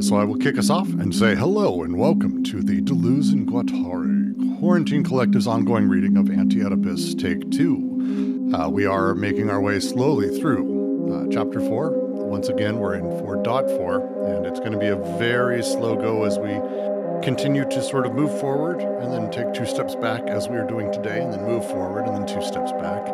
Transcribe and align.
Uh, 0.00 0.02
so 0.02 0.16
I 0.16 0.24
will 0.24 0.38
kick 0.38 0.56
us 0.56 0.70
off 0.70 0.88
and 0.88 1.14
say 1.14 1.34
hello 1.34 1.82
and 1.82 1.98
welcome 1.98 2.42
to 2.44 2.62
the 2.62 2.80
Deleuze 2.80 3.32
and 3.32 3.46
Guattari 3.46 4.58
Quarantine 4.58 5.04
Collective's 5.04 5.46
ongoing 5.46 5.88
reading 5.90 6.16
of 6.16 6.30
Anti 6.30 6.64
Oedipus 6.64 7.14
Take 7.14 7.50
Two. 7.50 8.50
Uh, 8.54 8.70
we 8.70 8.86
are 8.86 9.14
making 9.14 9.50
our 9.50 9.60
way 9.60 9.78
slowly 9.78 10.34
through 10.40 11.12
uh, 11.12 11.26
chapter 11.30 11.60
four. 11.60 11.90
Once 12.24 12.48
again, 12.48 12.78
we're 12.78 12.94
in 12.94 13.04
4.4, 13.04 14.36
and 14.36 14.46
it's 14.46 14.58
going 14.58 14.72
to 14.72 14.78
be 14.78 14.86
a 14.86 14.96
very 15.18 15.62
slow 15.62 15.94
go 15.96 16.24
as 16.24 16.38
we 16.38 16.54
continue 17.22 17.68
to 17.68 17.82
sort 17.82 18.06
of 18.06 18.14
move 18.14 18.40
forward 18.40 18.80
and 18.80 19.12
then 19.12 19.30
take 19.30 19.52
two 19.52 19.66
steps 19.66 19.94
back 19.96 20.22
as 20.28 20.48
we 20.48 20.56
are 20.56 20.66
doing 20.66 20.90
today, 20.90 21.20
and 21.20 21.30
then 21.30 21.44
move 21.44 21.68
forward 21.68 22.06
and 22.06 22.16
then 22.16 22.26
two 22.26 22.42
steps 22.42 22.72
back 22.72 23.06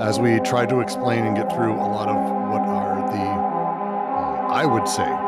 as 0.00 0.18
we 0.18 0.40
try 0.40 0.66
to 0.66 0.80
explain 0.80 1.26
and 1.26 1.36
get 1.36 1.48
through 1.54 1.74
a 1.74 1.86
lot 1.94 2.08
of 2.08 2.16
what 2.50 2.62
are 2.62 2.96
the, 3.12 3.22
uh, 3.22 4.48
I 4.52 4.66
would 4.66 4.88
say, 4.88 5.23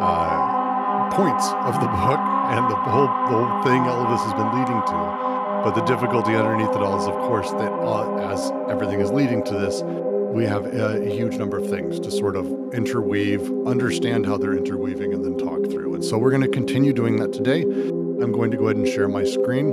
uh, 0.00 1.10
points 1.10 1.48
of 1.66 1.74
the 1.80 1.88
book 2.06 2.20
and 2.50 2.70
the 2.70 2.76
whole, 2.76 3.06
the 3.06 3.36
whole 3.36 3.62
thing 3.62 3.82
all 3.82 4.04
of 4.04 4.10
this 4.10 4.22
has 4.22 4.34
been 4.34 4.50
leading 4.58 4.80
to. 4.86 5.28
But 5.64 5.74
the 5.74 5.82
difficulty 5.82 6.34
underneath 6.34 6.70
it 6.70 6.82
all 6.82 6.98
is, 7.00 7.06
of 7.06 7.14
course, 7.14 7.50
that 7.50 7.72
uh, 7.72 8.32
as 8.32 8.52
everything 8.70 9.00
is 9.00 9.10
leading 9.10 9.44
to 9.44 9.54
this, 9.54 9.82
we 9.82 10.44
have 10.44 10.66
a, 10.66 11.02
a 11.02 11.08
huge 11.08 11.36
number 11.36 11.58
of 11.58 11.68
things 11.68 11.98
to 12.00 12.10
sort 12.10 12.36
of 12.36 12.46
interweave, 12.72 13.50
understand 13.66 14.24
how 14.24 14.36
they're 14.36 14.56
interweaving, 14.56 15.12
and 15.12 15.24
then 15.24 15.36
talk 15.36 15.64
through. 15.70 15.94
And 15.94 16.04
so 16.04 16.16
we're 16.16 16.30
going 16.30 16.42
to 16.42 16.48
continue 16.48 16.92
doing 16.92 17.16
that 17.16 17.32
today. 17.32 17.62
I'm 17.62 18.32
going 18.32 18.50
to 18.50 18.56
go 18.56 18.64
ahead 18.64 18.76
and 18.76 18.86
share 18.86 19.08
my 19.08 19.24
screen. 19.24 19.72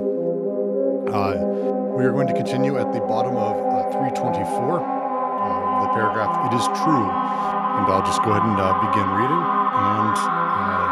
Uh, 1.08 1.94
we 1.96 2.04
are 2.04 2.12
going 2.12 2.28
to 2.28 2.34
continue 2.34 2.78
at 2.78 2.92
the 2.92 3.00
bottom 3.02 3.38
of 3.38 3.56
uh, 3.56 3.92
324, 3.92 4.80
uh, 4.80 5.84
the 5.84 5.94
paragraph, 5.94 6.52
It 6.52 6.56
is 6.56 6.66
true. 6.84 7.06
And 7.06 7.86
I'll 7.92 8.06
just 8.06 8.24
go 8.24 8.32
ahead 8.32 8.44
and 8.44 8.60
uh, 8.60 8.74
begin 8.90 9.08
reading. 9.12 9.55
And 9.76 10.16
uh, 10.16 10.88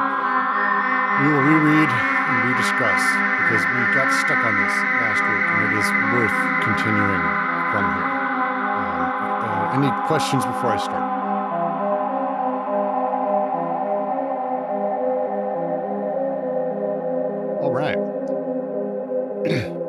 we 1.24 1.28
will 1.32 1.40
reread 1.40 1.88
and 1.88 2.38
rediscuss 2.52 3.04
because 3.44 3.64
we 3.64 3.80
got 3.96 4.12
stuck 4.12 4.44
on 4.44 4.56
this 4.60 4.76
last 5.00 5.22
week 5.24 5.46
and 5.48 5.62
it 5.72 5.74
is 5.80 5.88
worth 6.12 6.38
continuing 6.64 7.24
from 7.72 7.86
here. 7.96 8.12
Um, 8.76 9.08
uh, 9.44 9.78
any 9.78 9.92
questions 10.08 10.46
before 10.46 10.72
I 10.72 10.78
start? 10.78 11.08
All 17.64 17.72
right. 17.72 17.98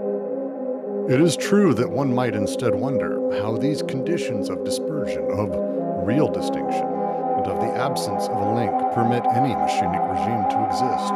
It 1.06 1.20
is 1.20 1.36
true 1.36 1.74
that 1.74 1.90
one 1.90 2.14
might 2.14 2.34
instead 2.34 2.74
wonder 2.74 3.20
how 3.42 3.58
these 3.58 3.82
conditions 3.82 4.48
of 4.48 4.64
dispersion, 4.64 5.30
of 5.32 5.50
real 6.06 6.28
distinction, 6.28 6.93
of 7.46 7.60
the 7.60 7.72
absence 7.76 8.28
of 8.28 8.36
a 8.36 8.48
link 8.54 8.72
permit 8.94 9.24
any 9.36 9.52
machinic 9.54 10.02
regime 10.08 10.44
to 10.48 10.58
exist, 10.68 11.14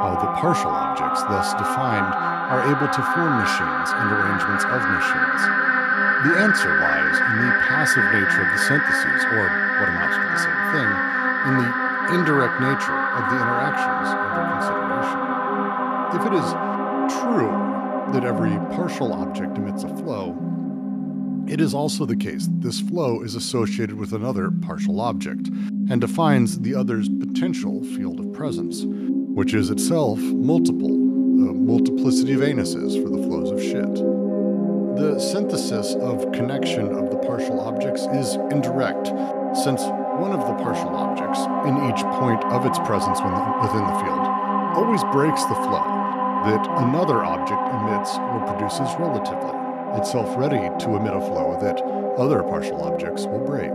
how 0.00 0.14
the 0.18 0.30
partial 0.38 0.70
objects 0.70 1.22
thus 1.26 1.54
defined 1.54 2.10
are 2.50 2.62
able 2.68 2.86
to 2.86 3.02
form 3.14 3.34
machines 3.40 3.88
and 3.94 4.06
arrangements 4.12 4.64
of 4.68 4.80
machines. 4.84 5.42
The 6.28 6.34
answer 6.40 6.72
lies 6.80 7.16
in 7.20 7.36
the 7.42 7.52
passive 7.68 8.06
nature 8.12 8.42
of 8.44 8.50
the 8.52 8.62
syntheses, 8.64 9.22
or 9.32 9.44
what 9.80 9.88
amounts 9.92 10.16
to 10.16 10.24
the 10.24 10.40
same 10.40 10.62
thing, 10.72 10.90
in 11.48 11.54
the 11.60 11.70
indirect 12.16 12.60
nature 12.60 13.00
of 13.16 13.22
the 13.28 13.36
interactions 13.36 14.08
under 14.12 14.44
consideration. 14.56 15.20
If 16.16 16.22
it 16.28 16.34
is 16.36 16.48
true 17.20 17.52
that 18.12 18.24
every 18.24 18.56
partial 18.76 19.12
object 19.12 19.56
emits 19.56 19.84
a 19.84 19.88
it 21.54 21.60
is 21.60 21.72
also 21.72 22.04
the 22.04 22.16
case 22.16 22.48
that 22.48 22.62
this 22.62 22.80
flow 22.80 23.22
is 23.22 23.36
associated 23.36 23.94
with 23.94 24.12
another 24.12 24.50
partial 24.50 25.00
object 25.00 25.46
and 25.88 26.00
defines 26.00 26.58
the 26.58 26.74
other's 26.74 27.08
potential 27.08 27.80
field 27.94 28.18
of 28.18 28.32
presence, 28.32 28.82
which 28.86 29.54
is 29.54 29.70
itself 29.70 30.18
multiple, 30.18 30.90
a 30.90 31.54
multiplicity 31.54 32.32
of 32.32 32.40
anuses 32.40 33.00
for 33.00 33.08
the 33.08 33.22
flows 33.22 33.52
of 33.52 33.62
shit. 33.62 33.94
The 34.98 35.16
synthesis 35.20 35.94
of 35.94 36.32
connection 36.32 36.92
of 36.92 37.12
the 37.12 37.18
partial 37.18 37.60
objects 37.60 38.02
is 38.06 38.34
indirect, 38.50 39.06
since 39.62 39.84
one 40.18 40.32
of 40.32 40.48
the 40.48 40.54
partial 40.60 40.96
objects, 40.96 41.38
in 41.68 41.76
each 41.88 42.02
point 42.18 42.42
of 42.46 42.66
its 42.66 42.80
presence 42.80 43.20
within 43.20 43.86
the 43.86 44.00
field, 44.02 44.26
always 44.74 45.04
breaks 45.14 45.44
the 45.44 45.54
flow 45.54 45.86
that 46.50 46.66
another 46.82 47.24
object 47.24 47.62
emits 47.68 48.18
or 48.18 48.40
produces 48.44 48.90
relatively, 48.98 49.63
itself 49.96 50.36
ready 50.36 50.70
to 50.84 50.96
emit 50.96 51.14
a 51.14 51.20
flow 51.20 51.58
that 51.60 51.80
other 52.18 52.42
partial 52.42 52.82
objects 52.82 53.26
will 53.26 53.44
break. 53.44 53.72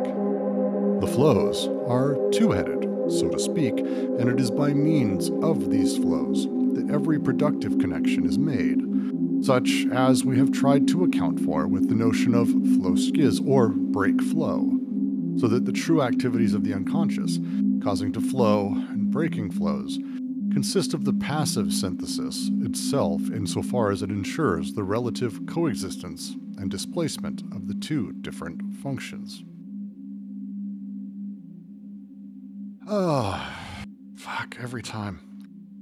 The 1.01 1.07
flows 1.07 1.67
are 1.87 2.17
two 2.31 2.51
headed, 2.51 2.83
so 3.09 3.29
to 3.29 3.39
speak, 3.39 3.79
and 3.79 4.29
it 4.29 4.39
is 4.39 4.51
by 4.51 4.73
means 4.73 5.29
of 5.41 5.69
these 5.69 5.97
flows 5.97 6.45
that 6.73 6.89
every 6.91 7.19
productive 7.19 7.79
connection 7.79 8.25
is 8.25 8.37
made, 8.37 8.81
such 9.43 9.85
as 9.91 10.25
we 10.25 10.37
have 10.37 10.51
tried 10.51 10.87
to 10.89 11.05
account 11.05 11.39
for 11.39 11.67
with 11.67 11.87
the 11.87 11.95
notion 11.95 12.35
of 12.35 12.49
flow 12.49 12.95
schiz 12.95 13.41
or 13.45 13.69
break 13.69 14.21
flow, 14.21 14.77
so 15.37 15.47
that 15.47 15.65
the 15.65 15.71
true 15.71 16.01
activities 16.01 16.53
of 16.53 16.63
the 16.63 16.73
unconscious, 16.73 17.39
causing 17.81 18.11
to 18.11 18.19
flow 18.19 18.73
and 18.89 19.09
breaking 19.09 19.49
flows, 19.51 19.97
consist 20.51 20.93
of 20.93 21.05
the 21.05 21.13
passive 21.13 21.73
synthesis 21.73 22.49
itself 22.61 23.21
insofar 23.31 23.91
as 23.91 24.01
it 24.01 24.09
ensures 24.09 24.73
the 24.73 24.83
relative 24.83 25.45
coexistence 25.47 26.35
and 26.57 26.69
displacement 26.69 27.41
of 27.53 27.67
the 27.67 27.73
two 27.73 28.11
different 28.21 28.61
functions. 28.75 29.43
Oh, 32.87 33.47
fuck, 34.17 34.57
every 34.59 34.81
time. 34.81 35.21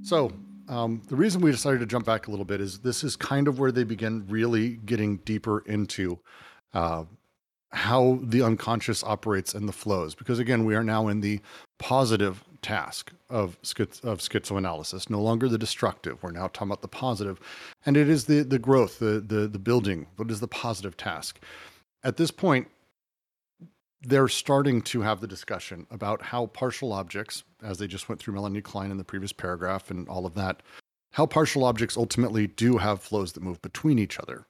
So, 0.02 0.32
um, 0.68 1.00
the 1.08 1.16
reason 1.16 1.40
we 1.40 1.50
decided 1.50 1.80
to 1.80 1.86
jump 1.86 2.04
back 2.04 2.26
a 2.26 2.30
little 2.30 2.44
bit 2.44 2.60
is 2.60 2.80
this 2.80 3.02
is 3.02 3.16
kind 3.16 3.48
of 3.48 3.58
where 3.58 3.72
they 3.72 3.84
begin 3.84 4.26
really 4.28 4.76
getting 4.76 5.16
deeper 5.18 5.60
into 5.60 6.18
uh, 6.74 7.04
how 7.70 8.20
the 8.22 8.42
unconscious 8.42 9.02
operates 9.02 9.54
and 9.54 9.68
the 9.68 9.72
flows. 9.72 10.14
Because 10.14 10.38
again, 10.38 10.64
we 10.64 10.74
are 10.74 10.84
now 10.84 11.08
in 11.08 11.20
the 11.20 11.40
positive 11.78 12.44
task 12.68 13.12
of 13.30 13.56
schiz- 13.62 14.04
of 14.04 14.18
schizoanalysis, 14.18 15.08
no 15.08 15.22
longer 15.22 15.48
the 15.48 15.56
destructive. 15.56 16.22
We're 16.22 16.32
now 16.32 16.48
talking 16.48 16.68
about 16.68 16.82
the 16.82 16.88
positive, 16.88 17.40
and 17.86 17.96
it 17.96 18.08
is 18.08 18.26
the 18.26 18.42
the 18.42 18.58
growth, 18.58 18.98
the 18.98 19.20
the 19.20 19.48
the 19.48 19.58
building. 19.58 20.06
What 20.16 20.30
is 20.30 20.40
the 20.40 20.48
positive 20.48 20.94
task? 20.96 21.40
At 22.04 22.18
this 22.18 22.30
point, 22.30 22.68
they're 24.02 24.28
starting 24.28 24.82
to 24.82 25.00
have 25.00 25.20
the 25.20 25.26
discussion 25.26 25.86
about 25.90 26.20
how 26.22 26.46
partial 26.46 26.92
objects, 26.92 27.42
as 27.62 27.78
they 27.78 27.86
just 27.86 28.08
went 28.08 28.20
through 28.20 28.34
Melanie 28.34 28.60
Klein 28.60 28.90
in 28.90 28.98
the 28.98 29.10
previous 29.12 29.32
paragraph 29.32 29.90
and 29.90 30.06
all 30.08 30.26
of 30.26 30.34
that, 30.34 30.62
how 31.12 31.24
partial 31.26 31.64
objects 31.64 31.96
ultimately 31.96 32.46
do 32.46 32.76
have 32.76 33.00
flows 33.00 33.32
that 33.32 33.42
move 33.42 33.60
between 33.62 33.98
each 33.98 34.20
other. 34.20 34.44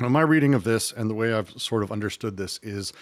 Now, 0.00 0.08
my 0.08 0.22
reading 0.22 0.54
of 0.54 0.64
this 0.64 0.92
and 0.92 1.08
the 1.08 1.14
way 1.14 1.32
I've 1.32 1.50
sort 1.50 1.82
of 1.84 1.92
understood 1.92 2.36
this 2.36 2.58
is 2.62 2.92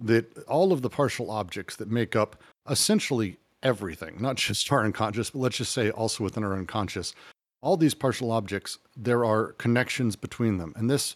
that 0.00 0.36
all 0.48 0.72
of 0.72 0.82
the 0.82 0.90
partial 0.90 1.30
objects 1.30 1.76
that 1.76 1.88
make 1.88 2.16
up 2.16 2.42
essentially 2.68 3.36
everything, 3.62 4.16
not 4.20 4.36
just 4.36 4.70
our 4.72 4.84
unconscious, 4.84 5.30
but 5.30 5.40
let's 5.40 5.58
just 5.58 5.72
say 5.72 5.90
also 5.90 6.24
within 6.24 6.44
our 6.44 6.54
unconscious, 6.54 7.14
all 7.60 7.76
these 7.76 7.94
partial 7.94 8.30
objects, 8.32 8.78
there 8.96 9.24
are 9.24 9.52
connections 9.52 10.16
between 10.16 10.58
them. 10.58 10.72
And 10.76 10.90
this 10.90 11.14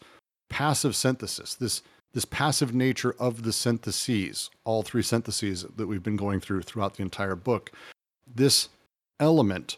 passive 0.48 0.94
synthesis, 0.94 1.54
this 1.54 1.82
this 2.12 2.24
passive 2.24 2.74
nature 2.74 3.14
of 3.18 3.42
the 3.42 3.52
syntheses, 3.52 4.48
all 4.64 4.82
three 4.82 5.02
syntheses 5.02 5.66
that 5.76 5.86
we've 5.86 6.02
been 6.02 6.16
going 6.16 6.40
through 6.40 6.62
throughout 6.62 6.94
the 6.94 7.02
entire 7.02 7.36
book, 7.36 7.72
this 8.26 8.70
element 9.20 9.76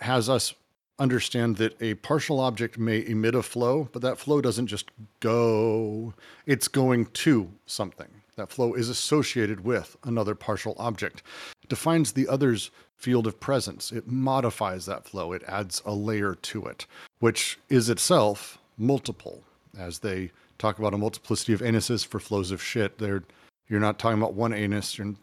has 0.00 0.30
us 0.30 0.54
understand 0.98 1.56
that 1.56 1.76
a 1.82 1.92
partial 1.94 2.40
object 2.40 2.78
may 2.78 3.04
emit 3.06 3.34
a 3.34 3.42
flow, 3.42 3.90
but 3.92 4.00
that 4.00 4.16
flow 4.18 4.40
doesn't 4.40 4.68
just 4.68 4.90
go, 5.20 6.14
it's 6.46 6.68
going 6.68 7.04
to 7.06 7.50
something. 7.66 8.08
That 8.36 8.50
flow 8.50 8.74
is 8.74 8.90
associated 8.90 9.64
with 9.64 9.96
another 10.04 10.34
partial 10.34 10.74
object. 10.78 11.22
It 11.62 11.70
defines 11.70 12.12
the 12.12 12.28
other's 12.28 12.70
field 12.94 13.26
of 13.26 13.40
presence. 13.40 13.92
It 13.92 14.06
modifies 14.06 14.86
that 14.86 15.06
flow. 15.06 15.32
It 15.32 15.42
adds 15.48 15.82
a 15.86 15.94
layer 15.94 16.34
to 16.34 16.66
it, 16.66 16.86
which 17.18 17.58
is 17.70 17.88
itself 17.88 18.58
multiple. 18.76 19.42
As 19.78 20.00
they 20.00 20.32
talk 20.58 20.78
about 20.78 20.94
a 20.94 20.98
multiplicity 20.98 21.52
of 21.54 21.60
anuses 21.60 22.06
for 22.06 22.18
flows 22.18 22.50
of 22.50 22.62
shit, 22.62 22.98
they're, 22.98 23.22
you're 23.68 23.80
not 23.80 23.98
talking 23.98 24.18
about 24.18 24.34
one 24.34 24.52
anus 24.52 24.98
and 24.98 25.16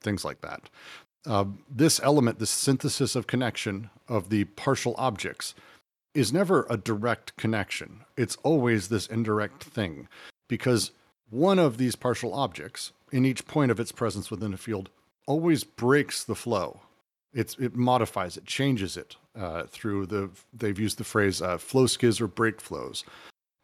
things 0.00 0.24
like 0.24 0.40
that. 0.40 0.68
Uh, 1.26 1.44
this 1.68 2.00
element, 2.02 2.38
this 2.38 2.50
synthesis 2.50 3.16
of 3.16 3.26
connection 3.26 3.90
of 4.08 4.30
the 4.30 4.44
partial 4.44 4.94
objects, 4.96 5.54
is 6.14 6.32
never 6.32 6.66
a 6.70 6.76
direct 6.76 7.36
connection. 7.36 8.00
It's 8.16 8.36
always 8.42 8.88
this 8.88 9.06
indirect 9.08 9.64
thing 9.64 10.08
because 10.48 10.92
one 11.30 11.58
of 11.58 11.78
these 11.78 11.96
partial 11.96 12.34
objects 12.34 12.92
in 13.12 13.24
each 13.24 13.46
point 13.46 13.70
of 13.70 13.80
its 13.80 13.92
presence 13.92 14.30
within 14.30 14.52
a 14.52 14.56
field 14.56 14.90
always 15.26 15.64
breaks 15.64 16.24
the 16.24 16.34
flow. 16.34 16.80
It's, 17.32 17.56
it 17.58 17.76
modifies 17.76 18.36
it, 18.36 18.46
changes 18.46 18.96
it 18.96 19.16
uh, 19.38 19.64
through 19.64 20.06
the, 20.06 20.30
they've 20.52 20.78
used 20.78 20.98
the 20.98 21.04
phrase 21.04 21.42
uh, 21.42 21.58
flow 21.58 21.86
schiz 21.86 22.20
or 22.20 22.26
break 22.26 22.60
flows. 22.60 23.04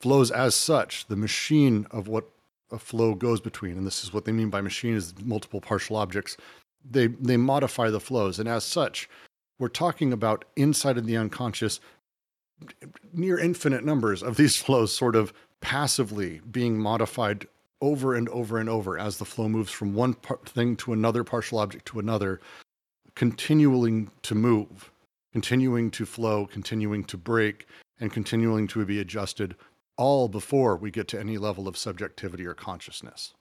Flows 0.00 0.30
as 0.30 0.54
such, 0.54 1.06
the 1.06 1.16
machine 1.16 1.86
of 1.90 2.08
what 2.08 2.28
a 2.70 2.78
flow 2.78 3.14
goes 3.14 3.40
between, 3.40 3.78
and 3.78 3.86
this 3.86 4.04
is 4.04 4.12
what 4.12 4.24
they 4.24 4.32
mean 4.32 4.50
by 4.50 4.60
machine 4.60 4.94
is 4.94 5.14
multiple 5.22 5.60
partial 5.60 5.96
objects, 5.96 6.36
they 6.88 7.06
they 7.06 7.36
modify 7.36 7.88
the 7.88 8.00
flows, 8.00 8.38
and 8.38 8.48
as 8.48 8.64
such, 8.64 9.08
we're 9.58 9.68
talking 9.68 10.12
about 10.12 10.44
inside 10.56 10.98
of 10.98 11.06
the 11.06 11.16
unconscious 11.16 11.80
near 13.12 13.38
infinite 13.38 13.84
numbers 13.84 14.22
of 14.22 14.36
these 14.36 14.56
flows 14.62 14.94
sort 14.94 15.16
of 15.16 15.32
passively 15.60 16.40
being 16.50 16.78
modified 16.78 17.46
over 17.84 18.14
and 18.14 18.30
over 18.30 18.56
and 18.58 18.68
over 18.68 18.98
as 18.98 19.18
the 19.18 19.26
flow 19.26 19.46
moves 19.46 19.70
from 19.70 19.94
one 19.94 20.14
thing 20.46 20.74
to 20.74 20.94
another 20.94 21.22
partial 21.22 21.58
object 21.58 21.84
to 21.86 21.98
another, 21.98 22.40
continuing 23.14 24.10
to 24.22 24.34
move, 24.34 24.90
continuing 25.32 25.90
to 25.90 26.06
flow, 26.06 26.46
continuing 26.46 27.04
to 27.04 27.18
break, 27.18 27.66
and 28.00 28.10
continuing 28.10 28.66
to 28.66 28.84
be 28.86 28.98
adjusted, 29.00 29.54
all 29.98 30.28
before 30.28 30.76
we 30.76 30.90
get 30.90 31.06
to 31.08 31.20
any 31.20 31.36
level 31.36 31.68
of 31.68 31.76
subjectivity 31.76 32.46
or 32.46 32.54
consciousness. 32.54 33.34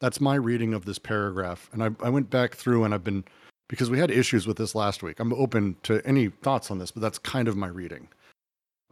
That's 0.00 0.20
my 0.20 0.34
reading 0.34 0.74
of 0.74 0.84
this 0.84 0.98
paragraph. 0.98 1.70
And 1.72 1.82
I, 1.82 1.90
I 2.02 2.10
went 2.10 2.28
back 2.28 2.54
through 2.54 2.82
and 2.82 2.92
I've 2.92 3.04
been, 3.04 3.24
because 3.68 3.88
we 3.88 4.00
had 4.00 4.10
issues 4.10 4.46
with 4.46 4.58
this 4.58 4.74
last 4.74 5.02
week. 5.02 5.20
I'm 5.20 5.32
open 5.32 5.76
to 5.84 6.02
any 6.04 6.28
thoughts 6.28 6.70
on 6.70 6.78
this, 6.78 6.90
but 6.90 7.02
that's 7.02 7.18
kind 7.18 7.46
of 7.46 7.56
my 7.56 7.68
reading 7.68 8.08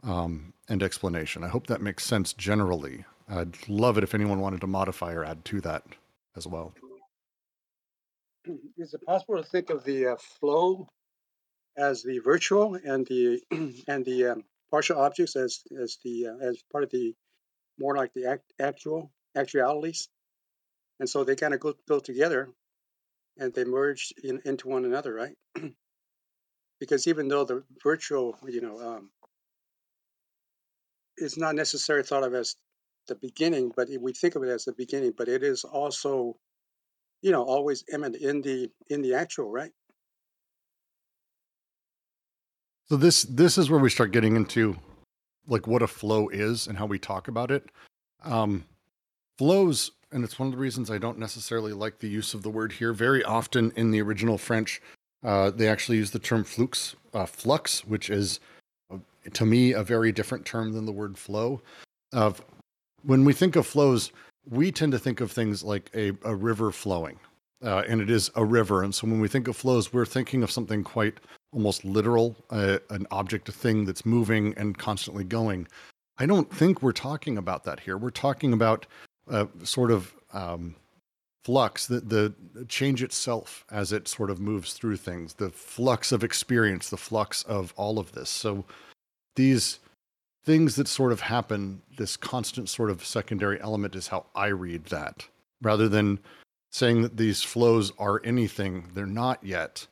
um, 0.03 0.53
and 0.69 0.81
explanation. 0.81 1.43
I 1.43 1.49
hope 1.49 1.67
that 1.67 1.81
makes 1.81 2.05
sense 2.05 2.31
generally. 2.33 3.03
I'd 3.27 3.67
love 3.67 3.97
it 3.97 4.03
if 4.03 4.13
anyone 4.13 4.39
wanted 4.39 4.61
to 4.61 4.67
modify 4.67 5.13
or 5.13 5.23
add 5.23 5.43
to 5.45 5.61
that 5.61 5.83
as 6.35 6.45
well. 6.45 6.73
Is 8.77 8.93
it 8.93 9.01
possible 9.05 9.37
to 9.37 9.43
think 9.43 9.69
of 9.71 9.83
the 9.83 10.07
uh, 10.07 10.15
flow 10.39 10.87
as 11.77 12.03
the 12.03 12.19
virtual 12.19 12.75
and 12.75 13.05
the 13.07 13.41
and 13.87 14.05
the 14.05 14.27
um, 14.27 14.43
partial 14.69 14.99
objects 14.99 15.35
as 15.35 15.61
as 15.81 15.97
the 16.03 16.27
uh, 16.27 16.37
as 16.45 16.61
part 16.71 16.83
of 16.83 16.91
the 16.91 17.13
more 17.79 17.95
like 17.95 18.13
the 18.13 18.25
act, 18.27 18.43
actual 18.59 19.11
actualities, 19.35 20.07
and 20.99 21.09
so 21.09 21.23
they 21.23 21.35
kind 21.35 21.53
of 21.53 21.59
go 21.59 21.73
go 21.87 21.99
together, 21.99 22.49
and 23.37 23.53
they 23.53 23.65
merge 23.65 24.13
in, 24.23 24.41
into 24.45 24.67
one 24.67 24.85
another, 24.85 25.13
right? 25.13 25.35
because 26.79 27.07
even 27.07 27.27
though 27.27 27.45
the 27.45 27.63
virtual, 27.83 28.37
you 28.47 28.61
know, 28.61 28.79
um, 28.79 29.09
is 31.17 31.37
not 31.37 31.55
necessarily 31.55 32.05
thought 32.05 32.23
of 32.23 32.33
as 32.33 32.55
the 33.07 33.15
beginning, 33.15 33.71
but 33.75 33.87
we 33.99 34.13
think 34.13 34.35
of 34.35 34.43
it 34.43 34.49
as 34.49 34.65
the 34.65 34.73
beginning, 34.73 35.13
but 35.17 35.27
it 35.27 35.43
is 35.43 35.63
also, 35.63 36.35
you 37.21 37.31
know, 37.31 37.43
always 37.43 37.83
immanent 37.91 38.21
in 38.21 38.41
the 38.41 38.69
in 38.89 39.01
the 39.01 39.13
actual, 39.13 39.49
right? 39.51 39.71
So 42.87 42.97
this 42.97 43.23
this 43.23 43.57
is 43.57 43.69
where 43.69 43.79
we 43.79 43.89
start 43.89 44.11
getting 44.11 44.35
into 44.35 44.77
like 45.47 45.67
what 45.67 45.81
a 45.81 45.87
flow 45.87 46.29
is 46.29 46.67
and 46.67 46.77
how 46.77 46.85
we 46.85 46.99
talk 46.99 47.27
about 47.27 47.51
it. 47.51 47.69
Um, 48.23 48.65
flows, 49.37 49.91
and 50.11 50.23
it's 50.23 50.39
one 50.39 50.47
of 50.47 50.51
the 50.51 50.59
reasons 50.59 50.89
I 50.89 50.97
don't 50.97 51.19
necessarily 51.19 51.73
like 51.73 51.99
the 51.99 52.09
use 52.09 52.33
of 52.33 52.43
the 52.43 52.49
word 52.49 52.71
here. 52.71 52.93
Very 52.93 53.23
often 53.23 53.71
in 53.75 53.91
the 53.91 54.01
original 54.01 54.37
French, 54.37 54.81
uh, 55.23 55.51
they 55.51 55.67
actually 55.67 55.97
use 55.97 56.11
the 56.11 56.19
term 56.19 56.43
flux, 56.43 56.95
uh, 57.13 57.25
flux, 57.25 57.85
which 57.85 58.09
is 58.09 58.39
to 59.33 59.45
me 59.45 59.71
a 59.71 59.83
very 59.83 60.11
different 60.11 60.45
term 60.45 60.73
than 60.73 60.85
the 60.85 60.91
word 60.91 61.17
flow. 61.17 61.61
Of 62.13 62.41
when 63.05 63.25
we 63.25 63.33
think 63.33 63.55
of 63.55 63.65
flows, 63.65 64.11
we 64.49 64.71
tend 64.71 64.91
to 64.91 64.99
think 64.99 65.21
of 65.21 65.31
things 65.31 65.63
like 65.63 65.89
a, 65.95 66.11
a 66.23 66.35
river 66.35 66.71
flowing, 66.71 67.19
uh, 67.63 67.83
and 67.87 68.01
it 68.01 68.09
is 68.09 68.31
a 68.35 68.43
river. 68.43 68.83
And 68.83 68.93
so 68.93 69.07
when 69.07 69.19
we 69.19 69.27
think 69.27 69.47
of 69.47 69.55
flows, 69.55 69.93
we're 69.93 70.05
thinking 70.05 70.43
of 70.43 70.51
something 70.51 70.83
quite 70.83 71.19
almost 71.51 71.85
literal, 71.85 72.35
uh, 72.49 72.79
an 72.89 73.07
object, 73.11 73.49
a 73.49 73.51
thing 73.51 73.85
that's 73.85 74.05
moving 74.05 74.53
and 74.57 74.77
constantly 74.77 75.23
going. 75.23 75.67
I 76.17 76.25
don't 76.25 76.51
think 76.53 76.81
we're 76.81 76.91
talking 76.91 77.37
about 77.37 77.63
that 77.63 77.79
here. 77.79 77.97
We're 77.97 78.09
talking 78.09 78.53
about 78.53 78.85
uh, 79.29 79.45
sort 79.63 79.91
of 79.91 80.13
um, 80.33 80.75
flux, 81.43 81.87
the, 81.87 81.99
the 82.01 82.33
change 82.67 83.03
itself 83.03 83.65
as 83.71 83.91
it 83.91 84.07
sort 84.07 84.29
of 84.29 84.39
moves 84.39 84.73
through 84.73 84.97
things, 84.97 85.35
the 85.35 85.49
flux 85.49 86.11
of 86.11 86.23
experience, 86.23 86.89
the 86.89 86.97
flux 86.97 87.43
of 87.43 87.73
all 87.77 87.99
of 87.99 88.13
this. 88.13 88.29
So 88.29 88.65
these 89.35 89.79
things 90.45 90.75
that 90.75 90.87
sort 90.87 91.11
of 91.11 91.21
happen, 91.21 91.81
this 91.97 92.15
constant 92.15 92.69
sort 92.69 92.89
of 92.89 93.05
secondary 93.05 93.59
element 93.59 93.95
is 93.95 94.07
how 94.07 94.25
I 94.35 94.47
read 94.47 94.85
that, 94.85 95.27
rather 95.61 95.89
than 95.89 96.19
saying 96.71 97.01
that 97.01 97.17
these 97.17 97.41
flows 97.41 97.91
are 97.97 98.21
anything. 98.23 98.89
They're 98.93 99.05
not 99.05 99.43
yet. 99.43 99.87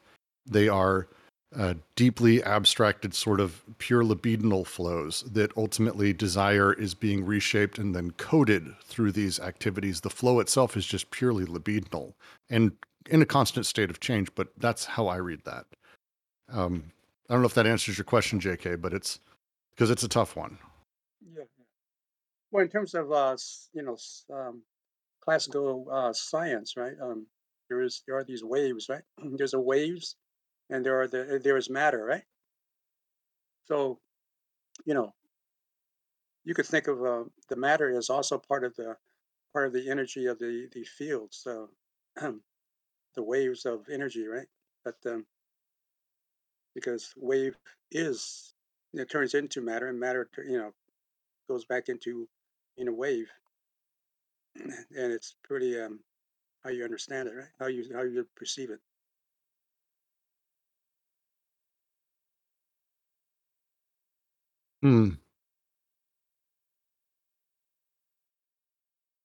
They 0.46 0.68
are 0.68 1.08
uh, 1.56 1.76
deeply 1.96 2.44
abstracted, 2.44 3.14
sort 3.14 3.40
of 3.40 3.62
pure 3.78 4.04
libidinal 4.04 4.66
flows 4.66 5.24
that 5.32 5.56
ultimately 5.58 6.14
desire 6.14 6.74
is 6.74 6.94
being 6.94 7.26
reshaped 7.26 7.78
and 7.78 7.96
then 7.96 8.12
coded 8.12 8.68
through 8.84 9.12
these 9.12 9.40
activities. 9.40 10.02
The 10.02 10.10
flow 10.10 10.40
itself 10.40 10.76
is 10.76 10.86
just 10.86 11.12
purely 11.12 11.46
libidinal 11.46 12.14
and 12.50 12.72
in 13.10 13.22
a 13.22 13.26
constant 13.26 13.66
state 13.66 13.90
of 13.90 14.00
change, 14.00 14.30
but 14.36 14.48
that's 14.58 14.86
how 14.86 15.08
I 15.08 15.18
read 15.18 15.44
that. 15.46 15.66
Um, 16.52 16.92
I 17.30 17.34
don't 17.34 17.42
know 17.42 17.48
if 17.48 17.54
that 17.54 17.68
answers 17.68 17.98
your 17.98 18.06
question, 18.06 18.40
JK, 18.40 18.82
but 18.82 18.94
it's 18.94 19.20
because 19.76 19.90
it's 19.90 20.04
a 20.04 20.08
tough 20.08 20.36
one. 20.36 20.58
Yeah. 21.22 21.44
Well, 22.52 22.64
in 22.64 22.70
terms 22.70 22.94
of 22.94 23.12
uh, 23.12 23.38
you 23.74 23.84
know, 23.84 23.98
um, 24.34 24.64
classical 25.24 25.88
uh, 25.92 26.14
science, 26.14 26.76
right? 26.78 26.94
Um, 27.02 27.28
there 27.70 27.82
is 27.82 28.04
there 28.08 28.18
are 28.18 28.24
these 28.24 28.44
waves, 28.44 28.90
right? 28.90 29.02
There's 29.38 29.54
a 29.54 29.60
waves, 29.60 30.16
and 30.70 30.86
there 30.86 31.02
are 31.02 31.08
the 31.08 31.40
there 31.44 31.58
is 31.58 31.70
matter, 31.70 32.04
right? 32.04 32.24
So, 33.68 34.00
you 34.86 34.94
know, 34.94 35.14
you 36.44 36.54
could 36.54 36.66
think 36.66 36.88
of 36.88 37.04
uh, 37.04 37.24
the 37.50 37.56
matter 37.56 37.96
as 37.98 38.10
also 38.10 38.38
part 38.38 38.64
of 38.64 38.76
the 38.76 38.96
part 39.54 39.68
of 39.68 39.74
the 39.74 39.90
energy 39.90 40.26
of 40.28 40.40
the 40.40 40.68
the 40.74 40.84
fields, 40.84 41.38
so 41.44 41.70
the 42.18 43.24
waves 43.24 43.66
of 43.66 43.88
energy, 43.92 44.28
right? 44.28 44.48
But 44.84 44.96
um, 45.08 45.26
because 46.76 47.14
wave 47.16 47.56
is 47.92 48.53
it 48.94 49.10
turns 49.10 49.34
into 49.34 49.62
matter, 49.62 49.88
and 49.88 50.00
matter, 50.00 50.30
you 50.38 50.58
know, 50.58 50.74
goes 51.48 51.66
back 51.66 51.90
into 51.90 52.30
in 52.78 52.88
a 52.88 52.94
wave, 52.94 53.30
and 54.56 55.14
it's 55.14 55.36
pretty 55.44 55.80
um, 55.80 56.00
how 56.64 56.70
you 56.70 56.84
understand 56.84 57.30
it, 57.30 57.36
right? 57.36 57.50
How 57.60 57.68
you 57.68 57.86
how 57.94 58.04
you 58.04 58.28
perceive 58.36 58.72
it. 58.72 58.82
Hmm. 64.82 65.18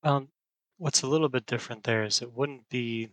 Um, 0.03 0.31
what's 0.77 1.03
a 1.03 1.07
little 1.07 1.29
bit 1.29 1.47
different 1.47 1.85
there 1.85 2.03
is 2.05 2.21
it 2.21 2.33
wouldn't 2.33 2.69
be 2.69 3.11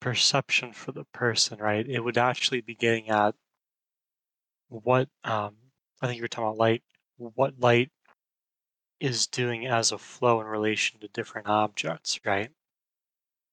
perception 0.00 0.72
for 0.72 0.92
the 0.92 1.04
person, 1.04 1.58
right? 1.58 1.88
It 1.88 2.00
would 2.00 2.18
actually 2.18 2.60
be 2.60 2.74
getting 2.76 3.08
at 3.08 3.34
what 4.82 5.08
um, 5.24 5.56
I 6.00 6.06
think 6.06 6.16
you 6.16 6.22
were 6.22 6.28
talking 6.28 6.48
about 6.48 6.58
light. 6.58 6.82
What 7.16 7.60
light 7.60 7.90
is 9.00 9.26
doing 9.26 9.66
as 9.66 9.92
a 9.92 9.98
flow 9.98 10.40
in 10.40 10.46
relation 10.46 11.00
to 11.00 11.08
different 11.08 11.48
objects, 11.48 12.18
right? 12.24 12.50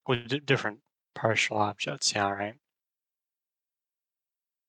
With 0.08 0.46
different 0.46 0.80
partial 1.13 1.58
objects, 1.58 2.13
yeah, 2.16 2.30
right. 2.30 2.56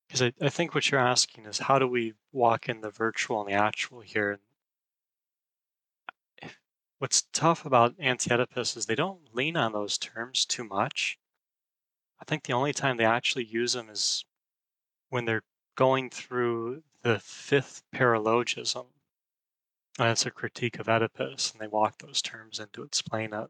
Because 0.07 0.21
I, 0.21 0.33
I 0.41 0.49
think 0.49 0.75
what 0.75 0.91
you're 0.91 0.99
asking 0.99 1.45
is 1.45 1.59
how 1.59 1.79
do 1.79 1.87
we 1.87 2.13
walk 2.31 2.69
in 2.69 2.81
the 2.81 2.91
virtual 2.91 3.41
and 3.41 3.49
the 3.49 3.53
actual 3.53 4.01
here? 4.01 4.39
What's 6.99 7.23
tough 7.33 7.65
about 7.65 7.95
anti-Oedipus 7.99 8.77
is 8.77 8.85
they 8.85 8.95
don't 8.95 9.33
lean 9.33 9.57
on 9.57 9.73
those 9.73 9.97
terms 9.97 10.45
too 10.45 10.63
much. 10.63 11.17
I 12.21 12.25
think 12.25 12.43
the 12.43 12.53
only 12.53 12.73
time 12.73 12.97
they 12.97 13.05
actually 13.05 13.45
use 13.45 13.73
them 13.73 13.89
is 13.89 14.23
when 15.09 15.25
they're 15.25 15.43
going 15.75 16.09
through 16.09 16.83
the 17.01 17.19
fifth 17.19 17.83
paralogism. 17.93 18.85
And 19.99 20.09
it's 20.09 20.25
a 20.25 20.31
critique 20.31 20.79
of 20.79 20.89
Oedipus, 20.89 21.51
and 21.51 21.61
they 21.61 21.67
walk 21.67 21.99
those 21.99 22.21
terms 22.21 22.59
in 22.59 22.67
to 22.73 22.83
explain 22.83 23.33
it. 23.33 23.47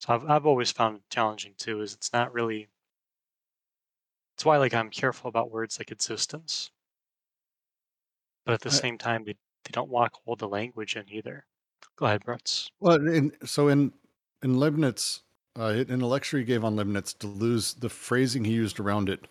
So 0.00 0.14
I've, 0.14 0.28
I've 0.28 0.46
always 0.46 0.70
found 0.70 0.96
it 0.96 1.02
challenging 1.10 1.54
too, 1.56 1.80
is 1.80 1.94
it's 1.94 2.12
not 2.12 2.32
really, 2.32 2.68
it's 4.36 4.44
why 4.44 4.58
like 4.58 4.74
I'm 4.74 4.90
careful 4.90 5.28
about 5.28 5.50
words 5.50 5.78
like 5.78 5.90
existence. 5.90 6.70
But 8.44 8.54
at 8.54 8.60
the 8.60 8.70
same 8.70 8.98
time, 8.98 9.24
they, 9.24 9.32
they 9.32 9.72
don't 9.72 9.90
walk 9.90 10.18
all 10.24 10.36
the 10.36 10.48
language 10.48 10.96
in 10.96 11.04
either. 11.10 11.44
Go 11.96 12.06
ahead, 12.06 12.24
Brutz. 12.24 12.70
Well, 12.80 12.96
in, 13.08 13.32
so 13.44 13.68
in, 13.68 13.92
in 14.42 14.58
Leibniz, 14.58 15.20
uh, 15.58 15.84
in 15.88 16.00
a 16.00 16.06
lecture 16.06 16.38
he 16.38 16.44
gave 16.44 16.64
on 16.64 16.76
Leibniz, 16.76 17.14
Deleuze, 17.14 17.78
the 17.80 17.88
phrasing 17.88 18.44
he 18.44 18.52
used 18.52 18.78
around 18.78 19.08
it 19.08 19.26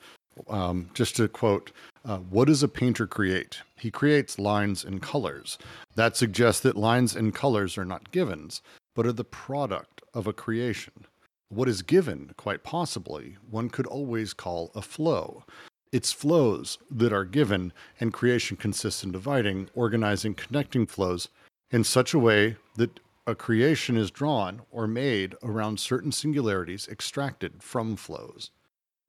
um, 0.47 0.89
just 0.93 1.15
to 1.17 1.27
quote, 1.27 1.71
uh, 2.05 2.17
what 2.17 2.45
does 2.45 2.63
a 2.63 2.67
painter 2.67 3.05
create? 3.05 3.59
He 3.77 3.91
creates 3.91 4.39
lines 4.39 4.83
and 4.83 5.01
colors. 5.01 5.57
That 5.95 6.15
suggests 6.15 6.61
that 6.61 6.77
lines 6.77 7.15
and 7.15 7.35
colors 7.35 7.77
are 7.77 7.85
not 7.85 8.11
givens, 8.11 8.61
but 8.95 9.05
are 9.05 9.13
the 9.13 9.23
product 9.23 10.01
of 10.13 10.27
a 10.27 10.33
creation. 10.33 11.05
What 11.49 11.69
is 11.69 11.81
given, 11.81 12.31
quite 12.37 12.63
possibly, 12.63 13.37
one 13.49 13.69
could 13.69 13.87
always 13.87 14.33
call 14.33 14.71
a 14.75 14.81
flow. 14.81 15.43
It's 15.91 16.11
flows 16.11 16.77
that 16.91 17.13
are 17.13 17.23
given, 17.23 17.71
and 17.99 18.13
creation 18.13 18.57
consists 18.57 19.03
in 19.03 19.11
dividing, 19.11 19.69
organizing, 19.73 20.33
connecting 20.33 20.85
flows 20.85 21.29
in 21.71 21.83
such 21.83 22.13
a 22.13 22.19
way 22.19 22.57
that 22.75 22.99
a 23.25 23.35
creation 23.35 23.97
is 23.97 24.11
drawn 24.11 24.61
or 24.71 24.87
made 24.87 25.35
around 25.43 25.79
certain 25.79 26.11
singularities 26.11 26.87
extracted 26.87 27.61
from 27.61 27.95
flows. 27.95 28.51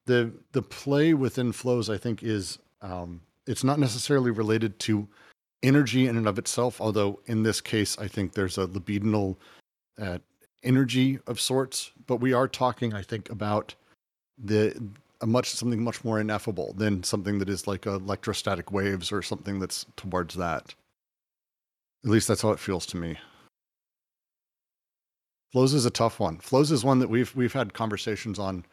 The 0.09 0.33
the 0.53 0.63
play 0.63 1.13
within 1.13 1.53
flows, 1.53 1.91
I 1.91 1.99
think, 1.99 2.23
is 2.23 2.59
um, 2.81 3.21
it's 3.47 3.63
not 3.63 3.79
necessarily 3.79 4.31
related 4.31 4.79
to 4.81 5.07
energy 5.63 6.07
in 6.07 6.17
and 6.17 6.27
of 6.27 6.39
itself. 6.39 6.81
Although 6.81 7.21
in 7.27 7.43
this 7.43 7.61
case, 7.61 7.99
I 7.99 8.09
think 8.09 8.33
there's 8.33 8.57
a 8.57 8.67
libidinal 8.67 9.37
uh, 10.01 10.19
energy 10.63 11.19
of 11.27 11.39
sorts. 11.39 11.93
But 12.07 12.17
we 12.17 12.33
are 12.33 12.49
talking, 12.49 12.95
I 12.95 13.03
think, 13.03 13.29
about 13.29 13.75
the 14.43 14.75
a 15.21 15.27
much 15.27 15.51
something 15.51 15.83
much 15.83 16.05
more 16.05 16.19
ineffable 16.19 16.73
than 16.73 17.03
something 17.03 17.39
that 17.41 17.51
is 17.51 17.67
like 17.67 17.85
electrostatic 17.85 18.73
waves 18.73 19.13
or 19.13 19.21
something 19.21 19.59
that's 19.59 19.85
towards 19.97 20.37
that. 20.37 20.75
At 22.03 22.11
least 22.11 22.29
that's 22.29 22.43
how 22.43 22.53
it 22.53 22.61
feels 22.61 22.87
to 22.87 22.97
me. 22.97 23.19
Flows 25.53 25.75
is 25.75 25.85
a 25.85 25.91
tough 25.91 26.19
one. 26.19 26.39
Flows 26.39 26.73
is 26.73 26.83
one 26.83 26.99
that 27.01 27.11
we've 27.11 27.35
we've 27.37 27.53
had 27.53 27.75
conversations 27.75 28.39
on 28.39 28.65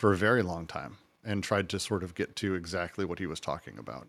for 0.00 0.14
a 0.14 0.16
very 0.16 0.42
long 0.42 0.66
time 0.66 0.96
and 1.22 1.44
tried 1.44 1.68
to 1.68 1.78
sort 1.78 2.02
of 2.02 2.14
get 2.14 2.34
to 2.34 2.54
exactly 2.54 3.04
what 3.04 3.18
he 3.18 3.26
was 3.26 3.38
talking 3.38 3.76
about. 3.76 4.08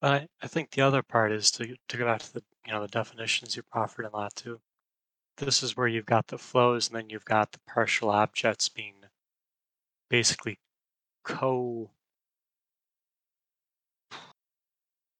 But 0.00 0.22
I, 0.22 0.28
I 0.40 0.46
think 0.46 0.70
the 0.70 0.80
other 0.80 1.02
part 1.02 1.30
is 1.30 1.50
to 1.52 1.76
to 1.88 1.96
go 1.98 2.06
back 2.06 2.22
to 2.22 2.32
the 2.32 2.42
you 2.66 2.72
know 2.72 2.80
the 2.80 2.88
definitions 2.88 3.54
you 3.54 3.62
proffered 3.62 4.06
in 4.06 4.28
too. 4.34 4.62
This 5.36 5.62
is 5.62 5.76
where 5.76 5.86
you've 5.86 6.06
got 6.06 6.28
the 6.28 6.38
flows 6.38 6.88
and 6.88 6.96
then 6.96 7.10
you've 7.10 7.26
got 7.26 7.52
the 7.52 7.58
partial 7.66 8.08
objects 8.08 8.70
being 8.70 8.94
basically 10.08 10.58
co 11.22 11.90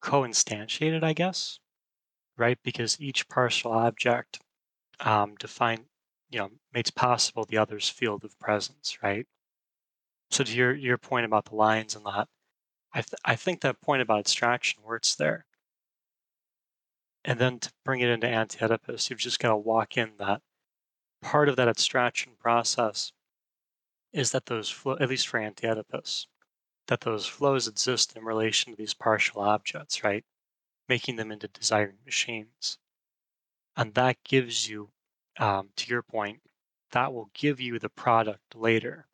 co-instantiated, 0.01 1.03
I 1.03 1.13
guess, 1.13 1.59
right? 2.39 2.59
Because 2.63 2.99
each 2.99 3.29
partial 3.29 3.73
object 3.73 4.41
um, 5.01 5.35
define, 5.35 5.87
you 6.31 6.39
know, 6.39 6.51
makes 6.73 6.91
possible 6.91 7.45
the 7.45 7.59
other's 7.59 7.89
field 7.89 8.25
of 8.25 8.39
presence, 8.39 8.99
right? 9.03 9.27
So 10.31 10.45
to 10.45 10.53
your 10.55 10.75
your 10.75 10.99
point 10.99 11.27
about 11.27 11.47
the 11.47 11.57
lines 11.57 11.95
and 11.97 12.05
that, 12.07 12.29
I 12.93 13.03
th- 13.03 13.21
I 13.25 13.37
think 13.37 13.61
that 13.61 13.81
point 13.81 14.03
about 14.03 14.21
abstraction 14.21 14.83
works 14.83 15.15
there. 15.15 15.47
And 17.25 17.39
then 17.39 17.59
to 17.61 17.73
bring 17.85 18.01
it 18.01 18.09
into 18.11 18.29
anti-Oedipus, 18.29 19.11
you've 19.11 19.19
just 19.19 19.39
got 19.41 19.51
to 19.51 19.57
walk 19.57 19.97
in 19.97 20.17
that 20.19 20.43
part 21.23 21.49
of 21.49 21.57
that 21.57 21.69
abstraction 21.69 22.37
process 22.39 23.13
is 24.13 24.31
that 24.33 24.47
those 24.47 24.71
flow, 24.71 24.97
at 25.01 25.09
least 25.09 25.27
for 25.29 25.39
anti-Oedipus, 25.39 26.29
that 26.87 27.01
those 27.01 27.27
flows 27.27 27.67
exist 27.67 28.17
in 28.17 28.25
relation 28.25 28.73
to 28.73 28.77
these 28.77 28.95
partial 28.95 29.41
objects, 29.41 30.05
right? 30.05 30.25
Making 30.89 31.17
them 31.17 31.33
into 31.33 31.49
desiring 31.49 31.99
machines. 32.05 32.79
And 33.77 33.95
that 33.95 34.23
gives 34.25 34.69
you, 34.69 34.91
um, 35.39 35.69
to 35.77 35.89
your 35.89 36.03
point, 36.03 36.41
that 36.93 37.13
will 37.13 37.31
give 37.35 37.61
you 37.61 37.79
the 37.79 37.89
product 37.89 38.55
later. 38.55 39.07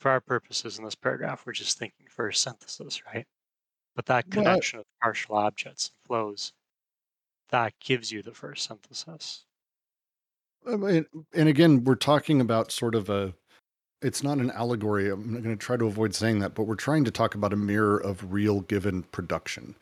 For 0.00 0.10
our 0.10 0.20
purposes 0.20 0.78
in 0.78 0.84
this 0.84 0.94
paragraph, 0.94 1.44
we're 1.46 1.52
just 1.52 1.78
thinking 1.78 2.06
first 2.08 2.42
synthesis, 2.42 3.02
right? 3.06 3.26
But 3.96 4.06
that 4.06 4.30
connection 4.30 4.80
of 4.80 4.84
partial 5.00 5.36
objects 5.36 5.90
and 5.90 6.06
flows, 6.06 6.52
that 7.50 7.72
gives 7.80 8.10
you 8.10 8.22
the 8.22 8.32
first 8.32 8.66
synthesis. 8.66 9.44
I 10.66 10.76
mean, 10.76 11.06
and 11.34 11.48
again, 11.48 11.84
we're 11.84 11.94
talking 11.94 12.40
about 12.40 12.72
sort 12.72 12.94
of 12.94 13.08
a 13.08 13.34
it's 14.02 14.22
not 14.22 14.38
an 14.38 14.50
allegory. 14.50 15.10
I'm 15.10 15.32
going 15.32 15.44
to 15.44 15.56
try 15.56 15.78
to 15.78 15.86
avoid 15.86 16.14
saying 16.14 16.40
that, 16.40 16.54
but 16.54 16.64
we're 16.64 16.74
trying 16.74 17.04
to 17.04 17.10
talk 17.10 17.34
about 17.34 17.54
a 17.54 17.56
mirror 17.56 17.98
of 17.98 18.32
real 18.32 18.60
given 18.62 19.02
production. 19.04 19.74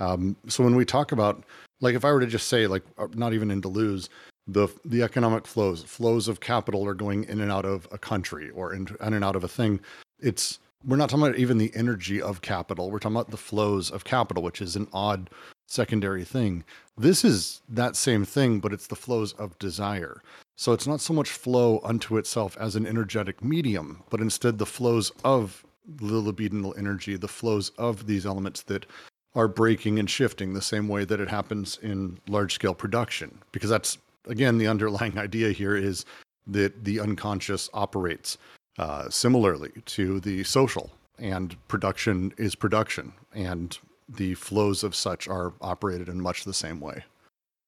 Um, 0.00 0.34
so 0.48 0.64
when 0.64 0.76
we 0.76 0.86
talk 0.86 1.12
about, 1.12 1.44
like, 1.80 1.94
if 1.94 2.04
I 2.04 2.10
were 2.10 2.20
to 2.20 2.26
just 2.26 2.48
say, 2.48 2.66
like, 2.66 2.82
uh, 2.96 3.08
not 3.14 3.34
even 3.34 3.50
in 3.50 3.60
Deleuze, 3.60 4.08
the 4.46 4.68
the 4.84 5.02
economic 5.02 5.46
flows, 5.46 5.82
flows 5.82 6.28
of 6.28 6.40
capital 6.40 6.86
are 6.86 6.94
going 6.94 7.24
in 7.24 7.40
and 7.40 7.50
out 7.50 7.64
of 7.64 7.88
a 7.90 7.98
country 7.98 8.50
or 8.50 8.72
in, 8.72 8.88
in 9.00 9.14
and 9.14 9.24
out 9.24 9.36
of 9.36 9.44
a 9.44 9.48
thing. 9.48 9.80
It's 10.20 10.58
we're 10.84 10.96
not 10.96 11.10
talking 11.10 11.26
about 11.26 11.38
even 11.38 11.58
the 11.58 11.72
energy 11.74 12.22
of 12.22 12.42
capital. 12.42 12.90
We're 12.90 13.00
talking 13.00 13.16
about 13.16 13.30
the 13.30 13.36
flows 13.36 13.90
of 13.90 14.04
capital, 14.04 14.42
which 14.42 14.62
is 14.62 14.76
an 14.76 14.86
odd 14.92 15.30
secondary 15.66 16.24
thing. 16.24 16.64
This 16.96 17.24
is 17.24 17.60
that 17.68 17.96
same 17.96 18.24
thing, 18.24 18.60
but 18.60 18.72
it's 18.72 18.86
the 18.86 18.94
flows 18.94 19.32
of 19.34 19.58
desire. 19.58 20.22
So 20.54 20.72
it's 20.72 20.86
not 20.86 21.00
so 21.00 21.12
much 21.12 21.30
flow 21.30 21.80
unto 21.82 22.16
itself 22.16 22.56
as 22.58 22.76
an 22.76 22.86
energetic 22.86 23.42
medium, 23.42 24.02
but 24.10 24.20
instead 24.20 24.58
the 24.58 24.66
flows 24.66 25.10
of 25.24 25.64
the 25.86 26.22
libidinal 26.22 26.76
energy, 26.78 27.16
the 27.16 27.28
flows 27.28 27.70
of 27.78 28.06
these 28.06 28.24
elements 28.24 28.62
that 28.62 28.86
are 29.34 29.48
breaking 29.48 29.98
and 29.98 30.08
shifting 30.08 30.54
the 30.54 30.62
same 30.62 30.88
way 30.88 31.04
that 31.04 31.20
it 31.20 31.28
happens 31.28 31.78
in 31.82 32.18
large 32.26 32.54
scale 32.54 32.74
production. 32.74 33.38
Because 33.52 33.70
that's, 33.70 33.98
again, 34.26 34.58
the 34.58 34.68
underlying 34.68 35.18
idea 35.26 35.52
here 35.52 35.76
is 35.76 36.04
that 36.46 36.84
the 36.84 37.00
unconscious 37.00 37.68
operates 37.74 38.38
uh, 38.78 39.08
similarly 39.08 39.72
to 39.86 40.20
the 40.20 40.44
social, 40.44 40.90
and 41.18 41.56
production 41.68 42.32
is 42.36 42.54
production, 42.54 43.12
and 43.34 43.78
the 44.08 44.34
flows 44.34 44.84
of 44.84 44.94
such 44.94 45.26
are 45.26 45.54
operated 45.60 46.08
in 46.08 46.20
much 46.20 46.44
the 46.44 46.54
same 46.54 46.80
way. 46.80 47.04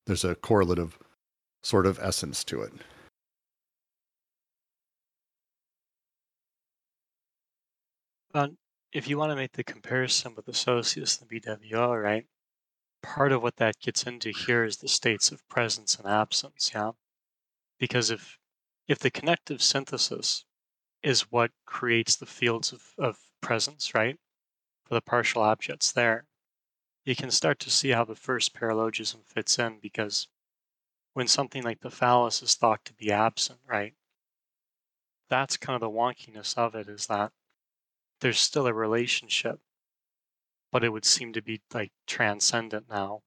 There's 0.07 0.25
a 0.25 0.35
correlative 0.35 0.99
sort 1.63 1.87
of 1.87 1.99
essence 1.99 2.45
to 2.45 2.63
it. 2.63 2.73
But 8.33 8.51
if 8.93 9.09
you 9.09 9.19
want 9.19 9.31
to 9.31 9.37
make 9.37 9.53
the 9.53 9.65
comparison 9.65 10.35
with 10.35 10.47
the 10.47 10.55
Socius 10.55 11.21
and 11.21 11.29
the 11.29 11.41
BWO, 11.41 12.01
right? 12.01 12.27
Part 13.15 13.33
of 13.33 13.43
what 13.43 13.57
that 13.57 13.81
gets 13.81 14.05
into 14.07 14.31
here 14.31 14.65
is 14.65 14.77
the 14.77 14.87
states 14.87 15.33
of 15.33 15.49
presence 15.49 15.97
and 15.97 16.07
absence, 16.07 16.71
yeah? 16.75 16.93
Because 17.79 18.11
if 18.11 18.39
if 18.87 18.99
the 18.99 19.11
connective 19.11 19.63
synthesis 19.63 20.45
is 21.03 21.33
what 21.33 21.51
creates 21.65 22.17
the 22.17 22.27
fields 22.27 22.71
of, 22.71 22.93
of 22.99 23.19
presence, 23.41 23.95
right? 23.95 24.21
For 24.85 24.93
the 24.93 25.01
partial 25.01 25.41
objects 25.41 25.91
there, 25.91 26.27
you 27.05 27.17
can 27.17 27.31
start 27.31 27.59
to 27.61 27.71
see 27.71 27.89
how 27.91 28.05
the 28.05 28.15
first 28.15 28.55
paralogism 28.55 29.25
fits 29.25 29.59
in 29.59 29.81
because 29.81 30.29
when 31.15 31.29
something 31.29 31.63
like 31.63 31.81
the 31.81 31.91
phallus 31.91 32.43
is 32.43 32.55
thought 32.57 32.85
to 32.85 32.93
be 32.93 33.11
absent, 33.11 33.61
right? 33.67 33.95
That's 35.31 35.57
kind 35.57 35.75
of 35.75 35.81
the 35.81 35.91
wonkiness 35.91 36.59
of 36.59 36.75
it 36.75 36.89
is 36.89 37.07
that 37.07 37.33
there's 38.21 38.39
still 38.39 38.67
a 38.67 38.75
relationship, 38.75 39.61
but 40.73 40.85
it 40.85 40.91
would 40.91 41.05
seem 41.05 41.33
to 41.33 41.43
be 41.43 41.61
like 41.73 41.93
transcendent 42.07 42.87
now, 42.89 43.23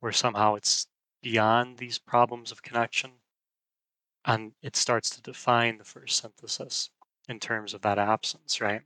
where 0.00 0.12
somehow 0.12 0.54
it's 0.54 0.86
beyond 1.22 1.78
these 1.78 1.98
problems 1.98 2.52
of 2.52 2.62
connection 2.62 3.12
and 4.24 4.52
it 4.62 4.76
starts 4.76 5.10
to 5.10 5.22
define 5.22 5.78
the 5.78 5.84
first 5.84 6.20
synthesis 6.20 6.90
in 7.28 7.38
terms 7.38 7.74
of 7.74 7.82
that 7.82 7.98
absence, 7.98 8.60
right? 8.60 8.82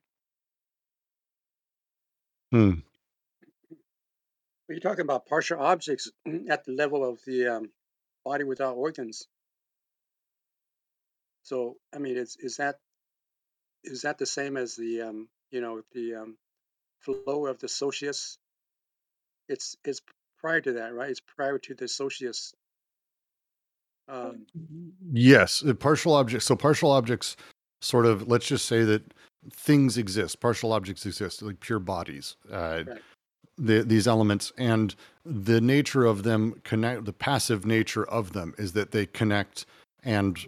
Hmm. 2.50 2.80
You're 4.68 4.80
talking 4.80 5.04
about 5.04 5.26
partial 5.26 5.60
objects 5.60 6.10
at 6.48 6.64
the 6.64 6.72
level 6.72 7.08
of 7.08 7.20
the 7.26 7.46
um, 7.46 7.70
body 8.24 8.44
without 8.44 8.76
organs. 8.76 9.26
So, 11.42 11.76
I 11.94 11.98
mean, 11.98 12.16
is 12.16 12.36
is 12.38 12.58
that 12.58 12.78
is 13.82 14.02
that 14.02 14.18
the 14.18 14.26
same 14.26 14.56
as 14.56 14.76
the 14.76 15.02
um, 15.02 15.28
you 15.50 15.62
know 15.62 15.82
the 15.92 16.16
um, 16.16 16.36
flow 17.00 17.46
of 17.46 17.58
the 17.58 17.68
socius? 17.68 18.38
It's 19.48 19.76
it's 19.84 20.00
prior 20.40 20.60
to 20.60 20.72
that, 20.74 20.94
right? 20.94 21.10
It's 21.10 21.20
prior 21.20 21.58
to 21.58 21.74
the 21.74 21.88
socius. 21.88 22.52
Um, 24.08 24.46
Yes, 25.12 25.62
uh, 25.64 25.74
partial 25.74 26.14
objects. 26.14 26.46
So 26.46 26.56
partial 26.56 26.90
objects, 26.90 27.36
sort 27.80 28.06
of. 28.06 28.28
Let's 28.28 28.46
just 28.46 28.66
say 28.66 28.84
that 28.84 29.02
things 29.52 29.96
exist. 29.98 30.40
Partial 30.40 30.72
objects 30.72 31.06
exist, 31.06 31.42
like 31.42 31.60
pure 31.60 31.78
bodies. 31.78 32.36
Uh, 32.50 32.84
Right. 32.86 33.02
the, 33.58 33.82
these 33.82 34.06
elements 34.06 34.52
and 34.56 34.94
the 35.24 35.60
nature 35.60 36.04
of 36.04 36.22
them 36.22 36.60
connect. 36.64 37.04
The 37.04 37.12
passive 37.12 37.66
nature 37.66 38.04
of 38.08 38.32
them 38.32 38.54
is 38.58 38.72
that 38.72 38.92
they 38.92 39.06
connect, 39.06 39.66
and 40.02 40.38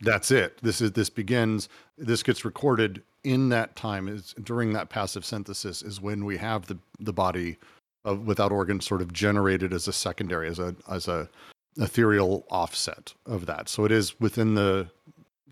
that's 0.00 0.30
it. 0.30 0.58
This 0.62 0.80
is 0.80 0.92
this 0.92 1.10
begins. 1.10 1.68
This 1.96 2.22
gets 2.22 2.44
recorded 2.44 3.02
in 3.28 3.50
that 3.50 3.76
time. 3.76 4.08
Is 4.08 4.34
during 4.42 4.72
that 4.72 4.88
passive 4.88 5.24
synthesis 5.24 5.82
is 5.82 6.00
when 6.00 6.24
we 6.24 6.38
have 6.38 6.66
the 6.66 6.78
the 6.98 7.12
body 7.12 7.58
of 8.04 8.26
without 8.26 8.50
organs 8.50 8.86
sort 8.86 9.02
of 9.02 9.12
generated 9.12 9.72
as 9.72 9.86
a 9.86 9.92
secondary 9.92 10.48
as 10.48 10.58
a 10.58 10.74
as 10.90 11.08
a 11.08 11.28
ethereal 11.76 12.46
offset 12.50 13.12
of 13.26 13.44
that. 13.46 13.68
So 13.68 13.84
it 13.84 13.92
is 13.92 14.18
within 14.18 14.54
the 14.54 14.88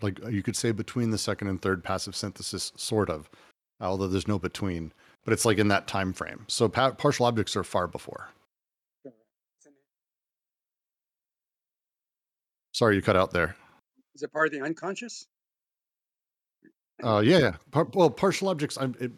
like 0.01 0.19
you 0.29 0.41
could 0.41 0.55
say 0.55 0.71
between 0.71 1.11
the 1.11 1.17
second 1.19 1.49
and 1.49 1.61
third 1.61 1.83
passive 1.83 2.15
synthesis, 2.15 2.71
sort 2.75 3.11
of, 3.11 3.29
although 3.79 4.07
there's 4.07 4.27
no 4.27 4.39
between. 4.39 4.91
But 5.23 5.33
it's 5.33 5.45
like 5.45 5.59
in 5.59 5.67
that 5.67 5.87
time 5.87 6.13
frame. 6.13 6.45
So 6.47 6.69
pa- 6.69 6.91
partial 6.91 7.25
objects 7.25 7.55
are 7.55 7.63
far 7.63 7.85
before. 7.85 8.29
Sorry, 12.71 12.95
you 12.95 13.01
cut 13.01 13.15
out 13.15 13.31
there. 13.31 13.55
is 14.15 14.23
it 14.23 14.31
part 14.31 14.47
of 14.47 14.53
the 14.53 14.61
unconscious? 14.61 15.27
Uh, 17.03 17.19
yeah, 17.19 17.37
yeah. 17.37 17.55
Par- 17.71 17.87
well, 17.93 18.09
partial 18.09 18.49
objects. 18.49 18.77
I'm 18.79 18.95
it, 18.99 19.11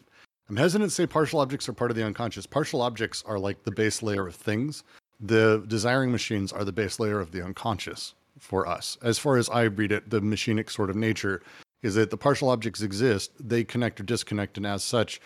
I'm 0.50 0.58
hesitant 0.58 0.90
to 0.90 0.96
say 0.96 1.06
partial 1.08 1.40
objects 1.40 1.70
are 1.70 1.74
part 1.74 1.92
of 1.92 1.98
the 1.98 2.04
unconscious. 2.06 2.46
Partial 2.46 2.82
objects 2.82 3.24
are 3.26 3.38
like 3.40 3.64
the 3.64 3.72
base 3.72 4.02
layer 4.02 4.28
of 4.28 4.36
things. 4.36 4.84
the 5.20 5.64
desiring 5.68 6.12
machines 6.12 6.52
are 6.54 6.64
the 6.64 6.72
base 6.72 7.00
layer 7.00 7.20
of 7.20 7.32
the 7.32 7.44
unconscious 7.44 8.14
for 8.40 8.68
us. 8.68 8.98
As 9.02 9.20
far 9.20 9.38
as 9.38 9.50
I 9.50 9.64
read 9.64 9.92
it, 9.92 10.10
the 10.10 10.22
machinic 10.22 10.70
sort 10.70 10.90
of 10.90 10.96
nature 10.96 11.42
is 11.82 11.96
that 11.96 12.10
the 12.10 12.18
partial 12.18 12.50
objects 12.50 12.82
exist, 12.82 13.32
they 13.40 13.64
connect 13.64 14.00
or 14.00 14.04
disconnect, 14.04 14.58
and 14.58 14.66
as 14.66 14.84
such, 14.84 15.20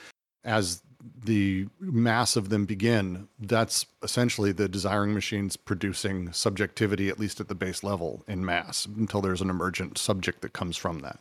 as 0.43 0.81
the 1.25 1.67
mass 1.79 2.35
of 2.35 2.49
them 2.49 2.65
begin, 2.65 3.27
that's 3.39 3.85
essentially 4.03 4.51
the 4.51 4.69
desiring 4.69 5.13
machines 5.13 5.55
producing 5.57 6.31
subjectivity, 6.31 7.09
at 7.09 7.19
least 7.19 7.39
at 7.39 7.47
the 7.47 7.55
base 7.55 7.83
level, 7.83 8.23
in 8.27 8.43
mass, 8.45 8.85
until 8.85 9.21
there's 9.21 9.41
an 9.41 9.49
emergent 9.49 9.97
subject 9.97 10.41
that 10.41 10.53
comes 10.53 10.77
from 10.77 10.99
that. 10.99 11.19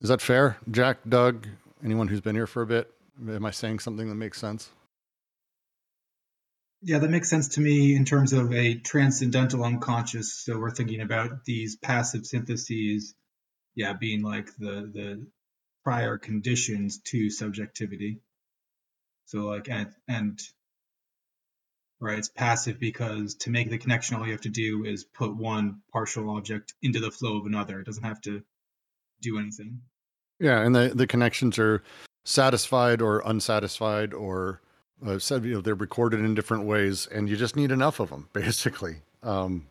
Is 0.00 0.08
that 0.08 0.22
fair? 0.22 0.56
Jack, 0.70 0.98
Doug, 1.06 1.46
anyone 1.84 2.08
who's 2.08 2.22
been 2.22 2.34
here 2.34 2.46
for 2.46 2.62
a 2.62 2.66
bit? 2.66 2.90
Am 3.20 3.44
I 3.44 3.50
saying 3.50 3.80
something 3.80 4.08
that 4.08 4.14
makes 4.14 4.38
sense? 4.38 4.70
Yeah, 6.82 6.98
that 6.98 7.10
makes 7.10 7.28
sense 7.28 7.48
to 7.48 7.60
me 7.60 7.94
in 7.94 8.06
terms 8.06 8.32
of 8.32 8.54
a 8.54 8.76
transcendental 8.76 9.62
unconscious. 9.62 10.32
So 10.32 10.58
we're 10.58 10.70
thinking 10.70 11.02
about 11.02 11.44
these 11.44 11.76
passive 11.76 12.24
syntheses, 12.24 13.14
yeah, 13.74 13.92
being 13.92 14.22
like 14.22 14.46
the 14.56 14.90
the 14.90 15.26
prior 15.84 16.16
conditions 16.16 17.00
to 17.08 17.28
subjectivity. 17.28 18.22
So 19.26 19.48
like 19.48 19.68
and 19.68 19.92
and 20.08 20.40
right, 22.00 22.18
it's 22.18 22.30
passive 22.30 22.80
because 22.80 23.34
to 23.40 23.50
make 23.50 23.68
the 23.68 23.76
connection, 23.76 24.16
all 24.16 24.24
you 24.24 24.32
have 24.32 24.40
to 24.42 24.48
do 24.48 24.84
is 24.86 25.04
put 25.04 25.36
one 25.36 25.82
partial 25.92 26.30
object 26.30 26.72
into 26.80 27.00
the 27.00 27.10
flow 27.10 27.38
of 27.38 27.44
another. 27.44 27.80
It 27.80 27.86
doesn't 27.86 28.04
have 28.04 28.22
to 28.22 28.42
do 29.20 29.38
anything. 29.38 29.82
Yeah, 30.40 30.60
and 30.62 30.74
the 30.74 30.88
the 30.94 31.06
connections 31.06 31.58
are 31.58 31.82
satisfied 32.24 33.00
or 33.02 33.22
unsatisfied 33.24 34.12
or 34.14 34.60
uh, 35.06 35.18
said 35.18 35.44
you 35.44 35.54
know 35.54 35.60
they're 35.60 35.74
recorded 35.74 36.20
in 36.20 36.34
different 36.34 36.64
ways, 36.64 37.06
and 37.06 37.28
you 37.28 37.36
just 37.36 37.56
need 37.56 37.70
enough 37.70 38.00
of 38.00 38.10
them, 38.10 38.28
basically. 38.34 39.02
Um, 39.22 39.66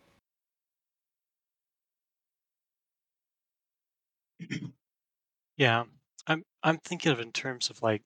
Yeah, 5.58 5.84
I'm 6.28 6.44
I'm 6.64 6.78
thinking 6.80 7.12
of 7.12 7.20
in 7.20 7.32
terms 7.32 7.70
of 7.70 7.82
like 7.84 8.02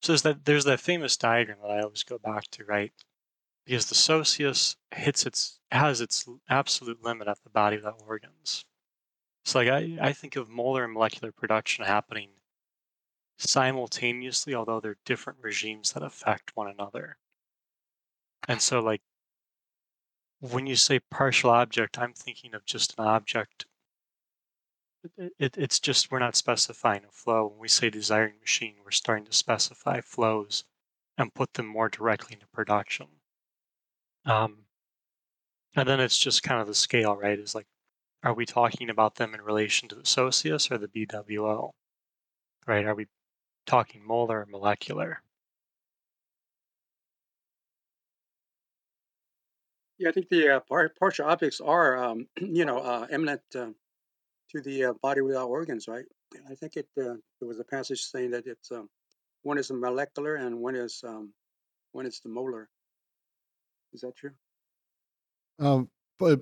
so 0.00 0.12
there's 0.12 0.22
that 0.22 0.44
there's 0.46 0.64
that 0.64 0.80
famous 0.80 1.16
diagram 1.16 1.58
that 1.62 1.70
I 1.70 1.80
always 1.82 2.02
go 2.02 2.18
back 2.18 2.44
to, 2.52 2.64
right? 2.64 2.92
Because 3.66 3.86
the 3.88 3.94
socius 3.94 4.76
hits 4.94 5.26
its 5.26 5.60
has 5.72 6.00
its 6.00 6.26
absolute 6.48 7.02
limit 7.02 7.28
at 7.28 7.42
the 7.44 7.50
body 7.50 7.76
without 7.76 8.02
organs. 8.06 8.64
So 9.46 9.60
like 9.60 9.68
I, 9.68 9.96
I 10.08 10.12
think 10.12 10.34
of 10.34 10.48
molar 10.48 10.84
and 10.84 10.92
molecular 10.92 11.30
production 11.30 11.84
happening 11.84 12.30
simultaneously, 13.38 14.54
although 14.54 14.80
they're 14.80 14.98
different 15.04 15.38
regimes 15.40 15.92
that 15.92 16.02
affect 16.02 16.56
one 16.56 16.68
another. 16.68 17.16
And 18.48 18.60
so 18.60 18.80
like 18.80 19.02
when 20.40 20.66
you 20.66 20.74
say 20.74 20.98
partial 20.98 21.50
object, 21.50 21.96
I'm 21.96 22.12
thinking 22.12 22.54
of 22.54 22.64
just 22.64 22.98
an 22.98 23.04
object 23.06 23.66
it, 25.16 25.32
it, 25.38 25.56
it's 25.56 25.78
just 25.78 26.10
we're 26.10 26.18
not 26.18 26.34
specifying 26.34 27.02
a 27.04 27.12
flow. 27.12 27.46
When 27.46 27.60
we 27.60 27.68
say 27.68 27.88
desiring 27.88 28.34
machine, 28.40 28.74
we're 28.84 28.90
starting 28.90 29.26
to 29.26 29.32
specify 29.32 30.00
flows 30.00 30.64
and 31.16 31.32
put 31.32 31.54
them 31.54 31.66
more 31.66 31.88
directly 31.88 32.34
into 32.34 32.48
production. 32.48 33.06
Um, 34.24 34.64
and 35.76 35.88
then 35.88 36.00
it's 36.00 36.18
just 36.18 36.42
kind 36.42 36.60
of 36.60 36.66
the 36.66 36.74
scale, 36.74 37.14
right? 37.14 37.38
Is 37.38 37.54
like, 37.54 37.68
are 38.22 38.34
we 38.34 38.46
talking 38.46 38.90
about 38.90 39.16
them 39.16 39.34
in 39.34 39.42
relation 39.42 39.88
to 39.88 39.94
the 39.94 40.06
socius 40.06 40.70
or 40.70 40.78
the 40.78 40.88
BWO? 40.88 41.72
Right? 42.66 42.84
Are 42.84 42.94
we 42.94 43.06
talking 43.66 44.04
molar 44.06 44.40
or 44.42 44.46
molecular? 44.46 45.22
Yeah, 49.98 50.10
I 50.10 50.12
think 50.12 50.28
the 50.28 50.56
uh, 50.56 50.60
partial 50.98 51.26
objects 51.26 51.60
are, 51.60 51.96
um, 51.96 52.26
you 52.40 52.64
know, 52.64 52.78
uh, 52.78 53.06
immanent 53.10 53.42
uh, 53.54 53.68
to 54.50 54.60
the 54.60 54.86
uh, 54.86 54.92
body 55.02 55.22
without 55.22 55.48
organs, 55.48 55.88
right? 55.88 56.04
I 56.50 56.54
think 56.54 56.76
it 56.76 56.88
uh, 56.98 57.14
there 57.40 57.48
was 57.48 57.60
a 57.60 57.64
passage 57.64 58.02
saying 58.02 58.32
that 58.32 58.46
it's 58.46 58.70
um, 58.72 58.88
one 59.42 59.58
is 59.58 59.70
molecular 59.70 60.36
and 60.36 60.58
one 60.58 60.74
is 60.74 61.02
um, 61.06 61.32
one 61.92 62.06
is 62.06 62.20
the 62.20 62.28
molar. 62.28 62.68
Is 63.92 64.00
that 64.02 64.16
true? 64.16 64.32
um, 65.58 65.88
but 66.18 66.40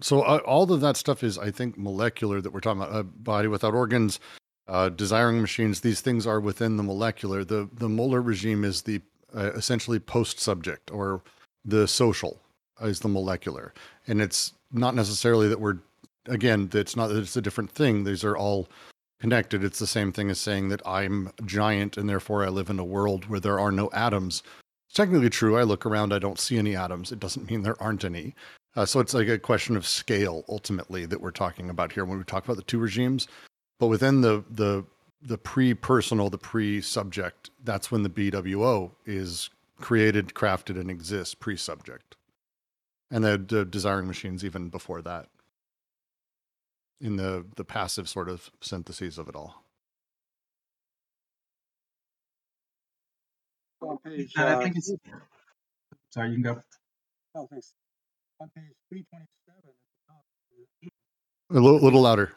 so 0.00 0.22
uh, 0.22 0.40
all 0.46 0.70
of 0.72 0.80
that 0.80 0.96
stuff 0.96 1.22
is, 1.22 1.38
I 1.38 1.50
think, 1.50 1.78
molecular 1.78 2.40
that 2.40 2.52
we're 2.52 2.60
talking 2.60 2.82
about. 2.82 2.96
A 2.96 3.02
body 3.02 3.48
without 3.48 3.74
organs, 3.74 4.20
uh, 4.68 4.88
desiring 4.88 5.40
machines. 5.40 5.80
These 5.80 6.00
things 6.00 6.26
are 6.26 6.40
within 6.40 6.76
the 6.76 6.82
molecular. 6.82 7.44
The 7.44 7.68
the 7.72 7.88
molar 7.88 8.22
regime 8.22 8.64
is 8.64 8.82
the 8.82 9.00
uh, 9.34 9.52
essentially 9.52 9.98
post 9.98 10.40
subject 10.40 10.90
or 10.90 11.22
the 11.64 11.86
social 11.86 12.40
is 12.80 13.00
the 13.00 13.08
molecular, 13.08 13.74
and 14.06 14.20
it's 14.20 14.54
not 14.72 14.94
necessarily 14.94 15.48
that 15.48 15.60
we're 15.60 15.78
again, 16.26 16.70
it's 16.72 16.96
not 16.96 17.08
that 17.08 17.18
it's 17.18 17.36
a 17.36 17.42
different 17.42 17.70
thing. 17.70 18.04
These 18.04 18.24
are 18.24 18.36
all 18.36 18.68
connected. 19.20 19.62
It's 19.64 19.78
the 19.78 19.86
same 19.86 20.12
thing 20.12 20.30
as 20.30 20.38
saying 20.38 20.68
that 20.70 20.86
I'm 20.86 21.30
giant 21.44 21.96
and 21.96 22.08
therefore 22.08 22.44
I 22.44 22.48
live 22.48 22.70
in 22.70 22.78
a 22.78 22.84
world 22.84 23.26
where 23.26 23.40
there 23.40 23.60
are 23.60 23.72
no 23.72 23.90
atoms. 23.92 24.42
It's 24.86 24.94
technically 24.94 25.30
true. 25.30 25.58
I 25.58 25.62
look 25.62 25.84
around, 25.84 26.12
I 26.12 26.18
don't 26.18 26.38
see 26.38 26.58
any 26.58 26.74
atoms. 26.74 27.12
It 27.12 27.20
doesn't 27.20 27.50
mean 27.50 27.62
there 27.62 27.80
aren't 27.82 28.04
any. 28.04 28.34
Uh, 28.76 28.86
so 28.86 29.00
it's 29.00 29.14
like 29.14 29.28
a 29.28 29.38
question 29.38 29.76
of 29.76 29.86
scale 29.86 30.44
ultimately 30.48 31.04
that 31.06 31.20
we're 31.20 31.30
talking 31.30 31.70
about 31.70 31.92
here 31.92 32.04
when 32.04 32.18
we 32.18 32.24
talk 32.24 32.44
about 32.44 32.56
the 32.56 32.62
two 32.62 32.78
regimes. 32.78 33.26
But 33.78 33.88
within 33.88 34.20
the 34.20 34.44
the 34.50 34.84
the 35.22 35.38
pre-personal, 35.38 36.30
the 36.30 36.38
pre-subject, 36.38 37.50
that's 37.62 37.90
when 37.90 38.02
the 38.02 38.08
BWO 38.08 38.92
is 39.04 39.50
created, 39.78 40.28
crafted, 40.28 40.80
and 40.80 40.90
exists 40.90 41.34
pre-subject. 41.34 42.16
And 43.10 43.24
the, 43.24 43.36
the 43.36 43.64
desiring 43.66 44.06
machines 44.06 44.44
even 44.44 44.68
before 44.68 45.02
that 45.02 45.28
in 47.00 47.16
the 47.16 47.44
the 47.56 47.64
passive 47.64 48.08
sort 48.08 48.28
of 48.28 48.50
syntheses 48.60 49.18
of 49.18 49.28
it 49.28 49.34
all. 49.34 49.64
On 53.80 53.96
page, 53.98 54.32
And 54.36 54.48
I 54.48 54.52
uh, 54.54 54.62
think 54.62 54.76
it's 54.76 54.92
sorry, 56.10 56.28
you 56.28 56.34
can 56.34 56.42
go. 56.42 56.62
oh, 57.34 57.48
thanks. 57.50 57.72
On 58.40 58.48
page 58.56 58.72
327 58.88 59.58
at 59.58 59.62
the 59.64 59.70
top. 60.08 60.24
A 61.50 61.54
little, 61.60 61.78
little 61.80 62.00
louder. 62.00 62.32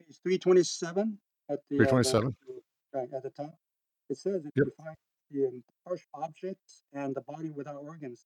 Page 0.00 0.16
327 0.22 1.18
at 1.50 1.58
the, 1.68 1.76
uh, 1.76 1.78
the- 1.78 1.84
327. 1.84 2.36
right, 2.94 3.12
at 3.12 3.22
the 3.22 3.30
top. 3.30 3.54
It 4.08 4.16
says 4.16 4.46
it 4.46 4.52
Yep. 4.56 4.66
defines 4.66 4.96
the 5.30 5.62
partial 5.84 6.08
objects 6.14 6.82
and 6.92 7.14
the 7.14 7.20
body 7.20 7.50
without 7.50 7.76
organs 7.76 8.24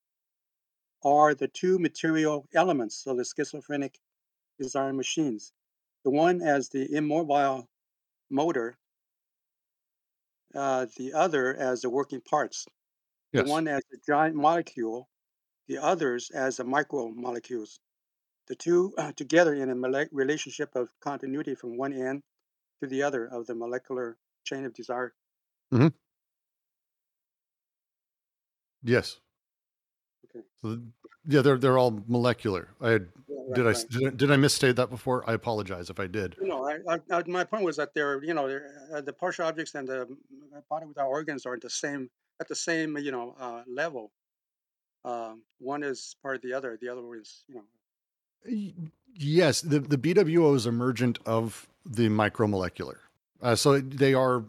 are 1.04 1.34
the 1.34 1.48
two 1.48 1.80
material 1.80 2.46
elements 2.54 3.06
of 3.08 3.16
the 3.16 3.24
schizophrenic 3.24 3.98
design 4.60 4.96
machines. 4.96 5.52
The 6.04 6.10
one 6.10 6.40
as 6.42 6.68
the 6.68 6.94
immobile 6.94 7.68
motor, 8.30 8.78
uh, 10.54 10.86
the 10.96 11.12
other 11.12 11.56
as 11.56 11.80
the 11.82 11.90
working 11.90 12.20
parts. 12.20 12.66
Yes. 13.32 13.46
The 13.46 13.50
one 13.50 13.66
as 13.66 13.82
the 13.90 13.98
giant 14.06 14.36
molecule, 14.36 15.08
the 15.72 15.82
others 15.82 16.30
as 16.30 16.58
the 16.58 16.64
micromolecules. 16.64 17.78
The 18.48 18.54
two 18.54 18.92
uh, 18.98 19.12
together 19.12 19.54
in 19.54 19.70
a 19.70 19.74
mole- 19.74 20.12
relationship 20.12 20.70
of 20.74 20.90
continuity 21.00 21.54
from 21.54 21.78
one 21.78 21.92
end 21.92 22.20
to 22.82 22.88
the 22.88 23.02
other 23.02 23.26
of 23.26 23.46
the 23.46 23.54
molecular 23.54 24.16
chain 24.44 24.64
of 24.66 24.74
desire. 24.74 25.14
Yes. 28.82 29.20
Okay. 30.26 30.44
So, 30.62 30.78
yeah, 31.26 31.40
they're 31.40 31.56
they're 31.56 31.78
all 31.78 32.02
molecular. 32.08 32.68
I 32.80 32.90
had, 32.90 33.08
Yeah, 33.28 33.36
right, 33.46 33.54
did 33.54 33.66
I, 33.66 33.70
right. 33.70 33.90
did 33.90 34.06
I 34.06 34.10
did 34.10 34.30
I 34.32 34.36
misstate 34.36 34.76
that 34.76 34.90
before? 34.90 35.18
I 35.30 35.34
apologize 35.34 35.88
if 35.88 36.00
I 36.00 36.08
did. 36.08 36.36
No, 36.40 36.68
I, 36.68 36.78
I, 36.94 36.98
I, 37.10 37.22
my 37.28 37.44
point 37.44 37.64
was 37.64 37.76
that 37.76 37.94
they're, 37.94 38.22
you 38.24 38.34
know, 38.34 38.48
they're, 38.48 38.66
uh, 38.92 39.00
the 39.00 39.12
partial 39.12 39.46
objects 39.46 39.74
and 39.76 39.88
the 39.88 40.06
mm, 40.06 40.62
body 40.68 40.86
without 40.86 41.06
organs 41.06 41.46
are 41.46 41.56
the 41.56 41.70
same 41.70 42.10
at 42.40 42.48
the 42.48 42.56
same, 42.56 42.98
you 42.98 43.12
know, 43.12 43.36
uh, 43.38 43.62
level. 43.68 44.10
Um, 45.04 45.42
one 45.58 45.82
is 45.82 46.16
part 46.22 46.36
of 46.36 46.42
the 46.42 46.52
other. 46.52 46.78
The 46.80 46.88
other 46.88 47.02
is, 47.16 47.44
you 47.48 47.56
know, 47.56 47.62
Yes, 49.14 49.60
the 49.60 49.80
the 49.80 49.98
BWO 49.98 50.56
is 50.56 50.66
emergent 50.66 51.18
of 51.26 51.68
the 51.84 52.08
micromolecular. 52.08 52.96
Uh, 53.42 53.54
so 53.54 53.80
they 53.80 54.14
are, 54.14 54.44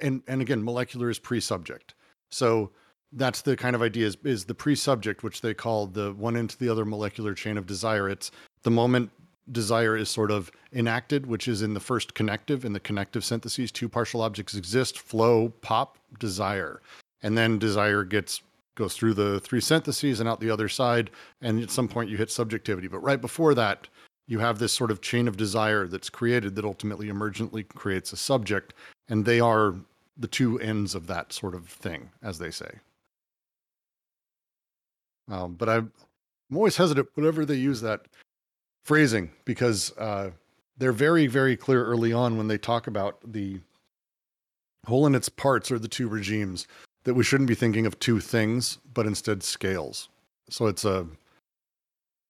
and 0.00 0.22
and 0.28 0.42
again, 0.42 0.62
molecular 0.62 1.10
is 1.10 1.18
pre-subject. 1.18 1.94
So 2.30 2.70
that's 3.12 3.42
the 3.42 3.56
kind 3.56 3.74
of 3.76 3.82
idea 3.82 4.06
is, 4.06 4.16
is 4.24 4.44
the 4.44 4.54
pre-subject, 4.54 5.22
which 5.22 5.40
they 5.40 5.54
call 5.54 5.86
the 5.86 6.12
one 6.12 6.36
into 6.36 6.58
the 6.58 6.68
other 6.68 6.84
molecular 6.84 7.32
chain 7.34 7.56
of 7.56 7.66
desire. 7.66 8.08
It's 8.08 8.30
the 8.62 8.70
moment 8.70 9.10
desire 9.52 9.96
is 9.96 10.08
sort 10.08 10.30
of 10.30 10.50
enacted, 10.72 11.26
which 11.26 11.48
is 11.48 11.62
in 11.62 11.74
the 11.74 11.80
first 11.80 12.14
connective. 12.14 12.64
In 12.64 12.72
the 12.72 12.80
connective 12.80 13.24
syntheses, 13.24 13.72
two 13.72 13.88
partial 13.88 14.20
objects 14.20 14.54
exist: 14.54 14.98
flow, 14.98 15.48
pop, 15.60 15.98
desire, 16.18 16.82
and 17.22 17.38
then 17.38 17.58
desire 17.58 18.04
gets 18.04 18.42
goes 18.74 18.94
through 18.94 19.14
the 19.14 19.40
three 19.40 19.60
syntheses 19.60 20.20
and 20.20 20.28
out 20.28 20.40
the 20.40 20.50
other 20.50 20.68
side 20.68 21.10
and 21.40 21.62
at 21.62 21.70
some 21.70 21.88
point 21.88 22.10
you 22.10 22.16
hit 22.16 22.30
subjectivity 22.30 22.88
but 22.88 22.98
right 22.98 23.20
before 23.20 23.54
that 23.54 23.88
you 24.26 24.38
have 24.38 24.58
this 24.58 24.72
sort 24.72 24.90
of 24.90 25.00
chain 25.00 25.28
of 25.28 25.36
desire 25.36 25.86
that's 25.86 26.08
created 26.08 26.54
that 26.54 26.64
ultimately 26.64 27.08
emergently 27.08 27.66
creates 27.68 28.12
a 28.12 28.16
subject 28.16 28.74
and 29.08 29.24
they 29.24 29.40
are 29.40 29.74
the 30.16 30.28
two 30.28 30.58
ends 30.60 30.94
of 30.94 31.06
that 31.08 31.32
sort 31.32 31.54
of 31.54 31.66
thing, 31.66 32.10
as 32.22 32.38
they 32.38 32.50
say. 32.50 32.70
Um, 35.30 35.54
but 35.54 35.68
I'm, 35.68 35.92
I'm 36.50 36.56
always 36.56 36.76
hesitant 36.76 37.08
whenever 37.14 37.44
they 37.44 37.54
use 37.54 37.80
that 37.80 38.02
phrasing 38.84 39.30
because 39.44 39.96
uh, 39.98 40.30
they're 40.76 40.92
very, 40.92 41.26
very 41.26 41.56
clear 41.56 41.84
early 41.84 42.12
on 42.12 42.36
when 42.36 42.48
they 42.48 42.58
talk 42.58 42.86
about 42.86 43.18
the 43.24 43.60
whole 44.86 45.06
in 45.06 45.14
its 45.14 45.30
parts 45.30 45.70
are 45.70 45.78
the 45.78 45.88
two 45.88 46.08
regimes 46.08 46.66
that 47.04 47.14
we 47.14 47.24
shouldn't 47.24 47.48
be 47.48 47.54
thinking 47.54 47.86
of 47.86 47.98
two 47.98 48.20
things, 48.20 48.78
but 48.92 49.06
instead 49.06 49.42
scales. 49.42 50.08
So 50.48 50.66
it's 50.66 50.84
a 50.84 51.06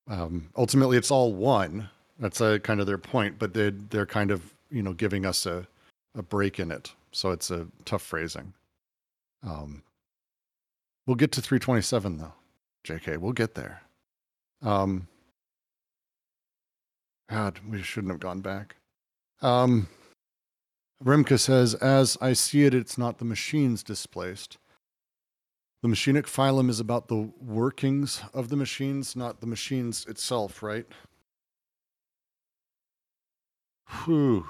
um, 0.09 0.51
ultimately 0.57 0.97
it's 0.97 1.11
all 1.11 1.33
one. 1.33 1.89
That's 2.19 2.41
a, 2.41 2.61
kind 2.61 2.81
of 2.81 2.87
their 2.87 2.99
point, 2.99 3.39
but 3.39 3.55
they 3.55 3.71
they're 3.71 4.07
kind 4.07 4.31
of 4.31 4.55
you 4.71 4.83
know 4.83 4.93
giving 4.93 5.25
us 5.25 5.47
a 5.47 5.67
a 6.17 6.23
break 6.23 6.61
in 6.61 6.71
it. 6.71 6.93
So 7.13 7.31
it's 7.31 7.51
a 7.51 7.67
tough 7.85 8.03
phrasing. 8.03 8.53
Um, 9.47 9.83
we'll 11.07 11.17
get 11.17 11.33
to 11.33 11.43
327 11.43 12.19
though, 12.19 12.33
JK. 12.85 13.19
We'll 13.19 13.33
get 13.33 13.55
there. 13.55 13.83
Um, 14.63 15.09
God, 17.31 17.61
we 17.69 17.83
shouldn't 17.83 18.13
have 18.13 18.21
gone 18.21 18.41
back. 18.41 18.77
Um, 19.43 19.89
Remke 21.03 21.39
says, 21.39 21.75
as 21.75 22.17
I 22.21 22.33
see 22.33 22.65
it, 22.65 22.75
it's 22.75 22.97
not 22.97 23.19
the 23.19 23.25
machines 23.25 23.83
displaced. 23.83 24.57
The 25.85 25.90
machinic 25.90 26.23
phylum 26.23 26.70
is 26.70 26.81
about 26.81 27.09
the 27.09 27.31
workings 27.42 28.23
of 28.33 28.49
the 28.49 28.57
machines, 28.57 29.14
not 29.14 29.42
the 29.42 29.47
machines 29.47 30.07
itself, 30.07 30.62
right? 30.62 30.87
Whew. 34.07 34.47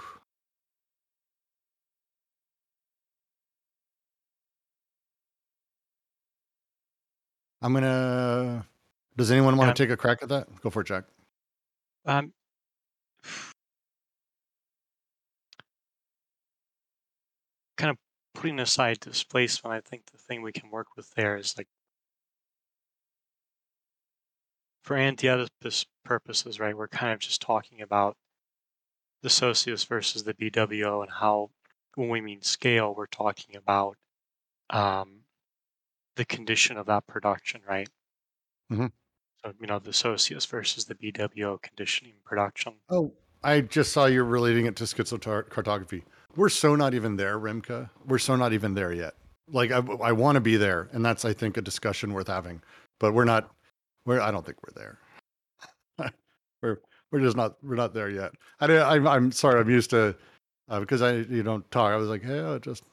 I'm 7.61 7.75
gonna. 7.75 8.65
Does 9.17 9.33
anyone 9.33 9.57
want 9.57 9.75
to 9.75 9.83
take 9.83 9.91
a 9.91 9.97
crack 9.97 10.23
at 10.23 10.29
that? 10.29 10.47
Go 10.61 10.71
for 10.71 10.83
it, 10.83 10.87
Jack. 10.87 11.03
Um, 12.07 12.33
kind 17.77 17.91
of 17.91 17.97
putting 18.35 18.61
aside 18.61 19.01
displacement, 19.01 19.75
I 19.75 19.81
think 19.81 20.07
the 20.07 20.19
thing 20.19 20.43
we 20.43 20.53
can 20.53 20.71
work 20.71 20.89
with 20.97 21.11
there 21.15 21.37
is 21.37 21.57
like 21.57 21.69
for 24.83 24.97
anti-Oedipus 24.97 25.87
purposes, 26.05 26.61
right? 26.61 26.77
We're 26.77 26.89
kind 26.89 27.13
of 27.13 27.21
just 27.21 27.41
talking 27.41 27.81
about 27.81 28.17
the 29.23 29.31
socius 29.31 29.85
versus 29.85 30.25
the 30.25 30.35
BWO 30.35 31.03
and 31.03 31.11
how 31.11 31.51
when 31.95 32.11
we 32.11 32.21
mean 32.21 32.43
scale, 32.43 32.95
we're 32.95 33.07
talking 33.07 33.57
about 33.57 33.97
um, 34.69 35.21
the 36.17 36.25
condition 36.25 36.77
of 36.77 36.87
that 36.87 37.07
production, 37.07 37.63
right? 37.67 37.89
Mhm. 38.71 38.93
So 39.43 39.55
you 39.61 39.67
know 39.67 39.79
the 39.79 39.93
socius 39.93 40.47
versus 40.47 40.87
the 40.87 40.95
BWO 40.95 41.59
conditioning 41.63 42.15
production. 42.25 42.75
Oh, 42.89 43.13
I 43.43 43.61
just 43.61 43.93
saw 43.93 44.07
you're 44.07 44.25
relating 44.25 44.67
it 44.67 44.77
to 44.77 44.85
schizocartography. 44.85 46.03
We're 46.37 46.49
so 46.49 46.75
not 46.75 46.95
even 46.95 47.17
there, 47.17 47.39
Remka. 47.39 47.91
We're 48.07 48.19
so 48.19 48.37
not 48.37 48.53
even 48.53 48.75
there 48.75 48.93
yet. 48.93 49.15
Like 49.49 49.71
I, 49.71 49.79
I 49.79 50.13
want 50.13 50.37
to 50.37 50.41
be 50.41 50.57
there, 50.57 50.89
and 50.93 51.05
that's 51.05 51.25
I 51.25 51.33
think 51.33 51.57
a 51.57 51.63
discussion 51.63 52.13
worth 52.13 52.29
having. 52.29 52.63
But 52.99 53.13
we're 53.13 53.25
not. 53.25 53.51
We're 54.07 54.21
I 54.21 54.31
don't 54.31 54.45
think 54.45 54.59
we're 54.67 54.81
there. 55.99 56.11
we're 56.63 56.81
we're 57.13 57.21
just 57.21 57.37
not 57.37 57.57
we're 57.63 57.75
not 57.75 57.95
there 57.95 58.11
yet. 58.11 58.33
I, 58.61 58.67
I'm 58.79 59.07
I'm 59.07 59.33
sorry. 59.33 59.61
I'm 59.61 59.71
used 59.71 59.91
to 59.91 60.17
uh, 60.69 60.81
because 60.81 61.03
I 61.03 61.17
you 61.17 61.43
don't 61.43 61.69
talk. 61.71 61.93
I 61.93 61.97
was 61.97 62.09
like, 62.09 62.23
hey, 62.23 62.39
oh, 62.39 62.59
just. 62.59 62.85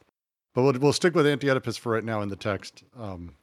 But 0.53 0.63
we'll 0.63 0.73
we'll 0.73 0.93
stick 0.93 1.15
with 1.15 1.25
anti-Oedipus 1.25 1.77
for 1.77 1.93
right 1.93 2.03
now 2.03 2.21
in 2.21 2.27
the 2.29 2.35
text, 2.35 2.83
um, 2.99 3.33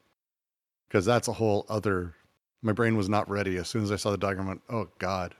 because 0.89 1.07
that's 1.07 1.29
a 1.29 1.33
whole 1.33 1.65
other. 1.69 2.15
My 2.63 2.73
brain 2.73 2.97
was 2.97 3.09
not 3.09 3.31
ready 3.31 3.57
as 3.57 3.69
soon 3.69 3.83
as 3.83 3.93
I 3.93 3.97
saw 3.97 4.11
the 4.11 4.19
diagram. 4.19 4.47
I 4.47 4.49
went, 4.51 4.63
oh 4.69 4.89
God, 4.99 5.35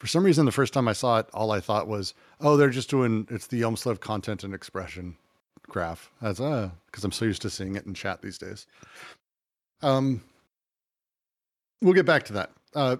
for 0.00 0.06
some 0.06 0.24
reason, 0.24 0.46
the 0.46 0.52
first 0.52 0.72
time 0.72 0.88
I 0.88 0.94
saw 0.94 1.18
it, 1.18 1.26
all 1.34 1.52
I 1.52 1.60
thought 1.60 1.86
was, 1.86 2.14
"Oh, 2.40 2.56
they're 2.56 2.70
just 2.70 2.88
doing 2.88 3.28
it's 3.30 3.46
the 3.46 3.60
Hjelmslev 3.60 4.00
content 4.00 4.42
and 4.42 4.54
expression 4.54 5.16
graph." 5.68 6.10
That's 6.22 6.40
uh, 6.40 6.70
because 6.86 7.04
I'm 7.04 7.12
so 7.12 7.26
used 7.26 7.42
to 7.42 7.50
seeing 7.50 7.76
it 7.76 7.84
in 7.84 7.92
chat 7.92 8.22
these 8.22 8.38
days. 8.38 8.66
Um, 9.82 10.22
we'll 11.82 11.92
get 11.92 12.06
back 12.06 12.24
to 12.24 12.32
that. 12.32 12.50
Uh, 12.74 12.96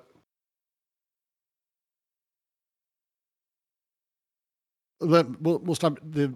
let 5.01 5.41
we'll 5.41 5.59
we'll 5.61 5.75
stop 5.75 5.99
the 6.03 6.35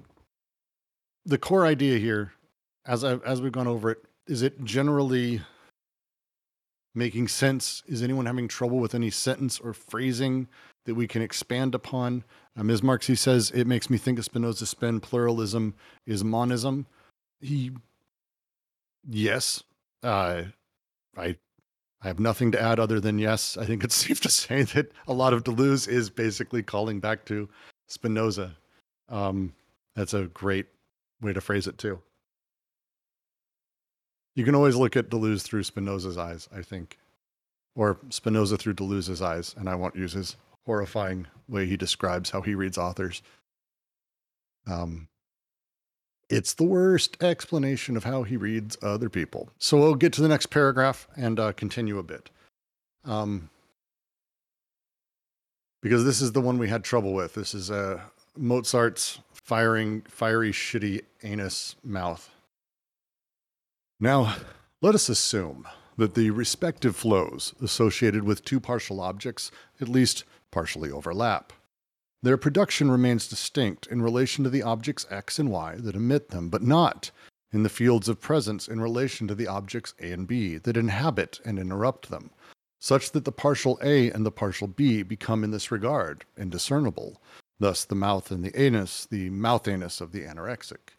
the 1.26 1.36
core 1.36 1.66
idea 1.66 1.98
here, 1.98 2.32
as 2.86 3.04
I 3.04 3.16
as 3.16 3.42
we've 3.42 3.52
gone 3.52 3.68
over 3.68 3.90
it, 3.90 3.98
is 4.26 4.40
it 4.40 4.64
generally 4.64 5.42
making 6.94 7.28
sense? 7.28 7.82
Is 7.86 8.02
anyone 8.02 8.26
having 8.26 8.48
trouble 8.48 8.78
with 8.78 8.94
any 8.94 9.10
sentence 9.10 9.58
or 9.58 9.72
phrasing 9.72 10.48
that 10.84 10.94
we 10.94 11.06
can 11.06 11.22
expand 11.22 11.74
upon? 11.74 12.24
Uh, 12.56 12.62
Ms. 12.62 12.82
Marxy 12.82 13.16
says 13.16 13.50
it 13.50 13.66
makes 13.66 13.90
me 13.90 13.98
think 13.98 14.18
of 14.18 14.24
Spinoza's 14.24 14.70
spin 14.70 15.00
pluralism 15.00 15.74
is 16.06 16.22
monism. 16.22 16.86
He, 17.40 17.72
yes, 19.08 19.62
uh, 20.02 20.44
I, 21.16 21.36
I 22.02 22.06
have 22.06 22.20
nothing 22.20 22.52
to 22.52 22.60
add 22.60 22.78
other 22.78 23.00
than 23.00 23.18
yes. 23.18 23.56
I 23.56 23.64
think 23.64 23.82
it's 23.82 23.94
safe 24.06 24.20
to 24.22 24.30
say 24.30 24.62
that 24.62 24.92
a 25.06 25.12
lot 25.12 25.32
of 25.32 25.44
Deleuze 25.44 25.88
is 25.88 26.10
basically 26.10 26.62
calling 26.62 27.00
back 27.00 27.24
to 27.26 27.48
Spinoza. 27.88 28.56
Um, 29.08 29.54
that's 29.96 30.14
a 30.14 30.24
great 30.26 30.66
way 31.20 31.32
to 31.32 31.40
phrase 31.40 31.66
it 31.66 31.78
too. 31.78 32.00
You 34.34 34.44
can 34.44 34.54
always 34.54 34.76
look 34.76 34.96
at 34.96 35.10
Deleuze 35.10 35.42
through 35.42 35.62
Spinoza's 35.62 36.18
eyes, 36.18 36.48
I 36.54 36.62
think, 36.62 36.98
or 37.76 37.98
Spinoza 38.10 38.56
through 38.56 38.74
Deleuze's 38.74 39.22
eyes, 39.22 39.54
and 39.56 39.68
I 39.68 39.74
won't 39.74 39.96
use 39.96 40.12
his 40.12 40.36
horrifying 40.66 41.26
way 41.48 41.66
he 41.66 41.76
describes 41.76 42.30
how 42.30 42.40
he 42.40 42.54
reads 42.54 42.78
authors. 42.78 43.22
Um, 44.66 45.08
it's 46.28 46.54
the 46.54 46.64
worst 46.64 47.22
explanation 47.22 47.96
of 47.96 48.04
how 48.04 48.22
he 48.22 48.36
reads 48.36 48.76
other 48.82 49.08
people. 49.08 49.50
So 49.58 49.76
we'll 49.76 49.94
get 49.94 50.12
to 50.14 50.22
the 50.22 50.28
next 50.28 50.46
paragraph 50.46 51.06
and 51.16 51.38
uh, 51.38 51.52
continue 51.52 51.98
a 51.98 52.02
bit. 52.02 52.30
Um, 53.04 53.50
because 55.82 56.04
this 56.04 56.22
is 56.22 56.32
the 56.32 56.40
one 56.40 56.56
we 56.58 56.68
had 56.68 56.82
trouble 56.82 57.12
with. 57.12 57.34
This 57.34 57.52
is 57.52 57.70
uh, 57.70 58.00
Mozart's 58.38 59.20
firing, 59.34 60.00
fiery, 60.08 60.50
shitty 60.50 61.02
anus 61.22 61.76
mouth. 61.84 62.33
Now, 64.04 64.36
let 64.82 64.94
us 64.94 65.08
assume 65.08 65.66
that 65.96 66.12
the 66.12 66.28
respective 66.28 66.94
flows 66.94 67.54
associated 67.62 68.24
with 68.24 68.44
two 68.44 68.60
partial 68.60 69.00
objects 69.00 69.50
at 69.80 69.88
least 69.88 70.24
partially 70.50 70.90
overlap. 70.90 71.54
Their 72.22 72.36
production 72.36 72.90
remains 72.90 73.26
distinct 73.26 73.86
in 73.86 74.02
relation 74.02 74.44
to 74.44 74.50
the 74.50 74.62
objects 74.62 75.06
x 75.08 75.38
and 75.38 75.50
y 75.50 75.76
that 75.78 75.96
emit 75.96 76.28
them, 76.28 76.50
but 76.50 76.62
not 76.62 77.12
in 77.50 77.62
the 77.62 77.70
fields 77.70 78.06
of 78.06 78.20
presence 78.20 78.68
in 78.68 78.78
relation 78.78 79.26
to 79.26 79.34
the 79.34 79.48
objects 79.48 79.94
a 79.98 80.12
and 80.12 80.28
b 80.28 80.58
that 80.58 80.76
inhabit 80.76 81.40
and 81.42 81.58
interrupt 81.58 82.10
them, 82.10 82.28
such 82.78 83.12
that 83.12 83.24
the 83.24 83.32
partial 83.32 83.78
a 83.82 84.10
and 84.10 84.26
the 84.26 84.30
partial 84.30 84.66
b 84.66 85.02
become 85.02 85.42
in 85.42 85.50
this 85.50 85.70
regard 85.70 86.26
indiscernible, 86.36 87.22
thus 87.58 87.86
the 87.86 87.94
mouth 87.94 88.30
and 88.30 88.44
the 88.44 88.54
anus, 88.60 89.06
the 89.06 89.30
mouth 89.30 89.66
anus 89.66 90.02
of 90.02 90.12
the 90.12 90.24
anorexic. 90.24 90.92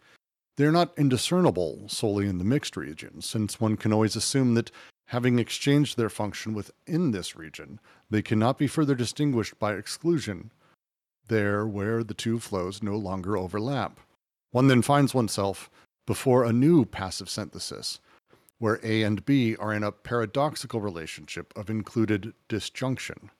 They're 0.56 0.72
not 0.72 0.96
indiscernible 0.96 1.84
solely 1.88 2.26
in 2.26 2.38
the 2.38 2.44
mixed 2.44 2.76
region, 2.76 3.20
since 3.20 3.60
one 3.60 3.76
can 3.76 3.92
always 3.92 4.16
assume 4.16 4.54
that, 4.54 4.70
having 5.06 5.38
exchanged 5.38 5.96
their 5.96 6.08
function 6.08 6.54
within 6.54 7.10
this 7.10 7.36
region, 7.36 7.78
they 8.08 8.22
cannot 8.22 8.58
be 8.58 8.66
further 8.66 8.94
distinguished 8.94 9.58
by 9.58 9.74
exclusion, 9.74 10.50
there 11.28 11.66
where 11.66 12.02
the 12.02 12.14
two 12.14 12.38
flows 12.38 12.82
no 12.82 12.96
longer 12.96 13.36
overlap. 13.36 14.00
One 14.50 14.68
then 14.68 14.82
finds 14.82 15.12
oneself 15.12 15.70
before 16.06 16.44
a 16.44 16.52
new 16.52 16.86
passive 16.86 17.28
synthesis, 17.28 18.00
where 18.58 18.80
A 18.82 19.02
and 19.02 19.24
B 19.26 19.56
are 19.56 19.74
in 19.74 19.82
a 19.82 19.92
paradoxical 19.92 20.80
relationship 20.80 21.52
of 21.54 21.68
included 21.68 22.32
disjunction. 22.48 23.30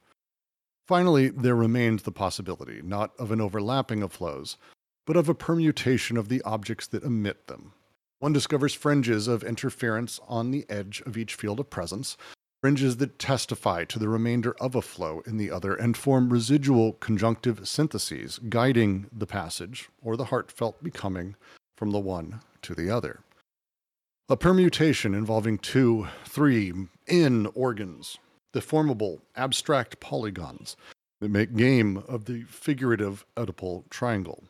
Finally, 0.86 1.30
there 1.30 1.56
remains 1.56 2.02
the 2.02 2.12
possibility 2.12 2.82
not 2.82 3.12
of 3.18 3.32
an 3.32 3.40
overlapping 3.40 4.02
of 4.02 4.12
flows, 4.12 4.58
but 5.06 5.16
of 5.16 5.28
a 5.28 5.34
permutation 5.34 6.16
of 6.16 6.28
the 6.28 6.42
objects 6.42 6.86
that 6.88 7.04
emit 7.04 7.46
them. 7.46 7.72
One 8.18 8.32
discovers 8.32 8.74
fringes 8.74 9.28
of 9.28 9.44
interference 9.44 10.20
on 10.28 10.50
the 10.50 10.66
edge 10.68 11.02
of 11.06 11.16
each 11.16 11.34
field 11.34 11.60
of 11.60 11.70
presence, 11.70 12.16
fringes 12.60 12.96
that 12.96 13.18
testify 13.18 13.84
to 13.84 13.98
the 13.98 14.08
remainder 14.08 14.56
of 14.60 14.74
a 14.74 14.82
flow 14.82 15.22
in 15.26 15.36
the 15.36 15.50
other 15.50 15.74
and 15.74 15.96
form 15.96 16.30
residual 16.30 16.94
conjunctive 16.94 17.68
syntheses 17.68 18.40
guiding 18.48 19.06
the 19.12 19.26
passage 19.26 19.88
or 20.02 20.16
the 20.16 20.26
heartfelt 20.26 20.82
becoming 20.82 21.36
from 21.76 21.90
the 21.92 22.00
one 22.00 22.40
to 22.62 22.74
the 22.74 22.90
other. 22.90 23.20
A 24.28 24.36
permutation 24.36 25.14
involving 25.14 25.58
two, 25.58 26.08
three, 26.24 26.72
in 27.06 27.46
organs, 27.54 28.18
deformable, 28.52 29.20
abstract 29.36 30.00
polygons 30.00 30.76
that 31.20 31.30
make 31.30 31.54
game 31.54 31.98
of 32.08 32.24
the 32.24 32.42
figurative 32.42 33.24
Oedipal 33.36 33.88
triangle. 33.90 34.42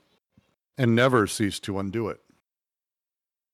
And 0.79 0.95
never 0.95 1.27
cease 1.27 1.59
to 1.61 1.79
undo 1.79 2.09
it. 2.09 2.21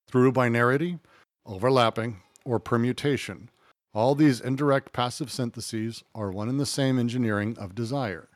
Through 0.09 0.33
binarity, 0.33 1.01
overlapping, 1.47 2.23
or 2.45 2.59
permutation, 2.59 3.51
all 3.95 4.15
these 4.15 4.41
indirect 4.41 4.93
passive 4.93 5.31
syntheses 5.31 6.03
are 6.15 6.31
one 6.31 6.49
and 6.49 6.59
the 6.59 6.67
same 6.67 6.99
engineering 6.99 7.57
of 7.59 7.75
desire. 7.75 8.29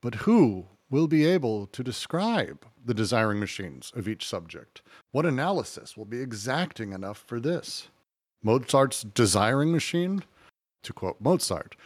But 0.00 0.16
who 0.16 0.66
will 0.90 1.06
be 1.06 1.26
able 1.26 1.66
to 1.68 1.84
describe 1.84 2.64
the 2.84 2.94
desiring 2.94 3.38
machines 3.38 3.92
of 3.94 4.08
each 4.08 4.26
subject? 4.26 4.82
What 5.12 5.26
analysis 5.26 5.96
will 5.96 6.04
be 6.04 6.20
exacting 6.20 6.92
enough 6.92 7.18
for 7.26 7.40
this? 7.40 7.88
Mozart's 8.42 9.02
desiring 9.02 9.70
machine? 9.70 10.24
To 10.84 10.92
quote 10.92 11.20
Mozart, 11.20 11.76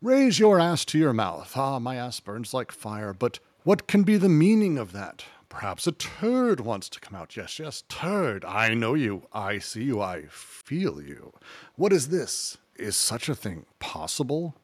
raise 0.00 0.38
your 0.38 0.58
ass 0.58 0.84
to 0.86 0.98
your 0.98 1.12
mouth. 1.12 1.52
Ah, 1.54 1.78
my 1.78 1.96
ass 1.96 2.18
burns 2.18 2.54
like 2.54 2.72
fire, 2.72 3.12
but 3.12 3.40
what 3.64 3.86
can 3.86 4.04
be 4.04 4.16
the 4.16 4.28
meaning 4.28 4.78
of 4.78 4.92
that? 4.92 5.24
Perhaps 5.48 5.86
a 5.86 5.92
turd 5.92 6.60
wants 6.60 6.88
to 6.90 7.00
come 7.00 7.14
out. 7.14 7.36
Yes, 7.36 7.58
yes, 7.58 7.82
turd. 7.88 8.44
I 8.44 8.74
know 8.74 8.94
you. 8.94 9.22
I 9.32 9.58
see 9.58 9.84
you. 9.84 10.00
I 10.00 10.26
feel 10.28 11.00
you. 11.00 11.32
What 11.76 11.92
is 11.92 12.08
this? 12.08 12.58
Is 12.76 12.96
such 12.96 13.28
a 13.28 13.34
thing 13.34 13.64
possible? 13.78 14.54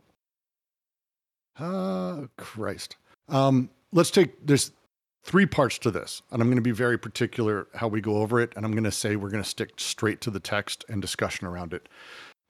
Ah, 1.58 2.24
Christ. 2.36 2.96
Um, 3.28 3.70
let's 3.92 4.10
take, 4.10 4.46
there's 4.46 4.72
three 5.24 5.46
parts 5.46 5.78
to 5.78 5.90
this, 5.90 6.22
and 6.30 6.42
I'm 6.42 6.48
going 6.48 6.56
to 6.56 6.62
be 6.62 6.70
very 6.70 6.98
particular 6.98 7.66
how 7.74 7.88
we 7.88 8.00
go 8.00 8.18
over 8.18 8.40
it, 8.40 8.52
and 8.56 8.64
I'm 8.64 8.72
going 8.72 8.84
to 8.84 8.92
say 8.92 9.16
we're 9.16 9.30
going 9.30 9.42
to 9.42 9.48
stick 9.48 9.70
straight 9.78 10.20
to 10.22 10.30
the 10.30 10.40
text 10.40 10.84
and 10.88 11.00
discussion 11.00 11.46
around 11.46 11.72
it. 11.72 11.88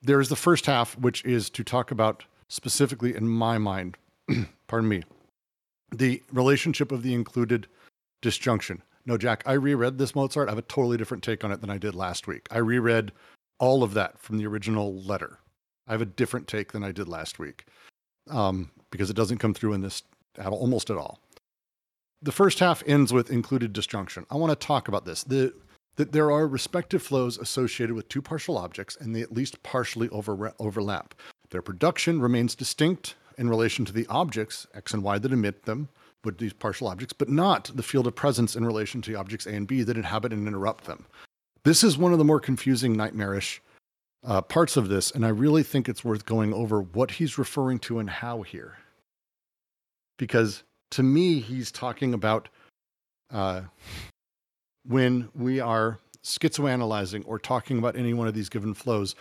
There 0.01 0.19
is 0.19 0.29
the 0.29 0.35
first 0.35 0.65
half, 0.65 0.97
which 0.97 1.23
is 1.23 1.49
to 1.51 1.63
talk 1.63 1.89
about 1.89 2.25
specifically, 2.47 3.15
in 3.15 3.27
my 3.27 3.57
mind, 3.57 3.97
pardon 4.67 4.89
me, 4.89 5.03
the 5.91 6.21
relationship 6.31 6.91
of 6.91 7.01
the 7.01 7.13
included 7.13 7.67
disjunction. 8.25 8.81
No, 9.05 9.17
Jack, 9.17 9.43
I 9.45 9.53
reread 9.53 9.99
this 9.99 10.15
Mozart. 10.15 10.47
I 10.47 10.51
have 10.51 10.57
a 10.57 10.63
totally 10.63 10.97
different 10.97 11.23
take 11.23 11.43
on 11.43 11.51
it 11.51 11.61
than 11.61 11.69
I 11.69 11.77
did 11.77 11.93
last 11.93 12.25
week. 12.25 12.47
I 12.49 12.57
reread 12.57 13.11
all 13.59 13.83
of 13.83 13.93
that 13.93 14.19
from 14.19 14.37
the 14.37 14.47
original 14.47 14.95
letter. 15.01 15.37
I 15.87 15.91
have 15.91 16.01
a 16.01 16.05
different 16.05 16.47
take 16.47 16.71
than 16.71 16.83
I 16.83 16.91
did 16.91 17.07
last 17.07 17.37
week 17.37 17.65
um, 18.29 18.71
because 18.89 19.11
it 19.11 19.15
doesn't 19.15 19.37
come 19.37 19.53
through 19.53 19.73
in 19.73 19.81
this 19.81 20.01
at 20.37 20.47
all, 20.47 20.57
almost 20.57 20.89
at 20.89 20.97
all. 20.97 21.19
The 22.23 22.31
first 22.31 22.57
half 22.57 22.81
ends 22.87 23.13
with 23.13 23.29
included 23.29 23.71
disjunction. 23.71 24.25
I 24.31 24.35
want 24.37 24.59
to 24.59 24.67
talk 24.67 24.87
about 24.87 25.05
this. 25.05 25.23
The, 25.23 25.53
that 25.97 26.11
there 26.11 26.31
are 26.31 26.47
respective 26.47 27.03
flows 27.03 27.37
associated 27.37 27.95
with 27.95 28.09
two 28.09 28.23
partial 28.23 28.57
objects 28.57 28.97
and 28.99 29.15
they 29.15 29.21
at 29.21 29.31
least 29.31 29.61
partially 29.61 30.09
over, 30.09 30.51
overlap. 30.59 31.13
Their 31.51 31.61
production 31.61 32.19
remains 32.19 32.55
distinct 32.55 33.13
in 33.37 33.49
relation 33.49 33.85
to 33.85 33.93
the 33.93 34.07
objects, 34.07 34.65
x 34.73 34.93
and 34.93 35.03
y, 35.03 35.19
that 35.19 35.31
emit 35.31 35.65
them, 35.65 35.89
with 36.25 36.37
these 36.37 36.53
partial 36.53 36.87
objects, 36.87 37.13
but 37.13 37.29
not 37.29 37.71
the 37.75 37.83
field 37.83 38.07
of 38.07 38.15
presence 38.15 38.55
in 38.55 38.65
relation 38.65 39.01
to 39.03 39.15
objects 39.15 39.45
A 39.45 39.53
and 39.53 39.67
B 39.67 39.83
that 39.83 39.97
inhabit 39.97 40.33
and 40.33 40.47
interrupt 40.47 40.85
them. 40.85 41.05
This 41.63 41.83
is 41.83 41.97
one 41.97 42.11
of 42.11 42.17
the 42.17 42.25
more 42.25 42.39
confusing, 42.39 42.93
nightmarish 42.93 43.61
uh, 44.25 44.41
parts 44.41 44.77
of 44.77 44.89
this, 44.89 45.11
and 45.11 45.25
I 45.25 45.29
really 45.29 45.63
think 45.63 45.87
it's 45.87 46.03
worth 46.03 46.25
going 46.25 46.53
over 46.53 46.81
what 46.81 47.11
he's 47.11 47.37
referring 47.37 47.79
to 47.79 47.99
and 47.99 48.09
how 48.09 48.41
here. 48.41 48.77
Because 50.17 50.63
to 50.91 51.03
me, 51.03 51.39
he's 51.39 51.71
talking 51.71 52.13
about 52.13 52.49
uh, 53.31 53.61
when 54.87 55.29
we 55.35 55.59
are 55.59 55.99
schizoanalyzing 56.23 57.23
or 57.25 57.37
talking 57.37 57.77
about 57.77 57.95
any 57.95 58.13
one 58.13 58.27
of 58.27 58.33
these 58.33 58.49
given 58.49 58.73
flows. 58.73 59.15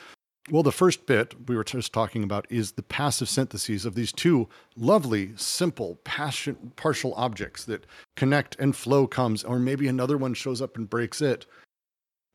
Well, 0.51 0.63
the 0.63 0.73
first 0.73 1.07
bit 1.07 1.49
we 1.49 1.57
were 1.57 1.65
just 1.65 1.93
talking 1.93 2.23
about 2.23 2.47
is 2.51 2.73
the 2.73 2.83
passive 2.83 3.31
syntheses 3.31 3.87
of 3.87 3.95
these 3.95 4.13
two 4.13 4.47
lovely, 4.77 5.33
simple, 5.37 5.97
passion, 6.05 6.73
partial 6.77 7.15
objects 7.15 7.65
that 7.65 7.87
connect 8.15 8.55
and 8.61 8.77
flow 8.77 9.07
comes, 9.07 9.43
or 9.43 9.59
maybe 9.59 9.89
another 9.89 10.19
one 10.19 10.35
shows 10.35 10.61
up 10.61 10.77
and 10.77 10.91
breaks 10.91 11.23
it. 11.23 11.47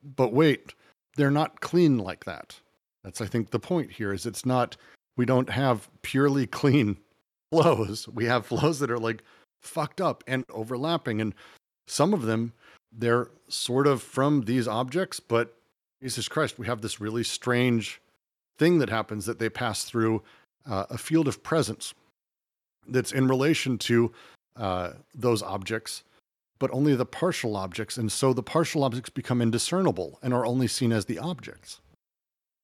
But 0.04 0.34
wait, 0.34 0.74
they're 1.18 1.30
not 1.30 1.62
clean 1.62 2.00
like 2.00 2.26
that. 2.26 2.60
That's, 3.04 3.22
I 3.22 3.28
think, 3.28 3.52
the 3.52 3.60
point 3.60 3.92
here 3.92 4.12
is 4.12 4.26
it's 4.26 4.46
not, 4.46 4.76
we 5.16 5.26
don't 5.26 5.50
have 5.50 5.88
purely 6.02 6.48
clean 6.48 6.98
flows. 7.52 8.08
We 8.08 8.26
have 8.26 8.48
flows 8.48 8.80
that 8.80 8.90
are 8.90 8.98
like 8.98 9.24
fucked 9.62 10.02
up 10.02 10.24
and 10.26 10.46
overlapping. 10.50 11.22
And 11.22 11.36
some 11.88 12.16
of 12.16 12.24
them, 12.24 12.54
they're 12.92 13.30
sort 13.50 13.86
of 13.86 14.02
from 14.02 14.42
these 14.42 14.68
objects, 14.68 15.20
but 15.20 15.59
Jesus 16.02 16.28
Christ, 16.28 16.58
we 16.58 16.68
have 16.68 16.82
this 16.82 17.02
really 17.02 17.24
strange 17.24 18.02
thing 18.58 18.80
that 18.80 18.90
happens 18.90 19.26
that 19.26 19.40
they 19.40 19.50
pass 19.50 19.84
through 19.84 20.22
uh, 20.70 20.86
a 20.90 20.98
field 20.98 21.28
of 21.28 21.44
presence 21.44 21.94
that's 22.88 23.12
in 23.12 23.28
relation 23.28 23.78
to 23.78 24.12
uh, 24.56 24.92
those 25.14 25.42
objects, 25.42 26.04
but 26.58 26.72
only 26.72 26.96
the 26.96 27.06
partial 27.06 27.56
objects. 27.56 27.98
And 27.98 28.12
so 28.12 28.34
the 28.34 28.44
partial 28.44 28.84
objects 28.84 29.10
become 29.10 29.42
indiscernible 29.42 30.20
and 30.22 30.34
are 30.34 30.46
only 30.46 30.68
seen 30.68 30.92
as 30.92 31.06
the 31.06 31.20
objects. 31.20 31.82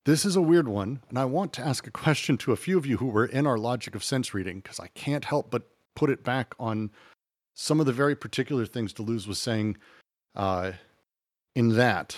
This 0.05 0.23
is 0.23 0.35
a 0.35 0.41
weird 0.41 0.67
one, 0.67 1.01
and 1.09 1.17
I 1.17 1.25
want 1.25 1.51
to 1.53 1.65
ask 1.65 1.87
a 1.87 1.91
question 1.91 2.37
to 2.37 2.51
a 2.51 2.57
few 2.57 2.77
of 2.77 2.85
you 2.85 2.97
who 2.97 3.07
were 3.07 3.25
in 3.25 3.47
our 3.47 3.57
logic 3.57 3.95
of 3.95 4.03
sense 4.03 4.33
reading, 4.35 4.59
because 4.59 4.79
I 4.79 4.87
can't 4.93 5.25
help 5.25 5.49
but 5.49 5.63
put 5.95 6.11
it 6.11 6.23
back 6.23 6.53
on 6.59 6.91
some 7.55 7.79
of 7.79 7.87
the 7.87 7.93
very 7.93 8.15
particular 8.15 8.65
things 8.65 8.93
Deleuze 8.93 9.27
was 9.27 9.39
saying 9.39 9.77
uh, 10.35 10.73
in 11.55 11.69
that 11.69 12.17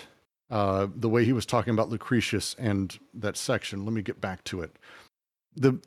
uh, 0.49 0.88
the 0.95 1.10
way 1.10 1.25
he 1.25 1.33
was 1.33 1.45
talking 1.45 1.73
about 1.73 1.89
Lucretius 1.89 2.55
and 2.57 2.97
that 3.13 3.38
section. 3.38 3.86
Let 3.86 3.93
me 3.93 4.01
get 4.01 4.21
back 4.21 4.43
to 4.45 4.62
it. 4.62 4.75
The 5.55 5.79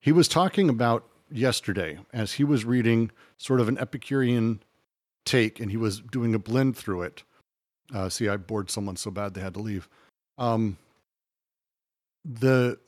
he 0.00 0.12
was 0.12 0.28
talking 0.28 0.68
about 0.68 1.08
yesterday 1.30 1.98
as 2.12 2.34
he 2.34 2.44
was 2.44 2.64
reading 2.64 3.10
sort 3.38 3.60
of 3.60 3.68
an 3.68 3.78
Epicurean 3.78 4.62
take, 5.24 5.58
and 5.58 5.70
he 5.70 5.76
was 5.76 6.00
doing 6.00 6.34
a 6.34 6.38
blend 6.38 6.76
through 6.76 7.02
it. 7.02 7.24
Uh, 7.92 8.08
see, 8.08 8.28
I 8.28 8.36
bored 8.36 8.70
someone 8.70 8.96
so 8.96 9.10
bad 9.10 9.34
they 9.34 9.40
had 9.40 9.54
to 9.54 9.60
leave. 9.60 9.88
Um, 10.38 10.76
the 12.24 12.78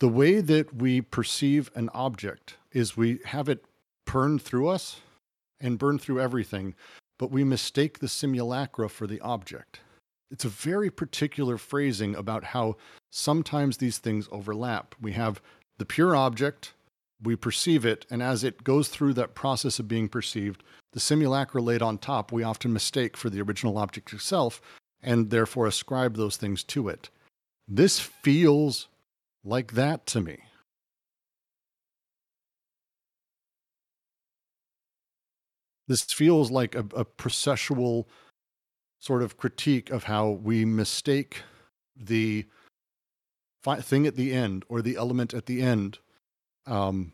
the 0.00 0.08
way 0.08 0.40
that 0.40 0.74
we 0.74 1.00
perceive 1.00 1.70
an 1.74 1.90
object 1.92 2.56
is 2.72 2.96
we 2.96 3.20
have 3.26 3.48
it 3.48 3.64
burn 4.06 4.38
through 4.38 4.68
us 4.68 5.00
and 5.60 5.78
burn 5.78 5.98
through 5.98 6.20
everything 6.20 6.74
but 7.20 7.30
we 7.30 7.44
mistake 7.44 7.98
the 7.98 8.08
simulacra 8.08 8.88
for 8.88 9.06
the 9.06 9.20
object. 9.20 9.80
It's 10.30 10.46
a 10.46 10.48
very 10.48 10.90
particular 10.90 11.58
phrasing 11.58 12.16
about 12.16 12.44
how 12.44 12.76
sometimes 13.10 13.76
these 13.76 13.98
things 13.98 14.26
overlap. 14.32 14.94
We 14.98 15.12
have 15.12 15.42
the 15.76 15.84
pure 15.84 16.16
object, 16.16 16.72
we 17.22 17.36
perceive 17.36 17.84
it, 17.84 18.06
and 18.08 18.22
as 18.22 18.42
it 18.42 18.64
goes 18.64 18.88
through 18.88 19.12
that 19.14 19.34
process 19.34 19.78
of 19.78 19.86
being 19.86 20.08
perceived, 20.08 20.62
the 20.92 21.00
simulacra 21.00 21.60
laid 21.60 21.82
on 21.82 21.98
top 21.98 22.32
we 22.32 22.42
often 22.42 22.72
mistake 22.72 23.18
for 23.18 23.28
the 23.28 23.42
original 23.42 23.76
object 23.76 24.14
itself 24.14 24.62
and 25.02 25.28
therefore 25.28 25.66
ascribe 25.66 26.16
those 26.16 26.38
things 26.38 26.64
to 26.64 26.88
it. 26.88 27.10
This 27.68 28.00
feels 28.00 28.88
like 29.44 29.74
that 29.74 30.06
to 30.06 30.22
me. 30.22 30.38
This 35.90 36.04
feels 36.04 36.52
like 36.52 36.76
a, 36.76 36.86
a 36.94 37.04
processual 37.04 38.04
sort 39.00 39.22
of 39.22 39.36
critique 39.36 39.90
of 39.90 40.04
how 40.04 40.30
we 40.30 40.64
mistake 40.64 41.42
the 41.96 42.46
fi- 43.64 43.80
thing 43.80 44.06
at 44.06 44.14
the 44.14 44.32
end 44.32 44.64
or 44.68 44.82
the 44.82 44.94
element 44.94 45.34
at 45.34 45.46
the 45.46 45.60
end 45.60 45.98
um, 46.66 47.12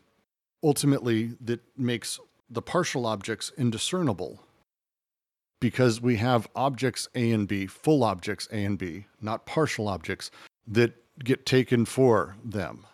ultimately 0.63 1.33
that 1.41 1.59
makes 1.75 2.19
the 2.51 2.61
partial 2.61 3.07
objects 3.07 3.51
indiscernible 3.57 4.43
because 5.59 5.99
we 5.99 6.17
have 6.17 6.47
objects 6.55 7.09
A 7.15 7.31
and 7.31 7.47
B, 7.47 7.65
full 7.65 8.03
objects 8.03 8.47
A 8.51 8.63
and 8.63 8.77
B, 8.77 9.07
not 9.19 9.47
partial 9.47 9.87
objects 9.87 10.29
that 10.67 10.93
get 11.23 11.47
taken 11.47 11.83
for 11.85 12.35
them. 12.45 12.85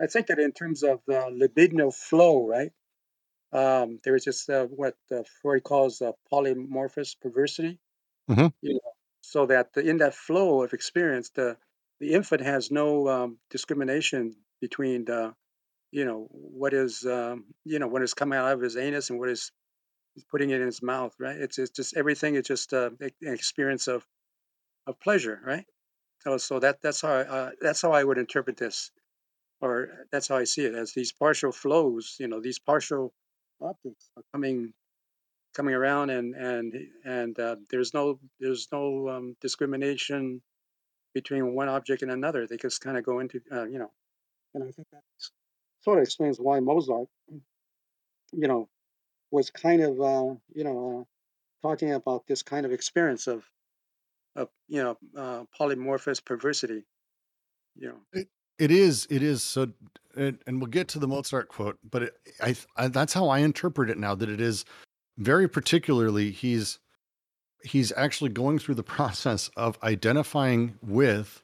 I 0.00 0.06
think 0.06 0.28
that 0.28 0.38
in 0.38 0.52
terms 0.52 0.84
of 0.84 1.00
the 1.08 1.14
libidinal 1.32 1.92
flow, 1.92 2.46
right? 2.46 2.70
Um, 3.52 4.00
there 4.04 4.14
is 4.16 4.24
just 4.24 4.48
uh, 4.50 4.66
what 4.66 4.96
uh, 5.10 5.22
Freud 5.42 5.64
calls 5.64 6.02
uh, 6.02 6.12
polymorphous 6.32 7.18
perversity. 7.20 7.80
Mhm. 8.28 8.48
You 8.62 8.74
know, 8.74 8.92
so 9.22 9.46
that 9.46 9.72
the, 9.72 9.80
in 9.82 9.98
that 9.98 10.14
flow 10.14 10.62
of 10.62 10.72
experience, 10.72 11.30
the 11.30 11.58
the 12.00 12.12
infant 12.14 12.42
has 12.42 12.70
no 12.70 13.08
um, 13.08 13.40
discrimination 13.50 14.36
between 14.60 15.04
the, 15.04 15.34
you 15.92 16.04
know, 16.04 16.28
what 16.30 16.74
is, 16.74 17.06
um, 17.06 17.54
you 17.64 17.78
know, 17.80 17.88
what 17.88 18.02
is 18.02 18.14
coming 18.14 18.38
out 18.38 18.52
of 18.52 18.60
his 18.62 18.76
anus 18.76 19.10
and 19.10 19.18
what 19.20 19.30
is 19.30 19.52
he's 20.14 20.24
putting 20.24 20.50
it 20.50 20.60
in 20.60 20.66
his 20.66 20.82
mouth, 20.82 21.14
right? 21.20 21.36
It's, 21.38 21.58
it's 21.58 21.70
just 21.72 21.96
everything 21.96 22.36
is 22.36 22.46
just 22.46 22.74
uh, 22.74 22.90
an 23.00 23.12
experience 23.22 23.88
of 23.88 24.06
of 24.86 24.98
pleasure, 25.00 25.40
right? 25.44 25.66
So, 26.20 26.38
so 26.38 26.60
that 26.60 26.80
that's 26.82 27.00
how 27.02 27.10
I, 27.12 27.20
uh, 27.22 27.50
that's 27.60 27.82
how 27.82 27.92
I 27.92 28.04
would 28.04 28.18
interpret 28.18 28.56
this, 28.56 28.90
or 29.60 30.06
that's 30.12 30.28
how 30.28 30.36
I 30.38 30.44
see 30.44 30.64
it 30.66 30.74
as 30.74 30.94
these 30.94 31.12
partial 31.12 31.52
flows. 31.52 32.16
You 32.20 32.28
know, 32.28 32.40
these 32.40 32.58
partial 32.58 33.14
objects 33.60 34.10
are 34.16 34.22
coming 34.32 34.72
coming 35.54 35.74
around 35.74 36.10
and 36.10 36.34
and 36.34 36.74
and 37.04 37.38
uh, 37.38 37.56
there's 37.70 37.94
no 37.94 38.18
there's 38.40 38.68
no 38.72 39.08
um, 39.08 39.36
discrimination 39.40 40.42
between 41.14 41.54
one 41.54 41.68
object 41.68 42.02
and 42.02 42.10
another 42.10 42.46
they 42.46 42.56
just 42.56 42.80
kind 42.80 42.96
of 42.96 43.04
go 43.04 43.18
into 43.20 43.40
uh, 43.52 43.64
you 43.64 43.78
know 43.78 43.90
and 44.54 44.62
i 44.62 44.70
think 44.70 44.86
that 44.92 45.02
sort 45.80 45.98
of 45.98 46.04
explains 46.04 46.38
why 46.38 46.60
mozart 46.60 47.08
you 48.32 48.48
know 48.48 48.68
was 49.30 49.50
kind 49.50 49.82
of 49.82 50.00
uh, 50.00 50.34
you 50.54 50.64
know 50.64 51.00
uh, 51.00 51.68
talking 51.68 51.92
about 51.92 52.26
this 52.26 52.42
kind 52.42 52.64
of 52.64 52.72
experience 52.72 53.26
of 53.26 53.44
of 54.36 54.48
you 54.68 54.82
know 54.82 54.96
uh, 55.16 55.44
polymorphous 55.58 56.24
perversity. 56.24 56.84
You 57.76 57.94
know, 58.14 58.22
It, 58.58 58.70
is. 58.70 59.06
It 59.10 59.22
is. 59.22 59.42
So, 59.42 59.68
and, 60.16 60.38
and 60.46 60.60
we'll 60.60 60.70
get 60.70 60.88
to 60.88 60.98
the 60.98 61.08
Mozart 61.08 61.48
quote, 61.48 61.78
but 61.90 62.04
it, 62.04 62.16
I, 62.42 62.56
I 62.76 62.88
that's 62.88 63.12
how 63.12 63.28
I 63.28 63.38
interpret 63.38 63.90
it 63.90 63.98
now. 63.98 64.14
That 64.14 64.28
it 64.28 64.40
is 64.40 64.64
very 65.16 65.48
particularly 65.48 66.30
he's 66.30 66.78
he's 67.62 67.92
actually 67.96 68.30
going 68.30 68.58
through 68.58 68.76
the 68.76 68.82
process 68.98 69.50
of 69.56 69.78
identifying 69.82 70.78
with 70.82 71.42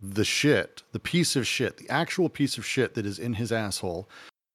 the 0.00 0.24
shit, 0.24 0.82
the 0.92 1.00
piece 1.00 1.36
of 1.36 1.46
shit, 1.46 1.78
the 1.78 1.88
actual 1.88 2.28
piece 2.28 2.58
of 2.58 2.66
shit 2.66 2.94
that 2.94 3.06
is 3.06 3.18
in 3.18 3.34
his 3.34 3.52
asshole, 3.52 4.08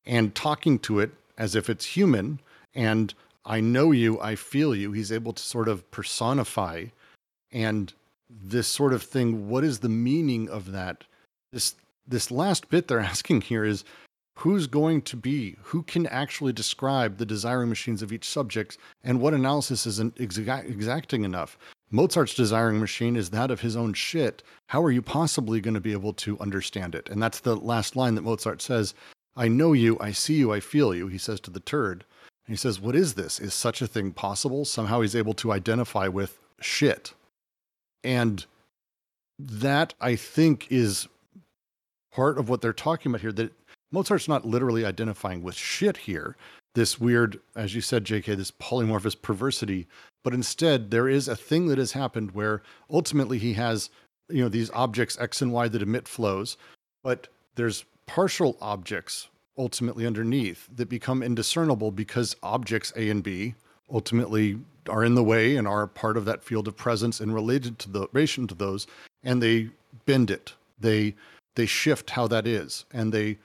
and 0.06 0.36
talking 0.36 0.78
to 0.80 1.00
it 1.00 1.12
as 1.38 1.56
if 1.56 1.70
it's 1.70 1.86
human. 1.86 2.40
And 2.76 3.14
I 3.46 3.60
know 3.60 3.92
you, 3.92 4.20
I 4.22 4.36
feel 4.36 4.76
you. 4.76 4.92
He's 4.92 5.12
able 5.12 5.34
to 5.34 5.42
sort 5.42 5.68
of 5.68 5.90
personify 5.92 6.86
and 7.52 7.92
this 8.30 8.68
sort 8.68 8.94
of 8.94 9.04
thing. 9.04 9.50
What 9.50 9.64
is 9.64 9.80
the 9.80 9.90
meaning 9.90 10.50
of 10.50 10.72
that? 10.72 11.04
This 11.52 11.76
this 12.08 12.32
last 12.32 12.70
bit 12.70 12.88
they're 12.88 13.00
asking 13.14 13.42
here 13.42 13.64
is 13.64 13.84
who's 14.36 14.68
going 14.68 15.02
to 15.04 15.16
be 15.16 15.56
who 15.62 15.84
can 15.84 16.08
actually 16.08 16.54
describe 16.54 17.18
the 17.18 17.26
desiring 17.26 17.70
machines 17.70 18.02
of 18.02 18.12
each 18.12 18.28
subject 18.28 18.78
and 19.04 19.20
what 19.20 19.34
analysis 19.34 19.86
isn't 19.86 20.16
exa- 20.16 20.70
exacting 20.70 21.24
enough? 21.24 21.58
Mozart's 21.92 22.34
desiring 22.34 22.80
machine 22.80 23.16
is 23.16 23.30
that 23.32 23.52
of 23.52 23.62
his 23.62 23.76
own 23.76 23.94
shit. 23.94 24.42
How 24.68 24.82
are 24.82 24.92
you 24.92 25.02
possibly 25.02 25.60
going 25.60 25.74
to 25.74 25.82
be 25.82 25.92
able 25.92 26.14
to 26.14 26.40
understand 26.40 26.96
it? 26.96 27.10
And 27.10 27.22
that's 27.22 27.42
the 27.42 27.56
last 27.56 27.96
line 27.96 28.16
that 28.16 28.22
mozart 28.22 28.62
says 28.62 28.94
i 29.38 29.48
know 29.48 29.72
you 29.74 29.98
i 30.02 30.12
see 30.12 30.36
you 30.36 30.52
i 30.52 30.60
feel 30.60 30.94
you 30.94 31.08
he 31.08 31.18
says 31.18 31.40
to 31.42 31.52
the 31.52 31.60
turd. 31.60 32.06
And 32.48 32.54
he 32.54 32.58
says 32.58 32.80
what 32.80 32.96
is 32.96 33.14
this? 33.14 33.40
Is 33.40 33.54
such 33.54 33.82
a 33.82 33.88
thing 33.88 34.12
possible? 34.12 34.66
Somehow 34.66 35.02
he's 35.02 35.16
able 35.16 35.34
to 35.36 35.52
identify 35.52 36.08
with 36.08 36.40
shit. 36.62 37.14
And 38.04 38.46
that 39.38 39.94
i 40.00 40.16
think 40.16 40.68
is 40.72 41.08
part 42.12 42.38
of 42.38 42.50
what 42.50 42.62
they're 42.62 42.74
talking 42.74 43.12
about 43.12 43.22
here 43.22 43.32
that 43.32 43.54
Mozart's 43.92 44.28
not 44.28 44.46
literally 44.46 44.86
identifying 44.86 45.44
with 45.44 45.56
shit 45.56 45.98
here, 45.98 46.36
this 46.76 47.00
weird, 47.00 47.40
as 47.56 47.76
you 47.76 47.82
said, 47.82 48.06
JK, 48.06 48.38
this 48.38 48.52
polymorphous 48.52 49.22
perversity, 49.22 49.88
but 50.24 50.34
instead 50.34 50.92
there 50.92 51.10
is 51.10 51.28
a 51.28 51.36
thing 51.36 51.68
that 51.68 51.78
has 51.78 51.92
happened 51.92 52.32
where 52.32 52.62
ultimately 52.90 53.38
he 53.38 53.54
has, 53.54 53.90
you 54.30 54.42
know, 54.42 54.50
these 54.50 54.72
objects 54.72 55.18
X 55.20 55.42
and 55.42 55.52
Y 55.52 55.68
that 55.68 55.82
emit 55.82 56.08
flows, 56.08 56.56
but 57.04 57.28
there's 57.56 57.84
partial 58.06 58.58
objects 58.62 59.28
ultimately 59.58 60.06
underneath 60.06 60.70
that 60.74 60.88
become 60.88 61.22
indiscernible 61.22 61.92
because 61.92 62.36
objects 62.42 62.94
A 62.96 63.10
and 63.10 63.22
B 63.22 63.56
ultimately 63.92 64.58
are 64.90 65.04
in 65.04 65.16
the 65.16 65.24
way 65.24 65.58
and 65.58 65.68
are 65.68 65.86
part 65.86 66.18
of 66.18 66.26
that 66.26 66.44
field 66.44 66.68
of 66.68 66.78
presence 66.78 67.20
and 67.20 67.34
related 67.34 67.78
to 67.80 67.92
the 67.92 68.08
relation 68.14 68.48
to 68.48 68.56
those, 68.56 68.88
and 69.24 69.44
they 69.44 69.70
bend 70.06 70.32
it. 70.32 70.54
They 70.80 71.16
they 71.56 71.66
shift 71.66 72.12
how 72.12 72.28
that 72.28 72.48
is, 72.48 72.86
and 72.92 73.14
they 73.14 73.38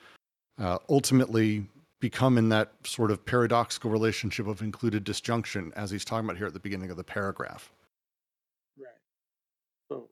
uh, 0.58 0.78
ultimately 0.88 1.66
become 2.00 2.38
in 2.38 2.50
that 2.50 2.72
sort 2.84 3.10
of 3.10 3.24
paradoxical 3.24 3.90
relationship 3.90 4.46
of 4.46 4.62
included 4.62 5.04
disjunction, 5.04 5.72
as 5.76 5.90
he's 5.90 6.04
talking 6.04 6.26
about 6.26 6.36
here 6.36 6.46
at 6.46 6.52
the 6.52 6.60
beginning 6.60 6.90
of 6.90 6.96
the 6.96 7.04
paragraph. 7.04 7.72
right? 8.78 8.88
So, 9.88 10.08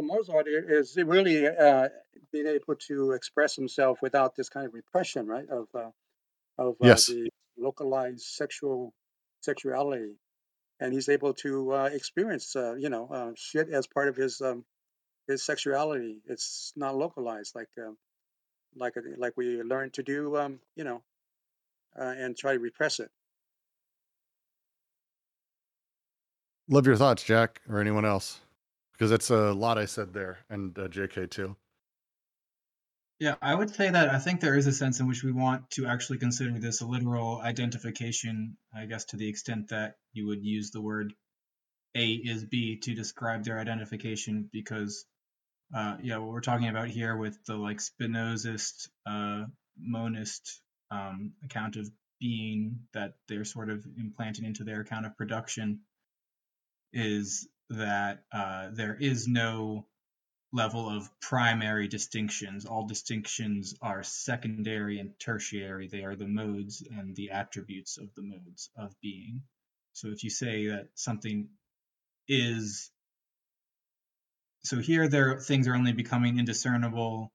Mozart 0.00 0.46
is 0.48 0.96
really 0.96 1.46
uh, 1.46 1.88
being 2.32 2.46
able 2.46 2.76
to 2.88 3.12
express 3.12 3.56
himself 3.56 4.00
without 4.02 4.34
this 4.36 4.48
kind 4.48 4.66
of 4.66 4.74
repression, 4.74 5.26
right? 5.26 5.48
Of 5.48 5.66
uh, 5.74 5.90
of 6.58 6.76
uh, 6.80 6.86
Yes. 6.86 7.06
the 7.06 7.28
localized 7.58 8.22
sexual 8.22 8.92
sexuality, 9.40 10.14
and 10.80 10.92
he's 10.92 11.08
able 11.08 11.34
to 11.34 11.72
uh, 11.72 11.90
experience, 11.92 12.56
uh, 12.56 12.74
you 12.74 12.88
know, 12.88 13.08
uh, 13.08 13.32
shit 13.36 13.68
as 13.70 13.86
part 13.86 14.08
of 14.08 14.16
his 14.16 14.40
um, 14.40 14.64
his 15.28 15.42
sexuality. 15.42 16.18
It's 16.26 16.72
not 16.76 16.96
localized 16.96 17.54
like 17.54 17.68
um, 17.78 17.96
like 18.76 18.94
like 19.18 19.36
we 19.36 19.62
learn 19.62 19.90
to 19.90 20.02
do, 20.02 20.36
um, 20.36 20.60
you 20.76 20.84
know, 20.84 21.02
uh, 21.98 22.14
and 22.16 22.36
try 22.36 22.54
to 22.54 22.58
repress 22.58 23.00
it. 23.00 23.10
Love 26.68 26.86
your 26.86 26.96
thoughts, 26.96 27.22
Jack, 27.22 27.60
or 27.68 27.80
anyone 27.80 28.04
else, 28.04 28.40
because 28.92 29.10
that's 29.10 29.30
a 29.30 29.52
lot 29.52 29.78
I 29.78 29.84
said 29.84 30.14
there, 30.14 30.38
and 30.48 30.78
uh, 30.78 30.88
JK 30.88 31.30
too. 31.30 31.56
Yeah, 33.18 33.36
I 33.40 33.54
would 33.54 33.70
say 33.70 33.88
that 33.88 34.08
I 34.08 34.18
think 34.18 34.40
there 34.40 34.56
is 34.56 34.66
a 34.66 34.72
sense 34.72 34.98
in 34.98 35.06
which 35.06 35.22
we 35.22 35.30
want 35.30 35.70
to 35.72 35.86
actually 35.86 36.18
consider 36.18 36.58
this 36.58 36.80
a 36.80 36.86
literal 36.86 37.40
identification, 37.40 38.56
I 38.74 38.86
guess, 38.86 39.04
to 39.06 39.16
the 39.16 39.28
extent 39.28 39.68
that 39.68 39.94
you 40.12 40.26
would 40.26 40.42
use 40.42 40.70
the 40.70 40.80
word 40.80 41.14
A 41.94 42.14
is 42.14 42.44
B 42.44 42.78
to 42.80 42.94
describe 42.94 43.44
their 43.44 43.60
identification, 43.60 44.48
because, 44.52 45.04
uh, 45.74 45.96
yeah, 46.02 46.18
what 46.18 46.28
we're 46.30 46.40
talking 46.40 46.68
about 46.68 46.88
here 46.88 47.16
with 47.16 47.42
the 47.46 47.56
like 47.56 47.78
Spinozist, 47.78 48.88
uh, 49.06 49.44
monist 49.78 50.60
um, 50.90 51.32
account 51.44 51.76
of 51.76 51.90
being 52.20 52.80
that 52.94 53.14
they're 53.28 53.44
sort 53.44 53.70
of 53.70 53.84
implanting 53.98 54.44
into 54.44 54.64
their 54.64 54.80
account 54.80 55.06
of 55.06 55.16
production 55.16 55.80
is 56.92 57.48
that 57.70 58.24
uh, 58.32 58.68
there 58.72 58.96
is 59.00 59.26
no 59.26 59.86
level 60.52 60.88
of 60.88 61.10
primary 61.20 61.88
distinctions. 61.88 62.64
All 62.64 62.86
distinctions 62.86 63.74
are 63.82 64.04
secondary 64.04 65.00
and 65.00 65.18
tertiary. 65.18 65.88
They 65.88 66.04
are 66.04 66.14
the 66.14 66.28
modes 66.28 66.86
and 66.88 67.16
the 67.16 67.30
attributes 67.30 67.98
of 67.98 68.14
the 68.14 68.22
modes 68.22 68.70
of 68.76 68.94
being. 69.00 69.42
So 69.94 70.08
if 70.08 70.22
you 70.22 70.30
say 70.30 70.68
that 70.68 70.90
something 70.94 71.48
is 72.28 72.91
so 74.64 74.78
here 74.78 75.08
there 75.08 75.38
things 75.40 75.66
are 75.68 75.74
only 75.74 75.92
becoming 75.92 76.38
indiscernible. 76.38 77.32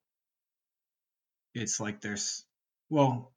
It's 1.53 1.79
like 1.79 2.01
there's 2.01 2.45
well, 2.89 3.33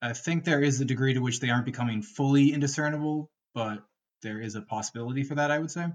I 0.00 0.12
think 0.12 0.44
there 0.44 0.62
is 0.62 0.80
a 0.80 0.84
degree 0.84 1.14
to 1.14 1.20
which 1.20 1.40
they 1.40 1.50
aren't 1.50 1.64
becoming 1.64 2.02
fully 2.02 2.52
indiscernible, 2.52 3.30
but 3.54 3.84
there 4.22 4.40
is 4.40 4.54
a 4.54 4.62
possibility 4.62 5.24
for 5.24 5.34
that, 5.34 5.50
I 5.50 5.58
would 5.58 5.70
say. 5.70 5.86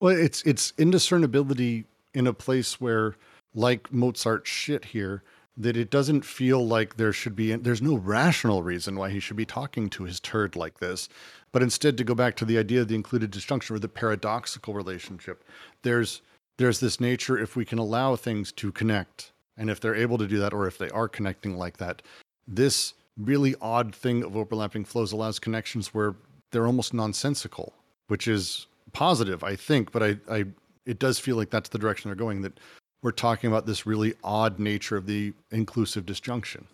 Well, 0.00 0.16
it's 0.16 0.42
it's 0.42 0.72
indiscernibility 0.78 1.86
in 2.14 2.26
a 2.26 2.32
place 2.32 2.80
where, 2.80 3.16
like 3.54 3.92
Mozart 3.92 4.46
shit 4.46 4.86
here, 4.86 5.22
that 5.56 5.76
it 5.76 5.90
doesn't 5.90 6.24
feel 6.24 6.66
like 6.66 6.96
there 6.96 7.12
should 7.12 7.36
be. 7.36 7.54
There's 7.56 7.82
no 7.82 7.96
rational 7.96 8.62
reason 8.62 8.96
why 8.96 9.10
he 9.10 9.20
should 9.20 9.36
be 9.36 9.46
talking 9.46 9.90
to 9.90 10.04
his 10.04 10.20
turd 10.20 10.56
like 10.56 10.78
this, 10.78 11.08
but 11.54 11.62
instead 11.62 11.96
to 11.96 12.02
go 12.02 12.16
back 12.16 12.34
to 12.34 12.44
the 12.44 12.58
idea 12.58 12.80
of 12.80 12.88
the 12.88 12.96
included 12.96 13.30
disjunction 13.30 13.76
or 13.76 13.78
the 13.78 13.88
paradoxical 13.88 14.74
relationship. 14.74 15.44
There's 15.82 16.20
there's 16.58 16.80
this 16.80 17.00
nature 17.00 17.38
if 17.38 17.54
we 17.54 17.64
can 17.64 17.78
allow 17.78 18.16
things 18.16 18.50
to 18.52 18.72
connect, 18.72 19.30
and 19.56 19.70
if 19.70 19.78
they're 19.78 19.94
able 19.94 20.18
to 20.18 20.26
do 20.26 20.40
that, 20.40 20.52
or 20.52 20.66
if 20.66 20.78
they 20.78 20.90
are 20.90 21.08
connecting 21.08 21.56
like 21.56 21.76
that, 21.76 22.02
this 22.48 22.94
really 23.16 23.54
odd 23.60 23.94
thing 23.94 24.24
of 24.24 24.36
overlapping 24.36 24.84
flows 24.84 25.12
allows 25.12 25.38
connections 25.38 25.94
where 25.94 26.16
they're 26.50 26.66
almost 26.66 26.92
nonsensical, 26.92 27.72
which 28.08 28.26
is 28.26 28.66
positive, 28.92 29.44
I 29.44 29.54
think, 29.54 29.92
but 29.92 30.02
I, 30.02 30.16
I 30.28 30.46
it 30.86 30.98
does 30.98 31.20
feel 31.20 31.36
like 31.36 31.50
that's 31.50 31.68
the 31.68 31.78
direction 31.78 32.08
they're 32.08 32.16
going. 32.16 32.42
That 32.42 32.58
we're 33.00 33.12
talking 33.12 33.48
about 33.48 33.64
this 33.64 33.86
really 33.86 34.14
odd 34.24 34.58
nature 34.58 34.96
of 34.96 35.06
the 35.06 35.32
inclusive 35.52 36.04
disjunction. 36.04 36.66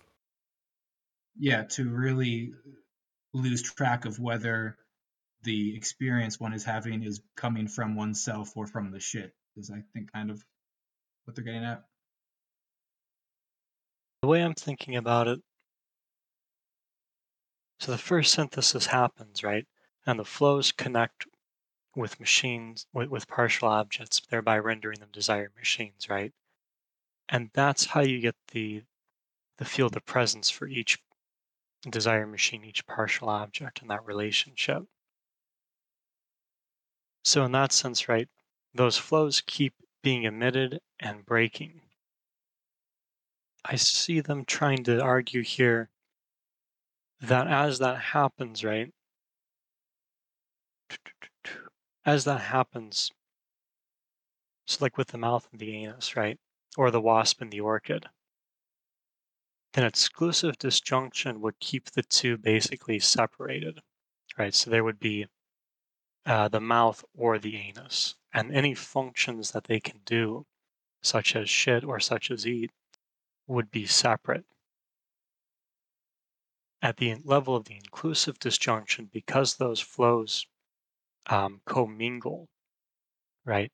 Yeah, 1.39 1.65
to 1.65 1.91
really 1.91 2.55
lose 3.33 3.63
track 3.63 4.05
of 4.05 4.19
whether 4.19 4.77
the 5.43 5.77
experience 5.77 6.39
one 6.39 6.53
is 6.53 6.65
having 6.65 7.03
is 7.03 7.21
coming 7.37 7.69
from 7.69 7.95
oneself 7.95 8.57
or 8.57 8.67
from 8.67 8.91
the 8.91 9.01
shit 9.01 9.35
is 9.57 9.71
I 9.71 9.83
think 9.93 10.13
kind 10.13 10.31
of 10.31 10.45
what 11.25 11.35
they're 11.35 11.45
getting 11.45 11.65
at. 11.65 11.85
The 14.23 14.29
way 14.29 14.43
I'm 14.43 14.55
thinking 14.55 14.97
about 14.97 15.29
it, 15.29 15.41
so 17.79 17.93
the 17.93 17.99
first 17.99 18.35
synthesis 18.35 18.87
happens, 18.87 19.43
right? 19.43 19.67
And 20.07 20.19
the 20.19 20.25
flows 20.25 20.73
connect 20.73 21.27
with 21.97 22.21
machines, 22.21 22.87
with, 22.93 23.09
with 23.09 23.27
partial 23.29 23.69
objects, 23.69 24.21
thereby 24.31 24.59
rendering 24.59 25.01
them 25.01 25.09
desired 25.13 25.53
machines, 25.57 26.09
right? 26.09 26.33
And 27.29 27.51
that's 27.55 27.87
how 27.87 28.01
you 28.01 28.21
get 28.21 28.37
the 28.53 28.83
the 29.57 29.65
field 29.67 29.95
of 29.95 30.07
presence 30.07 30.49
for 30.49 30.67
each 30.67 30.99
desired 31.89 32.27
machine, 32.27 32.65
each 32.65 32.87
partial 32.87 33.29
object 33.29 33.81
in 33.81 33.89
that 33.89 34.05
relationship. 34.05 34.85
So 37.25 37.45
in 37.45 37.53
that 37.53 37.73
sense, 37.73 38.09
right, 38.09 38.29
those 38.75 38.97
flows 38.97 39.43
keep 39.47 39.75
being 40.03 40.25
emitted 40.25 40.81
and 40.99 41.25
breaking. 41.25 41.81
I 43.65 43.77
see 43.77 44.21
them 44.21 44.45
trying 44.45 44.85
to 44.85 45.01
argue 45.01 45.43
here 45.43 45.91
that 47.21 47.47
as 47.47 47.79
that 47.79 48.01
happens, 48.01 48.65
right, 48.65 48.93
as 52.07 52.25
that 52.25 52.41
happens, 52.41 53.11
so 54.67 54.79
like 54.81 54.97
with 54.97 55.09
the 55.09 55.19
mouth 55.19 55.47
and 55.53 55.61
the 55.61 55.75
anus, 55.77 56.17
right, 56.17 56.39
or 56.77 56.91
the 56.91 57.01
wasp 57.01 57.43
and 57.43 57.51
the 57.51 57.61
orchid, 57.61 58.07
then 59.73 59.85
exclusive 59.85 60.59
disjunction 60.59 61.41
would 61.41 61.61
keep 61.61 61.91
the 61.91 62.03
two 62.03 62.37
basically 62.37 62.99
separated, 62.99 63.81
right? 64.37 64.55
So 64.55 64.71
there 64.71 64.85
would 64.85 64.99
be 64.99 65.27
uh, 66.27 66.49
the 66.49 66.61
mouth 66.61 67.05
or 67.15 67.39
the 67.39 67.57
anus, 67.57 68.17
and 68.33 68.55
any 68.55 68.75
functions 68.75 69.53
that 69.53 69.65
they 69.65 69.81
can 69.81 70.01
do, 70.05 70.47
such 71.03 71.37
as 71.37 71.49
shit 71.49 71.85
or 71.85 72.01
such 72.01 72.31
as 72.31 72.47
eat, 72.47 72.73
would 73.47 73.71
be 73.71 73.87
separate. 73.87 74.47
At 76.83 76.97
the 76.97 77.15
level 77.25 77.57
of 77.57 77.65
the 77.67 77.77
inclusive 77.77 78.39
disjunction, 78.39 79.07
because 79.07 79.57
those 79.57 79.81
flows 79.81 80.47
um, 81.27 81.61
commingle, 81.65 82.49
right? 83.45 83.73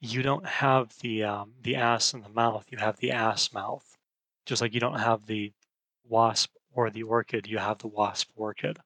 You 0.00 0.22
don't 0.22 0.46
have 0.46 0.98
the 0.98 1.24
um, 1.24 1.54
the 1.60 1.76
ass 1.76 2.12
in 2.14 2.22
the 2.22 2.28
mouth; 2.28 2.70
you 2.70 2.78
have 2.78 2.98
the 2.98 3.12
ass 3.12 3.52
mouth. 3.52 3.89
Just 4.50 4.60
like 4.60 4.74
you 4.74 4.80
don't 4.80 4.98
have 4.98 5.26
the 5.26 5.52
wasp 6.08 6.50
or 6.72 6.90
the 6.90 7.04
orchid, 7.04 7.46
you 7.46 7.58
have 7.58 7.78
the 7.78 7.86
wasp 7.86 8.30
orchid. 8.34 8.80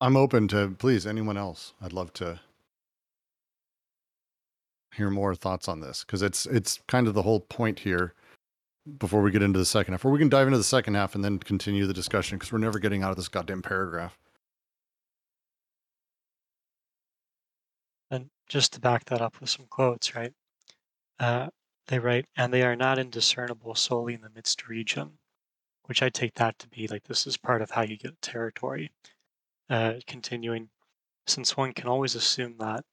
I'm 0.00 0.16
open 0.16 0.46
to 0.46 0.76
please 0.78 1.04
anyone 1.04 1.36
else. 1.36 1.74
I'd 1.82 1.92
love 1.92 2.12
to 2.12 2.38
hear 4.94 5.10
more 5.10 5.34
thoughts 5.34 5.66
on 5.66 5.80
this 5.80 6.04
because 6.04 6.22
it's 6.22 6.46
it's 6.46 6.78
kind 6.86 7.08
of 7.08 7.14
the 7.14 7.22
whole 7.22 7.40
point 7.40 7.80
here 7.80 8.14
before 9.00 9.20
we 9.20 9.32
get 9.32 9.42
into 9.42 9.58
the 9.58 9.64
second 9.64 9.94
half 9.94 10.04
or 10.04 10.12
we 10.12 10.20
can 10.20 10.28
dive 10.28 10.46
into 10.46 10.58
the 10.58 10.62
second 10.62 10.94
half 10.94 11.16
and 11.16 11.24
then 11.24 11.40
continue 11.40 11.88
the 11.88 11.92
discussion 11.92 12.38
because 12.38 12.52
we're 12.52 12.58
never 12.58 12.78
getting 12.78 13.02
out 13.02 13.10
of 13.10 13.16
this 13.16 13.26
goddamn 13.26 13.62
paragraph 13.62 14.16
And 18.12 18.30
just 18.48 18.74
to 18.74 18.80
back 18.80 19.06
that 19.06 19.20
up 19.20 19.40
with 19.40 19.50
some 19.50 19.66
quotes, 19.68 20.14
right? 20.14 20.32
Uh, 21.18 21.48
they 21.92 21.98
write, 21.98 22.26
and 22.34 22.54
they 22.54 22.62
are 22.62 22.74
not 22.74 22.98
indiscernible 22.98 23.74
solely 23.74 24.14
in 24.14 24.22
the 24.22 24.30
midst 24.30 24.66
region, 24.66 25.18
which 25.82 26.02
I 26.02 26.08
take 26.08 26.36
that 26.36 26.58
to 26.60 26.68
be 26.68 26.88
like 26.88 27.04
this 27.04 27.26
is 27.26 27.36
part 27.36 27.60
of 27.60 27.72
how 27.72 27.82
you 27.82 27.98
get 27.98 28.22
territory. 28.22 28.90
Uh, 29.68 29.96
continuing, 30.06 30.70
since 31.26 31.54
one 31.54 31.74
can 31.74 31.88
always 31.88 32.14
assume 32.14 32.56
that, 32.56 32.86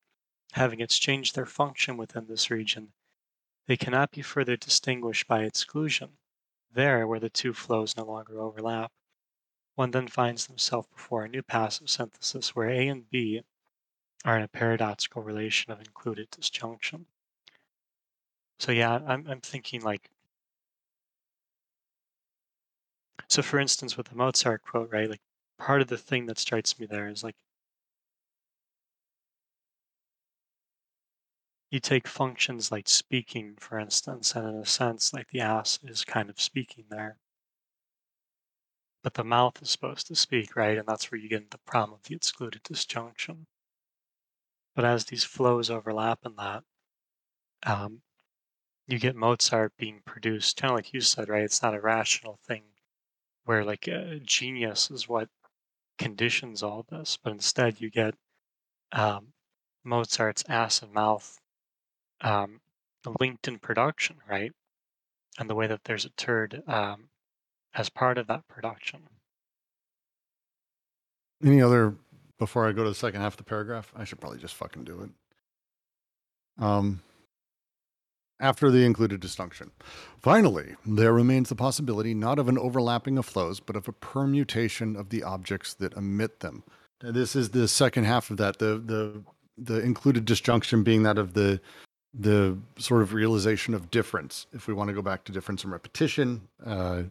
having 0.51 0.81
exchanged 0.81 1.33
their 1.33 1.45
function 1.45 1.95
within 1.95 2.27
this 2.27 2.51
region, 2.51 2.91
they 3.67 3.77
cannot 3.77 4.11
be 4.11 4.21
further 4.21 4.57
distinguished 4.57 5.29
by 5.29 5.43
exclusion. 5.43 6.17
There, 6.69 7.07
where 7.07 7.21
the 7.21 7.29
two 7.29 7.53
flows 7.53 7.95
no 7.95 8.03
longer 8.03 8.41
overlap, 8.41 8.91
one 9.75 9.91
then 9.91 10.09
finds 10.09 10.47
himself 10.47 10.91
before 10.91 11.23
a 11.23 11.29
new 11.29 11.41
passive 11.41 11.89
synthesis 11.89 12.53
where 12.53 12.69
A 12.69 12.89
and 12.89 13.09
B 13.09 13.43
are 14.25 14.35
in 14.35 14.43
a 14.43 14.49
paradoxical 14.49 15.23
relation 15.23 15.71
of 15.71 15.79
included 15.79 16.29
disjunction. 16.31 17.05
So 18.59 18.71
yeah, 18.71 18.99
I'm 19.07 19.25
I'm 19.27 19.41
thinking 19.41 19.81
like 19.81 20.11
so 23.29 23.41
for 23.41 23.59
instance 23.59 23.95
with 23.95 24.09
the 24.09 24.15
Mozart 24.15 24.61
quote, 24.61 24.91
right? 24.91 25.09
Like 25.09 25.21
part 25.57 25.81
of 25.81 25.87
the 25.87 25.97
thing 25.97 26.25
that 26.25 26.37
strikes 26.37 26.77
me 26.77 26.85
there 26.85 27.07
is 27.07 27.23
like 27.23 27.35
you 31.71 31.79
take 31.79 32.07
functions 32.07 32.71
like 32.71 32.87
speaking, 32.87 33.55
for 33.55 33.79
instance, 33.79 34.35
and 34.35 34.47
in 34.47 34.55
a 34.57 34.65
sense, 34.67 35.13
like 35.13 35.29
the 35.29 35.39
ass 35.41 35.79
is 35.81 36.05
kind 36.05 36.29
of 36.29 36.39
speaking 36.39 36.85
there. 36.89 37.17
But 39.03 39.15
the 39.15 39.25
mouth 39.25 39.61
is 39.61 39.69
supposed 39.71 40.07
to 40.07 40.15
speak, 40.15 40.55
right? 40.55 40.77
And 40.77 40.87
that's 40.87 41.11
where 41.11 41.19
you 41.19 41.27
get 41.27 41.51
the 41.51 41.57
problem 41.57 41.95
of 41.95 42.03
the 42.03 42.15
excluded 42.15 42.63
disjunction. 42.63 43.47
But 44.73 44.83
as 44.83 45.05
these 45.05 45.23
flows 45.25 45.69
overlap 45.69 46.25
in 46.25 46.35
that, 46.37 46.63
um, 47.65 48.01
you 48.89 48.99
get 48.99 49.15
Mozart 49.15 49.73
being 49.77 50.01
produced, 50.05 50.57
kind 50.57 50.71
of 50.71 50.77
like 50.77 50.93
you 50.93 51.01
said, 51.01 51.29
right? 51.29 51.43
It's 51.43 51.61
not 51.61 51.75
a 51.75 51.81
rational 51.81 52.39
thing 52.47 52.63
where 53.45 53.63
like 53.63 53.87
uh, 53.87 54.15
genius 54.23 54.89
is 54.89 55.07
what 55.07 55.29
conditions 55.97 56.63
all 56.63 56.85
this, 56.89 57.17
but 57.23 57.31
instead 57.31 57.79
you 57.79 57.91
get 57.91 58.15
um, 58.91 59.27
Mozart's 59.83 60.43
ass 60.49 60.81
and 60.81 60.91
mouth 60.91 61.39
um, 62.21 62.61
linked 63.19 63.47
in 63.47 63.59
production, 63.59 64.17
right? 64.27 64.51
And 65.37 65.49
the 65.49 65.55
way 65.55 65.67
that 65.67 65.83
there's 65.83 66.05
a 66.05 66.09
turd 66.09 66.63
um, 66.67 67.09
as 67.75 67.89
part 67.89 68.17
of 68.17 68.27
that 68.27 68.47
production. 68.47 69.01
any 71.43 71.61
other 71.61 71.95
before 72.37 72.67
i 72.67 72.71
go 72.71 72.83
to 72.83 72.89
the 72.89 72.95
second 72.95 73.21
half 73.21 73.33
of 73.33 73.37
the 73.37 73.43
paragraph 73.43 73.93
i 73.95 74.03
should 74.03 74.19
probably 74.19 74.39
just 74.39 74.55
fucking 74.55 74.83
do 74.83 75.01
it 75.01 75.09
um 76.63 77.01
after 78.39 78.71
the 78.71 78.85
included 78.85 79.19
disjunction. 79.19 79.71
Finally, 80.21 80.75
there 80.85 81.13
remains 81.13 81.49
the 81.49 81.55
possibility 81.55 82.13
not 82.13 82.39
of 82.39 82.47
an 82.47 82.57
overlapping 82.57 83.17
of 83.17 83.25
flows, 83.25 83.59
but 83.59 83.75
of 83.75 83.87
a 83.87 83.93
permutation 83.93 84.95
of 84.95 85.09
the 85.09 85.23
objects 85.23 85.73
that 85.73 85.93
emit 85.93 86.39
them. 86.39 86.63
And 87.01 87.15
this 87.15 87.35
is 87.35 87.49
the 87.49 87.67
second 87.67 88.05
half 88.05 88.29
of 88.29 88.37
that. 88.37 88.59
The 88.59 88.77
the 88.77 89.21
the 89.57 89.81
included 89.81 90.25
disjunction 90.25 90.83
being 90.83 91.03
that 91.03 91.17
of 91.17 91.33
the 91.33 91.59
the 92.13 92.57
sort 92.77 93.01
of 93.01 93.13
realization 93.13 93.73
of 93.73 93.91
difference. 93.91 94.47
If 94.53 94.67
we 94.67 94.73
want 94.73 94.87
to 94.87 94.93
go 94.93 95.01
back 95.01 95.25
to 95.25 95.31
difference 95.31 95.63
and 95.63 95.71
repetition, 95.71 96.41
uh, 96.65 97.03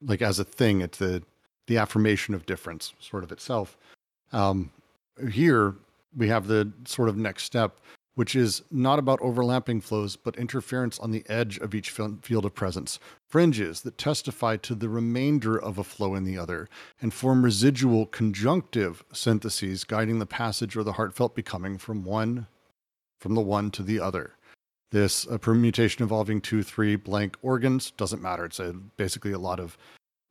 like 0.00 0.22
as 0.22 0.38
a 0.38 0.44
thing, 0.44 0.80
it's 0.80 0.98
the 0.98 1.22
the 1.66 1.78
affirmation 1.78 2.34
of 2.34 2.46
difference, 2.46 2.92
sort 3.00 3.24
of 3.24 3.32
itself. 3.32 3.76
Um, 4.32 4.70
here 5.30 5.74
we 6.16 6.28
have 6.28 6.46
the 6.46 6.72
sort 6.84 7.08
of 7.08 7.16
next 7.16 7.44
step, 7.44 7.78
which 8.14 8.36
is 8.36 8.62
not 8.70 8.98
about 8.98 9.20
overlapping 9.20 9.80
flows, 9.80 10.16
but 10.16 10.36
interference 10.36 10.98
on 10.98 11.10
the 11.10 11.24
edge 11.28 11.58
of 11.58 11.74
each 11.74 11.90
field 11.90 12.44
of 12.44 12.54
presence, 12.54 12.98
fringes 13.26 13.82
that 13.82 13.98
testify 13.98 14.56
to 14.56 14.74
the 14.74 14.88
remainder 14.88 15.56
of 15.60 15.78
a 15.78 15.84
flow 15.84 16.14
in 16.14 16.24
the 16.24 16.38
other, 16.38 16.68
and 17.00 17.12
form 17.12 17.44
residual 17.44 18.06
conjunctive 18.06 19.04
syntheses 19.12 19.84
guiding 19.84 20.18
the 20.18 20.26
passage 20.26 20.76
or 20.76 20.84
the 20.84 20.92
heartfelt 20.92 21.34
becoming 21.34 21.76
from 21.76 22.04
one, 22.04 22.46
from 23.18 23.34
the 23.34 23.40
one 23.40 23.70
to 23.70 23.82
the 23.82 23.98
other. 23.98 24.34
This 24.92 25.26
a 25.26 25.40
permutation 25.40 26.02
involving 26.02 26.40
two, 26.40 26.62
three 26.62 26.94
blank 26.94 27.36
organs 27.42 27.90
doesn't 27.90 28.22
matter. 28.22 28.44
It's 28.44 28.60
a, 28.60 28.72
basically 28.96 29.32
a 29.32 29.38
lot 29.38 29.58
of 29.58 29.76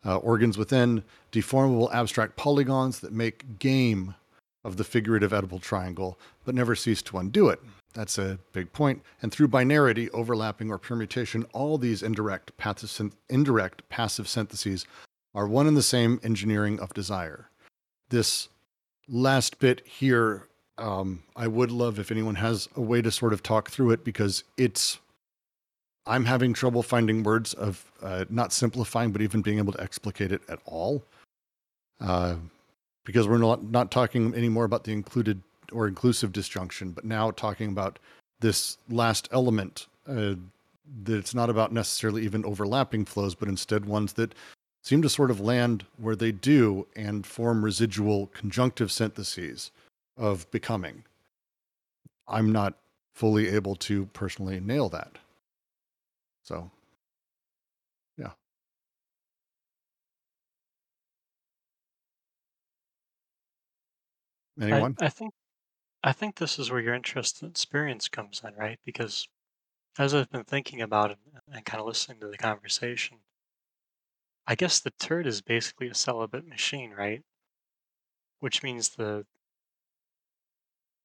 uh, 0.06 0.18
organs 0.18 0.58
within 0.58 1.04
deformable 1.32 1.94
abstract 1.94 2.38
polygons 2.38 3.02
that 3.02 3.12
make 3.12 3.60
game 3.60 4.16
of 4.64 4.78
the 4.78 4.84
figurative 4.84 5.32
Oedipal 5.32 5.62
triangle, 5.62 6.18
but 6.46 6.56
never 6.56 6.76
cease 6.76 7.02
to 7.04 7.18
undo 7.18 7.50
it. 7.50 7.60
That's 7.94 8.18
a 8.18 8.40
big 8.54 8.74
point. 8.74 9.04
And 9.22 9.32
through 9.32 9.50
binarity, 9.50 10.10
overlapping, 10.14 10.72
or 10.72 10.78
permutation, 10.78 11.46
all 11.54 11.78
these 11.78 12.02
indirect 12.02 12.52
indirect 13.30 13.88
passive 13.90 14.28
syntheses 14.28 14.86
are 15.36 15.48
one 15.48 15.68
and 15.68 15.78
the 15.78 15.84
same 15.84 16.20
engineering 16.24 16.80
of 16.80 16.94
desire. 16.94 17.50
This 18.10 18.50
last 19.08 19.60
bit 19.60 19.86
here, 19.86 20.48
um, 20.78 21.24
I 21.36 21.48
would 21.48 21.72
love 21.72 22.00
if 22.00 22.12
anyone 22.12 22.36
has 22.36 22.68
a 22.76 22.82
way 22.82 23.02
to 23.02 23.12
sort 23.12 23.34
of 23.34 23.44
talk 23.44 23.70
through 23.70 23.92
it 23.92 24.04
because 24.04 24.44
it's. 24.58 25.00
I'm 26.06 26.26
having 26.26 26.52
trouble 26.52 26.84
finding 26.84 27.24
words 27.24 27.54
of 27.54 27.90
uh, 28.02 28.26
not 28.30 28.52
simplifying, 28.52 29.14
but 29.14 29.22
even 29.22 29.42
being 29.42 29.58
able 29.58 29.72
to 29.72 29.82
explicate 29.82 30.34
it 30.34 30.42
at 30.50 30.60
all. 30.66 31.02
Uh, 32.02 32.36
because 33.04 33.28
we're 33.28 33.38
not 33.38 33.64
not 33.64 33.92
talking 33.92 34.34
anymore 34.36 34.66
about 34.66 34.84
the 34.84 34.92
included 34.92 35.42
or 35.72 35.88
inclusive 35.88 36.32
disjunction, 36.32 36.92
but 36.92 37.06
now 37.06 37.32
talking 37.32 37.70
about 37.70 38.00
this 38.40 38.78
last 38.90 39.28
element 39.32 39.88
uh, 40.08 40.36
that 41.04 41.18
it's 41.18 41.34
not 41.34 41.50
about 41.50 41.72
necessarily 41.72 42.24
even 42.24 42.46
overlapping 42.46 43.06
flows, 43.06 43.36
but 43.36 43.48
instead 43.48 43.86
ones 43.86 44.14
that 44.14 44.36
seem 44.84 45.02
to 45.02 45.10
sort 45.10 45.32
of 45.32 45.40
land 45.40 45.86
where 45.98 46.16
they 46.16 46.32
do 46.32 46.86
and 46.96 47.26
form 47.26 47.64
residual 47.64 48.28
conjunctive 48.28 48.92
syntheses 48.92 49.72
of 50.18 50.50
becoming. 50.52 51.04
I'm 52.28 52.52
not 52.52 52.76
fully 53.16 53.50
able 53.50 53.76
to 53.78 54.06
personally 54.08 54.60
nail 54.60 54.90
that. 54.90 55.18
So, 56.44 56.70
yeah. 58.18 58.28
I, 58.28 58.34
Anyone? 64.60 64.98
I 65.00 65.10
think 65.10 65.36
I 66.04 66.14
think 66.14 66.38
this 66.38 66.60
is 66.60 66.72
where 66.72 66.82
your 66.82 66.94
interest 66.96 67.44
in 67.44 67.50
experience 67.50 68.10
comes 68.10 68.44
in, 68.44 68.56
right? 68.56 68.80
Because 68.86 69.28
as 70.00 70.14
I've 70.14 70.30
been 70.30 70.46
thinking 70.46 70.82
about 70.82 71.12
it 71.12 71.20
and 71.48 71.66
kind 71.66 71.82
of 71.82 71.88
listening 71.88 72.20
to 72.22 72.28
the 72.30 72.38
conversation, 72.38 73.24
I 74.48 74.56
guess 74.56 74.80
the 74.80 74.92
turd 74.92 75.28
is 75.28 75.42
basically 75.42 75.90
a 75.90 75.94
celibate 75.94 76.46
machine, 76.48 76.92
right? 76.92 77.26
Which 78.38 78.62
means 78.62 78.90
the 78.90 79.26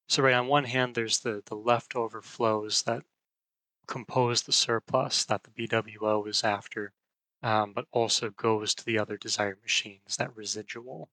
so 0.09 0.21
right 0.23 0.33
on 0.33 0.47
one 0.47 0.65
hand 0.65 0.93
there's 0.93 1.19
the 1.21 1.41
the 1.45 1.55
leftover 1.55 2.21
flows 2.21 2.83
that 2.83 3.05
compose 3.87 4.43
the 4.43 4.51
surplus 4.53 5.25
that 5.25 5.43
the 5.43 5.51
BWO 5.51 6.25
is 6.25 6.43
after, 6.43 6.93
um, 7.43 7.73
but 7.73 7.87
also 7.91 8.29
goes 8.31 8.75
to 8.75 8.85
the 8.85 8.99
other 8.99 9.17
desired 9.17 9.61
machines, 9.61 10.17
that 10.17 10.35
residual. 10.35 11.09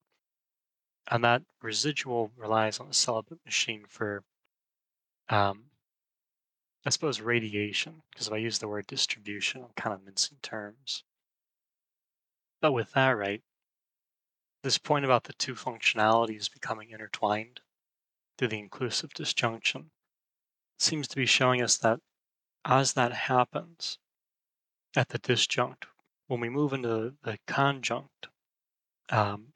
And 1.09 1.23
that 1.23 1.43
residual 1.61 2.31
relies 2.35 2.79
on 2.79 2.87
the 2.87 2.93
celibate 2.93 3.43
machine 3.45 3.85
for 3.87 4.23
um, 5.29 5.71
I 6.85 6.89
suppose 6.89 7.19
radiation, 7.19 8.03
because 8.09 8.27
if 8.27 8.33
I 8.33 8.37
use 8.37 8.59
the 8.59 8.67
word 8.69 8.87
distribution, 8.87 9.61
I'm 9.61 9.73
kind 9.75 9.93
of 9.93 10.03
mincing 10.03 10.37
terms. 10.41 11.03
But 12.61 12.71
with 12.71 12.93
that, 12.93 13.09
right, 13.09 13.43
this 14.63 14.77
point 14.77 15.03
about 15.03 15.25
the 15.25 15.33
two 15.33 15.53
functionalities 15.53 16.51
becoming 16.51 16.91
intertwined 16.91 17.59
through 18.37 18.47
the 18.47 18.59
inclusive 18.59 19.13
disjunction 19.13 19.91
seems 20.79 21.07
to 21.09 21.17
be 21.17 21.25
showing 21.25 21.61
us 21.61 21.77
that 21.77 21.99
as 22.63 22.93
that 22.93 23.11
happens 23.11 23.99
at 24.95 25.09
the 25.09 25.19
disjunct, 25.19 25.87
when 26.27 26.39
we 26.39 26.49
move 26.49 26.71
into 26.71 27.15
the 27.23 27.37
conjunct, 27.47 28.27
um, 29.09 29.53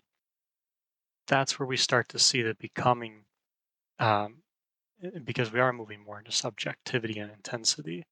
that's 1.32 1.58
where 1.58 1.68
we 1.68 1.78
start 1.78 2.10
to 2.10 2.20
see 2.20 2.44
the 2.44 2.54
becoming, 2.56 3.26
um, 4.00 4.44
because 5.24 5.52
we 5.52 5.62
are 5.62 5.74
moving 5.74 6.04
more 6.04 6.20
into 6.20 6.32
subjectivity 6.32 7.20
and 7.20 7.32
intensity. 7.32 8.04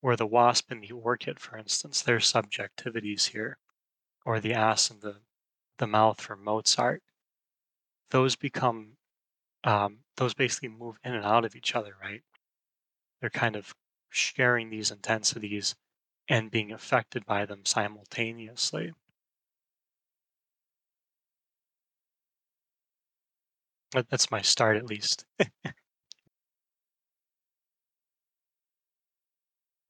Where 0.00 0.16
the 0.16 0.26
wasp 0.26 0.70
and 0.70 0.82
the 0.82 0.92
orchid, 0.92 1.40
for 1.40 1.58
instance, 1.58 2.02
their 2.02 2.18
subjectivities 2.18 3.30
here, 3.30 3.58
or 4.24 4.40
the 4.40 4.54
ass 4.54 4.90
and 4.90 5.02
the 5.02 5.22
the 5.78 5.86
mouth 5.88 6.20
for 6.20 6.36
Mozart, 6.36 7.02
those 8.10 8.36
become 8.36 8.98
um, 9.64 10.04
those 10.16 10.34
basically 10.34 10.68
move 10.68 10.98
in 11.04 11.14
and 11.14 11.24
out 11.24 11.44
of 11.44 11.56
each 11.56 11.74
other, 11.74 11.96
right? 12.00 12.22
They're 13.20 13.30
kind 13.30 13.56
of 13.56 13.74
sharing 14.10 14.70
these 14.70 14.90
intensities 14.92 15.74
and 16.28 16.50
being 16.50 16.72
affected 16.72 17.26
by 17.26 17.46
them 17.46 17.64
simultaneously. 17.64 18.92
That's 23.92 24.30
my 24.30 24.42
start, 24.42 24.76
at 24.76 24.86
least. 24.86 25.24
Can 25.38 25.52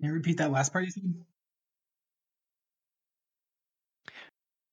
you 0.00 0.12
repeat 0.12 0.36
that 0.38 0.50
last 0.50 0.72
part 0.72 0.84
you 0.84 0.90
said? 0.90 1.24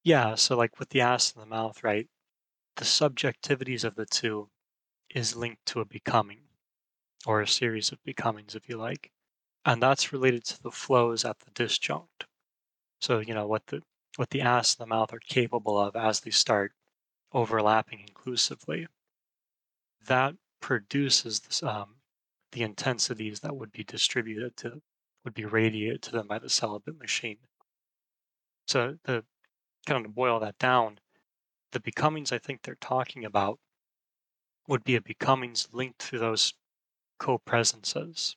Yeah, 0.04 0.36
so 0.36 0.58
like 0.58 0.78
with 0.78 0.90
the 0.90 1.00
ass 1.00 1.32
and 1.32 1.42
the 1.42 1.46
mouth, 1.46 1.86
right? 1.86 2.10
The 2.78 2.86
subjectivities 2.86 3.84
of 3.84 3.96
the 3.96 4.06
two 4.06 4.52
is 5.10 5.36
linked 5.36 5.66
to 5.68 5.82
a 5.82 5.86
becoming 5.86 6.50
or 7.26 7.42
a 7.42 7.48
series 7.48 7.92
of 7.92 8.04
becomings, 8.04 8.56
if 8.56 8.70
you 8.70 8.78
like. 8.78 9.12
And 9.66 9.84
that's 9.84 10.14
related 10.14 10.46
to 10.46 10.64
the 10.64 10.72
flows 10.72 11.26
at 11.26 11.40
the 11.40 11.52
disjunct. 11.52 12.26
So, 13.02 13.20
you 13.20 13.34
know, 13.34 13.48
what 13.48 13.68
the 13.68 13.84
what 14.18 14.32
the 14.32 14.42
ass 14.42 14.76
and 14.78 14.84
the 14.84 14.88
mouth 14.96 15.14
are 15.14 15.20
capable 15.20 15.80
of 15.80 15.96
as 15.96 16.22
they 16.22 16.32
start 16.32 16.74
overlapping 17.34 18.02
inclusively. 18.02 18.88
That 20.10 20.34
produces 20.60 21.40
this, 21.40 21.62
um, 21.62 21.96
the 22.52 22.64
intensities 22.64 23.42
that 23.42 23.56
would 23.56 23.72
be 23.72 23.84
distributed 23.84 24.58
to 24.58 24.82
would 25.24 25.36
be 25.36 25.46
radiated 25.46 26.02
to 26.02 26.12
them 26.12 26.28
by 26.28 26.40
the 26.40 26.50
celibate 26.50 26.98
machine. 26.98 27.38
So 28.68 28.98
the 29.04 29.24
kind 29.86 30.04
of 30.04 30.12
to 30.12 30.16
boil 30.16 30.40
that 30.40 30.58
down, 30.58 31.00
the 31.74 31.80
becomings 31.80 32.32
I 32.32 32.40
think 32.40 32.64
they're 32.64 32.76
talking 32.82 33.24
about 33.24 33.60
would 34.68 34.84
be 34.84 34.96
a 34.96 35.02
becomings 35.02 35.68
linked 35.72 36.00
to 36.10 36.18
those 36.18 36.54
co-presences, 37.20 38.36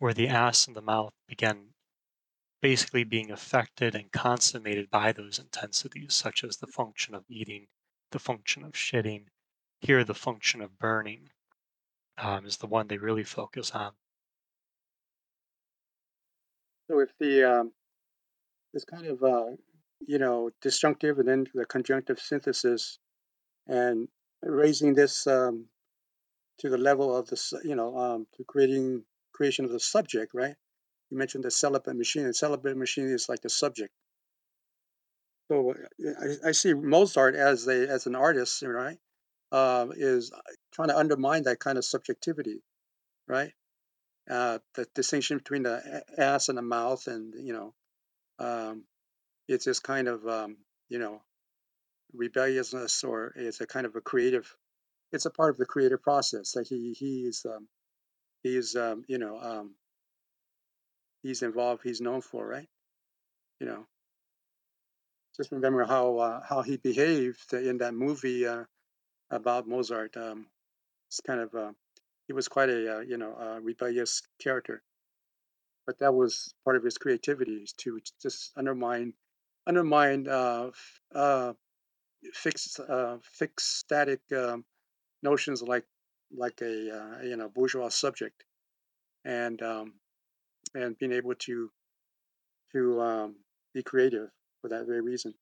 where 0.00 0.14
the 0.14 0.26
ass 0.26 0.66
and 0.66 0.74
the 0.74 0.82
mouth 0.82 1.12
begin 1.28 1.74
basically 2.60 3.04
being 3.04 3.30
affected 3.30 3.94
and 3.94 4.10
consummated 4.10 4.90
by 4.90 5.12
those 5.12 5.38
intensities, 5.38 6.14
such 6.14 6.42
as 6.42 6.56
the 6.56 6.66
function 6.66 7.14
of 7.14 7.24
eating, 7.28 7.68
the 8.10 8.18
function 8.18 8.64
of 8.64 8.72
shitting, 8.72 9.26
here 9.80 10.04
the 10.04 10.14
function 10.14 10.60
of 10.60 10.78
burning 10.78 11.30
um, 12.16 12.46
is 12.46 12.56
the 12.56 12.66
one 12.66 12.88
they 12.88 12.98
really 12.98 13.24
focus 13.24 13.70
on. 13.72 13.92
So 16.90 17.00
if 17.00 17.10
the 17.20 17.44
um, 17.44 17.72
this 18.72 18.84
kind 18.84 19.06
of 19.06 19.22
uh, 19.22 19.56
you 20.06 20.18
know, 20.18 20.50
disjunctive 20.62 21.18
and 21.18 21.28
then 21.28 21.46
the 21.54 21.64
conjunctive 21.64 22.18
synthesis 22.18 22.98
and 23.66 24.08
raising 24.42 24.94
this 24.94 25.26
um, 25.26 25.66
to 26.58 26.68
the 26.68 26.78
level 26.78 27.16
of 27.16 27.26
the, 27.28 27.60
you 27.64 27.74
know, 27.74 27.96
um, 27.98 28.26
to 28.36 28.44
creating 28.44 29.02
creation 29.32 29.64
of 29.64 29.72
the 29.72 29.80
subject, 29.80 30.32
right? 30.34 30.54
You 31.10 31.18
mentioned 31.18 31.44
the 31.44 31.50
celibate 31.50 31.96
machine, 31.96 32.24
and 32.24 32.36
celibate 32.36 32.76
machine 32.76 33.08
is 33.08 33.28
like 33.28 33.40
the 33.40 33.50
subject. 33.50 33.92
So 35.50 35.74
I, 36.20 36.48
I 36.48 36.52
see 36.52 36.74
Mozart 36.74 37.34
as 37.34 37.66
a 37.66 37.88
as 37.88 38.06
an 38.06 38.14
artist, 38.14 38.62
right? 38.62 38.98
Uh, 39.50 39.86
is 39.96 40.30
trying 40.72 40.88
to 40.88 40.96
undermine 40.96 41.44
that 41.44 41.58
kind 41.58 41.78
of 41.78 41.84
subjectivity, 41.84 42.62
right? 43.26 43.52
Uh, 44.28 44.58
the 44.74 44.86
distinction 44.94 45.38
between 45.38 45.62
the 45.62 46.02
ass 46.18 46.50
and 46.50 46.58
the 46.58 46.62
mouth, 46.62 47.06
and 47.06 47.32
you 47.34 47.54
know, 47.54 47.74
um, 48.38 48.84
it's 49.48 49.64
this 49.64 49.80
kind 49.80 50.08
of 50.08 50.26
um, 50.28 50.58
you 50.88 50.98
know 50.98 51.22
rebelliousness 52.14 53.04
or 53.04 53.32
it's 53.36 53.60
a 53.60 53.66
kind 53.66 53.86
of 53.86 53.94
a 53.96 54.00
creative 54.00 54.54
it's 55.12 55.26
a 55.26 55.30
part 55.30 55.50
of 55.50 55.56
the 55.56 55.66
creative 55.66 56.02
process 56.02 56.52
that 56.52 56.66
he 56.66 56.94
he's 56.98 57.46
um, 57.46 57.68
he's 58.42 58.76
um, 58.76 59.04
you 59.08 59.18
know 59.18 59.38
um, 59.40 59.74
he's 61.22 61.42
involved 61.42 61.82
he's 61.82 62.00
known 62.00 62.20
for 62.20 62.46
right 62.46 62.68
you 63.60 63.66
know 63.66 63.86
just 65.36 65.52
remember 65.52 65.84
how 65.84 66.18
uh, 66.18 66.40
how 66.48 66.62
he 66.62 66.76
behaved 66.76 67.52
in 67.52 67.78
that 67.78 67.94
movie 67.94 68.46
uh, 68.46 68.64
about 69.30 69.68
Mozart 69.68 70.16
um, 70.16 70.46
it's 71.08 71.20
kind 71.20 71.40
of 71.40 71.54
uh, 71.54 71.72
he 72.26 72.32
was 72.32 72.48
quite 72.48 72.68
a 72.68 72.98
uh, 72.98 73.00
you 73.00 73.16
know 73.18 73.34
uh, 73.34 73.60
rebellious 73.60 74.22
character 74.40 74.82
but 75.86 75.98
that 76.00 76.14
was 76.14 76.52
part 76.64 76.76
of 76.76 76.84
his 76.84 76.98
creativity 76.98 77.66
to 77.78 77.98
just 78.20 78.52
undermine 78.56 79.14
undermine 79.66 80.28
uh, 80.28 80.70
uh, 81.14 81.54
fixed 82.34 82.78
uh, 82.80 83.16
fixed 83.22 83.78
static 83.78 84.20
um, 84.36 84.64
notions 85.22 85.62
like 85.62 85.84
like 86.36 86.60
a 86.60 86.94
uh, 86.94 87.22
you 87.22 87.36
know 87.36 87.48
bourgeois 87.48 87.88
subject, 87.88 88.44
and 89.24 89.62
um, 89.62 89.94
and 90.74 90.98
being 90.98 91.12
able 91.12 91.34
to 91.34 91.70
to 92.72 93.00
um, 93.00 93.36
be 93.72 93.82
creative 93.82 94.28
for 94.60 94.68
that 94.68 94.86
very 94.86 95.00
reason. 95.00 95.32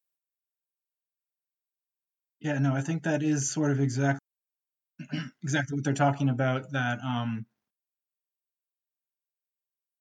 Yeah, 2.40 2.58
no, 2.58 2.74
I 2.74 2.82
think 2.82 3.04
that 3.04 3.22
is 3.22 3.50
sort 3.50 3.72
of 3.72 3.80
exactly 3.80 4.20
exactly 5.42 5.76
what 5.76 5.84
they're 5.84 5.94
talking 5.94 6.28
about. 6.28 6.72
That 6.72 7.00
um, 7.04 7.46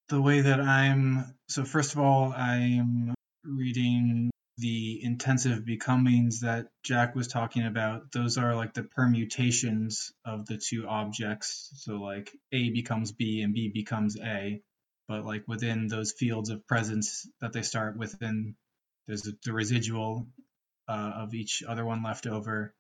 the 0.10 0.22
way 0.22 0.42
that 0.42 0.62
I'm 0.62 1.36
so 1.50 1.66
first 1.66 1.94
of 1.94 2.00
all, 2.00 2.34
I'm 2.34 3.14
reading 3.46 4.32
the 4.58 5.02
intensive 5.04 5.66
becomings 5.66 6.42
that 6.42 6.68
Jack 6.84 7.16
was 7.16 7.28
talking 7.28 7.66
about, 7.66 8.12
those 8.14 8.38
are 8.38 8.56
like 8.56 8.74
the 8.74 8.84
permutations 8.84 10.14
of 10.26 10.46
the 10.46 10.58
two 10.58 10.88
objects. 10.88 11.72
So 11.78 11.96
like 11.98 12.32
A 12.54 12.70
becomes 12.72 13.12
B 13.12 13.42
and 13.42 13.54
B 13.54 13.70
becomes 13.74 14.18
A, 14.20 14.62
but 15.10 15.26
like 15.26 15.44
within 15.48 15.88
those 15.88 16.14
fields 16.14 16.52
of 16.52 16.66
presence 16.68 17.28
that 17.42 17.54
they 17.54 17.64
start 17.64 17.98
within, 17.98 18.56
there's 19.08 19.24
the 19.24 19.54
residual 19.54 20.28
uh, 20.88 21.12
of 21.16 21.34
each 21.34 21.64
other 21.68 21.86
one 21.86 22.04
left 22.04 22.28
over, 22.28 22.74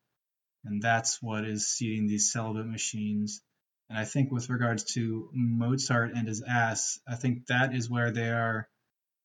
and 0.63 0.81
that's 0.81 1.21
what 1.21 1.45
is 1.45 1.67
seeding 1.67 2.07
these 2.07 2.31
celibate 2.31 2.67
machines. 2.67 3.41
And 3.89 3.99
I 3.99 4.05
think 4.05 4.31
with 4.31 4.49
regards 4.49 4.83
to 4.95 5.29
Mozart 5.33 6.13
and 6.15 6.27
his 6.27 6.41
ass, 6.41 6.99
I 7.07 7.15
think 7.15 7.47
that 7.47 7.75
is 7.75 7.89
where 7.89 8.11
they 8.11 8.29
are 8.29 8.67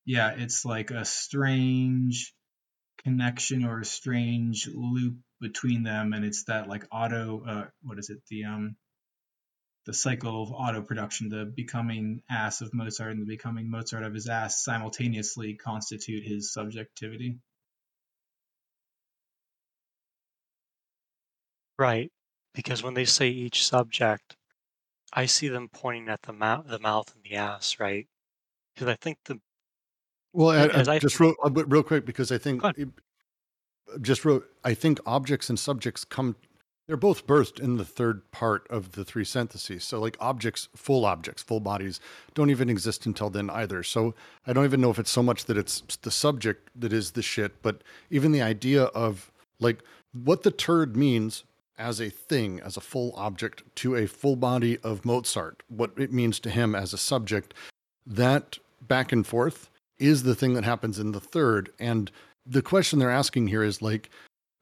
yeah, 0.04 0.32
it's 0.36 0.64
like 0.64 0.90
a 0.90 1.04
strange 1.04 2.34
connection 3.04 3.64
or 3.64 3.80
a 3.80 3.84
strange 3.84 4.68
loop 4.72 5.18
between 5.40 5.82
them, 5.82 6.12
and 6.12 6.24
it's 6.24 6.44
that 6.44 6.68
like 6.68 6.84
auto, 6.90 7.44
uh, 7.46 7.66
what 7.82 7.98
is 7.98 8.10
it? 8.10 8.18
The 8.28 8.44
um, 8.44 8.76
the 9.86 9.94
cycle 9.94 10.42
of 10.42 10.52
auto 10.52 10.82
production, 10.82 11.28
the 11.28 11.44
becoming 11.44 12.22
ass 12.30 12.60
of 12.60 12.74
Mozart 12.74 13.12
and 13.12 13.22
the 13.22 13.26
becoming 13.26 13.70
Mozart 13.70 14.02
of 14.04 14.12
his 14.14 14.28
ass 14.28 14.62
simultaneously 14.62 15.54
constitute 15.54 16.24
his 16.24 16.52
subjectivity. 16.52 17.38
Right, 21.80 22.12
because 22.52 22.82
when 22.82 22.92
they 22.92 23.06
say 23.06 23.28
each 23.28 23.66
subject, 23.66 24.36
I 25.14 25.24
see 25.24 25.48
them 25.48 25.70
pointing 25.72 26.10
at 26.10 26.20
the 26.20 26.32
mouth, 26.34 26.66
the 26.68 26.78
mouth 26.78 27.10
and 27.14 27.24
the 27.24 27.36
ass, 27.36 27.80
right? 27.80 28.06
Because 28.74 28.88
I 28.88 28.96
think 28.96 29.16
the 29.24 29.38
well, 30.34 30.50
I, 30.50 30.64
I 30.64 30.98
just 30.98 31.16
think, 31.16 31.20
wrote 31.20 31.36
uh, 31.42 31.64
real 31.64 31.82
quick 31.82 32.04
because 32.04 32.30
I 32.30 32.36
think 32.36 32.62
it, 32.76 32.88
just 34.02 34.26
wrote. 34.26 34.46
I 34.62 34.74
think 34.74 35.00
objects 35.06 35.48
and 35.48 35.58
subjects 35.58 36.04
come. 36.04 36.36
They're 36.86 36.98
both 36.98 37.26
birthed 37.26 37.58
in 37.58 37.78
the 37.78 37.84
third 37.86 38.30
part 38.30 38.66
of 38.68 38.92
the 38.92 39.02
three 39.02 39.24
syntheses. 39.24 39.82
So, 39.82 39.98
like 39.98 40.18
objects, 40.20 40.68
full 40.76 41.06
objects, 41.06 41.42
full 41.42 41.60
bodies, 41.60 41.98
don't 42.34 42.50
even 42.50 42.68
exist 42.68 43.06
until 43.06 43.30
then 43.30 43.48
either. 43.48 43.82
So, 43.82 44.14
I 44.46 44.52
don't 44.52 44.66
even 44.66 44.82
know 44.82 44.90
if 44.90 44.98
it's 44.98 45.10
so 45.10 45.22
much 45.22 45.46
that 45.46 45.56
it's 45.56 45.80
the 46.02 46.10
subject 46.10 46.68
that 46.78 46.92
is 46.92 47.12
the 47.12 47.22
shit, 47.22 47.62
but 47.62 47.80
even 48.10 48.32
the 48.32 48.42
idea 48.42 48.84
of 48.84 49.32
like 49.60 49.82
what 50.12 50.42
the 50.42 50.50
turd 50.50 50.94
means 50.94 51.44
as 51.80 52.00
a 52.00 52.10
thing, 52.10 52.60
as 52.60 52.76
a 52.76 52.80
full 52.80 53.12
object, 53.16 53.62
to 53.76 53.96
a 53.96 54.06
full 54.06 54.36
body 54.36 54.78
of 54.84 55.04
Mozart, 55.04 55.62
what 55.68 55.92
it 55.96 56.12
means 56.12 56.38
to 56.40 56.50
him 56.50 56.74
as 56.74 56.92
a 56.92 56.98
subject, 56.98 57.54
that 58.06 58.58
back 58.82 59.10
and 59.10 59.26
forth 59.26 59.70
is 59.98 60.22
the 60.22 60.34
thing 60.34 60.54
that 60.54 60.64
happens 60.64 60.98
in 60.98 61.12
the 61.12 61.20
third. 61.20 61.70
And 61.78 62.10
the 62.46 62.62
question 62.62 62.98
they're 62.98 63.10
asking 63.10 63.48
here 63.48 63.62
is 63.62 63.82
like 63.82 64.10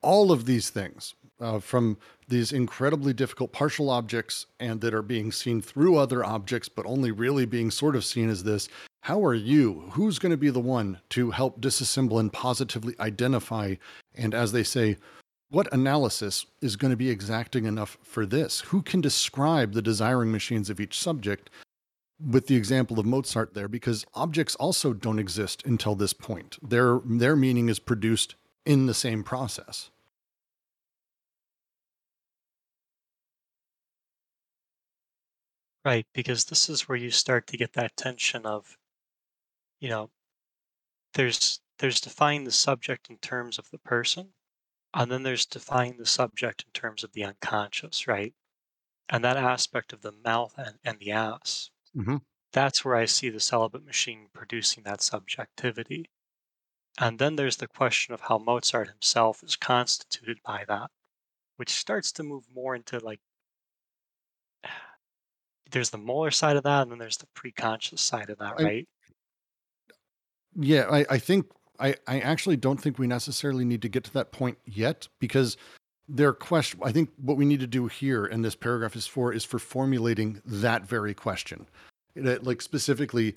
all 0.01 0.31
of 0.31 0.47
these 0.47 0.71
things 0.71 1.15
uh, 1.41 1.59
from 1.59 1.99
these 2.29 2.53
incredibly 2.53 3.13
difficult 3.13 3.53
partial 3.53 3.91
objects 3.91 4.47
and 4.61 4.81
that 4.81 4.95
are 4.95 5.03
being 5.03 5.33
seen 5.33 5.61
through 5.61 5.97
other 5.97 6.25
objects, 6.25 6.69
but 6.69 6.87
only 6.87 7.11
really 7.11 7.47
being 7.47 7.71
sort 7.71 7.97
of 7.97 8.05
seen 8.05 8.29
as 8.29 8.45
this. 8.45 8.69
How 9.03 9.25
are 9.25 9.35
you? 9.35 9.91
Who's 9.93 10.19
going 10.19 10.31
to 10.31 10.37
be 10.37 10.51
the 10.51 10.61
one 10.61 11.01
to 11.11 11.31
help 11.31 11.61
disassemble 11.61 12.21
and 12.21 12.33
positively 12.33 12.95
identify? 13.01 13.77
And 14.15 14.35
as 14.35 14.53
they 14.53 14.65
say, 14.65 14.97
what 15.51 15.73
analysis 15.73 16.47
is 16.61 16.77
going 16.77 16.91
to 16.91 16.97
be 16.97 17.11
exacting 17.11 17.65
enough 17.65 17.97
for 18.03 18.27
this? 18.27 18.61
Who 18.63 18.83
can 18.83 19.01
describe 19.01 19.73
the 19.73 19.83
desiring 19.83 20.31
machines 20.31 20.69
of 20.69 20.81
each 20.81 20.99
subject 20.99 21.51
with 22.21 22.49
the 22.49 22.57
example 22.57 22.99
of 22.99 23.07
Mozart 23.07 23.55
there? 23.55 23.69
Because 23.69 24.05
objects 24.15 24.55
also 24.57 24.93
don't 24.93 25.19
exist 25.19 25.65
until 25.65 25.95
this 25.95 26.13
point. 26.13 26.59
Their, 26.63 27.01
their 27.05 27.37
meaning 27.37 27.69
is 27.69 27.79
produced 27.79 28.35
in 28.67 28.87
the 28.87 28.95
same 28.95 29.25
process. 29.25 29.91
Right, 35.85 36.07
because 36.13 36.45
this 36.45 36.69
is 36.69 36.87
where 36.87 36.99
you 36.99 37.11
start 37.11 37.47
to 37.47 37.57
get 37.57 37.73
that 37.73 37.97
tension 37.97 38.45
of, 38.45 38.77
you 39.81 39.89
know, 39.89 40.11
there's 41.15 41.61
there's 41.79 42.01
defining 42.01 42.45
the 42.45 42.51
subject 42.51 43.09
in 43.09 43.17
terms 43.19 43.59
of 43.59 43.71
the 43.71 43.79
person, 43.79 44.31
and 44.95 45.11
then 45.11 45.23
there's 45.23 45.47
defining 45.47 45.97
the 45.99 46.07
subject 46.07 46.65
in 46.65 46.73
terms 46.73 47.05
of 47.05 47.13
the 47.13 47.25
unconscious, 47.25 48.07
right? 48.07 48.35
And 49.09 49.25
that 49.25 49.37
aspect 49.37 49.93
of 49.93 50.03
the 50.03 50.13
mouth 50.13 50.55
and, 50.59 50.79
and 50.85 50.99
the 51.01 51.13
ass. 51.13 51.71
Mhm. 51.97 52.23
That's 52.53 52.85
where 52.85 52.97
I 52.97 53.07
see 53.07 53.31
the 53.31 53.41
celibate 53.41 53.85
machine 53.85 54.29
producing 54.33 54.85
that 54.85 55.03
subjectivity. 55.03 56.11
And 56.99 57.19
then 57.19 57.37
there's 57.37 57.57
the 57.59 57.69
question 57.69 58.15
of 58.15 58.23
how 58.23 58.39
Mozart 58.39 58.89
himself 58.89 59.43
is 59.45 59.57
constituted 59.57 60.43
by 60.45 60.65
that, 60.69 60.91
which 61.57 61.71
starts 61.71 62.13
to 62.13 62.23
move 62.25 62.49
more 62.51 62.75
into 62.77 63.01
like 63.01 63.21
there's 65.71 65.91
the 65.91 65.99
molar 65.99 66.31
side 66.31 66.57
of 66.57 66.65
that, 66.65 66.83
and 66.83 66.91
then 66.91 66.99
there's 66.99 67.19
the 67.19 67.27
preconscious 67.29 68.01
side 68.01 68.31
of 68.31 68.39
that, 68.39 68.59
I- 68.59 68.63
right? 68.63 68.89
Yeah, 70.55 70.89
I, 70.91 71.07
I 71.11 71.19
think 71.19 71.47
I, 71.79 71.95
I 72.07 72.21
actually 72.21 72.57
don't 72.57 72.81
think 72.81 72.99
we 72.99 73.07
necessarily 73.07 73.65
need 73.65 73.83
to 73.83 73.89
get 73.89 74.05
to 74.05 74.13
that 74.15 74.33
point 74.33 74.59
yet 74.67 75.09
because 75.21 75.57
their 76.09 76.33
question 76.33 76.81
I 76.83 76.93
think 76.93 77.11
what 77.21 77.37
we 77.37 77.45
need 77.45 77.61
to 77.61 77.67
do 77.67 77.87
here 77.87 78.25
and 78.25 78.45
this 78.45 78.57
paragraph 78.57 78.97
is 78.97 79.07
for 79.07 79.33
is 79.33 79.45
for 79.45 79.59
formulating 79.59 80.41
that 80.45 80.87
very 80.87 81.15
question. 81.15 81.67
It- 82.15 82.45
like 82.45 82.63
specifically 82.63 83.37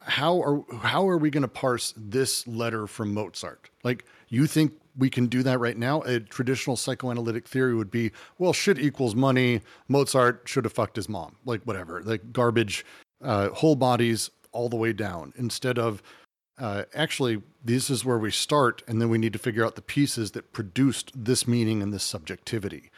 how 0.00 0.40
are 0.40 0.62
how 0.78 1.08
are 1.08 1.18
we 1.18 1.30
going 1.30 1.42
to 1.42 1.48
parse 1.48 1.92
this 1.96 2.46
letter 2.46 2.86
from 2.86 3.12
Mozart? 3.12 3.70
Like 3.82 4.04
you 4.28 4.46
think 4.46 4.72
we 4.96 5.10
can 5.10 5.26
do 5.26 5.42
that 5.42 5.60
right 5.60 5.76
now? 5.76 6.00
A 6.02 6.20
traditional 6.20 6.76
psychoanalytic 6.76 7.46
theory 7.46 7.74
would 7.74 7.90
be, 7.90 8.12
well, 8.38 8.52
shit 8.52 8.78
equals 8.78 9.14
money. 9.14 9.60
Mozart 9.88 10.42
should 10.46 10.64
have 10.64 10.72
fucked 10.72 10.96
his 10.96 11.08
mom, 11.08 11.36
like 11.44 11.62
whatever, 11.64 12.02
like 12.02 12.32
garbage, 12.32 12.84
uh, 13.22 13.50
whole 13.50 13.76
bodies 13.76 14.30
all 14.52 14.68
the 14.68 14.76
way 14.76 14.92
down. 14.92 15.32
Instead 15.36 15.78
of 15.78 16.02
uh, 16.58 16.84
actually, 16.94 17.42
this 17.62 17.90
is 17.90 18.04
where 18.04 18.18
we 18.18 18.30
start, 18.30 18.82
and 18.88 19.00
then 19.00 19.08
we 19.10 19.18
need 19.18 19.32
to 19.34 19.38
figure 19.38 19.64
out 19.64 19.74
the 19.74 19.82
pieces 19.82 20.30
that 20.32 20.52
produced 20.52 21.12
this 21.14 21.46
meaning 21.46 21.82
and 21.82 21.92
this 21.92 22.04
subjectivity. 22.04 22.90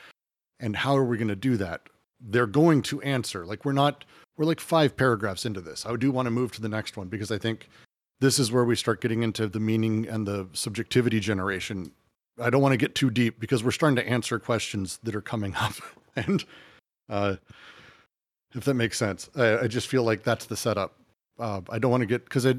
And 0.61 0.77
how 0.77 0.97
are 0.97 1.05
we 1.05 1.17
going 1.17 1.29
to 1.29 1.37
do 1.37 1.57
that? 1.57 1.89
They're 2.21 2.47
going 2.47 2.83
to 2.83 3.01
answer. 3.03 3.45
Like 3.45 3.65
we're 3.65 3.73
not, 3.73 4.05
we're 4.37 4.45
like 4.45 4.61
five 4.61 4.97
paragraphs 4.97 5.45
into 5.45 5.61
this. 5.61 5.87
I 5.87 5.95
do 5.97 6.11
want 6.11 6.27
to 6.27 6.31
move 6.31 6.53
to 6.53 6.63
the 6.63 6.69
next 6.69 6.97
one 6.97 7.09
because 7.09 7.31
I 7.31 7.39
think 7.39 7.69
this 8.21 8.39
is 8.39 8.51
where 8.51 8.65
we 8.65 8.77
start 8.77 9.01
getting 9.01 9.23
into 9.23 9.49
the 9.49 9.61
meaning 9.61 10.07
and 10.09 10.27
the 10.27 10.49
subjectivity 10.53 11.21
generation. 11.21 11.93
I 12.41 12.51
don't 12.51 12.63
want 12.63 12.73
to 12.73 12.79
get 12.79 12.95
too 12.95 13.11
deep 13.11 13.41
because 13.41 13.65
we're 13.65 13.71
starting 13.73 13.97
to 13.97 14.09
answer 14.09 14.39
questions 14.39 14.99
that 15.03 15.15
are 15.15 15.21
coming 15.21 15.55
up. 15.61 15.75
and 16.17 16.45
uh, 17.09 17.37
if 18.55 18.65
that 18.65 18.75
makes 18.75 18.99
sense, 18.99 19.29
I, 19.37 19.59
I 19.59 19.67
just 19.67 19.89
feel 19.89 20.05
like 20.05 20.23
that's 20.23 20.47
the 20.47 20.57
setup. 20.57 20.95
Uh, 21.39 21.61
I 21.71 21.79
don't 21.79 21.91
want 21.91 22.03
to 22.03 22.07
get 22.07 22.25
because 22.25 22.47
I 22.47 22.55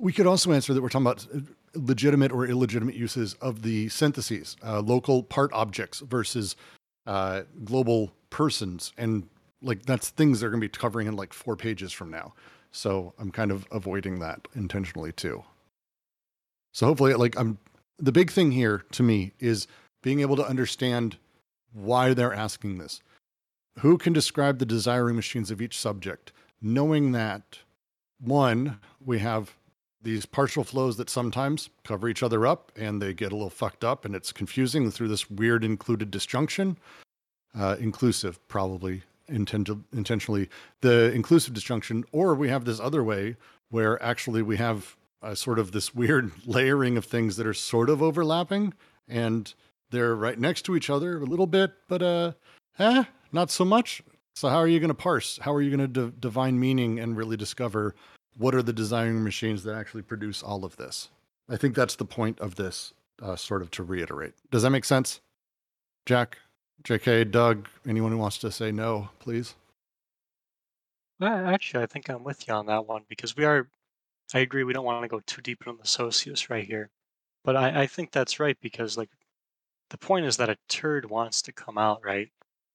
we 0.00 0.12
could 0.12 0.26
also 0.26 0.52
answer 0.52 0.72
that 0.72 0.82
we're 0.82 0.88
talking 0.88 1.06
about 1.06 1.26
uh, 1.34 1.40
legitimate 1.74 2.32
or 2.32 2.46
illegitimate 2.46 2.94
uses 2.94 3.34
of 3.34 3.62
the 3.62 3.88
syntheses, 3.90 4.56
uh, 4.64 4.80
local 4.80 5.22
part 5.22 5.52
objects 5.52 6.00
versus 6.00 6.56
uh, 7.06 7.42
global 7.64 8.10
persons, 8.30 8.92
and 8.96 9.28
like 9.62 9.84
that's 9.84 10.08
things 10.08 10.40
they're 10.40 10.50
going 10.50 10.60
to 10.60 10.68
be 10.68 10.70
covering 10.70 11.06
in 11.06 11.16
like 11.16 11.32
four 11.32 11.54
pages 11.56 11.92
from 11.92 12.10
now. 12.10 12.32
So 12.72 13.12
I'm 13.18 13.30
kind 13.30 13.50
of 13.50 13.66
avoiding 13.70 14.20
that 14.20 14.48
intentionally 14.54 15.12
too. 15.12 15.44
So 16.72 16.86
hopefully, 16.86 17.14
like 17.14 17.38
I'm 17.38 17.58
the 17.98 18.12
big 18.12 18.30
thing 18.30 18.52
here 18.52 18.84
to 18.92 19.02
me 19.02 19.32
is 19.38 19.66
being 20.02 20.20
able 20.20 20.36
to 20.36 20.46
understand 20.46 21.18
why 21.72 22.14
they're 22.14 22.34
asking 22.34 22.78
this. 22.78 23.02
Who 23.80 23.98
can 23.98 24.12
describe 24.12 24.58
the 24.58 24.66
desiring 24.66 25.16
machines 25.16 25.50
of 25.50 25.60
each 25.60 25.78
subject? 25.78 26.32
Knowing 26.62 27.12
that, 27.12 27.58
one, 28.18 28.78
we 29.04 29.18
have 29.20 29.54
these 30.02 30.26
partial 30.26 30.64
flows 30.64 30.96
that 30.96 31.10
sometimes 31.10 31.68
cover 31.84 32.08
each 32.08 32.22
other 32.22 32.46
up 32.46 32.72
and 32.76 33.00
they 33.00 33.12
get 33.12 33.32
a 33.32 33.34
little 33.36 33.50
fucked 33.50 33.84
up 33.84 34.04
and 34.04 34.14
it's 34.14 34.32
confusing 34.32 34.90
through 34.90 35.08
this 35.08 35.30
weird 35.30 35.64
included 35.64 36.10
disjunction. 36.10 36.78
Uh, 37.58 37.76
inclusive, 37.80 38.46
probably 38.48 39.02
inten- 39.28 39.84
intentionally, 39.92 40.48
the 40.82 41.12
inclusive 41.12 41.52
disjunction, 41.52 42.04
or 42.12 42.34
we 42.34 42.48
have 42.48 42.64
this 42.64 42.80
other 42.80 43.02
way 43.02 43.36
where 43.70 44.02
actually 44.02 44.42
we 44.42 44.56
have 44.56 44.96
uh, 45.22 45.34
sort 45.34 45.58
of 45.58 45.72
this 45.72 45.94
weird 45.94 46.30
layering 46.46 46.96
of 46.96 47.04
things 47.04 47.36
that 47.36 47.46
are 47.46 47.54
sort 47.54 47.90
of 47.90 48.02
overlapping 48.02 48.72
and 49.08 49.54
they're 49.90 50.14
right 50.14 50.38
next 50.38 50.62
to 50.62 50.76
each 50.76 50.88
other 50.88 51.18
a 51.18 51.24
little 51.24 51.48
bit, 51.48 51.72
but 51.88 52.02
uh, 52.02 52.32
eh, 52.78 53.04
not 53.32 53.50
so 53.50 53.64
much. 53.64 54.02
So 54.34 54.48
how 54.48 54.56
are 54.56 54.68
you 54.68 54.78
going 54.78 54.88
to 54.88 54.94
parse? 54.94 55.38
How 55.42 55.52
are 55.52 55.60
you 55.60 55.76
going 55.76 55.92
to 55.92 56.10
divine 56.12 56.58
meaning 56.58 57.00
and 57.00 57.16
really 57.16 57.36
discover 57.36 57.94
what 58.40 58.54
are 58.54 58.62
the 58.62 58.72
desiring 58.72 59.22
machines 59.22 59.64
that 59.64 59.76
actually 59.76 60.00
produce 60.00 60.42
all 60.42 60.64
of 60.64 60.76
this? 60.76 61.10
I 61.48 61.58
think 61.58 61.74
that's 61.74 61.96
the 61.96 62.06
point 62.06 62.40
of 62.40 62.54
this, 62.54 62.94
uh, 63.20 63.36
sort 63.36 63.60
of 63.60 63.70
to 63.72 63.82
reiterate. 63.82 64.32
Does 64.50 64.62
that 64.62 64.70
make 64.70 64.86
sense? 64.86 65.20
Jack, 66.06 66.38
JK, 66.82 67.30
Doug, 67.30 67.68
anyone 67.86 68.12
who 68.12 68.18
wants 68.18 68.38
to 68.38 68.50
say 68.50 68.72
no, 68.72 69.10
please. 69.18 69.56
Well, 71.18 71.46
Actually, 71.46 71.82
I 71.84 71.86
think 71.86 72.08
I'm 72.08 72.24
with 72.24 72.48
you 72.48 72.54
on 72.54 72.64
that 72.66 72.86
one 72.86 73.02
because 73.10 73.36
we 73.36 73.44
are. 73.44 73.68
I 74.32 74.38
agree. 74.38 74.64
We 74.64 74.72
don't 74.72 74.86
want 74.86 75.02
to 75.02 75.08
go 75.08 75.20
too 75.26 75.42
deep 75.42 75.66
into 75.66 75.78
the 75.82 75.86
socius 75.86 76.48
right 76.48 76.64
here, 76.64 76.88
but 77.44 77.56
I, 77.56 77.82
I 77.82 77.86
think 77.86 78.10
that's 78.10 78.40
right 78.40 78.56
because 78.62 78.96
like 78.96 79.10
the 79.90 79.98
point 79.98 80.24
is 80.24 80.38
that 80.38 80.48
a 80.48 80.56
turd 80.68 81.10
wants 81.10 81.42
to 81.42 81.52
come 81.52 81.76
out, 81.76 82.00
right? 82.02 82.30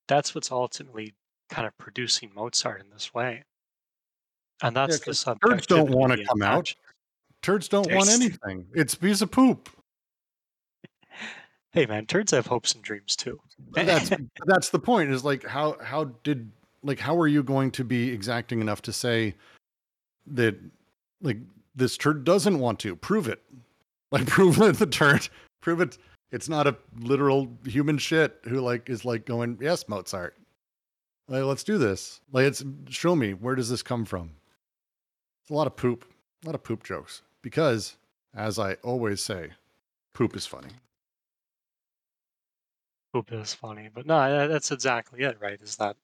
That's 0.07 0.35
what's 0.35 0.51
ultimately 0.51 1.15
kind 1.49 1.65
of 1.65 1.75
producing 1.79 2.31
Mozart 2.35 2.81
in 2.81 2.91
this 2.91 3.13
way, 3.15 3.45
and 4.61 4.75
that's 4.75 4.99
the 4.99 5.13
subject. 5.13 5.45
turds 5.47 5.67
don't 5.67 5.89
wanna 5.91 6.23
come 6.25 6.41
out. 6.41 6.73
Turds 7.41 7.67
don't 7.67 7.91
want 7.91 8.09
anything. 8.09 8.65
It's 8.73 8.95
a 8.95 8.97
piece 8.97 9.21
of 9.21 9.31
poop. 9.31 9.69
Hey 11.75 11.85
man, 11.85 12.05
turds 12.05 12.31
have 12.31 12.47
hopes 12.47 12.73
and 12.73 12.81
dreams 12.81 13.15
too. 13.15 13.39
That's 13.73 14.09
that's 14.45 14.69
the 14.69 14.79
point. 14.79 15.11
Is 15.11 15.25
like 15.25 15.45
how 15.45 15.77
how 15.83 16.05
did 16.23 16.49
like 16.83 16.99
how 16.99 17.19
are 17.19 17.27
you 17.27 17.43
going 17.43 17.69
to 17.71 17.83
be 17.83 18.11
exacting 18.11 18.61
enough 18.61 18.81
to 18.83 18.93
say 18.93 19.35
that 20.27 20.57
like 21.21 21.37
this 21.75 21.97
turd 21.97 22.23
doesn't 22.23 22.59
want 22.59 22.79
to 22.79 22.95
prove 22.95 23.27
it? 23.27 23.41
Like 24.11 24.25
prove 24.27 24.55
that 24.55 24.77
the 24.77 24.85
turd 24.85 25.27
prove 25.61 25.81
it. 25.81 25.97
It's 26.31 26.47
not 26.47 26.65
a 26.65 26.77
literal 26.97 27.51
human 27.65 27.97
shit 27.97 28.39
who 28.45 28.61
like 28.61 28.89
is 28.89 29.03
like 29.03 29.25
going 29.25 29.57
yes 29.61 29.89
Mozart. 29.89 30.37
Like 31.27 31.43
let's 31.43 31.63
do 31.63 31.77
this. 31.77 32.21
Like 32.31 32.45
it's 32.45 32.63
show 32.87 33.15
me 33.17 33.33
where 33.33 33.55
does 33.55 33.69
this 33.69 33.83
come 33.83 34.05
from? 34.05 34.31
It's 35.45 35.51
a 35.51 35.53
lot 35.53 35.67
of 35.67 35.75
poop. 35.75 36.11
A 36.41 36.47
lot 36.47 36.55
of 36.55 36.63
poop 36.63 36.83
jokes 36.83 37.21
because 37.43 37.97
as 38.33 38.57
I 38.57 38.73
always 38.83 39.21
say, 39.21 39.51
poop 40.11 40.35
is 40.35 40.47
funny. 40.47 40.71
Poop 43.13 43.31
is 43.31 43.51
funny, 43.55 43.89
but 43.89 44.05
no, 44.05 44.47
that's 44.47 44.71
exactly 44.71 45.23
it, 45.23 45.39
right? 45.41 45.59
Is 45.59 45.77
that 45.77 45.97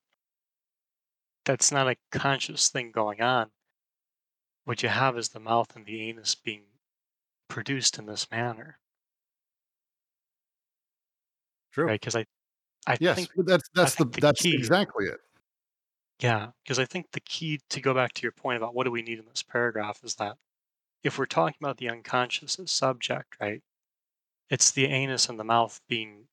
that's 1.45 1.71
not 1.71 1.87
a 1.87 1.97
conscious 2.09 2.69
thing 2.69 2.91
going 2.91 3.21
on. 3.21 3.51
What 4.63 4.81
you 4.81 4.89
have 4.89 5.15
is 5.19 5.29
the 5.29 5.39
mouth 5.39 5.75
and 5.75 5.85
the 5.85 6.01
anus 6.09 6.33
being 6.33 6.65
produced 7.47 7.99
in 7.99 8.07
this 8.07 8.31
manner, 8.31 8.79
True. 11.71 11.87
right? 11.87 11.99
Because 11.99 12.15
I, 12.15 12.25
I 12.87 12.97
Yes, 12.99 13.17
think, 13.17 13.31
that's 13.37 13.69
that's 13.73 13.95
the 13.95 14.05
the 14.05 14.21
that's 14.21 14.41
key- 14.43 14.55
exactly 14.55 15.07
it. 15.07 15.19
Yeah, 16.21 16.51
because 16.63 16.79
I 16.79 16.85
think 16.85 17.11
the 17.11 17.19
key 17.19 17.59
to 17.69 17.81
go 17.81 17.93
back 17.93 18.13
to 18.13 18.23
your 18.23 18.31
point 18.31 18.57
about 18.57 18.73
what 18.75 18.83
do 18.85 18.91
we 18.91 19.01
need 19.01 19.19
in 19.19 19.25
this 19.25 19.43
paragraph 19.43 20.01
is 20.03 20.15
that 20.15 20.37
if 21.03 21.17
we're 21.17 21.25
talking 21.25 21.57
about 21.61 21.77
the 21.77 21.89
unconscious 21.89 22.59
as 22.59 22.71
subject, 22.71 23.35
right? 23.41 23.63
It's 24.49 24.71
the 24.71 24.85
anus 24.87 25.29
and 25.29 25.39
the 25.39 25.43
mouth 25.45 25.81
being 25.87 26.27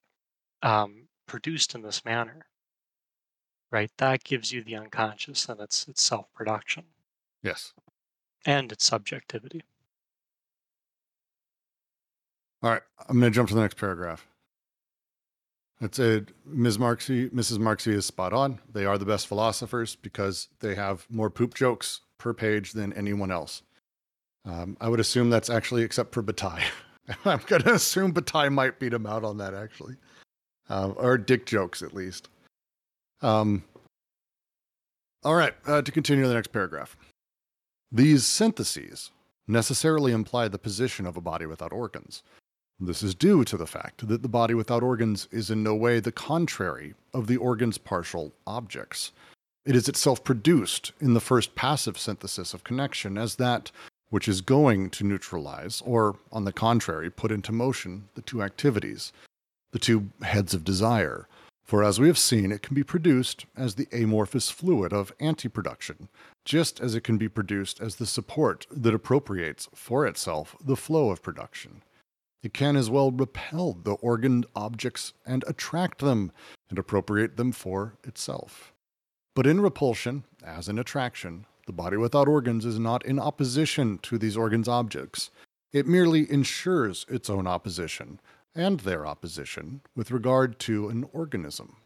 um, 0.63 1.09
produced 1.27 1.75
in 1.75 1.83
this 1.83 2.05
manner, 2.05 2.47
right? 3.71 3.91
That 3.99 4.25
gives 4.25 4.53
you 4.53 4.63
the 4.63 4.77
unconscious 4.77 5.49
and 5.49 5.61
its 5.61 5.89
its 5.89 6.03
self 6.03 6.33
production 6.35 6.85
Yes. 7.43 7.73
and 8.45 8.73
its 8.73 8.85
subjectivity. 8.85 9.63
All 12.63 12.71
right. 12.71 12.83
I'm 13.09 13.21
going 13.21 13.33
to 13.33 13.35
jump 13.35 13.49
to 13.51 13.55
the 13.55 13.61
next 13.61 13.77
paragraph. 13.77 14.27
It's 15.81 15.99
a 15.99 16.25
Ms. 16.45 16.79
Marksy, 16.79 17.31
Mrs. 17.31 17.59
Marksy 17.59 17.93
is 17.93 18.05
spot 18.05 18.33
on. 18.33 18.59
They 18.73 18.85
are 18.85 18.99
the 18.99 19.05
best 19.05 19.29
philosophers 19.29 19.95
because 19.97 20.49
they 20.61 20.75
have 20.75 21.07
more 21.09 21.31
poop 21.31 21.55
jokes 21.55 22.01
per 22.19 22.35
page 22.35 22.73
than 22.73 22.93
anyone 22.95 23.31
else. 23.31 23.63
Um, 24.45 24.77
I 24.81 24.89
would 24.89 24.99
assume 24.99 25.31
that's 25.31 25.51
actually 25.51 25.83
except 25.83 26.13
for 26.13 26.23
Bataille. 26.23 26.65
I'm 27.25 27.41
going 27.47 27.63
to 27.63 27.75
assume 27.75 28.13
Bataille 28.13 28.51
might 28.51 28.81
beat 28.81 28.93
him 28.93 29.07
out 29.07 29.25
on 29.25 29.39
that 29.39 29.55
actually, 29.55 29.97
uh, 30.69 30.89
or 30.97 31.17
dick 31.17 31.47
jokes 31.47 31.83
at 31.83 31.95
least. 31.95 32.29
Um, 33.23 33.63
all 35.25 35.35
right. 35.35 35.55
Uh, 35.67 35.83
to 35.83 35.93
continue 35.93 36.27
the 36.27 36.35
next 36.35 36.53
paragraph. 36.53 36.97
These 37.91 38.27
syntheses 38.27 39.11
necessarily 39.47 40.13
imply 40.13 40.49
the 40.49 40.59
position 40.59 41.07
of 41.07 41.17
a 41.17 41.21
body 41.21 41.47
without 41.47 41.73
organs. 41.73 42.23
This 42.81 43.03
is 43.03 43.17
due 43.17 43.43
to 43.45 43.57
the 43.57 43.67
fact 43.67 44.07
that 44.07 44.23
the 44.23 44.29
body 44.29 44.55
without 44.55 44.85
organs 44.85 45.27
is 45.33 45.51
in 45.51 45.65
no 45.65 45.75
way 45.75 45.99
the 45.99 46.13
contrary 46.13 46.95
of 47.13 47.27
the 47.27 47.37
organ's 47.37 47.77
partial 47.77 48.33
objects. 48.47 49.11
It 49.67 49.75
is 49.75 49.89
itself 49.89 50.23
produced 50.23 50.93
in 51.01 51.13
the 51.13 51.21
first 51.21 51.57
passive 51.57 51.99
synthesis 51.99 52.55
of 52.55 52.63
connection 52.63 53.19
as 53.19 53.35
that 53.35 53.73
which 54.11 54.29
is 54.29 54.41
going 54.41 54.91
to 54.91 55.05
neutralize, 55.05 55.83
or, 55.85 56.19
on 56.31 56.45
the 56.45 56.53
contrary, 56.53 57.11
put 57.11 57.33
into 57.33 57.51
motion 57.51 58.09
the 58.15 58.23
two 58.23 58.43
activities, 58.43 59.13
the 59.73 59.79
two 59.81 60.11
heads 60.23 60.55
of 60.55 60.65
desire. 60.65 61.27
For 61.65 61.83
as 61.83 61.99
we 62.01 62.07
have 62.07 62.17
seen, 62.17 62.53
it 62.53 62.63
can 62.63 62.75
be 62.75 62.85
produced 62.85 63.45
as 63.57 63.75
the 63.75 63.89
amorphous 63.93 64.51
fluid 64.51 64.93
of 64.93 65.13
anti-production, 65.21 66.09
just 66.45 66.81
as 66.81 66.95
it 66.95 67.03
can 67.03 67.19
be 67.19 67.29
produced 67.29 67.81
as 67.81 67.97
the 67.97 68.07
support 68.07 68.67
that 68.71 68.95
appropriates 68.95 69.69
for 69.75 70.07
itself 70.07 70.57
the 70.65 70.77
flow 70.77 71.11
of 71.11 71.23
production. 71.23 71.83
It 72.43 72.55
can 72.55 72.77
as 72.77 72.89
well 72.89 73.11
repel 73.11 73.73
the 73.73 73.95
organ 73.95 74.45
objects 74.55 75.13
and 75.27 75.45
attract 75.47 75.99
them 75.99 76.31
and 76.71 76.79
appropriate 76.79 77.37
them 77.37 77.53
for 77.53 77.97
itself. 78.05 78.73
But 79.35 79.47
in 79.47 79.61
repulsion, 79.61 80.25
as 80.43 80.69
in 80.69 80.79
attraction, 80.79 81.47
the 81.67 81.73
body 81.73 81.97
without 81.97 82.29
organs 82.29 82.65
is 82.65 82.79
not 82.79 83.05
in 83.05 83.19
opposition 83.19 83.99
to 83.99 84.19
these 84.19 84.37
organs' 84.37 84.69
objects. 84.69 85.31
It 85.73 85.87
merely 85.87 86.31
ensures 86.31 87.05
its 87.09 87.29
own 87.29 87.47
opposition 87.47 88.21
and 88.55 88.81
their 88.81 89.07
opposition 89.07 89.83
with 89.95 90.11
regard 90.11 90.59
to 90.61 90.89
an 90.89 91.05
organism. 91.13 91.77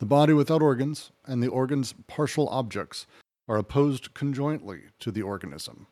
The 0.00 0.06
body 0.06 0.32
without 0.32 0.62
organs 0.62 1.12
and 1.26 1.42
the 1.42 1.48
organ's 1.48 1.94
partial 2.06 2.48
objects 2.48 3.06
are 3.48 3.56
opposed 3.56 4.14
conjointly 4.14 4.82
to 5.00 5.10
the 5.10 5.22
organism. 5.22 5.86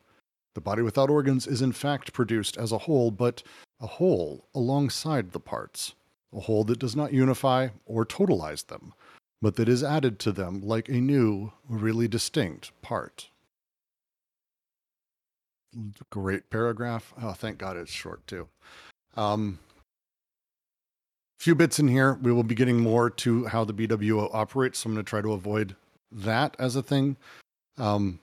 The 0.53 0.61
body 0.61 0.81
without 0.81 1.09
organs 1.09 1.47
is 1.47 1.61
in 1.61 1.71
fact 1.71 2.13
produced 2.13 2.57
as 2.57 2.71
a 2.71 2.79
whole, 2.79 3.11
but 3.11 3.43
a 3.81 3.87
whole 3.87 4.45
alongside 4.53 5.31
the 5.31 5.39
parts, 5.39 5.95
a 6.33 6.41
whole 6.41 6.63
that 6.65 6.79
does 6.79 6.95
not 6.95 7.13
unify 7.13 7.69
or 7.85 8.05
totalize 8.05 8.67
them, 8.67 8.93
but 9.41 9.55
that 9.55 9.67
is 9.67 9.83
added 9.83 10.19
to 10.19 10.31
them 10.31 10.61
like 10.61 10.87
a 10.87 11.01
new, 11.01 11.51
really 11.67 12.07
distinct 12.07 12.71
part. 12.81 13.29
Great 16.09 16.49
paragraph. 16.49 17.13
Oh, 17.21 17.31
thank 17.31 17.57
God 17.57 17.77
it's 17.77 17.91
short 17.91 18.25
too. 18.27 18.47
Um, 19.17 19.59
few 21.39 21.55
bits 21.55 21.79
in 21.79 21.87
here. 21.87 22.19
We 22.21 22.31
will 22.31 22.43
be 22.43 22.55
getting 22.55 22.79
more 22.79 23.09
to 23.09 23.45
how 23.45 23.63
the 23.63 23.73
BWO 23.73 24.29
operates, 24.33 24.79
so 24.79 24.89
I'm 24.89 24.93
going 24.93 25.03
to 25.03 25.09
try 25.09 25.21
to 25.21 25.33
avoid 25.33 25.75
that 26.11 26.55
as 26.59 26.75
a 26.75 26.83
thing. 26.83 27.17
Um, 27.77 28.19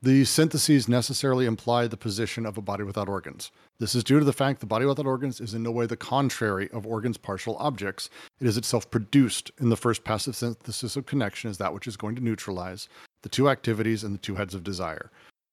the 0.00 0.24
syntheses 0.24 0.88
necessarily 0.88 1.44
imply 1.44 1.86
the 1.86 1.96
position 1.96 2.46
of 2.46 2.56
a 2.56 2.62
body 2.62 2.84
without 2.84 3.08
organs. 3.08 3.50
This 3.80 3.94
is 3.94 4.04
due 4.04 4.18
to 4.18 4.24
the 4.24 4.32
fact 4.32 4.60
the 4.60 4.66
body 4.66 4.86
without 4.86 5.06
organs 5.06 5.40
is 5.40 5.54
in 5.54 5.62
no 5.62 5.72
way 5.72 5.86
the 5.86 5.96
contrary 5.96 6.68
of 6.72 6.86
organs' 6.86 7.16
partial 7.16 7.56
objects. 7.56 8.08
It 8.40 8.46
is 8.46 8.56
itself 8.56 8.90
produced 8.90 9.50
in 9.60 9.70
the 9.70 9.76
first 9.76 10.04
passive 10.04 10.36
synthesis 10.36 10.96
of 10.96 11.06
connection 11.06 11.50
as 11.50 11.58
that 11.58 11.74
which 11.74 11.88
is 11.88 11.96
going 11.96 12.14
to 12.14 12.22
neutralize 12.22 12.88
the 13.22 13.28
two 13.28 13.48
activities 13.48 14.04
and 14.04 14.14
the 14.14 14.18
two 14.18 14.36
heads 14.36 14.54
of 14.54 14.62
desire. 14.62 15.10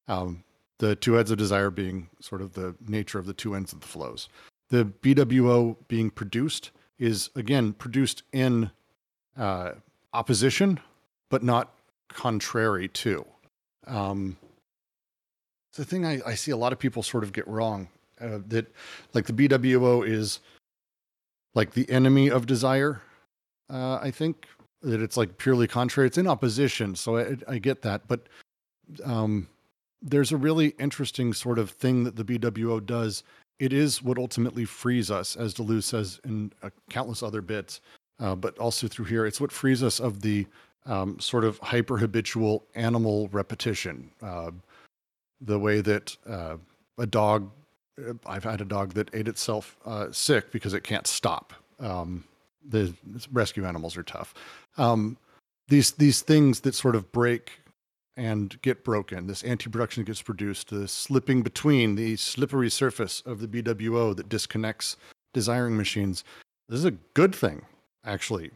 Um, 0.07 0.43
the 0.77 0.95
two 0.95 1.13
heads 1.13 1.31
of 1.31 1.37
desire 1.37 1.71
being 1.71 2.09
sort 2.19 2.41
of 2.41 2.53
the 2.53 2.75
nature 2.87 3.17
of 3.17 3.25
the 3.25 3.33
two 3.33 3.55
ends 3.55 3.73
of 3.73 3.81
the 3.81 3.87
flows. 3.87 4.29
The 4.69 4.85
BWO 4.85 5.77
being 5.87 6.09
produced 6.09 6.71
is 6.99 7.29
again 7.35 7.73
produced 7.73 8.23
in 8.31 8.71
uh, 9.37 9.71
opposition, 10.13 10.79
but 11.29 11.43
not 11.43 11.73
contrary 12.09 12.87
to. 12.87 13.25
Um, 13.87 14.37
it's 15.69 15.77
the 15.77 15.85
thing 15.85 16.05
I, 16.05 16.21
I 16.25 16.35
see 16.35 16.51
a 16.51 16.57
lot 16.57 16.73
of 16.73 16.79
people 16.79 17.03
sort 17.03 17.23
of 17.23 17.33
get 17.33 17.47
wrong 17.47 17.89
uh, 18.21 18.39
that 18.47 18.73
like 19.13 19.25
the 19.25 19.33
BWO 19.33 20.07
is 20.07 20.39
like 21.53 21.71
the 21.73 21.89
enemy 21.89 22.29
of 22.29 22.45
desire. 22.45 23.01
Uh, 23.69 23.95
I 23.95 24.11
think 24.11 24.47
that 24.81 25.01
it's 25.01 25.17
like 25.17 25.37
purely 25.37 25.67
contrary. 25.67 26.07
It's 26.07 26.17
in 26.17 26.27
opposition, 26.27 26.95
so 26.95 27.17
I, 27.17 27.35
I 27.47 27.57
get 27.57 27.81
that. 27.81 28.07
But 28.07 28.27
um, 29.03 29.47
there's 30.01 30.31
a 30.31 30.37
really 30.37 30.75
interesting 30.79 31.33
sort 31.33 31.59
of 31.59 31.71
thing 31.71 32.03
that 32.03 32.15
the 32.15 32.23
BWO 32.23 32.85
does. 32.85 33.23
It 33.59 33.73
is 33.73 34.03
what 34.03 34.17
ultimately 34.17 34.65
frees 34.65 35.09
us, 35.09 35.35
as 35.35 35.53
Deleuze 35.53 35.83
says 35.83 36.19
in 36.25 36.51
uh, 36.61 36.69
countless 36.89 37.23
other 37.23 37.41
bits, 37.41 37.81
uh, 38.19 38.35
but 38.35 38.57
also 38.59 38.87
through 38.87 39.05
here. 39.05 39.25
It's 39.25 39.41
what 39.41 39.51
frees 39.51 39.81
us 39.81 39.99
of 39.99 40.21
the 40.21 40.45
um, 40.85 41.19
sort 41.19 41.43
of 41.43 41.57
hyper 41.59 41.97
habitual 41.97 42.65
animal 42.75 43.27
repetition. 43.29 44.11
Uh, 44.21 44.51
the 45.41 45.59
way 45.59 45.81
that 45.81 46.15
uh, 46.27 46.57
a 46.97 47.05
dog, 47.05 47.49
uh, 47.99 48.13
I've 48.25 48.43
had 48.43 48.61
a 48.61 48.65
dog 48.65 48.93
that 48.93 49.09
ate 49.13 49.27
itself 49.27 49.77
uh, 49.85 50.07
sick 50.11 50.51
because 50.51 50.73
it 50.73 50.83
can't 50.83 51.07
stop. 51.07 51.53
Um, 51.79 52.23
the 52.67 52.93
rescue 53.31 53.65
animals 53.65 53.97
are 53.97 54.03
tough. 54.03 54.33
Um, 54.77 55.17
these 55.67 55.91
these 55.91 56.21
things 56.21 56.61
that 56.61 56.75
sort 56.75 56.95
of 56.95 57.11
break 57.11 57.51
and 58.17 58.61
get 58.61 58.83
broken. 58.83 59.27
This 59.27 59.43
anti-production 59.43 60.03
gets 60.03 60.21
produced. 60.21 60.69
The 60.69 60.87
slipping 60.87 61.41
between 61.41 61.95
the 61.95 62.15
slippery 62.15 62.69
surface 62.69 63.21
of 63.25 63.39
the 63.39 63.47
BWO 63.47 64.15
that 64.15 64.29
disconnects 64.29 64.95
desiring 65.33 65.75
machines. 65.75 66.23
This 66.69 66.79
is 66.79 66.85
a 66.85 66.91
good 66.91 67.35
thing, 67.35 67.63
actually, 68.05 68.51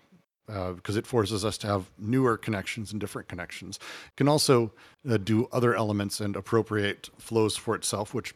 because 0.50 0.96
uh, 0.96 1.00
it 1.00 1.06
forces 1.08 1.46
us 1.46 1.58
to 1.60 1.68
have 1.68 1.92
newer 2.00 2.36
connections 2.38 2.92
and 2.92 3.00
different 3.00 3.28
connections. 3.28 3.78
It 4.08 4.16
can 4.18 4.28
also 4.28 4.72
uh, 5.08 5.18
do 5.18 5.48
other 5.52 5.76
elements 5.76 6.20
and 6.20 6.36
appropriate 6.36 7.10
flows 7.20 7.56
for 7.56 7.76
itself, 7.76 8.14
which 8.14 8.34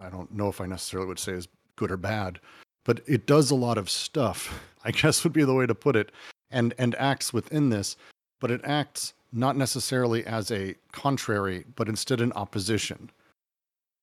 I 0.00 0.08
don't 0.08 0.32
know 0.32 0.48
if 0.48 0.60
I 0.60 0.66
necessarily 0.66 1.08
would 1.08 1.18
say 1.18 1.32
is 1.32 1.48
good 1.76 1.92
or 1.92 1.96
bad, 1.96 2.40
but 2.84 3.00
it 3.06 3.26
does 3.26 3.50
a 3.50 3.54
lot 3.54 3.78
of 3.78 3.88
stuff. 3.88 4.60
I 4.84 4.90
guess 4.90 5.22
would 5.22 5.32
be 5.32 5.44
the 5.44 5.54
way 5.54 5.66
to 5.66 5.74
put 5.74 5.94
it, 5.94 6.10
and 6.50 6.74
and 6.76 6.96
acts 6.96 7.32
within 7.32 7.70
this, 7.70 7.96
but 8.40 8.50
it 8.50 8.60
acts 8.64 9.14
not 9.32 9.56
necessarily 9.56 10.26
as 10.26 10.50
a 10.50 10.74
contrary, 10.90 11.64
but 11.76 11.88
instead 11.88 12.20
an 12.20 12.32
opposition. 12.32 13.10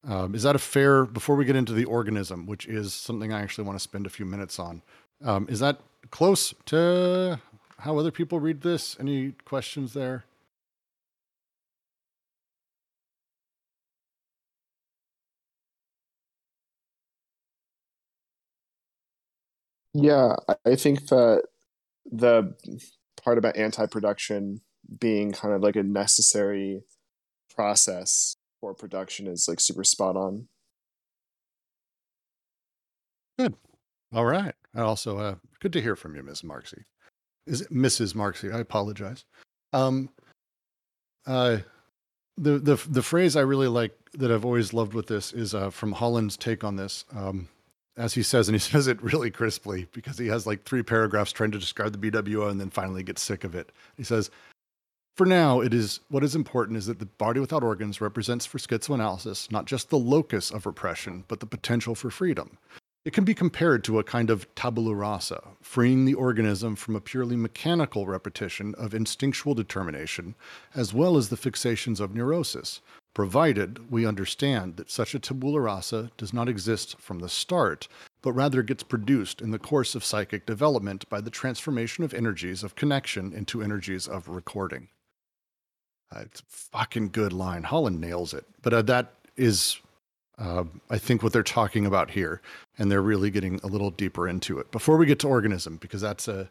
Um, 0.07 0.33
is 0.33 0.43
that 0.43 0.55
a 0.55 0.59
fair? 0.59 1.05
Before 1.05 1.35
we 1.35 1.43
get 1.43 1.57
into 1.57 1.73
the 1.73 1.83
organism, 1.83 2.45
which 2.45 2.65
is 2.65 2.93
something 2.93 3.33
I 3.33 3.41
actually 3.41 3.65
want 3.65 3.77
to 3.77 3.83
spend 3.83 4.05
a 4.05 4.09
few 4.09 4.25
minutes 4.25 4.57
on, 4.57 4.81
um, 5.23 5.47
is 5.49 5.59
that 5.59 5.81
close 6.11 6.53
to 6.67 7.39
how 7.79 7.97
other 7.97 8.11
people 8.11 8.39
read 8.39 8.61
this? 8.61 8.97
Any 8.99 9.33
questions 9.45 9.93
there? 9.93 10.25
Yeah, 19.93 20.35
I 20.65 20.75
think 20.75 21.07
that 21.07 21.43
the 22.05 22.55
part 23.23 23.37
about 23.37 23.57
anti-production 23.57 24.61
being 24.99 25.31
kind 25.31 25.53
of 25.53 25.61
like 25.61 25.75
a 25.75 25.83
necessary 25.83 26.83
process 27.55 28.35
for 28.61 28.73
production 28.73 29.27
is 29.27 29.47
like 29.47 29.59
super 29.59 29.83
spot 29.83 30.15
on. 30.15 30.47
Good. 33.37 33.55
All 34.13 34.25
right. 34.25 34.55
Also, 34.75 35.17
uh, 35.17 35.35
good 35.59 35.73
to 35.73 35.81
hear 35.81 35.95
from 35.95 36.15
you, 36.15 36.23
Ms. 36.23 36.41
Marksy. 36.41 36.83
Is 37.49 37.61
it 37.61 37.73
Mrs. 37.73 38.13
Marksy? 38.13 38.53
I 38.53 38.59
apologize. 38.59 39.25
Um, 39.73 40.09
uh, 41.25 41.57
the 42.37 42.59
the 42.59 42.75
the 42.87 43.01
phrase 43.01 43.35
I 43.35 43.41
really 43.41 43.67
like 43.67 43.97
that 44.13 44.31
I've 44.31 44.45
always 44.45 44.73
loved 44.73 44.93
with 44.93 45.07
this 45.07 45.33
is 45.33 45.53
uh, 45.53 45.69
from 45.69 45.91
Holland's 45.93 46.37
take 46.37 46.63
on 46.63 46.75
this. 46.75 47.05
Um, 47.15 47.49
as 47.97 48.13
he 48.13 48.23
says, 48.23 48.47
and 48.47 48.55
he 48.55 48.59
says 48.71 48.87
it 48.87 49.01
really 49.03 49.29
crisply 49.29 49.87
because 49.91 50.17
he 50.17 50.27
has 50.27 50.47
like 50.47 50.63
three 50.63 50.83
paragraphs 50.83 51.31
trying 51.31 51.51
to 51.51 51.59
describe 51.59 51.91
the 51.91 52.11
BWO 52.11 52.49
and 52.49 52.59
then 52.59 52.69
finally 52.69 53.03
gets 53.03 53.21
sick 53.21 53.43
of 53.43 53.55
it. 53.55 53.71
He 53.97 54.03
says, 54.03 54.31
For 55.17 55.25
now, 55.25 55.59
it 55.59 55.73
is 55.73 55.99
what 56.09 56.23
is 56.23 56.35
important 56.35 56.77
is 56.77 56.85
that 56.85 56.99
the 56.99 57.05
body 57.05 57.39
without 57.39 57.63
organs 57.63 57.99
represents 57.99 58.45
for 58.45 58.57
schizoanalysis 58.57 59.51
not 59.51 59.65
just 59.65 59.89
the 59.89 59.99
locus 59.99 60.49
of 60.49 60.65
repression, 60.65 61.25
but 61.27 61.39
the 61.41 61.45
potential 61.45 61.93
for 61.93 62.09
freedom. 62.09 62.57
It 63.09 63.13
can 63.13 63.23
be 63.23 63.33
compared 63.33 63.83
to 63.85 63.97
a 63.97 64.03
kind 64.03 64.29
of 64.29 64.53
tabula 64.53 64.93
rasa, 64.93 65.41
freeing 65.63 66.05
the 66.05 66.13
organism 66.13 66.75
from 66.75 66.95
a 66.95 67.01
purely 67.01 67.35
mechanical 67.35 68.05
repetition 68.05 68.75
of 68.75 68.93
instinctual 68.93 69.55
determination, 69.55 70.35
as 70.75 70.93
well 70.93 71.17
as 71.17 71.29
the 71.29 71.35
fixations 71.35 71.99
of 71.99 72.13
neurosis, 72.13 72.81
provided 73.15 73.89
we 73.89 74.05
understand 74.05 74.77
that 74.77 74.91
such 74.91 75.15
a 75.15 75.19
tabula 75.19 75.59
rasa 75.59 76.11
does 76.17 76.33
not 76.33 76.47
exist 76.47 76.99
from 76.99 77.17
the 77.17 77.29
start, 77.29 77.87
but 78.21 78.33
rather 78.33 78.61
gets 78.61 78.83
produced 78.83 79.41
in 79.41 79.49
the 79.49 79.57
course 79.57 79.95
of 79.95 80.05
psychic 80.05 80.45
development 80.45 81.09
by 81.09 81.19
the 81.19 81.31
transformation 81.31 82.03
of 82.03 82.13
energies 82.13 82.61
of 82.61 82.75
connection 82.75 83.33
into 83.33 83.63
energies 83.63 84.07
of 84.07 84.27
recording. 84.27 84.87
Uh, 86.15 86.19
it's 86.25 86.41
a 86.41 86.43
fucking 86.47 87.09
good 87.09 87.33
line. 87.33 87.63
Holland 87.63 87.99
nails 87.99 88.35
it. 88.35 88.45
But 88.61 88.73
uh, 88.75 88.83
that 88.83 89.13
is, 89.35 89.79
uh, 90.39 90.63
I 90.89 90.97
think, 90.97 91.21
what 91.21 91.33
they're 91.33 91.43
talking 91.43 91.85
about 91.85 92.11
here, 92.11 92.41
and 92.77 92.91
they're 92.91 93.01
really 93.01 93.29
getting 93.29 93.59
a 93.63 93.67
little 93.67 93.91
deeper 93.91 94.27
into 94.27 94.59
it. 94.59 94.71
Before 94.71 94.97
we 94.97 95.05
get 95.05 95.19
to 95.19 95.27
organism, 95.27 95.77
because 95.77 96.01
that's 96.01 96.27
a 96.27 96.49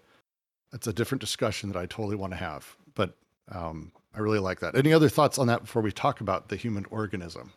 that's 0.70 0.86
a 0.86 0.92
different 0.92 1.20
discussion 1.20 1.72
that 1.72 1.78
I 1.78 1.86
totally 1.86 2.16
want 2.16 2.32
to 2.32 2.38
have. 2.38 2.76
But 2.94 3.14
um, 3.50 3.92
I 4.14 4.20
really 4.20 4.38
like 4.38 4.60
that. 4.60 4.76
Any 4.76 4.92
other 4.92 5.08
thoughts 5.08 5.38
on 5.38 5.46
that 5.46 5.62
before 5.62 5.82
we 5.82 5.92
talk 5.92 6.20
about 6.20 6.48
the 6.48 6.56
human 6.56 6.84
organism? 6.90 7.52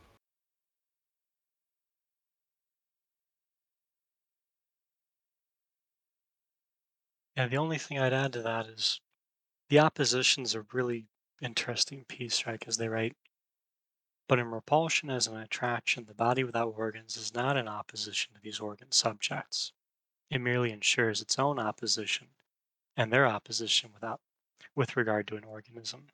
Yeah, 7.36 7.48
the 7.48 7.58
only 7.58 7.78
thing 7.78 7.98
I'd 8.00 8.14
add 8.14 8.34
to 8.34 8.42
that 8.44 8.68
is 8.68 9.00
the 9.70 9.80
opposition's 9.80 10.54
a 10.56 10.66
really 10.74 11.08
interesting 11.42 12.06
piece, 12.08 12.46
right? 12.46 12.60
Because 12.60 12.78
they 12.78 12.88
write, 12.88 13.16
but 14.32 14.40
in 14.40 14.50
repulsion 14.50 15.10
as 15.10 15.28
an 15.28 15.36
attraction, 15.36 16.06
the 16.06 16.14
body 16.14 16.42
without 16.46 16.74
organs 16.78 17.18
is 17.18 17.34
not 17.34 17.58
in 17.58 17.68
opposition 17.68 18.34
to 18.34 18.40
these 18.42 18.62
organ 18.62 18.90
subjects. 18.90 19.74
It 20.30 20.40
merely 20.40 20.72
ensures 20.72 21.20
its 21.20 21.38
own 21.38 21.60
opposition 21.60 22.28
and 22.96 23.12
their 23.12 23.28
opposition 23.28 23.90
without, 23.94 24.22
with 24.74 24.96
regard 24.96 25.28
to 25.28 25.36
an 25.36 25.44
organism. 25.44 26.08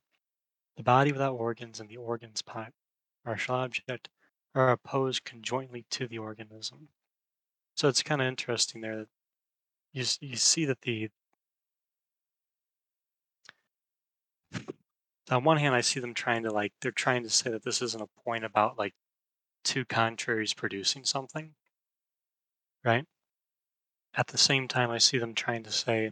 The 0.77 0.81
body 0.81 1.11
without 1.11 1.35
organs 1.35 1.79
and 1.79 1.87
the 1.87 1.97
organs 1.97 2.41
partial 2.41 3.53
object 3.53 4.09
are 4.55 4.71
opposed 4.71 5.23
conjointly 5.23 5.85
to 5.91 6.07
the 6.07 6.17
organism. 6.17 6.87
So 7.75 7.87
it's 7.87 8.01
kind 8.01 8.19
of 8.19 8.27
interesting 8.27 8.81
there 8.81 8.97
that 8.97 9.09
you 9.93 10.05
you 10.21 10.37
see 10.37 10.65
that 10.65 10.81
the 10.81 11.11
on 15.29 15.43
one 15.43 15.57
hand 15.57 15.75
I 15.75 15.81
see 15.81 15.99
them 15.99 16.13
trying 16.13 16.43
to 16.43 16.51
like 16.51 16.73
they're 16.81 16.91
trying 16.91 17.23
to 17.23 17.29
say 17.29 17.49
that 17.51 17.63
this 17.63 17.81
isn't 17.81 18.01
a 18.01 18.21
point 18.23 18.45
about 18.45 18.77
like 18.77 18.93
two 19.63 19.85
contraries 19.85 20.53
producing 20.53 21.03
something, 21.05 21.55
right? 22.83 23.05
At 24.15 24.27
the 24.27 24.37
same 24.37 24.67
time, 24.67 24.89
I 24.89 24.97
see 24.97 25.17
them 25.17 25.33
trying 25.33 25.63
to 25.63 25.71
say 25.71 26.11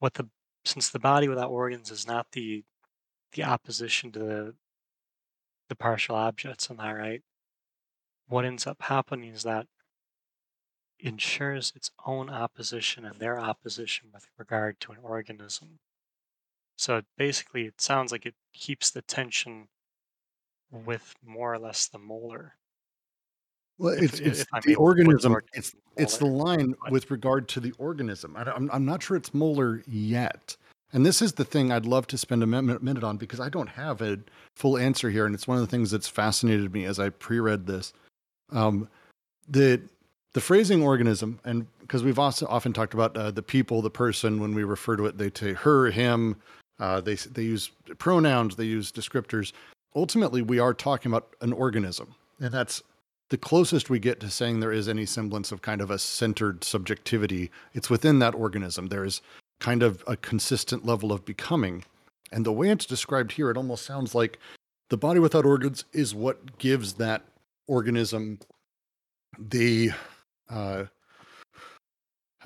what 0.00 0.14
the 0.14 0.28
since 0.64 0.90
the 0.90 0.98
body 0.98 1.28
without 1.28 1.50
organs 1.50 1.90
is 1.90 2.06
not 2.06 2.32
the 2.32 2.64
the 3.32 3.44
opposition 3.44 4.12
to 4.12 4.18
the 4.18 4.54
the 5.68 5.76
partial 5.76 6.16
objects 6.16 6.68
in 6.68 6.76
that 6.76 6.90
right 6.90 7.22
what 8.26 8.44
ends 8.44 8.66
up 8.66 8.82
happening 8.82 9.30
is 9.30 9.42
that 9.42 9.66
ensures 10.98 11.72
its 11.76 11.90
own 12.06 12.30
opposition 12.30 13.04
and 13.04 13.20
their 13.20 13.38
opposition 13.38 14.08
with 14.12 14.26
regard 14.38 14.80
to 14.80 14.92
an 14.92 14.98
organism 15.02 15.78
so 16.82 17.02
basically 17.16 17.66
it 17.66 17.80
sounds 17.80 18.12
like 18.12 18.26
it 18.26 18.34
keeps 18.52 18.90
the 18.90 19.02
tension 19.02 19.68
with 20.70 21.14
more 21.24 21.52
or 21.52 21.58
less 21.58 21.88
the 21.88 21.98
molar 21.98 22.54
Well, 23.78 23.94
if, 23.94 24.14
it's 24.14 24.20
it's 24.20 24.40
if 24.40 24.46
i'm 24.52 24.62
the 24.64 24.72
able 24.72 24.88
to 24.88 24.94
put 24.94 24.96
the 24.96 25.04
organism. 25.04 25.32
organism 25.32 25.50
It's 25.54 25.74
it's 25.96 26.16
the 26.18 26.26
line 26.26 26.74
but 26.82 26.92
with 26.92 27.10
regard 27.10 27.48
to 27.48 27.60
the 27.60 27.72
organism. 27.78 28.36
I, 28.36 28.50
am 28.54 28.70
I'm 28.72 28.84
not 28.84 29.02
sure 29.02 29.16
it's 29.16 29.34
molar 29.34 29.82
yet. 29.86 30.56
And 30.92 31.06
this 31.06 31.22
is 31.22 31.32
the 31.32 31.44
thing 31.44 31.72
I'd 31.72 31.86
love 31.86 32.06
to 32.08 32.18
spend 32.18 32.42
a 32.42 32.46
minute 32.46 33.04
on 33.04 33.16
because 33.16 33.40
I 33.40 33.48
don't 33.48 33.68
have 33.68 34.02
a 34.02 34.18
full 34.56 34.76
answer 34.76 35.08
here, 35.08 35.24
and 35.24 35.34
it's 35.34 35.48
one 35.48 35.56
of 35.56 35.62
the 35.62 35.70
things 35.70 35.90
that's 35.90 36.08
fascinated 36.08 36.72
me 36.72 36.84
as 36.84 36.98
I 36.98 37.08
pre-read 37.08 37.66
this. 37.66 37.94
Um, 38.50 38.88
the 39.48 39.80
the 40.34 40.40
phrasing 40.40 40.82
organism, 40.82 41.40
and 41.44 41.66
because 41.80 42.02
we've 42.02 42.18
also 42.18 42.46
often 42.46 42.72
talked 42.72 42.94
about 42.94 43.16
uh, 43.16 43.30
the 43.30 43.42
people, 43.42 43.80
the 43.80 43.90
person, 43.90 44.40
when 44.40 44.54
we 44.54 44.64
refer 44.64 44.96
to 44.96 45.06
it, 45.06 45.18
they 45.18 45.30
say 45.34 45.54
her, 45.54 45.90
him. 45.90 46.36
Uh, 46.82 47.00
they 47.00 47.14
they 47.14 47.42
use 47.42 47.70
pronouns, 47.98 48.56
they 48.56 48.64
use 48.64 48.90
descriptors. 48.90 49.52
Ultimately, 49.94 50.42
we 50.42 50.58
are 50.58 50.74
talking 50.74 51.12
about 51.12 51.36
an 51.40 51.52
organism, 51.52 52.16
and 52.40 52.52
that's 52.52 52.82
the 53.30 53.38
closest 53.38 53.88
we 53.88 54.00
get 54.00 54.18
to 54.18 54.28
saying 54.28 54.58
there 54.58 54.72
is 54.72 54.88
any 54.88 55.06
semblance 55.06 55.52
of 55.52 55.62
kind 55.62 55.80
of 55.80 55.92
a 55.92 55.98
centered 55.98 56.64
subjectivity. 56.64 57.52
It's 57.72 57.88
within 57.88 58.18
that 58.18 58.34
organism. 58.34 58.88
There 58.88 59.04
is 59.04 59.22
kind 59.60 59.84
of 59.84 60.02
a 60.08 60.16
consistent 60.16 60.84
level 60.84 61.12
of 61.12 61.24
becoming. 61.24 61.84
And 62.32 62.44
the 62.44 62.52
way 62.52 62.68
it's 62.68 62.84
described 62.84 63.30
here, 63.30 63.48
it 63.48 63.56
almost 63.56 63.86
sounds 63.86 64.12
like 64.12 64.40
the 64.90 64.96
body 64.96 65.20
without 65.20 65.46
organs 65.46 65.84
is 65.92 66.16
what 66.16 66.58
gives 66.58 66.94
that 66.94 67.22
organism 67.68 68.40
the 69.38 69.92
uh, 70.50 70.86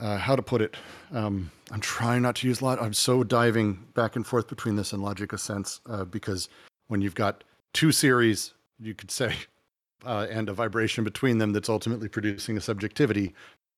uh, 0.01 0.19
how 0.19 0.37
to 0.37 0.43
put 0.43 0.63
it. 0.63 0.77
Um, 1.13 1.51
I'm 1.71 1.81
trying 1.81 2.23
not 2.23 2.37
to 2.37 2.47
use 2.49 2.63
lot. 2.63 2.81
I'm 2.81 2.93
so 2.93 3.25
diving 3.25 3.85
back 3.95 4.17
and 4.17 4.27
forth 4.27 4.49
between 4.49 4.77
this 4.77 4.93
and 4.93 5.03
Logic 5.03 5.33
of 5.33 5.41
Sense 5.41 5.81
uh, 5.89 6.05
because 6.05 6.49
when 6.89 7.01
you've 7.01 7.15
got 7.15 7.45
two 7.73 7.93
series, 7.93 8.55
you 8.79 8.95
could 8.95 9.11
say, 9.11 9.35
uh, 10.07 10.27
and 10.31 10.49
a 10.49 10.53
vibration 10.53 11.05
between 11.05 11.39
them 11.39 11.53
that's 11.53 11.69
ultimately 11.69 12.09
producing 12.09 12.57
a 12.57 12.61
subjectivity, 12.61 13.35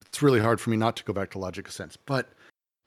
it's 0.06 0.22
really 0.22 0.40
hard 0.40 0.60
for 0.60 0.70
me 0.70 0.76
not 0.76 0.96
to 0.96 1.04
go 1.04 1.12
back 1.12 1.30
to 1.30 1.38
Logic 1.38 1.66
of 1.66 1.72
Sense. 1.72 1.96
But 1.96 2.28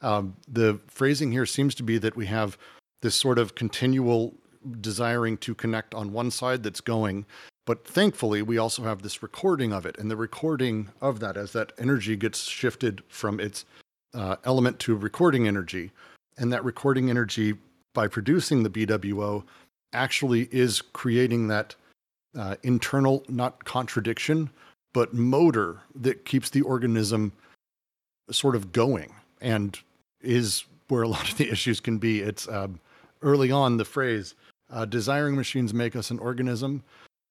um, 0.01 0.35
the 0.47 0.79
phrasing 0.87 1.31
here 1.31 1.45
seems 1.45 1.75
to 1.75 1.83
be 1.83 1.97
that 1.99 2.15
we 2.15 2.25
have 2.27 2.57
this 3.01 3.15
sort 3.15 3.39
of 3.39 3.55
continual 3.55 4.35
desiring 4.79 5.37
to 5.37 5.55
connect 5.55 5.95
on 5.95 6.11
one 6.11 6.29
side 6.29 6.63
that's 6.63 6.81
going 6.81 7.25
but 7.71 7.87
thankfully 7.87 8.41
we 8.41 8.57
also 8.57 8.83
have 8.83 9.01
this 9.01 9.23
recording 9.23 9.71
of 9.71 9.85
it 9.85 9.97
and 9.97 10.11
the 10.11 10.15
recording 10.17 10.89
of 10.99 11.21
that 11.21 11.37
as 11.37 11.53
that 11.53 11.71
energy 11.79 12.17
gets 12.17 12.41
shifted 12.41 13.01
from 13.07 13.39
its 13.39 13.63
uh, 14.13 14.35
element 14.43 14.77
to 14.77 14.93
recording 14.93 15.47
energy 15.47 15.89
and 16.37 16.51
that 16.51 16.65
recording 16.65 17.09
energy 17.09 17.53
by 17.93 18.09
producing 18.09 18.61
the 18.61 18.69
bwo 18.69 19.41
actually 19.93 20.49
is 20.51 20.81
creating 20.81 21.47
that 21.47 21.73
uh, 22.37 22.57
internal 22.63 23.23
not 23.29 23.63
contradiction 23.63 24.49
but 24.91 25.13
motor 25.13 25.79
that 25.95 26.25
keeps 26.25 26.49
the 26.49 26.63
organism 26.63 27.31
sort 28.31 28.53
of 28.53 28.73
going 28.73 29.13
and 29.39 29.79
is 30.19 30.65
where 30.89 31.03
a 31.03 31.07
lot 31.07 31.31
of 31.31 31.37
the 31.37 31.49
issues 31.49 31.79
can 31.79 31.99
be. 31.99 32.19
It's 32.19 32.49
um, 32.49 32.81
early 33.21 33.49
on 33.49 33.77
the 33.77 33.85
phrase 33.85 34.35
uh, 34.69 34.83
desiring 34.83 35.37
machines 35.37 35.73
make 35.73 35.95
us 35.95 36.11
an 36.11 36.19
organism, 36.19 36.83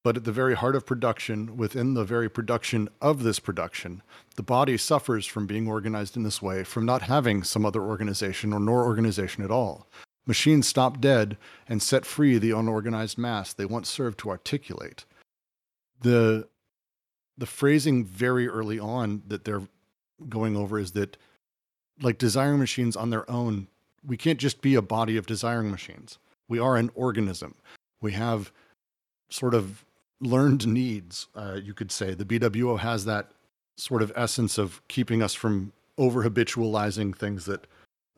but 0.03 0.16
at 0.16 0.24
the 0.24 0.32
very 0.32 0.55
heart 0.55 0.74
of 0.74 0.86
production, 0.86 1.57
within 1.57 1.94
the 1.94 2.05
very 2.05 2.28
production 2.28 2.88
of 3.01 3.22
this 3.22 3.38
production, 3.38 4.03
the 4.36 4.42
body 4.42 4.76
suffers 4.76 5.26
from 5.26 5.46
being 5.46 5.68
organized 5.68 6.16
in 6.16 6.22
this 6.22 6.40
way, 6.40 6.64
from 6.64 6.86
not 6.86 7.03
having 7.03 7.42
some 7.42 7.66
other 7.66 7.82
organization 7.82 8.53
or 8.53 8.61
nor 8.61 8.84
organization 8.84 9.44
at 9.44 9.51
all. 9.51 9.86
Machines 10.26 10.66
stop 10.66 11.01
dead 11.01 11.36
and 11.68 11.82
set 11.82 12.07
free 12.07 12.38
the 12.38 12.53
unorganized 12.53 13.18
mass 13.18 13.53
they 13.53 13.64
once 13.64 13.88
served 13.88 14.18
to 14.20 14.30
articulate. 14.30 15.05
The 16.01 16.48
the 17.36 17.46
phrasing 17.46 18.05
very 18.05 18.46
early 18.46 18.78
on 18.78 19.22
that 19.28 19.44
they're 19.44 19.66
going 20.28 20.57
over 20.57 20.78
is 20.78 20.92
that 20.92 21.16
like 22.03 22.18
desiring 22.18 22.59
machines 22.59 22.96
on 22.96 23.11
their 23.11 23.28
own, 23.30 23.66
we 24.05 24.16
can't 24.16 24.38
just 24.38 24.61
be 24.61 24.74
a 24.74 24.82
body 24.82 25.16
of 25.16 25.26
desiring 25.26 25.70
machines. 25.70 26.18
We 26.48 26.59
are 26.59 26.76
an 26.76 26.90
organism. 26.94 27.55
We 28.01 28.12
have 28.12 28.53
sort 29.30 29.55
of 29.55 29.84
learned 30.21 30.66
needs, 30.66 31.29
uh, 31.35 31.59
you 31.62 31.75
could 31.75 31.91
say. 31.91 32.14
The 32.14 32.25
BWO 32.25 32.79
has 32.79 33.05
that 33.05 33.31
sort 33.77 34.03
of 34.03 34.12
essence 34.14 34.59
of 34.59 34.87
keeping 34.89 35.23
us 35.23 35.35
from 35.35 35.73
over 35.97 36.29
habitualizing 36.29 37.16
things 37.16 37.47
that 37.47 37.66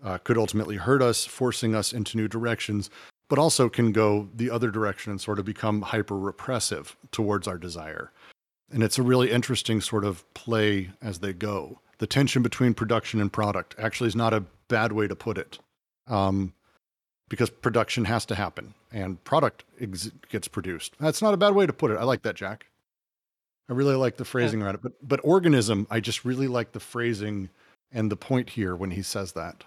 uh, 0.02 0.18
could 0.18 0.36
ultimately 0.36 0.76
hurt 0.76 1.02
us, 1.02 1.24
forcing 1.24 1.74
us 1.74 1.92
into 1.92 2.16
new 2.16 2.28
directions, 2.28 2.90
but 3.28 3.38
also 3.38 3.68
can 3.68 3.92
go 3.92 4.28
the 4.34 4.50
other 4.50 4.70
direction 4.70 5.10
and 5.10 5.20
sort 5.20 5.38
of 5.38 5.44
become 5.44 5.82
hyper 5.82 6.18
repressive 6.18 6.96
towards 7.12 7.46
our 7.46 7.58
desire. 7.58 8.10
And 8.70 8.82
it's 8.82 8.98
a 8.98 9.02
really 9.02 9.30
interesting 9.30 9.80
sort 9.80 10.04
of 10.04 10.24
play 10.34 10.90
as 11.00 11.20
they 11.20 11.32
go 11.32 11.78
the 12.02 12.06
tension 12.08 12.42
between 12.42 12.74
production 12.74 13.20
and 13.20 13.32
product 13.32 13.76
actually 13.78 14.08
is 14.08 14.16
not 14.16 14.34
a 14.34 14.42
bad 14.66 14.90
way 14.90 15.06
to 15.06 15.14
put 15.14 15.38
it 15.38 15.60
um, 16.08 16.52
because 17.32 17.48
production 17.48 18.04
has 18.04 18.26
to 18.26 18.34
happen 18.34 18.74
and 18.92 19.24
product 19.24 19.64
ex- 19.80 20.10
gets 20.28 20.48
produced. 20.48 20.92
That's 21.00 21.22
not 21.22 21.32
a 21.32 21.38
bad 21.38 21.54
way 21.54 21.64
to 21.64 21.72
put 21.72 21.90
it. 21.90 21.96
I 21.96 22.04
like 22.04 22.20
that 22.24 22.34
jack. 22.34 22.66
I 23.70 23.72
really 23.72 23.94
like 23.94 24.18
the 24.18 24.26
phrasing 24.26 24.60
around 24.60 24.74
it. 24.74 24.82
But 24.82 24.92
but 25.02 25.18
organism 25.24 25.86
i 25.90 25.98
just 25.98 26.26
really 26.26 26.46
like 26.46 26.72
the 26.72 26.80
phrasing 26.80 27.48
and 27.90 28.12
the 28.12 28.18
point 28.18 28.50
here 28.50 28.76
when 28.76 28.90
he 28.90 29.00
says 29.00 29.32
that. 29.32 29.64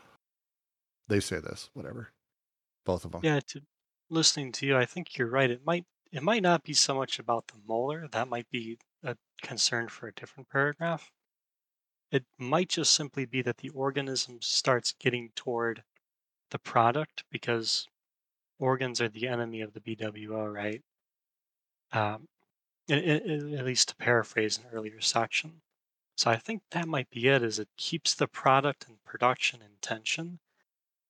They 1.08 1.20
say 1.20 1.40
this 1.40 1.72
whatever. 1.74 2.12
Both 2.86 3.04
of 3.04 3.14
them 3.14 3.22
yeah 3.24 3.40
to 3.48 3.62
listening 4.12 4.52
to 4.52 4.68
you 4.68 4.78
i 4.78 4.86
think 4.86 5.18
you're 5.18 5.28
right. 5.28 5.50
It 5.50 5.62
might 5.66 5.86
it 6.12 6.22
might 6.22 6.44
not 6.44 6.64
be 6.64 6.74
so 6.74 6.94
much 6.94 7.18
about 7.18 7.48
the 7.48 7.60
molar. 7.68 8.08
That 8.12 8.28
might 8.28 8.48
be 8.52 8.78
a 9.04 9.18
concern 9.42 9.88
for 9.88 10.08
a 10.08 10.14
different 10.14 10.50
paragraph. 10.50 11.10
It 12.12 12.26
might 12.38 12.70
just 12.70 12.94
simply 12.94 13.26
be 13.26 13.42
that 13.42 13.58
the 13.58 13.70
organism 13.70 14.38
starts 14.44 14.94
getting 15.00 15.32
toward 15.36 15.84
the 16.52 16.60
product 16.60 17.24
because 17.32 17.88
organs 18.60 19.02
are 19.02 19.10
the 19.10 19.28
enemy 19.28 19.62
of 19.62 19.74
the 19.74 19.80
BWO, 19.80 20.46
right? 20.54 20.82
Um, 21.92 22.28
i- 22.90 22.94
i- 22.94 22.98
i- 22.98 23.56
at 23.58 23.66
least 23.66 23.90
to 23.90 23.96
paraphrase 23.96 24.58
an 24.58 24.66
earlier 24.72 25.02
section. 25.02 25.62
So 26.18 26.32
I 26.32 26.38
think 26.38 26.62
that 26.72 26.88
might 26.88 27.10
be 27.10 27.28
it. 27.28 27.44
Is 27.44 27.60
it 27.60 27.70
keeps 27.78 28.14
the 28.14 28.28
product 28.28 28.88
and 28.88 29.04
production 29.04 29.62
in 29.62 29.72
tension, 29.82 30.40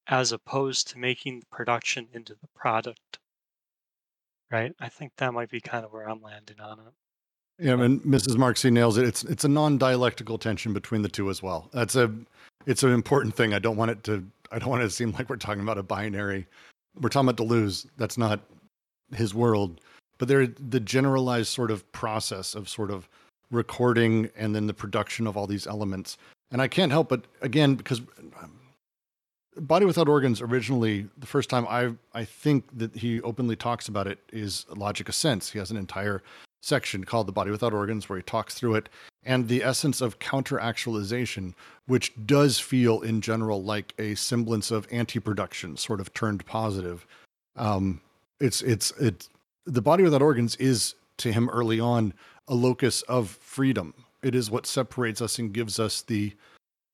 as 0.08 0.32
opposed 0.32 0.88
to 0.90 0.98
making 1.00 1.40
the 1.40 1.46
production 1.48 2.10
into 2.14 2.34
the 2.36 2.48
product. 2.56 3.20
Right? 4.52 4.76
I 4.80 4.90
think 4.90 5.14
that 5.18 5.34
might 5.34 5.50
be 5.50 5.60
kind 5.60 5.84
of 5.84 5.92
where 5.92 6.08
I'm 6.08 6.22
landing 6.22 6.60
on 6.60 6.80
it. 6.80 6.94
Yeah, 7.58 7.82
and 7.82 8.02
Mrs. 8.02 8.36
Marksy 8.36 8.72
nails 8.72 8.98
it. 8.98 9.06
It's 9.06 9.24
it's 9.24 9.44
a 9.44 9.48
non-dialectical 9.48 10.38
tension 10.38 10.74
between 10.74 11.02
the 11.02 11.10
two 11.10 11.30
as 11.30 11.42
well. 11.42 11.70
That's 11.72 11.96
a 11.96 12.14
it's 12.66 12.84
an 12.84 12.92
important 12.92 13.36
thing. 13.36 13.54
I 13.54 13.60
don't 13.60 13.78
want 13.78 13.92
it 13.92 14.04
to 14.06 14.26
I 14.56 14.60
don't 14.60 14.70
want 14.70 14.84
to 14.84 14.90
seem 14.90 15.12
like 15.12 15.30
we're 15.30 15.36
talking 15.36 15.62
about 15.62 15.78
a 15.78 15.84
binary. 15.84 16.48
We're 17.02 17.10
talking 17.10 17.28
about 17.28 17.46
Deleuze. 17.46 17.86
That's 17.98 18.18
not 18.18 18.40
his 19.14 19.36
world. 19.36 19.82
But 20.18 20.30
there 20.30 20.48
the 20.48 20.80
generalized 20.80 21.50
sort 21.50 21.72
of 21.72 21.92
process 21.92 22.56
of 22.56 22.70
sort 22.70 22.90
of 22.90 23.10
recording 23.52 24.30
and 24.38 24.56
then 24.56 24.66
the 24.66 24.74
production 24.74 25.28
of 25.28 25.36
all 25.36 25.46
these 25.46 25.68
elements. 25.68 26.18
And 26.52 26.62
I 26.62 26.70
can't 26.70 26.94
help 26.94 27.10
but 27.10 27.26
again 27.42 27.76
because 27.76 28.00
um, 28.42 28.58
Body 29.58 29.86
Without 29.86 30.08
Organs 30.08 30.42
originally 30.42 31.10
the 31.18 31.28
first 31.28 31.50
time 31.50 31.68
I 31.68 31.92
I 32.14 32.24
think 32.24 32.64
that 32.78 32.96
he 32.96 33.22
openly 33.24 33.58
talks 33.58 33.90
about 33.90 34.08
it 34.08 34.20
is 34.32 34.66
Logic 34.70 35.10
of 35.10 35.16
Sense. 35.16 35.52
He 35.52 35.60
has 35.60 35.70
an 35.70 35.76
entire 35.76 36.24
section 36.66 37.04
called 37.04 37.28
The 37.28 37.32
Body 37.32 37.52
Without 37.52 37.74
Organs 37.74 38.10
where 38.10 38.18
he 38.18 38.24
talks 38.24 38.56
through 38.56 38.76
it 38.76 38.90
and 39.24 39.48
the 39.48 39.64
essence 39.64 40.02
of 40.02 40.20
counter 40.20 40.60
actualization, 40.60 41.56
which 41.88 42.14
does 42.26 42.60
feel 42.60 43.02
in 43.02 43.22
general 43.22 43.64
like 43.64 43.94
a 44.00 44.16
semblance 44.16 44.72
of 44.72 44.88
anti 44.92 45.20
production, 45.20 45.78
sort 45.78 46.00
of 46.00 46.14
turned 46.14 46.46
positive. 46.46 47.06
Um, 47.56 48.02
it's, 48.40 48.62
it's, 48.62 48.92
it's, 49.00 49.30
the 49.66 49.82
body 49.82 50.04
without 50.04 50.22
organs 50.22 50.56
is 50.58 50.96
to 51.18 51.32
him 51.32 51.50
early 51.50 51.80
on 51.80 52.14
a 52.48 52.56
locus 52.56 53.02
of 53.04 53.30
freedom. 53.30 53.94
It 54.22 54.36
is 54.36 54.52
what 54.52 54.66
separates 54.66 55.22
us 55.22 55.40
and 55.40 55.54
gives 55.54 55.80
us 55.80 56.02
the, 56.02 56.34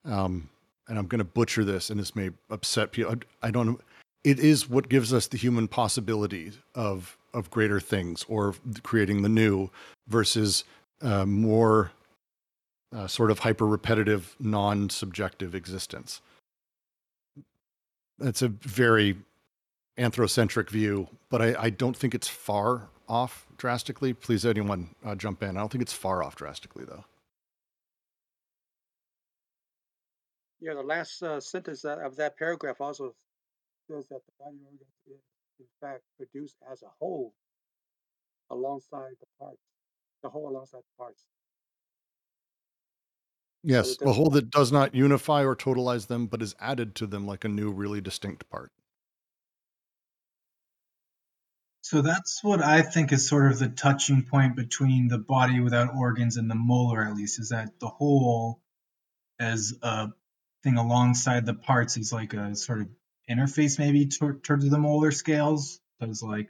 um, 0.06 0.50
and 0.88 0.98
I'm 0.98 1.08
going 1.08 1.20
to 1.20 1.26
butcher 1.26 1.64
this 1.64 1.90
and 1.90 2.00
this 2.00 2.16
may 2.16 2.30
upset 2.50 2.92
people. 2.92 3.16
I, 3.42 3.52
don't. 3.52 3.80
It 4.24 4.40
is 4.40 4.70
what 4.70 4.90
gives 4.90 5.14
us 5.14 5.28
the 5.28 5.38
human 5.38 5.68
possibility 5.68 6.52
of 6.76 7.18
of 7.34 7.50
greater 7.50 7.80
things 7.80 8.26
or 8.28 8.56
creating 8.84 9.22
the 9.22 9.30
new 9.30 9.70
versus 10.08 10.64
uh, 11.02 11.26
more 11.26 11.92
uh, 12.96 13.08
sort 13.08 13.32
of 13.32 13.40
hyper 13.40 13.66
repetitive, 13.66 14.36
non 14.40 14.90
subjective 14.90 15.56
existence. 15.56 16.22
That's 18.20 18.42
a 18.42 18.50
very 18.50 19.18
anthrocentric 19.98 20.70
view, 20.70 21.08
but 21.30 21.42
I, 21.42 21.56
I 21.58 21.70
don't 21.70 21.96
think 21.96 22.14
it's 22.14 22.28
far 22.28 22.90
off 23.08 23.48
drastically. 23.58 24.14
Please, 24.14 24.46
anyone 24.46 24.90
uh, 25.06 25.16
jump 25.16 25.44
in. 25.44 25.58
I 25.58 25.60
don't 25.60 25.72
think 25.72 25.82
it's 25.82 25.94
far 25.94 26.24
off 26.24 26.36
drastically, 26.36 26.86
though. 26.86 27.06
Yeah, 30.60 30.76
the 30.76 30.84
last 30.84 31.24
uh, 31.24 31.40
sentence 31.40 31.84
of 31.84 32.16
that 32.18 32.38
paragraph 32.38 32.80
also 32.80 33.16
says 33.90 34.06
that 34.10 34.22
the 34.26 34.32
body 34.40 34.58
is, 35.10 35.18
in 35.62 35.88
fact, 35.88 36.01
produced 36.18 36.57
as 36.72 36.82
a 36.82 36.89
whole 36.99 37.34
alongside 38.49 39.14
the 39.20 39.28
parts, 39.39 39.62
the 40.24 40.30
whole 40.30 40.49
alongside 40.49 40.80
the 40.80 40.97
parts. 40.97 41.24
Yes, 43.64 43.91
it 43.91 44.01
a 44.01 44.12
whole 44.12 44.32
that 44.32 44.49
does 44.49 44.72
not 44.72 44.95
unify 44.95 45.45
or 45.45 45.55
totalize 45.55 46.07
them, 46.07 46.26
but 46.28 46.41
is 46.41 46.55
added 46.59 46.95
to 46.95 47.07
them 47.07 47.28
like 47.28 47.45
a 47.45 47.49
new, 47.49 47.72
really 47.72 48.01
distinct 48.01 48.49
part. 48.49 48.72
So 51.82 52.01
that's 52.01 52.43
what 52.43 52.64
I 52.64 52.82
think 52.82 53.12
is 53.12 53.28
sort 53.28 53.51
of 53.51 53.59
the 53.59 53.70
touching 53.70 54.24
point 54.24 54.55
between 54.55 55.07
the 55.07 55.18
body 55.18 55.59
without 55.59 55.93
organs 55.95 56.38
and 56.38 56.49
the 56.49 56.55
molar, 56.55 57.05
at 57.05 57.16
least, 57.16 57.39
is 57.39 57.49
that 57.49 57.80
the 57.80 57.88
whole 57.88 58.62
as 59.39 59.74
a 59.82 60.09
thing 60.64 60.78
alongside 60.78 61.45
the 61.45 61.53
parts 61.53 61.97
is 61.97 62.14
like 62.14 62.34
a 62.34 62.55
sort 62.55 62.82
of 62.82 62.88
interface 63.32 63.80
maybe 63.80 64.08
tor- 64.08 64.40
towards 64.42 64.70
the 64.70 64.78
molar 64.78 65.12
scales. 65.12 65.80
Does 66.00 66.24
like 66.24 66.50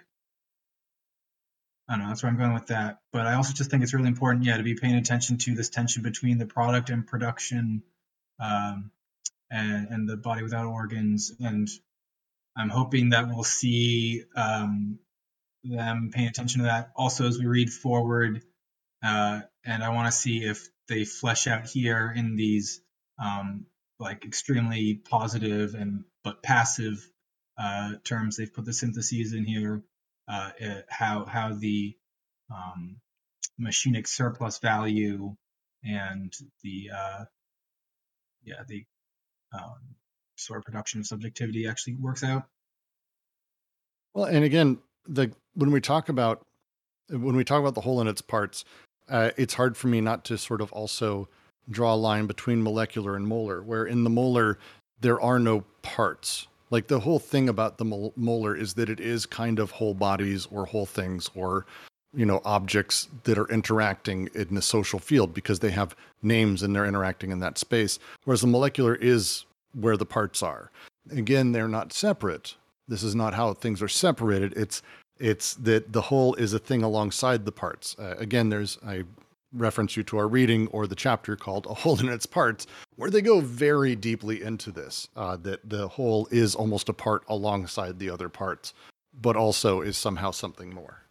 I 1.91 1.95
don't 1.95 2.03
know, 2.03 2.07
that's 2.07 2.23
where 2.23 2.31
I'm 2.31 2.37
going 2.37 2.53
with 2.53 2.67
that. 2.67 2.99
But 3.11 3.27
I 3.27 3.33
also 3.33 3.53
just 3.53 3.69
think 3.69 3.83
it's 3.83 3.93
really 3.93 4.07
important, 4.07 4.45
yeah, 4.45 4.55
to 4.55 4.63
be 4.63 4.75
paying 4.75 4.95
attention 4.95 5.37
to 5.39 5.55
this 5.55 5.69
tension 5.69 6.03
between 6.03 6.37
the 6.37 6.45
product 6.45 6.89
and 6.89 7.05
production 7.05 7.83
um, 8.39 8.91
and, 9.51 9.89
and 9.89 10.07
the 10.07 10.15
body 10.15 10.41
without 10.41 10.67
organs. 10.67 11.33
And 11.41 11.67
I'm 12.55 12.69
hoping 12.69 13.09
that 13.09 13.27
we'll 13.27 13.43
see 13.43 14.23
um, 14.37 14.99
them 15.65 16.11
paying 16.13 16.29
attention 16.29 16.61
to 16.61 16.67
that 16.67 16.91
also 16.95 17.27
as 17.27 17.37
we 17.37 17.45
read 17.45 17.71
forward. 17.71 18.41
Uh, 19.03 19.41
and 19.65 19.83
I 19.83 19.89
want 19.89 20.07
to 20.07 20.17
see 20.17 20.45
if 20.45 20.69
they 20.87 21.03
flesh 21.03 21.47
out 21.47 21.65
here 21.65 22.13
in 22.15 22.37
these 22.37 22.81
um, 23.21 23.65
like 23.99 24.23
extremely 24.25 24.95
positive 24.95 25.75
and 25.75 26.05
but 26.23 26.43
passive 26.43 27.07
uh, 27.57 27.93
terms. 28.03 28.37
They've 28.37 28.53
put 28.53 28.65
the 28.65 28.73
syntheses 28.73 29.33
in 29.33 29.45
here 29.45 29.83
uh, 30.27 30.51
uh, 30.63 30.81
how 30.89 31.25
how 31.25 31.53
the 31.53 31.95
um, 32.51 32.97
machinic 33.59 34.07
surplus 34.07 34.59
value 34.59 35.35
and 35.83 36.33
the 36.63 36.89
uh, 36.95 37.25
yeah 38.43 38.63
the 38.67 38.85
um, 39.53 39.95
sort 40.35 40.59
of 40.59 40.65
production 40.65 40.99
of 40.99 41.07
subjectivity 41.07 41.67
actually 41.67 41.95
works 41.95 42.23
out. 42.23 42.43
Well, 44.13 44.25
and 44.25 44.43
again, 44.43 44.79
the 45.07 45.31
when 45.53 45.71
we 45.71 45.81
talk 45.81 46.09
about 46.09 46.45
when 47.09 47.35
we 47.35 47.43
talk 47.43 47.59
about 47.59 47.75
the 47.75 47.81
whole 47.81 47.99
and 47.99 48.09
its 48.09 48.21
parts, 48.21 48.63
uh, 49.09 49.31
it's 49.37 49.53
hard 49.53 49.75
for 49.75 49.87
me 49.87 50.01
not 50.01 50.23
to 50.25 50.37
sort 50.37 50.61
of 50.61 50.71
also 50.71 51.27
draw 51.69 51.93
a 51.93 51.95
line 51.95 52.25
between 52.25 52.63
molecular 52.63 53.15
and 53.15 53.27
molar, 53.27 53.61
where 53.61 53.85
in 53.85 54.03
the 54.03 54.09
molar 54.09 54.57
there 55.01 55.19
are 55.19 55.39
no 55.39 55.63
parts. 55.81 56.47
Like 56.69 56.87
the 56.87 57.01
whole 57.01 57.19
thing 57.19 57.49
about 57.49 57.77
the 57.77 58.11
molar 58.15 58.55
is 58.55 58.75
that 58.75 58.89
it 58.89 58.99
is 58.99 59.25
kind 59.25 59.59
of 59.59 59.71
whole 59.71 59.93
bodies 59.93 60.47
or 60.49 60.65
whole 60.65 60.85
things 60.85 61.29
or 61.35 61.65
you 62.13 62.25
know 62.25 62.41
objects 62.43 63.07
that 63.23 63.37
are 63.37 63.47
interacting 63.49 64.29
in 64.33 64.55
the 64.55 64.61
social 64.61 64.99
field 64.99 65.33
because 65.33 65.59
they 65.59 65.71
have 65.71 65.95
names 66.21 66.63
and 66.63 66.75
they're 66.75 66.85
interacting 66.85 67.31
in 67.31 67.39
that 67.39 67.57
space. 67.57 67.99
Whereas 68.23 68.41
the 68.41 68.47
molecular 68.47 68.95
is 68.95 69.45
where 69.73 69.97
the 69.97 70.05
parts 70.05 70.41
are. 70.41 70.71
Again, 71.09 71.51
they're 71.51 71.67
not 71.67 71.93
separate. 71.93 72.55
This 72.87 73.03
is 73.03 73.15
not 73.15 73.33
how 73.33 73.53
things 73.53 73.81
are 73.81 73.87
separated. 73.87 74.53
It's 74.55 74.81
it's 75.19 75.53
that 75.55 75.93
the 75.93 76.01
whole 76.01 76.35
is 76.35 76.53
a 76.53 76.59
thing 76.59 76.83
alongside 76.83 77.45
the 77.45 77.51
parts. 77.51 77.95
Uh, 77.99 78.15
again, 78.17 78.49
there's 78.49 78.77
I 78.85 79.03
reference 79.53 79.97
you 79.97 80.03
to 80.03 80.17
our 80.17 80.27
reading 80.27 80.67
or 80.67 80.87
the 80.87 80.95
chapter 80.95 81.35
called 81.35 81.65
"A 81.65 81.73
Whole 81.73 81.99
in 81.99 82.09
Its 82.09 82.25
Parts," 82.25 82.67
where 82.95 83.09
they 83.09 83.21
go 83.21 83.41
very 83.41 83.95
deeply 83.95 84.41
into 84.41 84.71
this. 84.71 85.07
Uh, 85.15 85.37
that 85.37 85.67
the 85.69 85.87
whole 85.87 86.27
is 86.31 86.55
almost 86.55 86.89
a 86.89 86.93
part 86.93 87.23
alongside 87.27 87.99
the 87.99 88.09
other 88.09 88.29
parts, 88.29 88.73
but 89.13 89.35
also 89.35 89.81
is 89.81 89.97
somehow 89.97 90.31
something 90.31 90.73
more. 90.73 91.03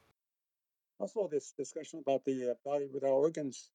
Also, 0.99 1.29
this 1.29 1.53
discussion 1.53 2.01
about 2.01 2.25
the 2.25 2.51
uh, 2.51 2.55
body 2.65 2.87
without 2.93 3.09
organs, 3.09 3.71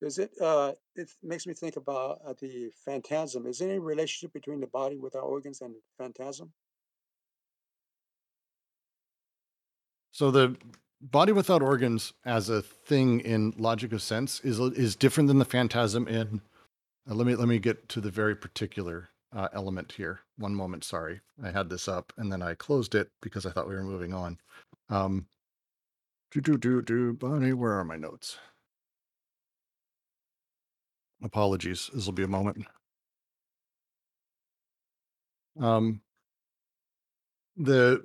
does 0.00 0.18
it, 0.18 0.30
uh, 0.40 0.72
it 0.94 1.10
makes 1.22 1.46
me 1.46 1.54
think 1.54 1.76
about 1.76 2.20
uh, 2.24 2.34
the 2.40 2.70
phantasm. 2.84 3.46
Is 3.46 3.58
there 3.58 3.70
any 3.70 3.78
relationship 3.78 4.32
between 4.32 4.60
the 4.60 4.66
body 4.66 4.96
without 4.96 5.24
organs 5.24 5.60
and 5.60 5.74
phantasm? 5.98 6.52
So 10.12 10.30
the 10.30 10.56
body 11.00 11.32
without 11.32 11.62
organs 11.62 12.12
as 12.24 12.48
a 12.48 12.62
thing 12.62 13.20
in 13.20 13.52
logic 13.56 13.92
of 13.92 14.02
sense 14.02 14.40
is 14.40 14.58
is 14.58 14.96
different 14.96 15.28
than 15.28 15.38
the 15.38 15.44
phantasm 15.44 16.08
in. 16.08 16.40
uh, 17.10 17.14
let 17.14 17.26
me 17.26 17.34
let 17.34 17.48
me 17.48 17.58
get 17.58 17.88
to 17.90 18.00
the 18.00 18.10
very 18.10 18.34
particular 18.36 19.10
uh, 19.34 19.48
element 19.52 19.92
here. 19.92 20.20
One 20.38 20.54
moment, 20.54 20.84
sorry, 20.84 21.20
I 21.42 21.50
had 21.50 21.68
this 21.68 21.88
up 21.88 22.12
and 22.16 22.32
then 22.32 22.42
I 22.42 22.54
closed 22.54 22.94
it 22.94 23.10
because 23.22 23.46
I 23.46 23.50
thought 23.50 23.68
we 23.68 23.74
were 23.74 23.82
moving 23.82 24.14
on. 24.14 24.38
Um, 24.88 25.26
do 26.30 26.40
do 26.40 26.56
do 26.58 26.82
do 26.82 27.12
body. 27.12 27.52
Where 27.52 27.72
are 27.72 27.84
my 27.84 27.96
notes? 27.96 28.38
Apologies. 31.22 31.90
This 31.94 32.06
will 32.06 32.12
be 32.12 32.24
a 32.24 32.28
moment. 32.28 32.66
Um, 35.60 36.02
the 37.56 38.02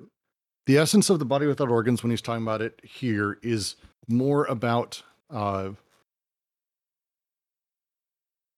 the 0.72 0.78
essence 0.78 1.10
of 1.10 1.20
the 1.20 1.26
body 1.26 1.48
without 1.48 1.68
organs 1.68 2.02
when 2.02 2.12
he's 2.12 2.22
talking 2.22 2.44
about 2.44 2.62
it 2.62 2.80
here 2.82 3.38
is 3.44 3.76
more 4.08 4.46
about 4.46 5.04
uh, 5.30 5.70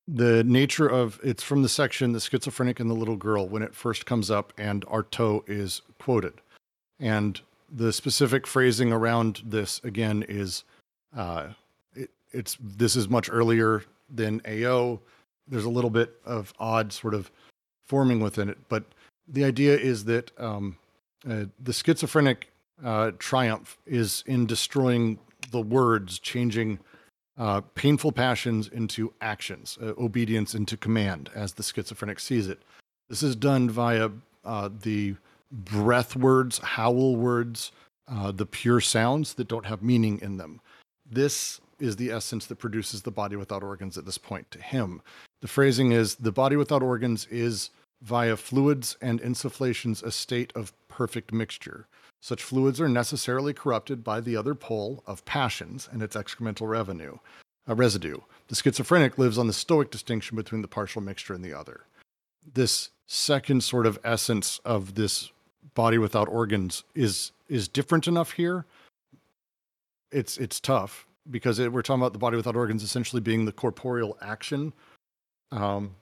the 0.07 0.43
nature 0.43 0.88
of 0.88 1.20
it's 1.24 1.41
from 1.41 1.64
the 1.64 1.70
section 1.70 2.11
the 2.11 2.20
schizophrenic 2.20 2.80
and 2.80 2.88
the 2.88 2.93
little 2.93 3.16
girl 3.16 3.47
when 3.47 3.64
it 3.64 3.74
first 3.74 4.05
comes 4.05 4.30
up 4.30 4.53
and 4.59 4.86
artaud 4.86 5.41
is 5.47 5.82
quoted 5.97 6.34
and 6.99 7.41
the 7.72 7.91
specific 7.91 8.45
phrasing 8.45 8.93
around 8.93 9.41
this 9.43 9.82
again 9.84 10.24
is 10.30 10.66
uh, 11.18 11.47
it, 11.95 12.11
it's 12.32 12.59
this 12.61 12.95
is 12.95 13.09
much 13.09 13.28
earlier 13.32 13.84
than 14.14 14.39
AO. 14.47 14.99
There's 15.47 15.66
a 15.66 15.70
little 15.70 15.89
bit 15.89 16.16
of 16.26 16.53
odd 16.59 16.93
sort 16.93 17.16
of 17.16 17.32
forming 17.88 18.20
within 18.20 18.49
it, 18.49 18.59
but 18.70 18.84
the 19.28 19.43
idea 19.43 19.76
is 19.76 20.05
that 20.05 20.30
um, 20.39 20.78
uh, 21.30 21.45
the 21.61 21.74
schizophrenic 21.74 22.49
uh, 22.84 23.11
triumph 23.19 23.78
is 23.86 24.24
in 24.26 24.45
destroying 24.45 25.19
the 25.51 25.61
words, 25.61 26.19
changing 26.19 26.80
uh, 27.38 27.61
painful 27.76 28.11
passions 28.11 28.67
into 28.67 29.13
actions, 29.21 29.78
uh, 29.82 29.93
obedience 29.97 30.53
into 30.53 30.78
command, 30.78 31.30
as 31.34 31.53
the 31.53 31.63
schizophrenic 31.63 32.19
sees 32.19 32.47
it. 32.47 32.61
This 33.09 33.24
is 33.24 33.36
done 33.36 33.69
via 33.69 34.09
uh, 34.45 34.69
the 34.82 35.15
breath 35.51 36.15
words, 36.15 36.59
howl 36.59 37.15
words, 37.15 37.71
the 38.34 38.45
pure 38.45 38.82
sounds 38.82 39.34
that 39.36 39.47
don't 39.47 39.65
have 39.65 39.82
meaning 39.82 40.19
in 40.21 40.38
them. 40.38 40.59
This 41.09 41.59
is 41.80 41.95
the 41.95 42.11
essence 42.11 42.45
that 42.45 42.55
produces 42.57 43.01
the 43.01 43.11
body 43.11 43.36
without 43.36 43.63
organs 43.63 43.97
at 43.97 44.05
this 44.05 44.17
point 44.17 44.49
to 44.51 44.61
him. 44.61 45.01
The 45.41 45.47
phrasing 45.47 45.91
is 45.91 46.15
the 46.15 46.32
body 46.32 46.55
without 46.55 46.82
organs 46.84 47.28
is 47.30 47.71
via 48.01 48.36
fluids 48.38 48.97
and 49.01 49.21
insufflations 49.21 50.03
a 50.03 50.11
state 50.11 50.51
of 50.55 50.74
perfect 50.94 51.34
mixture. 51.34 51.88
Such 52.22 52.44
fluids 52.44 52.80
are 52.80 52.88
necessarily 52.88 53.52
corrupted 53.52 54.04
by 54.04 54.22
the 54.22 54.38
other 54.38 54.54
pole 54.54 55.04
of 55.08 55.26
passions 55.26 55.89
and 55.91 56.04
its 56.04 56.16
excremental 56.16 56.70
revenue, 56.70 57.18
a 57.66 57.74
residue. 57.74 58.20
The 58.48 58.56
schizophrenic 58.56 59.18
lives 59.18 59.39
on 59.39 59.48
the 59.48 59.54
stoic 59.54 59.89
distinction 59.89 60.38
between 60.38 60.62
the 60.62 60.68
partial 60.68 61.02
mixture 61.02 61.34
and 61.34 61.44
the 61.44 61.54
other. 61.54 61.82
This 62.54 62.89
second 63.08 63.64
sort 63.64 63.88
of 63.88 63.98
essence 64.04 64.62
of 64.64 64.94
this 64.94 65.32
body 65.74 65.98
without 65.98 66.28
organs 66.28 66.84
is 66.94 67.32
is 67.50 67.68
different 67.68 68.08
enough 68.08 68.34
here. 68.34 68.66
It's 70.12 70.38
it's 70.38 70.60
tough 70.60 71.08
because 71.32 71.58
it, 71.58 71.74
we're 71.74 71.82
talking 71.82 72.04
about 72.04 72.14
the 72.14 72.20
body 72.20 72.38
without 72.38 72.56
organs 72.56 72.84
essentially 72.84 73.22
being 73.22 73.46
the 73.46 73.52
corporeal 73.52 74.16
action 74.22 74.74
um, 75.52 75.96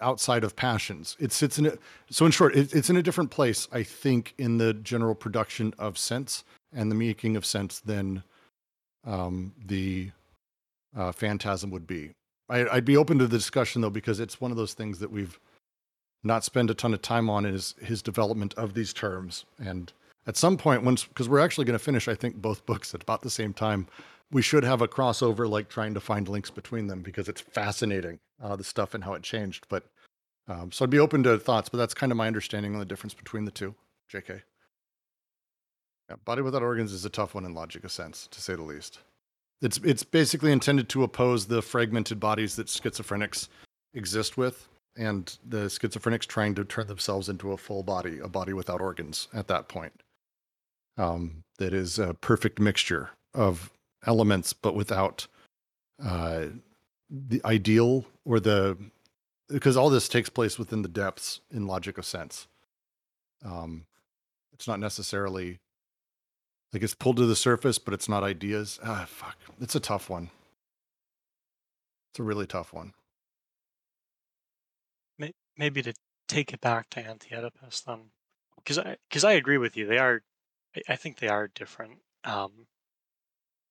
outside 0.00 0.44
of 0.44 0.56
passions. 0.56 1.16
It 1.20 1.32
sits 1.32 1.58
in 1.58 1.66
it. 1.66 1.80
So 2.10 2.26
in 2.26 2.32
short, 2.32 2.54
it, 2.56 2.74
it's 2.74 2.90
in 2.90 2.96
a 2.96 3.02
different 3.02 3.30
place, 3.30 3.68
I 3.72 3.82
think, 3.82 4.34
in 4.38 4.58
the 4.58 4.74
general 4.74 5.14
production 5.14 5.74
of 5.78 5.98
sense 5.98 6.44
and 6.72 6.90
the 6.90 6.94
making 6.94 7.36
of 7.36 7.44
sense 7.44 7.80
than 7.80 8.22
um, 9.06 9.52
the 9.64 10.10
uh, 10.96 11.12
phantasm 11.12 11.70
would 11.70 11.86
be. 11.86 12.10
I, 12.48 12.66
I'd 12.68 12.84
be 12.84 12.96
open 12.96 13.18
to 13.18 13.26
the 13.26 13.36
discussion 13.36 13.82
though, 13.82 13.90
because 13.90 14.20
it's 14.20 14.40
one 14.40 14.50
of 14.50 14.56
those 14.56 14.74
things 14.74 14.98
that 14.98 15.10
we've 15.10 15.38
not 16.22 16.44
spend 16.44 16.70
a 16.70 16.74
ton 16.74 16.94
of 16.94 17.02
time 17.02 17.28
on 17.28 17.44
is 17.44 17.74
his 17.80 18.02
development 18.02 18.54
of 18.54 18.74
these 18.74 18.92
terms. 18.92 19.44
And 19.58 19.92
at 20.26 20.36
some 20.36 20.56
point, 20.56 20.82
once 20.82 21.04
because 21.04 21.28
we're 21.28 21.40
actually 21.40 21.66
going 21.66 21.78
to 21.78 21.84
finish, 21.84 22.08
I 22.08 22.14
think, 22.14 22.36
both 22.36 22.64
books 22.66 22.94
at 22.94 23.02
about 23.02 23.22
the 23.22 23.30
same 23.30 23.52
time, 23.52 23.86
we 24.30 24.42
should 24.42 24.64
have 24.64 24.82
a 24.82 24.88
crossover, 24.88 25.48
like 25.48 25.68
trying 25.68 25.94
to 25.94 26.00
find 26.00 26.28
links 26.28 26.50
between 26.50 26.86
them 26.86 27.02
because 27.02 27.28
it's 27.28 27.40
fascinating 27.40 28.18
uh, 28.42 28.56
the 28.56 28.64
stuff 28.64 28.94
and 28.94 29.04
how 29.04 29.14
it 29.14 29.22
changed. 29.22 29.66
But 29.68 29.84
um, 30.48 30.72
so 30.72 30.84
I'd 30.84 30.90
be 30.90 30.98
open 30.98 31.22
to 31.24 31.38
thoughts, 31.38 31.68
but 31.68 31.78
that's 31.78 31.94
kind 31.94 32.12
of 32.12 32.18
my 32.18 32.26
understanding 32.26 32.74
on 32.74 32.78
the 32.78 32.84
difference 32.84 33.14
between 33.14 33.44
the 33.44 33.50
two. 33.50 33.74
Jk. 34.12 34.42
Yeah, 36.10 36.16
body 36.24 36.42
without 36.42 36.62
organs 36.62 36.92
is 36.92 37.04
a 37.04 37.10
tough 37.10 37.34
one 37.34 37.44
in 37.44 37.54
logic 37.54 37.84
of 37.84 37.92
sense, 37.92 38.26
to 38.30 38.40
say 38.40 38.54
the 38.54 38.62
least. 38.62 38.98
It's 39.62 39.78
it's 39.78 40.02
basically 40.02 40.52
intended 40.52 40.88
to 40.90 41.02
oppose 41.02 41.46
the 41.46 41.62
fragmented 41.62 42.20
bodies 42.20 42.56
that 42.56 42.66
schizophrenics 42.66 43.48
exist 43.94 44.36
with 44.36 44.68
and 44.96 45.38
the 45.46 45.66
schizophrenics 45.66 46.26
trying 46.26 46.54
to 46.54 46.64
turn 46.64 46.86
themselves 46.86 47.28
into 47.28 47.52
a 47.52 47.56
full 47.56 47.82
body, 47.82 48.18
a 48.18 48.28
body 48.28 48.52
without 48.52 48.80
organs 48.80 49.28
at 49.32 49.48
that 49.48 49.68
point. 49.68 50.02
Um, 50.96 51.42
that 51.58 51.72
is 51.72 51.98
a 51.98 52.14
perfect 52.14 52.60
mixture 52.60 53.10
of 53.32 53.72
elements, 54.06 54.52
but 54.52 54.74
without 54.74 55.26
uh, 56.02 56.46
the 57.10 57.40
ideal 57.44 58.04
or 58.24 58.40
the 58.40 58.76
because 59.48 59.76
all 59.76 59.90
this 59.90 60.08
takes 60.08 60.30
place 60.30 60.58
within 60.58 60.82
the 60.82 60.88
depths 60.88 61.40
in 61.50 61.66
logic 61.66 61.98
of 61.98 62.06
sense. 62.06 62.46
Um, 63.44 63.84
it's 64.52 64.66
not 64.66 64.80
necessarily 64.80 65.58
like 66.72 66.82
it's 66.82 66.94
pulled 66.94 67.18
to 67.18 67.26
the 67.26 67.36
surface, 67.36 67.78
but 67.78 67.92
it's 67.92 68.08
not 68.08 68.24
ideas. 68.24 68.80
Ah, 68.82 69.04
fuck. 69.06 69.36
It's 69.60 69.74
a 69.74 69.80
tough 69.80 70.08
one. 70.08 70.30
It's 72.10 72.20
a 72.20 72.22
really 72.22 72.46
tough 72.46 72.72
one 72.72 72.94
maybe 75.56 75.82
to 75.82 75.94
take 76.28 76.52
it 76.52 76.60
back 76.60 76.90
to 76.90 77.00
Anti-Oedipus 77.00 77.82
then, 77.82 78.10
because 78.56 78.78
I 78.78 78.96
because 79.08 79.24
I 79.24 79.32
agree 79.32 79.58
with 79.58 79.76
you. 79.76 79.86
They 79.86 79.98
are, 79.98 80.22
I, 80.76 80.92
I 80.92 80.96
think 80.96 81.18
they 81.18 81.28
are 81.28 81.48
different. 81.48 81.98
Um, 82.24 82.66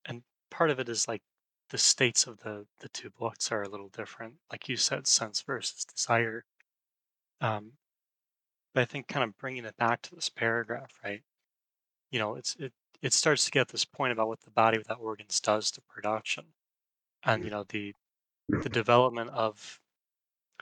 and 0.05 0.23
part 0.51 0.69
of 0.69 0.79
it 0.79 0.89
is 0.89 1.07
like 1.07 1.21
the 1.69 1.77
states 1.77 2.27
of 2.27 2.39
the 2.39 2.65
the 2.79 2.89
two 2.89 3.09
books 3.09 3.51
are 3.51 3.63
a 3.63 3.69
little 3.69 3.89
different. 3.89 4.35
Like 4.51 4.69
you 4.69 4.77
said, 4.77 5.07
sense 5.07 5.41
versus 5.41 5.85
desire. 5.85 6.45
Um, 7.41 7.73
but 8.73 8.81
I 8.81 8.85
think 8.85 9.07
kind 9.07 9.23
of 9.23 9.37
bringing 9.37 9.65
it 9.65 9.77
back 9.77 10.01
to 10.03 10.15
this 10.15 10.29
paragraph, 10.29 10.91
right? 11.03 11.21
You 12.11 12.19
know, 12.19 12.35
it's 12.35 12.55
it 12.59 12.73
it 13.01 13.13
starts 13.13 13.45
to 13.45 13.51
get 13.51 13.69
this 13.69 13.85
point 13.85 14.13
about 14.13 14.27
what 14.27 14.41
the 14.41 14.51
body 14.51 14.77
without 14.77 14.99
organs 14.99 15.39
does 15.39 15.71
to 15.71 15.81
production, 15.81 16.45
and 17.25 17.43
you 17.43 17.51
know 17.51 17.65
the 17.69 17.93
the 18.49 18.69
development 18.69 19.29
of 19.31 19.79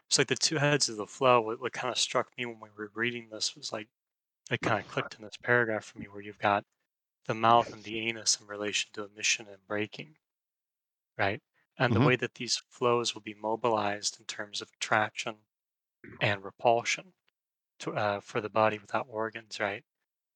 it's 0.08 0.18
like 0.18 0.28
the 0.28 0.36
two 0.36 0.58
heads 0.58 0.90
of 0.90 0.98
the 0.98 1.08
flow. 1.08 1.42
What, 1.42 1.62
what 1.62 1.74
kind 1.74 1.92
of 1.92 1.98
struck 1.98 2.30
me 2.38 2.46
when 2.46 2.60
we 2.62 2.70
were 2.78 2.92
reading 2.96 3.30
this 3.32 3.56
was 3.56 3.72
like 3.72 3.88
it 4.52 4.62
kind 4.62 4.80
of 4.84 4.88
clicked 4.92 5.16
in 5.16 5.24
this 5.24 5.38
paragraph 5.42 5.86
for 5.86 6.00
me 6.00 6.08
where 6.12 6.22
you've 6.22 6.40
got 6.40 6.66
the 7.26 7.34
mouth 7.34 7.72
and 7.74 7.84
the 7.84 8.00
anus 8.00 8.40
in 8.40 8.48
relation 8.48 8.90
to 8.94 9.06
emission 9.06 9.48
and 9.48 9.66
braking, 9.68 10.16
right? 11.18 11.42
And 11.78 11.94
mm-hmm. 11.94 12.02
the 12.02 12.08
way 12.08 12.16
that 12.18 12.36
these 12.36 12.62
flows 12.70 13.14
will 13.14 13.22
be 13.22 13.34
mobilized 13.34 14.20
in 14.20 14.26
terms 14.26 14.62
of 14.62 14.70
attraction 14.76 15.36
and 16.22 16.44
repulsion 16.44 17.14
to, 17.80 17.94
uh, 17.94 18.20
for 18.20 18.42
the 18.42 18.50
body 18.50 18.78
without 18.78 19.08
organs, 19.10 19.60
right? 19.60 19.84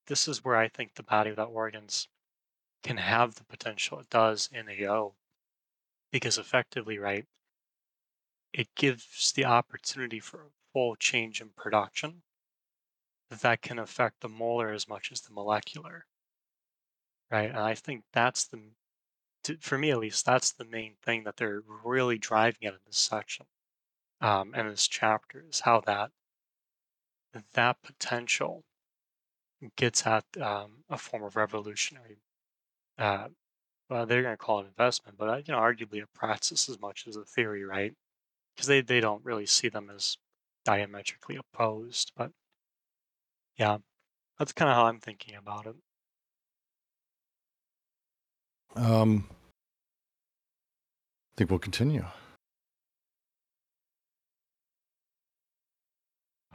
This 0.08 0.28
is 0.28 0.44
where 0.44 0.56
I 0.56 0.68
think 0.68 0.94
the 0.94 1.04
body 1.04 1.32
without 1.32 1.50
organs 1.50 2.08
can 2.84 2.98
have 2.98 3.36
the 3.36 3.44
potential 3.44 4.00
it 4.00 4.10
does 4.10 4.50
in 4.52 4.70
AO 4.70 5.16
because 6.12 6.38
effectively, 6.38 7.00
right, 7.00 7.26
it 8.54 8.74
gives 8.76 9.34
the 9.34 9.44
opportunity 9.44 10.20
for 10.20 10.42
a 10.42 10.50
full 10.72 10.96
change 10.96 11.42
in 11.42 11.50
production 11.50 12.22
that 13.30 13.62
can 13.62 13.80
affect 13.80 14.22
the 14.22 14.30
molar 14.30 14.72
as 14.72 14.88
much 14.88 15.12
as 15.12 15.22
the 15.22 15.34
molecular. 15.34 16.06
Right. 17.30 17.50
And 17.50 17.60
I 17.60 17.76
think 17.76 18.06
that's 18.14 18.48
the, 18.48 18.72
for 19.62 19.78
me 19.78 19.92
at 19.92 20.00
least, 20.00 20.26
that's 20.26 20.52
the 20.54 20.66
main 20.66 20.98
thing 20.98 21.24
that 21.26 21.38
they're 21.38 21.62
really 21.62 22.18
driving 22.18 22.68
at 22.68 22.74
in 22.76 22.82
this 22.86 22.98
section 22.98 23.48
um, 24.22 24.54
and 24.56 24.70
this 24.72 24.88
chapter 24.88 25.46
is 25.50 25.62
how 25.62 25.82
that 25.82 26.12
that 27.54 27.84
potential 27.84 28.66
gets 29.76 30.06
at 30.06 30.26
um, 30.42 30.84
a 30.90 30.98
form 30.98 31.24
of 31.24 31.36
revolutionary. 31.36 32.22
Uh, 32.98 33.30
well, 33.90 34.06
they're 34.06 34.24
going 34.24 34.34
to 34.34 34.38
call 34.38 34.62
it 34.62 34.68
investment, 34.68 35.18
but 35.18 35.30
uh, 35.30 35.38
you 35.38 35.54
know, 35.54 35.60
arguably 35.60 36.04
a 36.04 36.08
practice 36.08 36.70
as 36.70 36.80
much 36.80 37.08
as 37.08 37.18
a 37.18 37.26
theory, 37.26 37.64
right? 37.64 37.96
because 38.56 38.68
they, 38.68 38.82
they 38.82 39.02
don't 39.02 39.26
really 39.26 39.46
see 39.48 39.70
them 39.70 39.90
as 39.90 40.18
diametrically 40.66 41.38
opposed. 41.38 42.12
But 42.16 42.32
yeah, 43.58 43.78
that's 44.40 44.54
kind 44.54 44.70
of 44.70 44.76
how 44.78 44.88
I'm 44.88 45.00
thinking 45.02 45.36
about 45.36 45.68
it. 45.68 45.78
Um, 48.76 49.26
I 49.30 49.34
think 51.38 51.50
we'll 51.50 51.60
continue. 51.60 52.06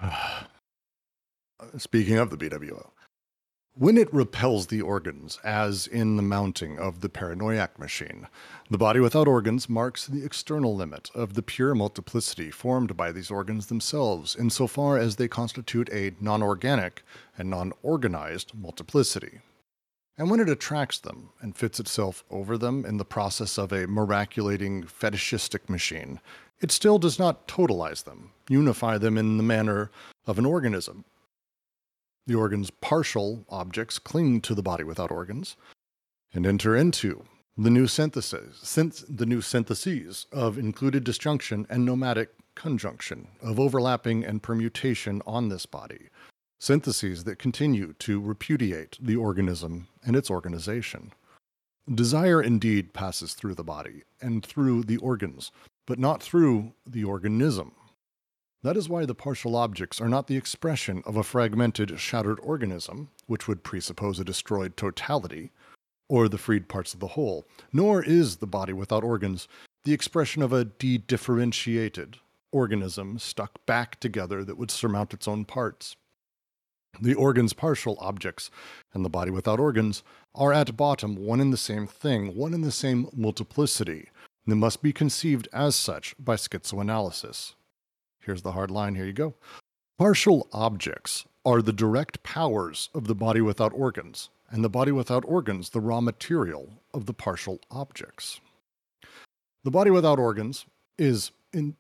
Speaking 1.78 2.16
of 2.16 2.30
the 2.30 2.36
BWO, 2.36 2.90
when 3.74 3.96
it 3.96 4.12
repels 4.12 4.66
the 4.66 4.82
organs, 4.82 5.38
as 5.44 5.86
in 5.86 6.16
the 6.16 6.22
mounting 6.22 6.78
of 6.78 7.00
the 7.00 7.08
paranoiac 7.08 7.78
machine, 7.78 8.26
the 8.68 8.76
body 8.76 9.00
without 9.00 9.28
organs 9.28 9.68
marks 9.68 10.06
the 10.06 10.24
external 10.24 10.74
limit 10.74 11.10
of 11.14 11.34
the 11.34 11.42
pure 11.42 11.74
multiplicity 11.74 12.50
formed 12.50 12.96
by 12.96 13.12
these 13.12 13.30
organs 13.30 13.66
themselves, 13.66 14.36
insofar 14.36 14.98
as 14.98 15.16
they 15.16 15.28
constitute 15.28 15.88
a 15.92 16.12
non 16.20 16.42
organic 16.42 17.02
and 17.38 17.48
non 17.48 17.72
organized 17.82 18.52
multiplicity. 18.54 19.40
And 20.20 20.30
when 20.30 20.40
it 20.40 20.50
attracts 20.50 20.98
them 20.98 21.30
and 21.40 21.56
fits 21.56 21.80
itself 21.80 22.24
over 22.30 22.58
them 22.58 22.84
in 22.84 22.98
the 22.98 23.06
process 23.06 23.56
of 23.56 23.72
a 23.72 23.86
miraculating 23.86 24.86
fetishistic 24.86 25.70
machine, 25.70 26.20
it 26.60 26.70
still 26.70 26.98
does 26.98 27.18
not 27.18 27.48
totalize 27.48 28.04
them, 28.04 28.32
unify 28.46 28.98
them 28.98 29.16
in 29.16 29.38
the 29.38 29.42
manner 29.42 29.90
of 30.26 30.38
an 30.38 30.44
organism, 30.44 31.06
the 32.26 32.34
organ's 32.34 32.68
partial 32.68 33.46
objects 33.48 33.98
cling 33.98 34.42
to 34.42 34.54
the 34.54 34.62
body 34.62 34.84
without 34.84 35.10
organs 35.10 35.56
and 36.34 36.46
enter 36.46 36.76
into 36.76 37.24
the 37.56 37.70
new 37.70 37.86
synthesis, 37.86 38.58
since 38.62 39.02
the 39.08 39.24
new 39.24 39.40
syntheses 39.40 40.26
of 40.32 40.58
included 40.58 41.02
disjunction 41.02 41.66
and 41.70 41.86
nomadic 41.86 42.28
conjunction, 42.54 43.26
of 43.40 43.58
overlapping 43.58 44.22
and 44.26 44.42
permutation 44.42 45.22
on 45.26 45.48
this 45.48 45.64
body, 45.64 46.10
syntheses 46.60 47.24
that 47.24 47.38
continue 47.38 47.94
to 47.94 48.20
repudiate 48.20 48.98
the 49.00 49.16
organism 49.16 49.88
and 50.04 50.14
its 50.14 50.30
organization. 50.30 51.12
Desire 51.92 52.40
indeed 52.40 52.92
passes 52.92 53.32
through 53.34 53.54
the 53.54 53.64
body 53.64 54.04
and 54.20 54.44
through 54.44 54.84
the 54.84 54.98
organs, 54.98 55.50
but 55.86 55.98
not 55.98 56.22
through 56.22 56.72
the 56.86 57.02
organism. 57.02 57.72
That 58.62 58.76
is 58.76 58.90
why 58.90 59.06
the 59.06 59.14
partial 59.14 59.56
objects 59.56 60.02
are 60.02 60.08
not 60.08 60.26
the 60.26 60.36
expression 60.36 61.02
of 61.06 61.16
a 61.16 61.24
fragmented, 61.24 61.98
shattered 61.98 62.38
organism, 62.42 63.08
which 63.26 63.48
would 63.48 63.64
presuppose 63.64 64.20
a 64.20 64.24
destroyed 64.24 64.76
totality, 64.76 65.50
or 66.10 66.28
the 66.28 66.36
freed 66.36 66.68
parts 66.68 66.92
of 66.92 67.00
the 67.00 67.08
whole, 67.08 67.46
nor 67.72 68.04
is 68.04 68.36
the 68.36 68.46
body 68.46 68.74
without 68.74 69.02
organs 69.02 69.48
the 69.84 69.94
expression 69.94 70.42
of 70.42 70.52
a 70.52 70.66
de-differentiated 70.66 72.18
organism 72.52 73.18
stuck 73.18 73.64
back 73.64 73.98
together 73.98 74.44
that 74.44 74.58
would 74.58 74.70
surmount 74.70 75.14
its 75.14 75.26
own 75.26 75.46
parts. 75.46 75.96
The 77.00 77.14
organs 77.14 77.52
partial 77.52 77.96
objects 78.00 78.50
and 78.92 79.04
the 79.04 79.10
body 79.10 79.30
without 79.30 79.60
organs 79.60 80.02
are 80.34 80.52
at 80.52 80.76
bottom 80.76 81.16
one 81.16 81.40
and 81.40 81.52
the 81.52 81.56
same 81.56 81.86
thing, 81.86 82.34
one 82.36 82.54
and 82.54 82.64
the 82.64 82.72
same 82.72 83.08
multiplicity, 83.14 84.08
and 84.46 84.58
must 84.58 84.82
be 84.82 84.92
conceived 84.92 85.48
as 85.52 85.76
such 85.76 86.14
by 86.18 86.36
schizoanalysis. 86.36 87.54
Here's 88.20 88.42
the 88.42 88.52
hard 88.52 88.70
line, 88.70 88.94
here 88.96 89.06
you 89.06 89.12
go. 89.12 89.34
Partial 89.98 90.48
objects 90.52 91.24
are 91.44 91.62
the 91.62 91.72
direct 91.72 92.22
powers 92.22 92.90
of 92.94 93.06
the 93.06 93.14
body 93.14 93.40
without 93.40 93.72
organs, 93.74 94.28
and 94.50 94.62
the 94.62 94.68
body 94.68 94.92
without 94.92 95.24
organs 95.26 95.70
the 95.70 95.80
raw 95.80 96.00
material 96.00 96.68
of 96.92 97.06
the 97.06 97.14
partial 97.14 97.60
objects. 97.70 98.40
The 99.64 99.70
body 99.70 99.90
without 99.90 100.18
organs 100.18 100.66
is 100.98 101.32
in 101.52 101.76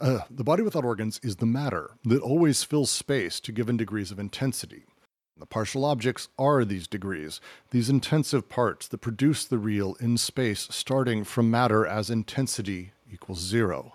uh, 0.00 0.20
the 0.30 0.44
body 0.44 0.62
without 0.62 0.84
organs 0.84 1.20
is 1.22 1.36
the 1.36 1.46
matter 1.46 1.90
that 2.04 2.22
always 2.22 2.62
fills 2.62 2.90
space 2.90 3.40
to 3.40 3.52
given 3.52 3.76
degrees 3.76 4.10
of 4.10 4.18
intensity. 4.18 4.84
The 5.36 5.46
partial 5.46 5.84
objects 5.84 6.28
are 6.38 6.64
these 6.64 6.88
degrees, 6.88 7.40
these 7.70 7.88
intensive 7.88 8.48
parts 8.48 8.88
that 8.88 8.98
produce 8.98 9.44
the 9.44 9.58
real 9.58 9.94
in 10.00 10.18
space 10.18 10.66
starting 10.70 11.24
from 11.24 11.50
matter 11.50 11.86
as 11.86 12.10
intensity 12.10 12.92
equals 13.10 13.40
zero. 13.40 13.94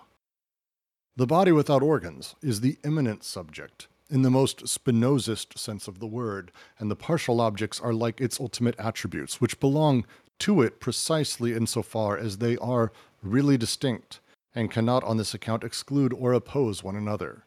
The 1.16 1.26
body 1.26 1.52
without 1.52 1.82
organs 1.82 2.34
is 2.42 2.60
the 2.60 2.78
immanent 2.84 3.24
subject 3.24 3.88
in 4.10 4.22
the 4.22 4.30
most 4.30 4.64
Spinozist 4.64 5.58
sense 5.58 5.88
of 5.88 5.98
the 5.98 6.06
word, 6.06 6.50
and 6.78 6.90
the 6.90 6.96
partial 6.96 7.40
objects 7.40 7.80
are 7.80 7.92
like 7.92 8.20
its 8.20 8.40
ultimate 8.40 8.78
attributes, 8.78 9.40
which 9.40 9.60
belong 9.60 10.04
to 10.40 10.62
it 10.62 10.80
precisely 10.80 11.54
insofar 11.54 12.18
as 12.18 12.38
they 12.38 12.56
are 12.58 12.92
really 13.22 13.56
distinct 13.56 14.20
and 14.54 14.70
cannot 14.70 15.04
on 15.04 15.16
this 15.16 15.34
account 15.34 15.64
exclude 15.64 16.12
or 16.12 16.32
oppose 16.32 16.82
one 16.82 16.96
another. 16.96 17.44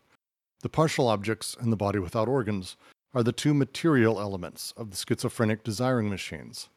The 0.62 0.70
partial 0.70 1.08
objects 1.08 1.56
and 1.60 1.72
the 1.72 1.78
body 1.78 2.00
without 2.00 2.28
organs 2.28 2.76
are 3.14 3.24
the 3.24 3.32
two 3.32 3.54
material 3.54 4.20
elements 4.20 4.74
of 4.76 4.92
the 4.92 4.98
schizophrenic 4.98 5.64
desiring 5.64 6.10
machines. 6.10 6.70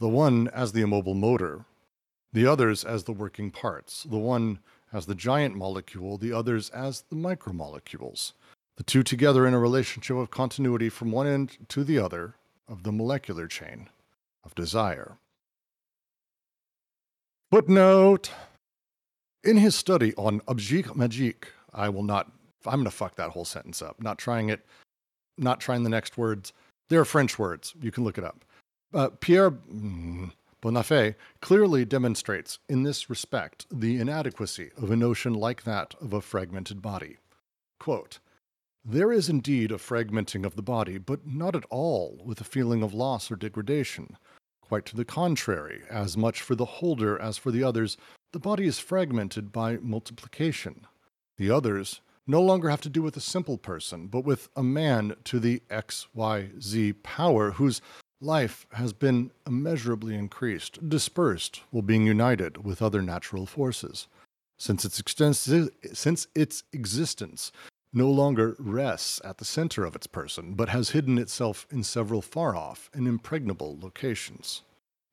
The 0.00 0.08
one 0.08 0.48
as 0.48 0.72
the 0.72 0.82
immobile 0.82 1.14
motor, 1.14 1.64
the 2.32 2.46
others 2.46 2.84
as 2.84 3.04
the 3.04 3.12
working 3.12 3.50
parts, 3.50 4.02
the 4.02 4.18
one 4.18 4.58
as 4.92 5.06
the 5.06 5.14
giant 5.14 5.56
molecule, 5.56 6.18
the 6.18 6.32
others 6.32 6.68
as 6.70 7.04
the 7.08 7.16
micromolecules, 7.16 8.32
the 8.76 8.82
two 8.82 9.02
together 9.02 9.46
in 9.46 9.54
a 9.54 9.58
relationship 9.58 10.16
of 10.16 10.30
continuity 10.30 10.88
from 10.88 11.12
one 11.12 11.26
end 11.26 11.56
to 11.68 11.84
the 11.84 11.98
other 11.98 12.34
of 12.68 12.82
the 12.82 12.92
molecular 12.92 13.46
chain 13.46 13.88
of 14.44 14.54
desire. 14.54 15.18
Footnote 17.50 18.30
in 19.44 19.56
his 19.56 19.74
study 19.74 20.14
on 20.16 20.40
Object 20.48 20.90
Magique, 20.90 21.46
I 21.72 21.88
will 21.88 22.02
not, 22.02 22.30
I'm 22.66 22.74
going 22.74 22.84
to 22.84 22.90
fuck 22.90 23.16
that 23.16 23.30
whole 23.30 23.44
sentence 23.44 23.82
up. 23.82 24.00
Not 24.02 24.18
trying 24.18 24.48
it, 24.48 24.64
not 25.38 25.60
trying 25.60 25.82
the 25.82 25.90
next 25.90 26.16
words. 26.16 26.52
They're 26.88 27.04
French 27.04 27.38
words. 27.38 27.74
You 27.80 27.90
can 27.90 28.04
look 28.04 28.18
it 28.18 28.24
up. 28.24 28.44
Uh, 28.92 29.08
Pierre 29.20 29.50
mm, 29.50 30.30
Bonnafé 30.62 31.14
clearly 31.40 31.84
demonstrates 31.84 32.58
in 32.68 32.82
this 32.82 33.08
respect 33.08 33.66
the 33.70 33.98
inadequacy 33.98 34.70
of 34.76 34.90
a 34.90 34.96
notion 34.96 35.32
like 35.32 35.64
that 35.64 35.94
of 36.00 36.12
a 36.12 36.20
fragmented 36.20 36.82
body. 36.82 37.16
Quote, 37.80 38.18
there 38.84 39.12
is 39.12 39.28
indeed 39.28 39.70
a 39.70 39.76
fragmenting 39.76 40.44
of 40.44 40.56
the 40.56 40.62
body, 40.62 40.98
but 40.98 41.26
not 41.26 41.54
at 41.54 41.64
all 41.70 42.20
with 42.24 42.40
a 42.40 42.44
feeling 42.44 42.82
of 42.82 42.92
loss 42.92 43.30
or 43.30 43.36
degradation. 43.36 44.16
Quite 44.60 44.86
to 44.86 44.96
the 44.96 45.04
contrary, 45.04 45.82
as 45.88 46.16
much 46.16 46.42
for 46.42 46.56
the 46.56 46.64
holder 46.64 47.20
as 47.20 47.38
for 47.38 47.52
the 47.52 47.62
others, 47.62 47.96
the 48.32 48.38
body 48.38 48.66
is 48.66 48.78
fragmented 48.78 49.52
by 49.52 49.76
multiplication. 49.76 50.86
The 51.38 51.50
others 51.50 52.00
no 52.26 52.40
longer 52.40 52.70
have 52.70 52.80
to 52.82 52.88
do 52.88 53.02
with 53.02 53.16
a 53.16 53.20
simple 53.20 53.58
person, 53.58 54.06
but 54.06 54.24
with 54.24 54.48
a 54.56 54.62
man 54.62 55.14
to 55.24 55.38
the 55.38 55.62
XYZ 55.70 57.02
power 57.02 57.52
whose 57.52 57.80
life 58.20 58.66
has 58.72 58.92
been 58.92 59.32
immeasurably 59.46 60.14
increased, 60.14 60.88
dispersed 60.88 61.60
while 61.70 61.82
being 61.82 62.06
united 62.06 62.64
with 62.64 62.80
other 62.80 63.02
natural 63.02 63.46
forces. 63.46 64.06
Since 64.58 64.84
its, 64.84 65.02
since 65.92 66.26
its 66.34 66.62
existence 66.72 67.50
no 67.92 68.08
longer 68.08 68.56
rests 68.58 69.20
at 69.24 69.38
the 69.38 69.44
center 69.44 69.84
of 69.84 69.96
its 69.96 70.06
person, 70.06 70.54
but 70.54 70.68
has 70.70 70.90
hidden 70.90 71.18
itself 71.18 71.66
in 71.70 71.82
several 71.82 72.22
far 72.22 72.56
off 72.56 72.88
and 72.94 73.06
impregnable 73.06 73.78
locations. 73.80 74.62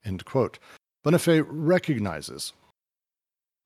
End 0.05 0.23
quote. 0.23 0.59
Bonnafé 1.03 1.43
recognizes 1.47 2.53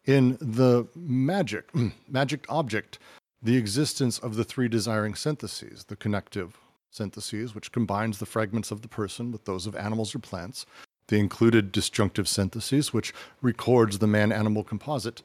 in 0.06 0.38
the 0.42 0.88
magic, 0.96 1.70
magic 2.10 2.46
object 2.50 3.00
the 3.42 3.58
existence 3.58 4.20
of 4.20 4.36
the 4.36 4.46
three 4.46 4.70
desiring 4.70 5.16
syntheses 5.16 5.84
the 5.86 5.98
connective 5.98 6.58
syntheses, 6.90 7.54
which 7.54 7.72
combines 7.72 8.20
the 8.20 8.26
fragments 8.26 8.72
of 8.72 8.82
the 8.82 8.88
person 8.88 9.32
with 9.32 9.46
those 9.46 9.68
of 9.68 9.76
animals 9.76 10.16
or 10.16 10.20
plants, 10.20 10.66
the 11.08 11.20
included 11.20 11.72
disjunctive 11.72 12.28
syntheses, 12.28 12.94
which 12.94 13.14
records 13.42 14.00
the 14.00 14.08
man 14.08 14.32
animal 14.32 14.64
composite, 14.64 15.24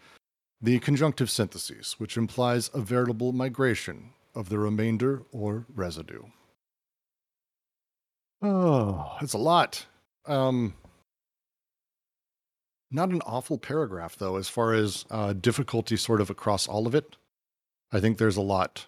the 0.60 0.78
conjunctive 0.80 1.30
syntheses, 1.30 1.94
which 1.98 2.16
implies 2.16 2.70
a 2.74 2.80
veritable 2.80 3.32
migration 3.32 4.10
of 4.34 4.48
the 4.48 4.58
remainder 4.58 5.22
or 5.30 5.66
residue. 5.74 6.22
Oh, 8.42 9.16
it's 9.20 9.34
a 9.34 9.38
lot. 9.38 9.86
Um, 10.26 10.74
not 12.90 13.10
an 13.10 13.20
awful 13.26 13.58
paragraph, 13.58 14.16
though, 14.16 14.36
as 14.36 14.48
far 14.48 14.72
as 14.72 15.04
uh, 15.10 15.32
difficulty 15.34 15.96
sort 15.96 16.20
of 16.20 16.30
across 16.30 16.66
all 16.66 16.86
of 16.86 16.94
it. 16.94 17.16
I 17.92 18.00
think 18.00 18.18
there's 18.18 18.36
a 18.36 18.42
lot 18.42 18.86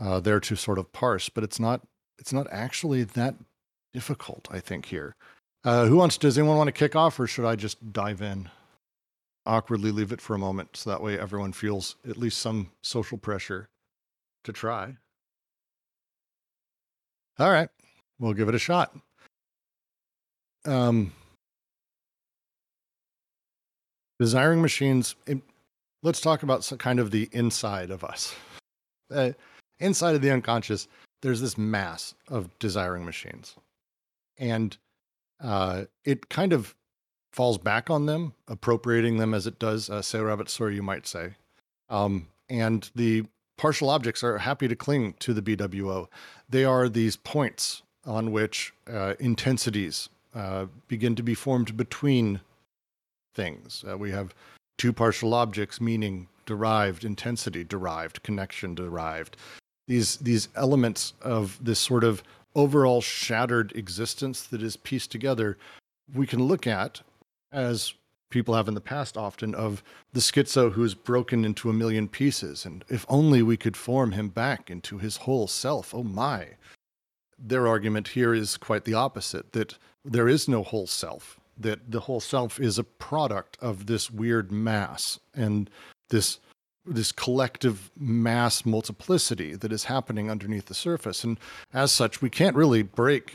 uh, 0.00 0.20
there 0.20 0.40
to 0.40 0.56
sort 0.56 0.78
of 0.78 0.92
parse, 0.92 1.28
but 1.28 1.44
it's 1.44 1.60
not 1.60 1.82
it's 2.18 2.32
not 2.32 2.46
actually 2.50 3.04
that 3.04 3.34
difficult. 3.92 4.48
I 4.50 4.60
think 4.60 4.86
here. 4.86 5.14
Uh, 5.64 5.86
who 5.86 5.96
wants? 5.96 6.16
Does 6.16 6.38
anyone 6.38 6.56
want 6.56 6.68
to 6.68 6.72
kick 6.72 6.96
off, 6.96 7.20
or 7.20 7.26
should 7.26 7.44
I 7.44 7.56
just 7.56 7.92
dive 7.92 8.22
in? 8.22 8.48
Awkwardly 9.46 9.90
leave 9.90 10.12
it 10.12 10.20
for 10.20 10.34
a 10.34 10.38
moment, 10.38 10.76
so 10.76 10.90
that 10.90 11.02
way 11.02 11.18
everyone 11.18 11.52
feels 11.52 11.96
at 12.08 12.16
least 12.16 12.38
some 12.38 12.70
social 12.82 13.18
pressure 13.18 13.68
to 14.44 14.52
try. 14.52 14.96
All 17.38 17.50
right, 17.50 17.68
we'll 18.18 18.34
give 18.34 18.48
it 18.48 18.54
a 18.54 18.58
shot. 18.58 18.94
Um, 20.66 21.12
desiring 24.20 24.60
machines. 24.60 25.16
let's 26.02 26.20
talk 26.20 26.42
about 26.42 26.62
some 26.62 26.76
kind 26.76 27.00
of 27.00 27.10
the 27.10 27.28
inside 27.32 27.90
of 27.90 28.04
us. 28.04 28.34
Uh, 29.10 29.30
inside 29.80 30.14
of 30.14 30.20
the 30.20 30.30
unconscious, 30.30 30.86
there's 31.22 31.40
this 31.40 31.56
mass 31.56 32.14
of 32.28 32.56
desiring 32.58 33.04
machines, 33.04 33.56
and 34.38 34.76
uh, 35.42 35.84
it 36.04 36.28
kind 36.28 36.52
of 36.52 36.74
falls 37.32 37.56
back 37.56 37.88
on 37.88 38.04
them, 38.04 38.34
appropriating 38.46 39.16
them 39.16 39.32
as 39.32 39.46
it 39.46 39.58
does. 39.58 39.88
Uh, 39.88 40.02
say 40.02 40.20
rabbit, 40.20 40.50
sorry, 40.50 40.74
you 40.74 40.82
might 40.82 41.06
say. 41.06 41.34
Um, 41.88 42.28
and 42.50 42.90
the 42.94 43.24
partial 43.56 43.88
objects 43.88 44.22
are 44.22 44.38
happy 44.38 44.68
to 44.68 44.76
cling 44.76 45.14
to 45.20 45.32
the 45.32 45.42
BWO. 45.42 46.08
They 46.48 46.64
are 46.64 46.88
these 46.90 47.16
points 47.16 47.82
on 48.04 48.32
which 48.32 48.74
uh, 48.86 49.14
intensities 49.18 50.10
uh, 50.34 50.66
begin 50.88 51.14
to 51.14 51.22
be 51.22 51.34
formed 51.34 51.76
between 51.76 52.40
things. 53.34 53.84
Uh, 53.88 53.96
we 53.96 54.10
have 54.10 54.34
two 54.78 54.92
partial 54.92 55.34
objects, 55.34 55.80
meaning 55.80 56.28
derived, 56.46 57.04
intensity 57.04 57.64
derived, 57.64 58.22
connection 58.22 58.74
derived. 58.74 59.36
These 59.86 60.16
these 60.18 60.48
elements 60.54 61.14
of 61.20 61.58
this 61.62 61.78
sort 61.78 62.04
of 62.04 62.22
overall 62.54 63.00
shattered 63.00 63.72
existence 63.76 64.42
that 64.42 64.62
is 64.62 64.76
pieced 64.76 65.10
together, 65.10 65.56
we 66.14 66.26
can 66.26 66.42
look 66.42 66.66
at 66.66 67.00
as 67.52 67.94
people 68.30 68.54
have 68.54 68.68
in 68.68 68.74
the 68.74 68.80
past 68.80 69.16
often 69.16 69.54
of 69.54 69.82
the 70.12 70.20
schizo 70.20 70.72
who's 70.72 70.94
broken 70.94 71.44
into 71.44 71.68
a 71.68 71.72
million 71.72 72.08
pieces 72.08 72.64
and 72.64 72.84
if 72.88 73.04
only 73.08 73.42
we 73.42 73.56
could 73.56 73.76
form 73.76 74.12
him 74.12 74.28
back 74.28 74.70
into 74.70 74.98
his 74.98 75.16
whole 75.18 75.48
self 75.48 75.92
oh 75.92 76.04
my 76.04 76.46
their 77.36 77.66
argument 77.66 78.06
here 78.08 78.32
is 78.32 78.56
quite 78.56 78.84
the 78.84 78.94
opposite 78.94 79.50
that 79.50 79.76
there 80.04 80.28
is 80.28 80.46
no 80.46 80.62
whole 80.62 80.86
self 80.86 81.39
that 81.60 81.90
the 81.90 82.00
whole 82.00 82.20
self 82.20 82.58
is 82.60 82.78
a 82.78 82.84
product 82.84 83.56
of 83.60 83.86
this 83.86 84.10
weird 84.10 84.50
mass 84.50 85.18
and 85.34 85.70
this 86.08 86.38
this 86.86 87.12
collective 87.12 87.90
mass 87.96 88.64
multiplicity 88.64 89.54
that 89.54 89.70
is 89.70 89.84
happening 89.84 90.30
underneath 90.30 90.66
the 90.66 90.74
surface. 90.74 91.22
And 91.22 91.38
as 91.74 91.92
such, 91.92 92.22
we 92.22 92.30
can't 92.30 92.56
really 92.56 92.82
break 92.82 93.34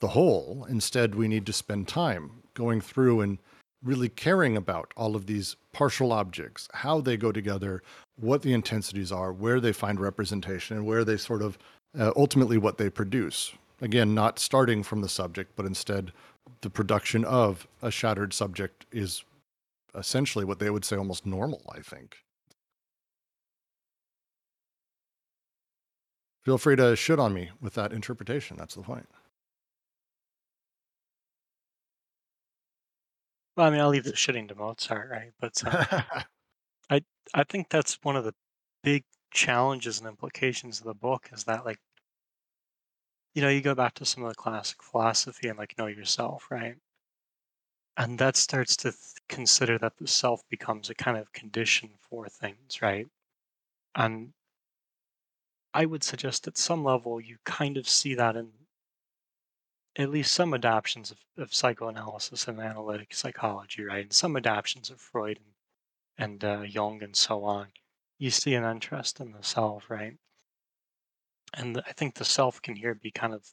the 0.00 0.08
whole. 0.08 0.66
Instead, 0.68 1.14
we 1.14 1.28
need 1.28 1.46
to 1.46 1.52
spend 1.52 1.86
time 1.86 2.42
going 2.54 2.80
through 2.80 3.20
and 3.20 3.38
really 3.82 4.08
caring 4.08 4.56
about 4.56 4.92
all 4.96 5.16
of 5.16 5.26
these 5.26 5.56
partial 5.72 6.12
objects, 6.12 6.68
how 6.74 7.00
they 7.00 7.16
go 7.16 7.32
together, 7.32 7.82
what 8.16 8.42
the 8.42 8.52
intensities 8.52 9.12
are, 9.12 9.32
where 9.32 9.60
they 9.60 9.72
find 9.72 10.00
representation, 10.00 10.76
and 10.76 10.86
where 10.86 11.04
they 11.04 11.16
sort 11.16 11.42
of 11.42 11.56
uh, 11.98 12.12
ultimately 12.16 12.58
what 12.58 12.76
they 12.76 12.90
produce. 12.90 13.52
Again, 13.80 14.14
not 14.14 14.38
starting 14.38 14.82
from 14.82 15.00
the 15.00 15.08
subject, 15.08 15.52
but 15.56 15.64
instead 15.64 16.12
the 16.62 16.70
production 16.70 17.24
of 17.24 17.66
a 17.82 17.90
shattered 17.90 18.32
subject 18.32 18.86
is 18.92 19.24
essentially 19.94 20.44
what 20.44 20.58
they 20.58 20.70
would 20.70 20.84
say 20.84 20.96
almost 20.96 21.26
normal, 21.26 21.62
I 21.74 21.80
think. 21.80 22.18
Feel 26.42 26.58
free 26.58 26.76
to 26.76 26.96
shit 26.96 27.18
on 27.18 27.34
me 27.34 27.50
with 27.60 27.74
that 27.74 27.92
interpretation. 27.92 28.56
That's 28.56 28.74
the 28.74 28.82
point. 28.82 29.08
Well, 33.56 33.66
I 33.66 33.70
mean, 33.70 33.80
I'll 33.80 33.88
leave 33.90 34.04
the 34.04 34.12
shitting 34.12 34.48
to 34.48 34.54
Mozart, 34.54 35.10
right? 35.10 35.32
But 35.38 35.62
uh, 35.66 36.00
I 36.90 37.02
I 37.34 37.44
think 37.44 37.68
that's 37.68 37.98
one 38.02 38.16
of 38.16 38.24
the 38.24 38.32
big 38.82 39.04
challenges 39.32 39.98
and 39.98 40.08
implications 40.08 40.80
of 40.80 40.86
the 40.86 40.94
book 40.94 41.28
is 41.32 41.44
that 41.44 41.64
like 41.64 41.78
you 43.34 43.42
know 43.42 43.48
you 43.48 43.60
go 43.60 43.74
back 43.74 43.94
to 43.94 44.04
some 44.04 44.24
of 44.24 44.30
the 44.30 44.34
classic 44.34 44.82
philosophy 44.82 45.48
and 45.48 45.58
like 45.58 45.76
know 45.78 45.86
yourself, 45.86 46.46
right? 46.50 46.76
And 47.96 48.18
that 48.18 48.36
starts 48.36 48.74
to 48.78 48.90
th- 48.90 48.96
consider 49.28 49.78
that 49.78 49.96
the 49.98 50.08
self 50.08 50.42
becomes 50.48 50.90
a 50.90 50.94
kind 50.94 51.16
of 51.16 51.32
condition 51.32 51.90
for 52.00 52.28
things, 52.28 52.82
right? 52.82 53.06
And 53.94 54.34
I 55.74 55.84
would 55.86 56.04
suggest 56.04 56.46
at 56.46 56.56
some 56.56 56.84
level 56.84 57.20
you 57.20 57.38
kind 57.44 57.76
of 57.76 57.88
see 57.88 58.14
that 58.14 58.36
in 58.36 58.52
at 59.96 60.10
least 60.10 60.32
some 60.32 60.52
adoptions 60.52 61.10
of, 61.10 61.18
of 61.36 61.54
psychoanalysis 61.54 62.48
and 62.48 62.60
analytic 62.60 63.14
psychology, 63.14 63.84
right? 63.84 64.02
And 64.02 64.12
some 64.12 64.34
adoptions 64.36 64.90
of 64.90 65.00
Freud 65.00 65.38
and, 65.38 66.42
and 66.42 66.44
uh, 66.44 66.62
Jung 66.62 67.02
and 67.02 67.16
so 67.16 67.44
on. 67.44 67.68
You 68.18 68.30
see 68.30 68.54
an 68.54 68.64
interest 68.64 69.20
in 69.20 69.32
the 69.32 69.42
self, 69.42 69.90
right? 69.90 70.18
And 71.54 71.82
I 71.86 71.92
think 71.92 72.14
the 72.14 72.24
self 72.24 72.62
can 72.62 72.76
here 72.76 72.94
be 72.94 73.10
kind 73.10 73.34
of 73.34 73.44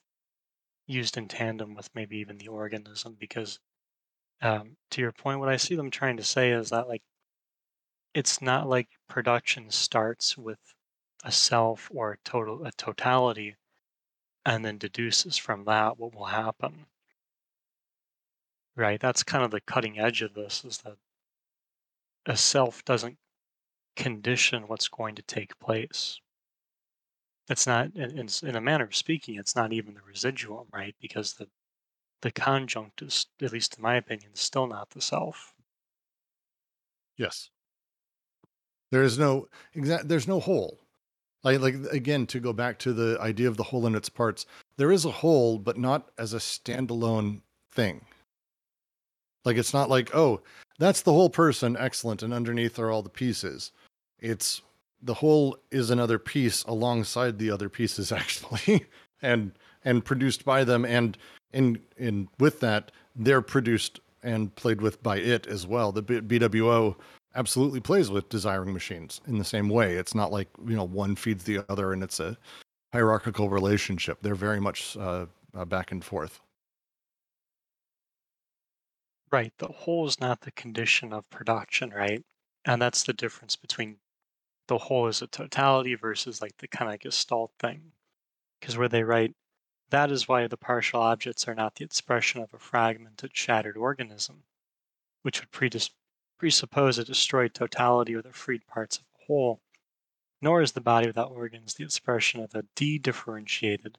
used 0.86 1.18
in 1.18 1.28
tandem 1.28 1.76
with 1.76 1.90
maybe 1.94 2.18
even 2.18 2.38
the 2.38 2.48
organism 2.48 3.16
because 3.20 3.60
um, 4.42 4.78
to 4.92 5.02
your 5.02 5.12
point, 5.12 5.40
what 5.40 5.50
I 5.50 5.58
see 5.58 5.76
them 5.76 5.90
trying 5.92 6.18
to 6.18 6.24
say 6.24 6.52
is 6.52 6.70
that 6.70 6.88
like 6.88 7.02
it's 8.14 8.42
not 8.42 8.68
like 8.68 8.88
production 9.08 9.70
starts 9.72 10.38
with 10.38 10.60
a 11.24 11.32
self 11.32 11.90
or 11.94 12.14
a 12.14 12.18
total 12.24 12.66
a 12.66 12.72
totality 12.72 13.56
and 14.46 14.64
then 14.64 14.78
deduces 14.78 15.38
from 15.38 15.66
that 15.66 15.98
what 15.98 16.16
will 16.16 16.26
happen. 16.26 16.86
Right? 18.76 19.00
That's 19.00 19.24
kind 19.24 19.44
of 19.44 19.52
the 19.52 19.62
cutting 19.62 20.00
edge 20.00 20.22
of 20.22 20.36
this 20.36 20.64
is 20.64 20.78
that 20.80 20.98
a 22.28 22.38
self 22.38 22.86
doesn't 22.86 23.18
condition 23.96 24.68
what's 24.68 24.88
going 24.88 25.16
to 25.16 25.24
take 25.24 25.60
place 25.60 26.22
it's 27.50 27.68
not 27.68 27.96
in, 27.96 28.28
in 28.44 28.56
a 28.56 28.62
manner 28.62 28.86
of 28.86 28.96
speaking 28.96 29.36
it's 29.36 29.56
not 29.56 29.74
even 29.74 29.94
the 29.94 30.02
residuum 30.08 30.66
right 30.72 30.96
because 31.02 31.34
the 31.34 31.48
the 32.22 32.32
conjunct 32.32 33.02
is 33.02 33.28
at 33.42 33.54
least 33.54 33.78
in 33.78 33.84
my 33.84 33.96
opinion 33.96 34.32
still 34.34 34.68
not 34.68 34.90
the 34.92 35.02
self 35.02 35.54
yes 37.18 37.50
there 38.92 39.04
is 39.04 39.18
no 39.18 39.48
exact 39.76 40.08
there's 40.08 40.28
no 40.28 40.40
whole 40.40 40.80
like, 41.44 41.62
like 41.62 41.76
again, 41.92 42.26
to 42.28 42.40
go 42.40 42.52
back 42.52 42.80
to 42.80 42.94
the 42.94 43.18
idea 43.22 43.48
of 43.48 43.58
the 43.58 43.64
whole 43.64 43.86
in 43.88 43.96
its 43.96 44.10
parts, 44.10 44.46
there 44.78 44.92
is 44.92 45.06
a 45.06 45.12
whole, 45.12 45.60
but 45.60 45.78
not 45.78 46.10
as 46.18 46.34
a 46.34 46.40
standalone 46.40 47.42
thing. 47.72 48.06
Like 49.46 49.58
it's 49.58 49.74
not 49.74 49.90
like, 49.90 50.14
oh, 50.14 50.42
that's 50.78 51.04
the 51.04 51.14
whole 51.14 51.30
person, 51.30 51.78
excellent, 51.80 52.22
and 52.22 52.34
underneath 52.34 52.80
are 52.80 52.92
all 52.92 53.02
the 53.02 53.10
pieces. 53.10 53.72
It's 54.20 54.62
the 55.08 55.16
whole 55.16 55.58
is 55.72 55.90
another 55.90 56.20
piece 56.20 56.64
alongside 56.64 57.40
the 57.40 57.50
other 57.50 57.70
pieces, 57.70 58.12
actually, 58.22 58.86
and 59.22 59.54
and 59.84 60.04
produced 60.06 60.46
by 60.46 60.64
them, 60.64 60.86
and 60.86 61.18
in 61.52 61.80
in 61.98 62.28
with 62.40 62.60
that, 62.60 62.92
they're 63.16 63.42
produced 63.42 64.00
and 64.22 64.54
played 64.56 64.82
with 64.82 65.02
by 65.02 65.18
it 65.18 65.48
as 65.48 65.66
well. 65.66 65.92
The 65.92 66.04
BWO 66.04 66.96
absolutely 67.36 67.80
plays 67.80 68.10
with 68.10 68.30
desiring 68.30 68.74
machines 68.74 69.22
in 69.28 69.38
the 69.38 69.46
same 69.46 69.70
way. 69.70 69.96
It's 69.96 70.14
not 70.14 70.32
like 70.32 70.50
you 70.68 70.76
know 70.76 70.84
one 70.84 71.16
feeds 71.16 71.46
the 71.46 71.64
other 71.70 71.94
and 71.94 72.04
it's 72.04 72.20
a 72.20 72.38
hierarchical 72.94 73.50
relationship. 73.50 74.20
They're 74.22 74.36
very 74.36 74.60
much 74.60 74.98
uh, 74.98 75.28
uh, 75.56 75.66
back 75.66 75.92
and 75.92 76.04
forth. 76.04 76.42
Right. 79.32 79.54
The 79.58 79.68
whole 79.68 80.08
is 80.08 80.22
not 80.22 80.42
the 80.42 80.52
condition 80.52 81.12
of 81.12 81.30
production, 81.30 81.90
right? 81.90 82.24
And 82.64 82.82
that's 82.82 83.04
the 83.04 83.14
difference 83.14 83.58
between 83.58 83.98
the 84.68 84.78
whole 84.78 85.08
as 85.08 85.22
a 85.22 85.28
totality 85.28 85.96
versus 85.96 86.42
like 86.42 86.58
the 86.58 86.68
kind 86.68 86.94
of 86.94 87.00
gestalt 87.00 87.52
thing. 87.60 87.92
Because 88.60 88.78
where 88.78 88.90
they 88.90 89.04
write, 89.04 89.36
that 89.90 90.12
is 90.12 90.28
why 90.28 90.48
the 90.48 90.58
partial 90.58 91.02
objects 91.02 91.48
are 91.48 91.56
not 91.56 91.76
the 91.76 91.86
expression 91.86 92.42
of 92.42 92.54
a 92.54 92.60
fragmented, 92.60 93.32
shattered 93.36 93.78
organism, 93.78 94.44
which 95.22 95.40
would 95.40 95.52
predis- 95.52 95.92
presuppose 96.38 96.98
a 96.98 97.06
destroyed 97.06 97.54
totality 97.54 98.14
or 98.14 98.22
the 98.22 98.34
freed 98.34 98.66
parts 98.68 98.98
of 98.98 99.04
a 99.04 99.26
whole, 99.26 99.62
nor 100.42 100.62
is 100.62 100.74
the 100.74 100.82
body 100.82 101.08
without 101.08 101.32
organs 101.32 101.74
the 101.74 101.84
expression 101.84 102.42
of 102.42 102.54
a 102.54 102.66
de-differentiated 102.76 103.98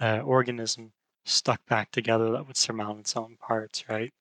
uh, 0.00 0.20
organism 0.20 0.92
stuck 1.24 1.64
back 1.66 1.90
together 1.90 2.30
that 2.30 2.46
would 2.46 2.56
surmount 2.56 3.00
its 3.00 3.16
own 3.16 3.36
parts, 3.36 3.88
right? 3.88 4.12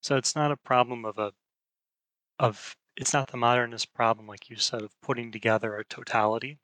So 0.00 0.16
it's 0.16 0.34
not 0.34 0.50
a 0.50 0.56
problem 0.56 1.04
of 1.04 1.18
a 1.18 1.32
of 2.38 2.76
it's 2.96 3.12
not 3.12 3.30
the 3.30 3.36
modernist 3.36 3.94
problem, 3.94 4.26
like 4.26 4.50
you 4.50 4.56
said, 4.56 4.82
of 4.82 5.00
putting 5.00 5.32
together 5.32 5.76
a 5.76 5.84
totality, 5.84 6.58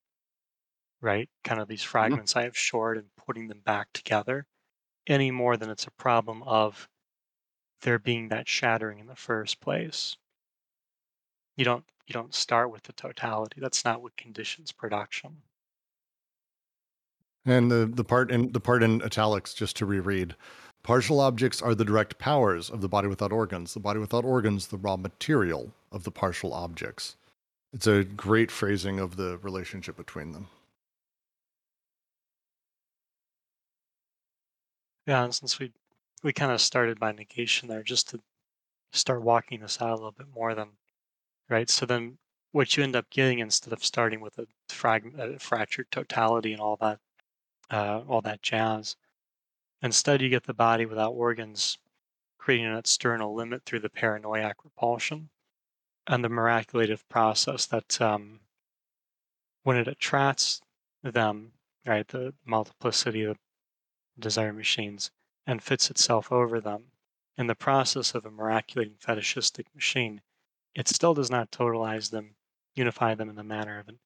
right? 1.00 1.28
Kind 1.44 1.60
of 1.60 1.68
these 1.68 1.82
mm-hmm. 1.82 1.90
fragments 1.90 2.32
mm-hmm. 2.32 2.40
I 2.40 2.44
have 2.44 2.56
shored 2.56 2.98
and 2.98 3.06
putting 3.16 3.48
them 3.48 3.60
back 3.64 3.88
together, 3.92 4.46
any 5.06 5.30
more 5.30 5.56
than 5.56 5.70
it's 5.70 5.86
a 5.86 5.92
problem 5.92 6.42
of 6.42 6.88
there 7.82 7.98
being 7.98 8.28
that 8.28 8.48
shattering 8.48 8.98
in 8.98 9.06
the 9.06 9.16
first 9.16 9.60
place. 9.60 10.16
You 11.56 11.64
don't 11.64 11.84
you 12.06 12.12
don't 12.12 12.34
start 12.34 12.70
with 12.70 12.82
the 12.84 12.92
totality. 12.92 13.60
That's 13.60 13.84
not 13.84 14.02
what 14.02 14.16
conditions 14.16 14.72
production. 14.72 15.42
And 17.44 17.70
the, 17.70 17.90
the 17.92 18.04
part 18.04 18.30
in 18.30 18.52
the 18.52 18.60
part 18.60 18.82
in 18.82 19.02
italics, 19.02 19.54
just 19.54 19.76
to 19.76 19.86
reread, 19.86 20.34
partial 20.88 21.20
objects 21.20 21.60
are 21.60 21.74
the 21.74 21.84
direct 21.84 22.18
powers 22.18 22.70
of 22.70 22.80
the 22.80 22.88
body 22.88 23.06
without 23.06 23.30
organs. 23.30 23.74
The 23.74 23.80
body 23.80 24.00
without 24.00 24.24
organs, 24.24 24.68
the 24.68 24.78
raw 24.78 24.96
material 24.96 25.70
of 25.92 26.04
the 26.04 26.10
partial 26.10 26.54
objects. 26.54 27.14
It's 27.74 27.86
a 27.86 28.04
great 28.04 28.50
phrasing 28.50 28.98
of 28.98 29.16
the 29.16 29.36
relationship 29.42 29.98
between 29.98 30.32
them. 30.32 30.46
Yeah, 35.06 35.24
and 35.24 35.34
since 35.34 35.58
we 35.58 35.72
we 36.22 36.32
kind 36.32 36.52
of 36.52 36.60
started 36.62 36.98
by 36.98 37.12
negation 37.12 37.68
there 37.68 37.82
just 37.82 38.08
to 38.08 38.20
start 38.92 39.20
walking 39.20 39.60
this 39.60 39.82
out 39.82 39.90
a 39.90 39.94
little 39.94 40.10
bit 40.12 40.26
more 40.34 40.54
then 40.54 40.68
right 41.50 41.68
so 41.68 41.84
then 41.86 42.16
what 42.52 42.76
you 42.76 42.82
end 42.82 42.96
up 42.96 43.08
getting 43.10 43.38
instead 43.38 43.72
of 43.72 43.84
starting 43.84 44.20
with 44.20 44.38
a, 44.38 44.46
frag- 44.70 45.14
a 45.18 45.38
fractured 45.38 45.90
totality 45.90 46.52
and 46.52 46.62
all 46.62 46.76
that 46.80 46.98
uh, 47.70 48.00
all 48.08 48.22
that 48.22 48.42
jazz 48.42 48.96
instead 49.82 50.20
you 50.20 50.28
get 50.28 50.44
the 50.44 50.54
body 50.54 50.86
without 50.86 51.12
organs 51.12 51.78
creating 52.38 52.66
an 52.66 52.76
external 52.76 53.34
limit 53.34 53.64
through 53.64 53.80
the 53.80 53.90
paranoiac 53.90 54.64
repulsion 54.64 55.28
and 56.06 56.24
the 56.24 56.28
miraculative 56.28 57.06
process 57.08 57.66
that 57.66 58.00
um, 58.00 58.40
when 59.62 59.76
it 59.76 59.88
attracts 59.88 60.60
them 61.02 61.52
right 61.84 62.08
the 62.08 62.34
multiplicity 62.44 63.22
of 63.22 63.38
desire 64.18 64.52
machines 64.52 65.10
and 65.46 65.62
fits 65.62 65.90
itself 65.90 66.30
over 66.30 66.60
them. 66.60 66.84
In 67.36 67.46
the 67.46 67.54
process 67.54 68.14
of 68.14 68.26
a 68.26 68.30
miraculating 68.30 69.00
fetishistic 69.00 69.66
machine, 69.74 70.20
it 70.74 70.88
still 70.88 71.14
does 71.14 71.30
not 71.30 71.50
totalize 71.50 72.10
them, 72.10 72.34
unify 72.74 73.14
them 73.14 73.30
in 73.30 73.36
the 73.36 73.44
manner 73.44 73.78
of 73.78 73.88
an 73.88 73.98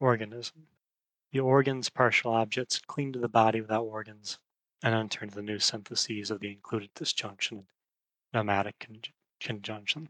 organism. 0.00 0.66
The 1.32 1.40
organs, 1.40 1.88
partial 1.88 2.32
objects, 2.32 2.80
cling 2.80 3.12
to 3.12 3.18
the 3.18 3.28
body 3.28 3.60
without 3.60 3.84
organs, 3.84 4.38
and 4.82 4.94
enter 4.94 5.24
into 5.24 5.34
the 5.36 5.42
new 5.42 5.58
syntheses 5.58 6.30
of 6.30 6.40
the 6.40 6.50
included 6.50 6.90
disjunction 6.94 7.58
and 7.58 7.66
nomadic 8.32 8.78
con- 8.80 9.00
conjunction. 9.40 10.08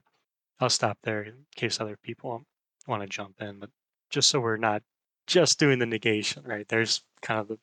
I'll 0.61 0.71
stop 0.71 0.99
there 1.03 1.23
in 1.23 1.47
case 1.57 1.81
other 1.81 1.97
people 2.03 2.45
want 2.87 3.03
to 3.03 3.09
jump 3.09 3.41
in, 3.41 3.59
but 3.59 3.71
just 4.11 4.29
so 4.29 4.41
we're 4.41 4.57
not 4.57 4.83
just 5.27 5.59
doing 5.59 5.79
the 5.79 5.87
negation, 5.87 6.45
right? 6.45 6.67
There's 6.69 7.03
kind 7.23 7.41
of 7.41 7.49
the, 7.49 7.59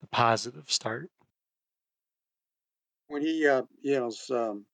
the 0.00 0.06
positive 0.08 0.70
start 0.70 1.10
when 3.12 3.22
he 3.22 3.46
uh, 3.46 3.62
you 3.82 3.94
know 3.94 4.10
um, 4.36 4.64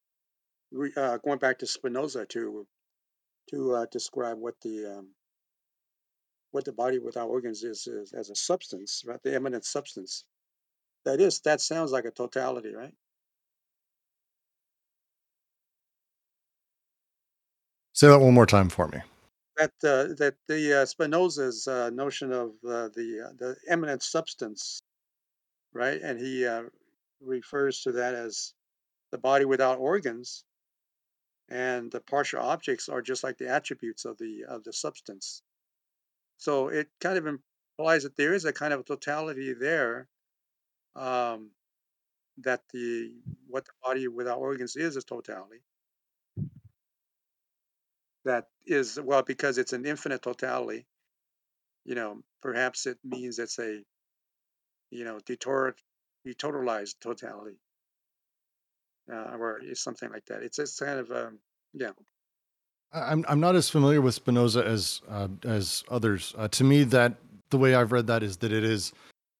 re, 0.70 0.92
uh, 0.96 1.18
going 1.18 1.38
back 1.38 1.58
to 1.58 1.66
Spinoza 1.66 2.24
to 2.26 2.66
to 3.50 3.74
uh, 3.74 3.86
describe 3.90 4.38
what 4.38 4.54
the 4.62 4.86
um, 4.86 5.08
what 6.52 6.64
the 6.64 6.72
body 6.72 6.98
without 6.98 7.28
organs 7.28 7.64
is, 7.64 7.86
is 7.86 8.12
as 8.12 8.30
a 8.30 8.36
substance, 8.36 9.02
right? 9.04 9.20
The 9.22 9.34
immanent 9.34 9.64
substance. 9.64 10.24
That 11.08 11.22
is, 11.22 11.40
that 11.40 11.62
sounds 11.62 11.90
like 11.90 12.04
a 12.04 12.10
totality, 12.10 12.74
right? 12.74 12.92
Say 17.94 18.08
that 18.08 18.20
one 18.20 18.34
more 18.34 18.44
time 18.44 18.68
for 18.68 18.88
me. 18.88 19.00
That 19.56 19.72
uh, 19.82 20.12
that 20.18 20.34
the 20.48 20.82
uh, 20.82 20.84
Spinoza's 20.84 21.66
uh, 21.66 21.88
notion 21.88 22.30
of 22.30 22.50
uh, 22.62 22.90
the 22.94 23.26
uh, 23.26 23.32
the 23.38 23.56
immanent 23.70 24.02
substance, 24.02 24.82
right? 25.72 25.98
And 25.98 26.20
he 26.20 26.46
uh, 26.46 26.64
refers 27.22 27.80
to 27.84 27.92
that 27.92 28.14
as 28.14 28.52
the 29.10 29.16
body 29.16 29.46
without 29.46 29.78
organs, 29.78 30.44
and 31.48 31.90
the 31.90 32.00
partial 32.00 32.42
objects 32.42 32.90
are 32.90 33.00
just 33.00 33.24
like 33.24 33.38
the 33.38 33.48
attributes 33.48 34.04
of 34.04 34.18
the 34.18 34.44
of 34.46 34.62
the 34.62 34.74
substance. 34.74 35.40
So 36.36 36.68
it 36.68 36.90
kind 37.00 37.16
of 37.16 37.26
implies 37.26 38.02
that 38.02 38.16
there 38.18 38.34
is 38.34 38.44
a 38.44 38.52
kind 38.52 38.74
of 38.74 38.84
totality 38.84 39.54
there. 39.54 40.06
Um, 40.98 41.50
that 42.42 42.62
the 42.72 43.12
what 43.48 43.64
the 43.64 43.72
body 43.82 44.08
without 44.08 44.38
organs 44.38 44.76
is 44.76 44.96
is 44.96 45.04
totality. 45.04 45.60
That 48.24 48.48
is 48.66 48.98
well 49.00 49.22
because 49.22 49.58
it's 49.58 49.72
an 49.72 49.86
infinite 49.86 50.22
totality. 50.22 50.86
You 51.84 51.94
know, 51.94 52.22
perhaps 52.42 52.86
it 52.86 52.98
means 53.04 53.38
it's 53.38 53.58
a 53.58 53.82
you 54.90 55.04
know 55.04 55.18
detor 55.18 55.72
detotalized 56.26 56.96
totality, 57.00 57.56
uh, 59.10 59.36
or 59.38 59.60
it's 59.62 59.82
something 59.82 60.10
like 60.10 60.26
that. 60.26 60.42
It's 60.42 60.56
just 60.56 60.78
kind 60.78 60.98
of 61.00 61.10
um, 61.10 61.38
yeah. 61.72 61.90
I'm 62.92 63.24
I'm 63.28 63.40
not 63.40 63.54
as 63.54 63.68
familiar 63.68 64.00
with 64.00 64.14
Spinoza 64.14 64.64
as 64.64 65.00
uh, 65.08 65.28
as 65.44 65.84
others. 65.90 66.34
Uh, 66.36 66.48
to 66.48 66.64
me, 66.64 66.84
that 66.84 67.14
the 67.50 67.58
way 67.58 67.74
I've 67.74 67.92
read 67.92 68.06
that 68.06 68.22
is 68.22 68.38
that 68.38 68.52
it 68.52 68.64
is 68.64 68.92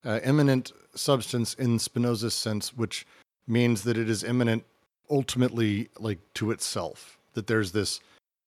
uh, 0.05 0.21
immanent 0.23 0.73
substance 0.99 1.55
in 1.55 1.79
Spinoza's 1.79 2.35
sense, 2.35 2.77
which 2.77 3.07
means 3.47 3.83
that 3.83 3.97
it 3.97 4.11
is 4.11 4.23
immanent 4.25 4.65
ultimately, 5.11 5.89
like 5.99 6.19
to 6.35 6.51
itself. 6.51 7.19
That 7.35 7.47
there's 7.47 7.73
this 7.73 8.01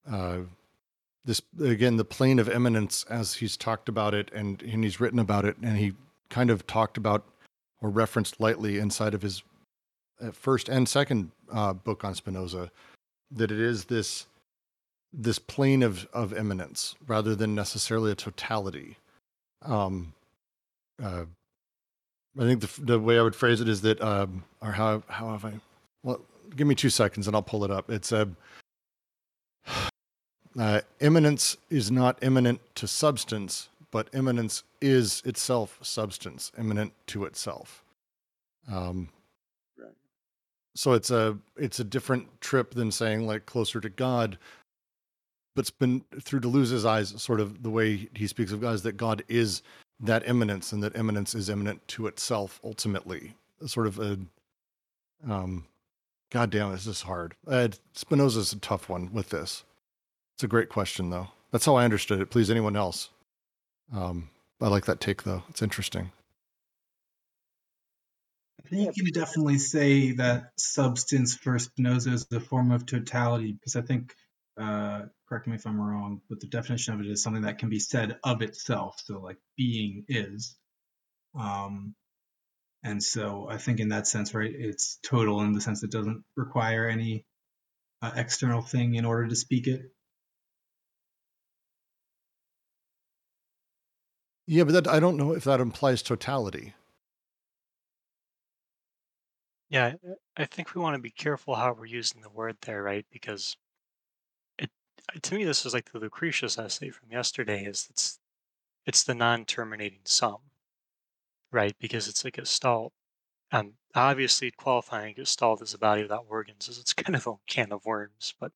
uh, 0.10 0.40
this 1.26 1.42
again 1.62 1.98
the 1.98 2.06
plane 2.06 2.40
of 2.40 2.50
immanence 2.50 3.06
as 3.10 3.36
he's 3.36 3.58
talked 3.58 3.90
about 3.90 4.14
it 4.14 4.32
and 4.34 4.62
and 4.64 4.84
he's 4.84 5.00
written 5.00 5.20
about 5.20 5.46
it 5.46 5.58
and 5.58 5.78
he 5.78 5.94
kind 6.30 6.50
of 6.50 6.66
talked 6.66 6.98
about 6.98 7.26
or 7.82 7.90
referenced 7.90 8.40
lightly 8.40 8.80
inside 8.80 9.14
of 9.14 9.22
his 9.22 9.44
uh, 10.22 10.32
first 10.32 10.70
and 10.70 10.88
second 10.88 11.32
uh, 11.52 11.74
book 11.74 12.04
on 12.04 12.16
Spinoza 12.16 12.72
that 13.32 13.52
it 13.52 13.60
is 13.60 13.86
this 13.86 14.26
this 15.14 15.40
plane 15.40 15.84
of 15.84 16.08
of 16.14 16.34
immanence 16.34 16.96
rather 17.08 17.36
than 17.36 17.54
necessarily 17.54 18.12
a 18.12 18.16
totality. 18.16 18.98
Um, 19.64 20.14
uh, 21.02 21.26
I 22.40 22.44
think 22.44 22.62
the 22.62 22.82
the 22.82 23.00
way 23.00 23.20
I 23.20 23.22
would 23.22 23.36
phrase 23.36 23.60
it 23.62 23.68
is 23.68 23.82
that, 23.82 24.02
um, 24.02 24.44
or 24.62 24.72
how 24.72 25.04
how 25.08 25.32
have 25.32 25.44
I? 25.46 25.54
Well, 26.04 26.22
give 26.56 26.68
me 26.68 26.76
two 26.76 26.90
seconds 26.90 27.28
and 27.28 27.36
I'll 27.36 27.44
pull 27.44 27.64
it 27.64 27.72
up. 27.72 27.90
It's 27.90 28.12
a 28.12 28.30
uh, 30.60 30.82
immanence 31.00 31.58
is 31.70 31.92
not 31.92 32.18
immanent 32.22 32.62
to 32.76 32.88
substance, 32.88 33.70
but 33.92 34.08
immanence 34.14 34.64
is 34.82 35.22
itself 35.26 35.78
substance, 35.82 36.52
immanent 36.58 36.94
to 37.08 37.26
itself. 37.26 37.84
Um, 38.72 39.10
Right. 39.78 39.94
so 40.76 40.94
it's 40.94 41.12
a 41.12 41.38
it's 41.58 41.80
a 41.80 41.84
different 41.84 42.40
trip 42.40 42.74
than 42.74 42.92
saying 42.92 43.28
like 43.28 43.46
closer 43.46 43.82
to 43.82 43.90
God. 43.90 44.38
But 45.54 45.64
it's 45.64 45.70
been 45.70 46.06
through 46.22 46.40
Deleuze's 46.40 46.86
eyes, 46.86 47.22
sort 47.22 47.42
of 47.42 47.62
the 47.62 47.70
way 47.70 48.08
he 48.16 48.26
speaks 48.26 48.54
of 48.54 48.62
God 48.62 48.74
is 48.74 48.84
that 48.84 48.96
God 48.96 49.22
is 49.28 49.64
that 50.02 50.28
immanence, 50.28 50.72
and 50.72 50.84
that 50.84 50.96
immanence 50.96 51.36
is 51.36 51.50
immanent 51.50 51.88
to 51.90 52.08
itself 52.08 52.60
ultimately. 52.64 53.36
Sort 53.66 53.88
of 53.88 54.00
a 54.00 54.18
um, 55.30 55.66
God 56.32 56.50
damn, 56.50 56.72
this 56.72 56.88
is 56.88 57.02
hard. 57.02 57.36
Uh, 57.46 57.68
Spinoza's 57.94 58.54
a 58.54 58.60
tough 58.60 58.88
one 58.88 59.14
with 59.14 59.30
this. 59.30 59.64
It's 60.36 60.44
a 60.44 60.48
great 60.48 60.70
question, 60.70 61.10
though. 61.10 61.28
That's 61.52 61.66
how 61.66 61.76
I 61.76 61.84
understood 61.84 62.22
it. 62.22 62.30
Please, 62.30 62.50
anyone 62.50 62.78
else? 62.78 63.10
Um, 63.94 64.30
I 64.62 64.70
like 64.70 64.86
that 64.86 65.02
take, 65.02 65.24
though. 65.24 65.44
It's 65.50 65.62
interesting. 65.62 66.12
I 68.66 68.70
think 68.70 68.96
you 68.96 69.04
can 69.04 69.22
definitely 69.22 69.58
say 69.58 70.14
that 70.14 70.52
substance 70.58 71.36
for 71.36 71.60
Spinoza 71.60 72.14
is 72.14 72.26
a 72.32 72.40
form 72.40 72.72
of 72.72 72.86
totality 72.86 73.52
because 73.52 73.76
I 73.76 73.82
think, 73.82 74.16
uh, 74.58 75.04
correct 75.32 75.48
me 75.48 75.56
if 75.56 75.68
I'm 75.68 75.82
wrong, 75.82 76.22
but 76.30 76.42
the 76.42 76.48
definition 76.48 76.96
of 76.96 77.02
it 77.02 77.08
is 77.08 77.24
something 77.24 77.44
that 77.44 77.60
can 77.60 77.70
be 77.72 77.80
said 77.80 78.20
of 78.26 78.44
itself. 78.44 79.02
So, 79.06 79.22
like 79.22 79.40
being 79.58 80.06
is. 80.10 80.58
Um, 81.40 81.96
and 82.84 83.04
so 83.04 83.48
I 83.50 83.58
think 83.58 83.80
in 83.80 83.90
that 83.90 84.08
sense, 84.08 84.34
right, 84.34 84.52
it's 84.54 85.00
total 85.04 85.42
in 85.42 85.54
the 85.54 85.62
sense 85.62 85.84
it 85.84 85.92
doesn't 85.92 86.24
require 86.38 86.88
any 86.90 87.26
uh, 88.02 88.12
external 88.16 88.62
thing 88.64 88.96
in 88.96 89.06
order 89.06 89.28
to 89.28 89.36
speak 89.36 89.68
it. 89.68 89.82
Yeah, 94.48 94.66
but 94.66 94.74
that, 94.74 94.88
I 94.88 95.00
don't 95.00 95.18
know 95.18 95.34
if 95.34 95.46
that 95.46 95.62
implies 95.62 96.02
totality. 96.02 96.74
Yeah, 99.70 99.96
I- 100.38 100.44
I 100.44 100.46
think 100.46 100.76
we 100.76 100.82
want 100.82 100.96
to 100.96 101.02
be 101.02 101.12
careful 101.12 101.56
how 101.56 101.74
we're 101.74 101.86
using 101.86 102.22
the 102.22 102.30
word 102.30 102.58
there, 102.62 102.84
right? 102.84 103.06
Because 103.12 103.54
it 103.54 103.71
to 105.22 105.36
me 105.36 105.44
this 105.44 105.66
is 105.66 105.74
like 105.74 105.92
the 105.92 106.00
Lucretius 106.00 106.58
essay 106.58 106.90
from 106.90 107.12
yesterday 107.12 107.66
is 107.66 107.88
it's 107.90 108.20
it's 108.86 109.04
the 109.04 109.16
non-terminating 109.16 110.02
sum, 110.06 110.38
right? 111.52 111.76
Because 111.80 112.08
it's 112.08 112.26
a 112.26 112.32
gestalt. 112.32 112.94
Um, 113.52 113.74
obviously 113.94 114.52
qualifying 114.52 115.16
gestalt 115.16 115.62
as 115.62 115.74
a 115.74 115.78
body 115.78 116.02
without 116.02 116.26
organs 116.30 116.68
is 116.70 116.80
its 116.80 116.94
kind 116.94 117.16
of 117.16 117.28
a 117.28 117.36
can 117.48 117.72
of 117.72 117.86
worms, 117.86 118.34
but 118.40 118.52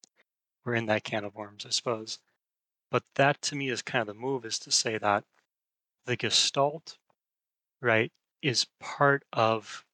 we're 0.63 0.75
in 0.75 0.87
that 0.87 1.03
can 1.03 1.25
of 1.25 1.35
worms, 1.35 1.65
I 1.65 1.69
suppose. 1.69 2.19
But 2.89 3.03
that 3.15 3.41
to 3.43 3.55
me 3.55 3.69
is 3.69 3.81
kind 3.81 4.01
of 4.01 4.07
the 4.07 4.19
move 4.19 4.45
is 4.45 4.57
to 4.59 4.71
say 4.71 4.97
that 4.97 5.25
the 6.05 6.15
gestalt, 6.15 6.97
right, 7.81 8.11
is 8.41 8.67
part 8.79 9.23
of 9.33 9.85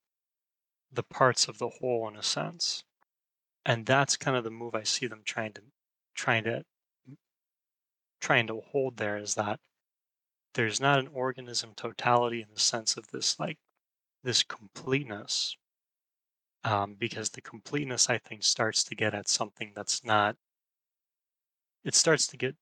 the 0.91 1.03
parts 1.03 1.48
of 1.48 1.57
the 1.57 1.69
whole 1.69 2.07
in 2.07 2.15
a 2.15 2.23
sense. 2.23 2.84
And 3.65 3.86
that's 3.86 4.18
kind 4.18 4.36
of 4.36 4.44
the 4.44 4.52
move 4.52 4.76
I 4.76 4.84
see 4.84 5.07
them 5.07 5.22
trying 5.23 5.53
to 5.53 5.61
trying 6.16 6.44
to 6.46 6.64
trying 8.20 8.48
to 8.48 8.62
hold 8.72 8.98
there 8.98 9.18
is 9.18 9.36
that 9.36 9.60
there's 10.54 10.80
not 10.80 11.00
an 11.00 11.08
organism 11.14 11.72
totality 11.76 12.42
in 12.42 12.48
the 12.54 12.60
sense 12.60 12.98
of 12.98 13.08
this 13.08 13.40
like 13.40 13.58
this 14.24 14.44
completeness. 14.44 15.58
Um, 16.64 16.96
because 17.00 17.32
the 17.32 17.42
completeness 17.42 18.08
I 18.08 18.20
think 18.20 18.44
starts 18.44 18.84
to 18.84 18.96
get 18.96 19.16
at 19.16 19.28
something 19.28 19.72
that's 19.76 20.04
not 20.06 20.36
it 21.84 21.96
starts 21.96 22.28
to 22.28 22.38
get 22.38 22.56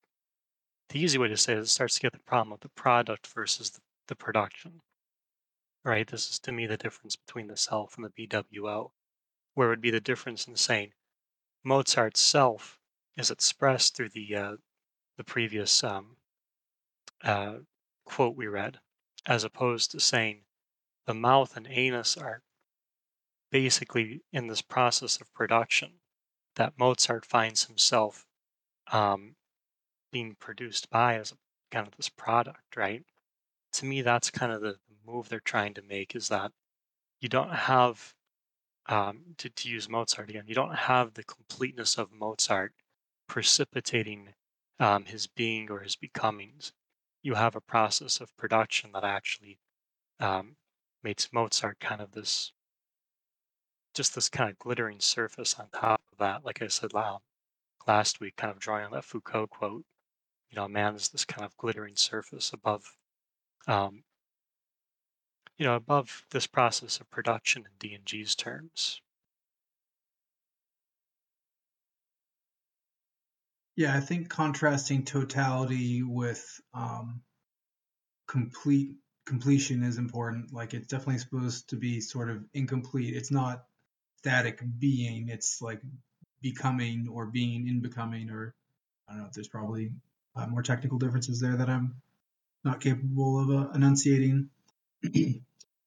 the 0.89 0.99
easy 0.99 1.17
way 1.17 1.27
to 1.27 1.37
say 1.37 1.53
it, 1.53 1.59
it 1.59 1.67
starts 1.67 1.95
to 1.95 2.01
get 2.01 2.13
the 2.13 2.19
problem 2.19 2.53
of 2.53 2.61
the 2.61 2.69
product 2.69 3.27
versus 3.27 3.71
the, 3.71 3.79
the 4.07 4.15
production. 4.15 4.81
Right? 5.83 6.07
This 6.07 6.29
is 6.29 6.39
to 6.39 6.51
me 6.51 6.65
the 6.65 6.77
difference 6.77 7.15
between 7.15 7.47
the 7.47 7.57
self 7.57 7.97
and 7.97 8.05
the 8.05 8.27
BWO, 8.27 8.91
where 9.53 9.67
it 9.67 9.71
would 9.71 9.81
be 9.81 9.91
the 9.91 9.99
difference 9.99 10.47
in 10.47 10.55
saying 10.55 10.93
Mozart's 11.63 12.21
self 12.21 12.78
is 13.19 13.29
expressed 13.29 13.95
through 13.95 14.09
the 14.09 14.35
uh, 14.35 14.55
the 15.17 15.23
previous 15.23 15.83
um, 15.83 16.15
uh, 17.23 17.57
quote 18.05 18.35
we 18.35 18.47
read, 18.47 18.79
as 19.25 19.43
opposed 19.43 19.91
to 19.91 19.99
saying 19.99 20.41
the 21.05 21.13
mouth 21.13 21.57
and 21.57 21.67
anus 21.69 22.15
are 22.15 22.41
basically 23.51 24.21
in 24.31 24.47
this 24.47 24.61
process 24.61 25.19
of 25.19 25.33
production 25.33 25.91
that 26.55 26.73
Mozart 26.79 27.25
finds 27.25 27.65
himself 27.65 28.25
um, 28.91 29.35
being 30.11 30.35
produced 30.39 30.89
by 30.89 31.15
as 31.15 31.33
kind 31.71 31.87
of 31.87 31.95
this 31.97 32.09
product, 32.09 32.77
right? 32.77 33.03
To 33.73 33.85
me, 33.85 34.01
that's 34.01 34.31
kind 34.31 34.51
of 34.51 34.61
the 34.61 34.77
move 35.05 35.29
they're 35.29 35.39
trying 35.39 35.73
to 35.73 35.81
make 35.81 36.15
is 36.15 36.29
that 36.29 36.51
you 37.19 37.27
don't 37.27 37.53
have, 37.53 38.13
um, 38.87 39.35
to, 39.37 39.49
to 39.49 39.69
use 39.69 39.89
Mozart 39.89 40.29
again, 40.29 40.45
you 40.47 40.55
don't 40.55 40.75
have 40.75 41.13
the 41.13 41.23
completeness 41.23 41.97
of 41.97 42.11
Mozart 42.11 42.73
precipitating 43.29 44.33
um, 44.79 45.05
his 45.05 45.27
being 45.27 45.71
or 45.71 45.79
his 45.79 45.95
becomings. 45.95 46.73
You 47.21 47.35
have 47.35 47.55
a 47.55 47.61
process 47.61 48.19
of 48.19 48.35
production 48.35 48.91
that 48.93 49.05
actually 49.05 49.59
um, 50.19 50.57
makes 51.03 51.31
Mozart 51.31 51.79
kind 51.79 52.01
of 52.01 52.11
this, 52.11 52.51
just 53.93 54.15
this 54.15 54.29
kind 54.29 54.49
of 54.49 54.59
glittering 54.59 54.99
surface 54.99 55.55
on 55.57 55.67
top 55.71 56.01
of 56.11 56.17
that. 56.17 56.43
Like 56.43 56.61
I 56.61 56.67
said 56.67 56.93
la- 56.93 57.19
last 57.87 58.19
week, 58.19 58.35
kind 58.35 58.51
of 58.51 58.59
drawing 58.59 58.85
on 58.85 58.91
that 58.91 59.05
Foucault 59.05 59.47
quote, 59.47 59.85
you 60.49 60.55
know, 60.55 60.67
man 60.67 60.95
is 60.95 61.09
this 61.09 61.25
kind 61.25 61.45
of 61.45 61.55
glittering 61.57 61.95
surface 61.95 62.51
above, 62.51 62.83
um, 63.67 64.03
you 65.57 65.65
know, 65.65 65.75
above 65.75 66.25
this 66.31 66.47
process 66.47 66.99
of 66.99 67.09
production 67.11 67.63
in 67.63 67.71
D 67.77 67.93
and 67.93 68.05
G's 68.05 68.33
terms. 68.33 69.01
Yeah, 73.79 73.95
I 73.95 74.01
think 74.01 74.27
contrasting 74.27 75.05
totality 75.05 76.03
with 76.03 76.59
um, 76.73 77.21
complete 78.27 78.97
completion 79.25 79.83
is 79.83 79.97
important. 79.97 80.51
Like 80.51 80.73
it's 80.73 80.87
definitely 80.87 81.19
supposed 81.19 81.69
to 81.69 81.77
be 81.77 82.01
sort 82.01 82.29
of 82.29 82.43
incomplete. 82.53 83.15
It's 83.15 83.31
not 83.31 83.63
static 84.17 84.61
being. 84.79 85.29
It's 85.29 85.61
like 85.61 85.79
becoming 86.41 87.07
or 87.09 87.27
being 87.27 87.69
in 87.69 87.79
becoming, 87.79 88.29
or 88.31 88.53
I 89.07 89.13
don't 89.13 89.21
know 89.21 89.27
if 89.27 89.31
there's 89.31 89.47
probably 89.47 89.93
uh, 90.35 90.47
more 90.47 90.61
technical 90.61 90.97
differences 90.97 91.39
there 91.39 91.55
that 91.55 91.69
I'm 91.69 92.01
not 92.65 92.81
capable 92.81 93.39
of 93.39 93.49
uh, 93.49 93.71
enunciating. 93.71 94.49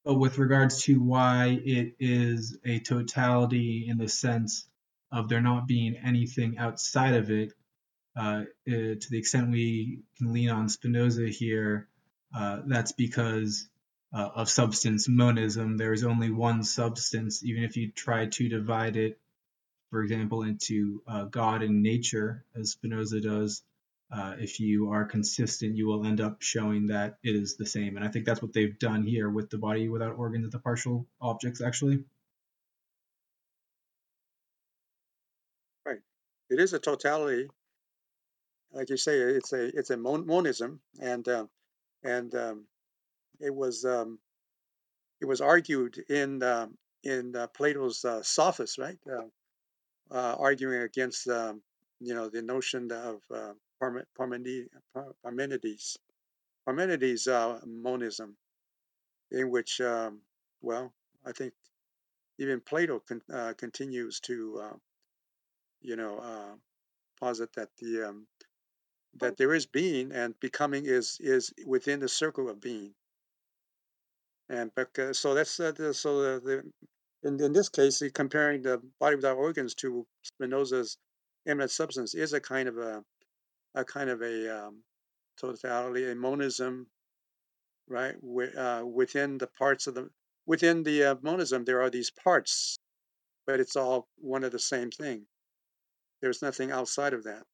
but 0.06 0.14
with 0.14 0.38
regards 0.38 0.84
to 0.84 0.94
why 0.94 1.60
it 1.62 1.96
is 2.00 2.56
a 2.64 2.80
totality 2.80 3.84
in 3.86 3.98
the 3.98 4.08
sense 4.08 4.66
of 5.10 5.28
there 5.28 5.42
not 5.42 5.66
being 5.68 5.98
anything 6.02 6.56
outside 6.56 7.12
of 7.12 7.30
it, 7.30 7.52
uh, 8.16 8.20
uh, 8.20 8.44
to 8.66 9.06
the 9.10 9.18
extent 9.18 9.50
we 9.50 10.00
can 10.18 10.32
lean 10.32 10.50
on 10.50 10.68
Spinoza 10.68 11.28
here, 11.28 11.88
uh, 12.36 12.60
that's 12.66 12.92
because 12.92 13.68
uh, 14.14 14.28
of 14.34 14.50
substance 14.50 15.08
monism. 15.08 15.78
There 15.78 15.92
is 15.92 16.04
only 16.04 16.30
one 16.30 16.62
substance, 16.62 17.42
even 17.44 17.64
if 17.64 17.76
you 17.76 17.90
try 17.90 18.26
to 18.26 18.48
divide 18.48 18.96
it, 18.96 19.18
for 19.90 20.02
example, 20.02 20.42
into 20.42 21.02
uh, 21.06 21.24
God 21.24 21.62
and 21.62 21.82
nature, 21.82 22.44
as 22.54 22.72
Spinoza 22.72 23.20
does. 23.20 23.62
If 24.14 24.60
you 24.60 24.90
are 24.90 25.06
consistent, 25.06 25.76
you 25.76 25.86
will 25.86 26.04
end 26.04 26.20
up 26.20 26.42
showing 26.42 26.88
that 26.88 27.18
it 27.24 27.34
is 27.34 27.56
the 27.56 27.64
same. 27.64 27.96
And 27.96 28.04
I 28.04 28.08
think 28.08 28.26
that's 28.26 28.42
what 28.42 28.52
they've 28.52 28.78
done 28.78 29.04
here 29.04 29.30
with 29.30 29.48
the 29.48 29.56
body 29.56 29.88
without 29.88 30.16
organs 30.18 30.50
the 30.52 30.58
partial 30.58 31.06
objects, 31.18 31.62
actually. 31.62 32.04
Right. 35.86 36.00
It 36.50 36.60
is 36.60 36.74
a 36.74 36.78
totality. 36.78 37.48
Like 38.72 38.90
you 38.90 38.96
say, 38.96 39.18
it's 39.18 39.52
a 39.52 39.64
it's 39.78 39.90
a 39.90 39.96
mon- 39.96 40.26
monism, 40.26 40.80
and 41.00 41.26
um, 41.28 41.50
and 42.04 42.34
um, 42.34 42.66
it 43.40 43.54
was 43.54 43.84
um, 43.84 44.18
it 45.20 45.26
was 45.26 45.40
argued 45.40 45.98
in 46.08 46.42
um, 46.42 46.76
in 47.04 47.36
uh, 47.36 47.48
Plato's 47.48 48.04
uh, 48.04 48.22
Sophist, 48.22 48.78
right? 48.78 48.98
Uh, 49.10 49.26
uh, 50.10 50.36
arguing 50.38 50.82
against 50.82 51.28
um, 51.28 51.62
you 52.00 52.14
know 52.14 52.28
the 52.28 52.42
notion 52.42 52.90
of 52.92 53.20
uh, 53.34 53.52
Parmen- 53.82 54.06
Parmenides, 54.18 55.96
Parmenides 56.66 57.28
uh, 57.28 57.60
monism, 57.66 58.36
in 59.32 59.50
which 59.50 59.80
um, 59.80 60.20
well, 60.62 60.92
I 61.26 61.32
think 61.32 61.54
even 62.38 62.60
Plato 62.60 63.00
con- 63.00 63.54
continues 63.56 64.20
to 64.20 64.62
you 65.82 65.96
know 65.96 66.56
posit 67.20 67.52
that 67.54 67.68
the 67.80 68.08
um, 68.10 68.26
that 69.20 69.36
there 69.36 69.54
is 69.54 69.66
being 69.66 70.12
and 70.12 70.38
becoming 70.40 70.86
is 70.86 71.18
is 71.20 71.52
within 71.66 72.00
the 72.00 72.08
circle 72.08 72.48
of 72.48 72.60
being. 72.60 72.94
And 74.48 74.74
bec- 74.74 74.98
uh, 74.98 75.12
so 75.12 75.34
that's 75.34 75.58
uh, 75.60 75.72
the, 75.72 75.94
so 75.94 76.20
the, 76.20 76.40
the 76.40 77.28
in, 77.28 77.40
in 77.40 77.52
this 77.52 77.68
case, 77.68 78.02
comparing 78.14 78.62
the 78.62 78.82
body 79.00 79.16
without 79.16 79.36
organs 79.36 79.74
to 79.76 80.06
Spinoza's 80.22 80.98
immanent 81.46 81.70
substance 81.70 82.14
is 82.14 82.32
a 82.32 82.40
kind 82.40 82.68
of 82.68 82.78
a 82.78 83.04
a 83.74 83.84
kind 83.84 84.10
of 84.10 84.22
a 84.22 84.66
um, 84.66 84.82
totality, 85.38 86.10
a 86.10 86.14
monism, 86.14 86.86
right? 87.88 88.14
Wi- 88.20 88.54
uh, 88.54 88.84
within 88.84 89.38
the 89.38 89.46
parts 89.46 89.86
of 89.86 89.94
the 89.94 90.10
within 90.46 90.82
the 90.82 91.04
uh, 91.04 91.14
monism, 91.22 91.64
there 91.64 91.82
are 91.82 91.90
these 91.90 92.10
parts, 92.10 92.78
but 93.46 93.60
it's 93.60 93.76
all 93.76 94.08
one 94.18 94.44
of 94.44 94.52
the 94.52 94.58
same 94.58 94.90
thing. 94.90 95.26
There's 96.22 96.42
nothing 96.42 96.70
outside 96.72 97.14
of 97.14 97.24
that. 97.24 97.44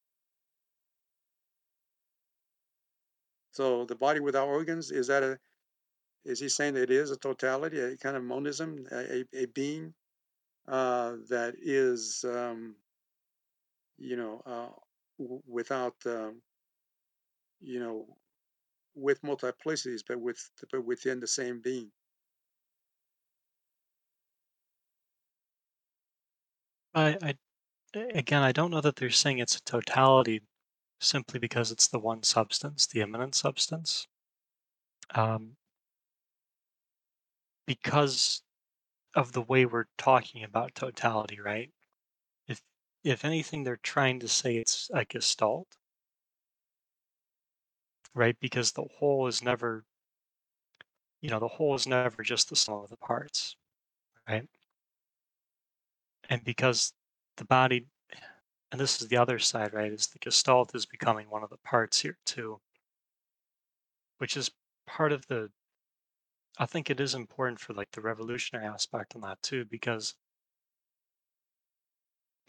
So 3.59 3.85
the 3.87 3.97
body 3.97 4.21
without 4.21 4.47
organs 4.47 4.93
is 4.93 5.09
that 5.09 5.25
a 5.25 5.41
is 6.25 6.39
he 6.39 6.49
saying 6.49 6.75
that 6.75 6.85
it 6.85 6.91
is 6.93 7.11
a 7.11 7.17
totality, 7.17 7.81
a 7.81 7.97
kind 7.97 8.17
of 8.17 8.23
monism, 8.23 8.87
a, 8.93 9.25
a 9.33 9.47
being 9.47 9.95
uh, 10.69 11.17
that 11.31 11.55
is, 11.61 12.25
um, 12.25 12.77
you 13.99 14.17
know, 14.17 14.43
uh, 14.47 14.71
w- 15.19 15.43
without, 15.49 15.97
um, 16.07 16.43
you 17.61 17.81
know, 17.81 18.07
with 18.95 19.23
multiplicities, 19.23 20.03
but 20.09 20.21
with 20.21 20.41
but 20.73 20.85
within 20.85 21.21
the 21.21 21.27
same 21.27 21.61
being. 21.61 21.91
I, 26.95 27.19
I 27.23 27.35
again, 28.15 28.43
I 28.43 28.53
don't 28.53 28.71
know 28.71 28.81
that 28.83 28.97
they're 28.97 29.11
saying 29.11 29.39
it's 29.39 29.57
a 29.57 29.63
totality 29.63 30.43
simply 31.01 31.39
because 31.41 31.71
it's 31.73 31.89
the 31.89 31.99
one 31.99 32.23
substance, 32.23 32.87
the 32.87 33.01
immanent 33.01 33.35
substance. 33.35 34.07
Um, 35.15 35.57
because 37.67 38.43
of 39.15 39.33
the 39.33 39.43
way 39.43 39.67
we're 39.67 39.87
talking 39.99 40.45
about 40.45 40.75
totality, 40.75 41.39
right? 41.41 41.71
If 42.49 42.63
if 43.05 43.25
anything, 43.25 43.65
they're 43.65 43.77
trying 43.79 44.21
to 44.21 44.29
say 44.29 44.57
it's 44.57 44.91
a 44.95 45.05
gestalt, 45.05 45.69
right? 48.15 48.37
Because 48.41 48.73
the 48.73 48.85
whole 48.99 49.27
is 49.27 49.43
never, 49.43 49.85
you 51.21 51.31
know, 51.31 51.39
the 51.39 51.49
whole 51.49 51.75
is 51.75 51.87
never 51.87 52.23
just 52.23 52.49
the 52.49 52.57
sum 52.57 52.83
of 52.83 52.91
the 52.91 52.97
parts, 52.97 53.57
right? 54.29 54.49
And 56.31 56.45
because 56.45 56.93
the 57.37 57.45
body, 57.45 57.87
and 58.71 58.81
this 58.81 59.01
is 59.01 59.09
the 59.09 59.17
other 59.17 59.39
side, 59.39 59.73
right? 59.73 59.93
Is 59.93 60.09
the 60.09 60.19
gestalt 60.19 60.75
is 60.75 60.87
becoming 60.87 61.31
one 61.31 61.43
of 61.43 61.51
the 61.51 61.59
parts 61.59 62.01
here 62.01 62.19
too, 62.25 62.61
which 64.19 64.37
is 64.37 64.51
part 64.87 65.13
of 65.13 65.27
the. 65.27 65.51
I 66.59 66.67
think 66.67 66.91
it 66.91 67.01
is 67.01 67.15
important 67.15 67.59
for 67.59 67.73
like 67.73 67.93
the 67.93 68.01
revolutionary 68.01 68.67
aspect 68.67 69.15
on 69.15 69.23
that 69.23 69.43
too, 69.43 69.65
because 69.65 70.15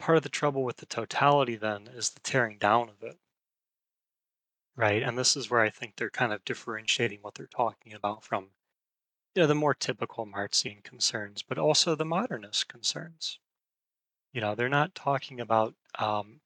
part 0.00 0.16
of 0.16 0.24
the 0.24 0.28
trouble 0.28 0.64
with 0.64 0.78
the 0.78 0.86
totality 0.86 1.54
then 1.54 1.86
is 1.86 2.10
the 2.10 2.20
tearing 2.20 2.58
down 2.58 2.88
of 2.88 3.02
it, 3.04 3.20
right? 4.74 5.02
And 5.02 5.16
this 5.16 5.36
is 5.36 5.48
where 5.48 5.60
I 5.60 5.70
think 5.70 5.94
they're 5.94 6.10
kind 6.10 6.32
of 6.32 6.44
differentiating 6.44 7.20
what 7.22 7.34
they're 7.36 7.46
talking 7.46 7.92
about 7.94 8.24
from 8.24 8.50
you 9.34 9.42
know, 9.42 9.46
the 9.48 9.54
more 9.54 9.74
typical 9.74 10.26
Marxian 10.26 10.82
concerns, 10.82 11.42
but 11.42 11.58
also 11.58 11.94
the 11.94 12.04
modernist 12.04 12.68
concerns. 12.68 13.38
You 14.32 14.40
know, 14.40 14.54
they're 14.54 14.68
not 14.68 14.94
talking 14.94 15.40
about 15.40 15.74
um, 15.98 16.40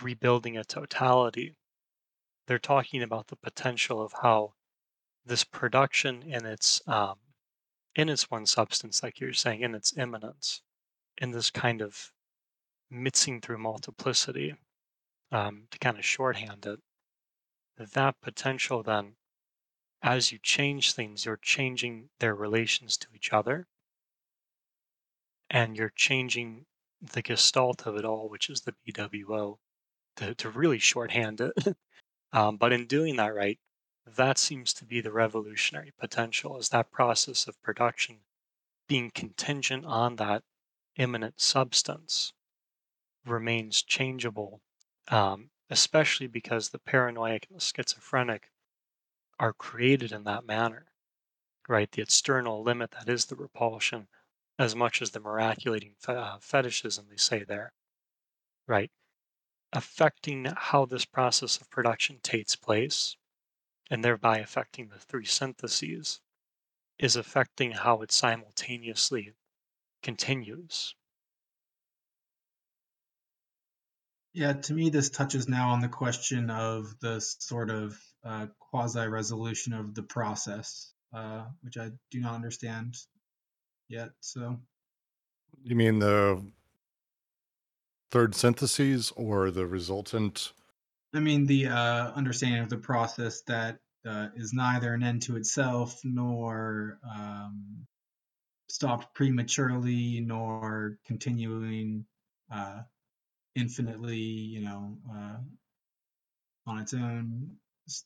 rebuilding 0.00 0.56
a 0.56 0.64
totality. 0.64 1.54
They're 2.46 2.58
talking 2.58 3.02
about 3.02 3.28
the 3.28 3.36
potential 3.36 4.02
of 4.02 4.12
how 4.22 4.54
this 5.24 5.44
production 5.44 6.22
in 6.22 6.46
its 6.46 6.82
um, 6.86 7.18
in 7.94 8.08
its 8.08 8.30
one 8.30 8.46
substance, 8.46 9.02
like 9.02 9.20
you're 9.20 9.32
saying, 9.32 9.62
in 9.62 9.74
its 9.74 9.96
immanence, 9.96 10.62
in 11.18 11.30
this 11.30 11.50
kind 11.50 11.80
of 11.80 12.12
mixing 12.90 13.40
through 13.40 13.58
multiplicity, 13.58 14.56
um, 15.32 15.68
to 15.70 15.78
kind 15.78 15.98
of 15.98 16.04
shorthand 16.04 16.66
it, 16.66 16.80
that 17.78 18.20
potential 18.20 18.82
then, 18.82 19.16
as 20.02 20.32
you 20.32 20.38
change 20.42 20.92
things, 20.92 21.24
you're 21.24 21.38
changing 21.38 22.10
their 22.20 22.34
relations 22.34 22.96
to 22.98 23.08
each 23.14 23.32
other, 23.32 23.66
and 25.50 25.76
you're 25.76 25.92
changing 25.94 26.66
the 27.00 27.22
gestalt 27.22 27.86
of 27.86 27.96
it 27.96 28.04
all, 28.04 28.28
which 28.28 28.48
is 28.48 28.62
the 28.62 28.74
BWO, 28.86 29.58
to, 30.16 30.34
to 30.34 30.50
really 30.50 30.78
shorthand 30.78 31.40
it. 31.40 31.76
um, 32.32 32.56
but 32.56 32.72
in 32.72 32.86
doing 32.86 33.16
that 33.16 33.34
right, 33.34 33.58
that 34.06 34.38
seems 34.38 34.72
to 34.74 34.84
be 34.84 35.00
the 35.00 35.12
revolutionary 35.12 35.92
potential, 35.98 36.58
is 36.58 36.68
that 36.70 36.90
process 36.90 37.46
of 37.46 37.60
production 37.62 38.20
being 38.86 39.10
contingent 39.10 39.84
on 39.84 40.16
that 40.16 40.42
immanent 40.96 41.40
substance 41.40 42.32
remains 43.24 43.82
changeable, 43.82 44.60
um, 45.08 45.50
especially 45.70 46.26
because 46.26 46.68
the 46.68 46.78
paranoid 46.78 47.46
and 47.48 47.58
the 47.58 47.64
schizophrenic 47.64 48.50
are 49.38 49.52
created 49.52 50.12
in 50.12 50.24
that 50.24 50.46
manner, 50.46 50.86
right? 51.68 51.90
The 51.90 52.02
external 52.02 52.62
limit 52.62 52.92
that 52.92 53.08
is 53.08 53.26
the 53.26 53.36
repulsion, 53.36 54.08
as 54.58 54.74
much 54.76 55.02
as 55.02 55.10
the 55.10 55.20
miraculating 55.20 55.96
fe- 55.98 56.14
uh, 56.14 56.38
fetishism 56.38 57.08
they 57.08 57.16
say 57.16 57.44
there, 57.44 57.72
right? 58.66 58.90
Affecting 59.72 60.46
how 60.56 60.86
this 60.86 61.04
process 61.04 61.60
of 61.60 61.70
production 61.70 62.20
takes 62.20 62.56
place, 62.56 63.16
and 63.90 64.04
thereby 64.04 64.38
affecting 64.38 64.88
the 64.88 64.98
three 64.98 65.26
syntheses, 65.26 66.20
is 66.98 67.16
affecting 67.16 67.72
how 67.72 68.02
it 68.02 68.12
simultaneously 68.12 69.34
continues. 70.02 70.94
Yeah, 74.32 74.52
to 74.52 74.74
me, 74.74 74.90
this 74.90 75.10
touches 75.10 75.48
now 75.48 75.70
on 75.70 75.80
the 75.80 75.88
question 75.88 76.50
of 76.50 76.98
the 77.00 77.20
sort 77.20 77.70
of 77.70 78.00
uh, 78.24 78.48
quasi 78.58 79.06
resolution 79.06 79.72
of 79.72 79.94
the 79.94 80.02
process, 80.02 80.92
uh, 81.12 81.46
which 81.62 81.76
I 81.76 81.92
do 82.10 82.20
not 82.20 82.34
understand 82.34 82.96
yet. 83.88 84.10
So, 84.20 84.58
You 85.62 85.76
mean 85.76 85.98
the 85.98 86.42
third 88.10 88.34
syntheses 88.34 89.12
or 89.16 89.50
the 89.50 89.66
resultant? 89.66 90.52
I 91.14 91.20
mean, 91.20 91.46
the 91.46 91.66
uh, 91.66 92.12
understanding 92.12 92.60
of 92.60 92.68
the 92.68 92.76
process 92.76 93.42
that 93.42 93.78
uh, 94.06 94.28
is 94.36 94.52
neither 94.52 94.92
an 94.92 95.02
end 95.02 95.22
to 95.22 95.36
itself 95.36 96.00
nor 96.04 96.98
um, 97.08 97.86
stopped 98.68 99.14
prematurely 99.14 100.20
nor 100.20 100.98
continuing 101.06 102.04
uh, 102.52 102.80
infinitely, 103.54 104.16
you 104.16 104.60
know, 104.60 104.98
uh, 105.12 105.36
on 106.66 106.78
its 106.78 106.94
own. 106.94 107.50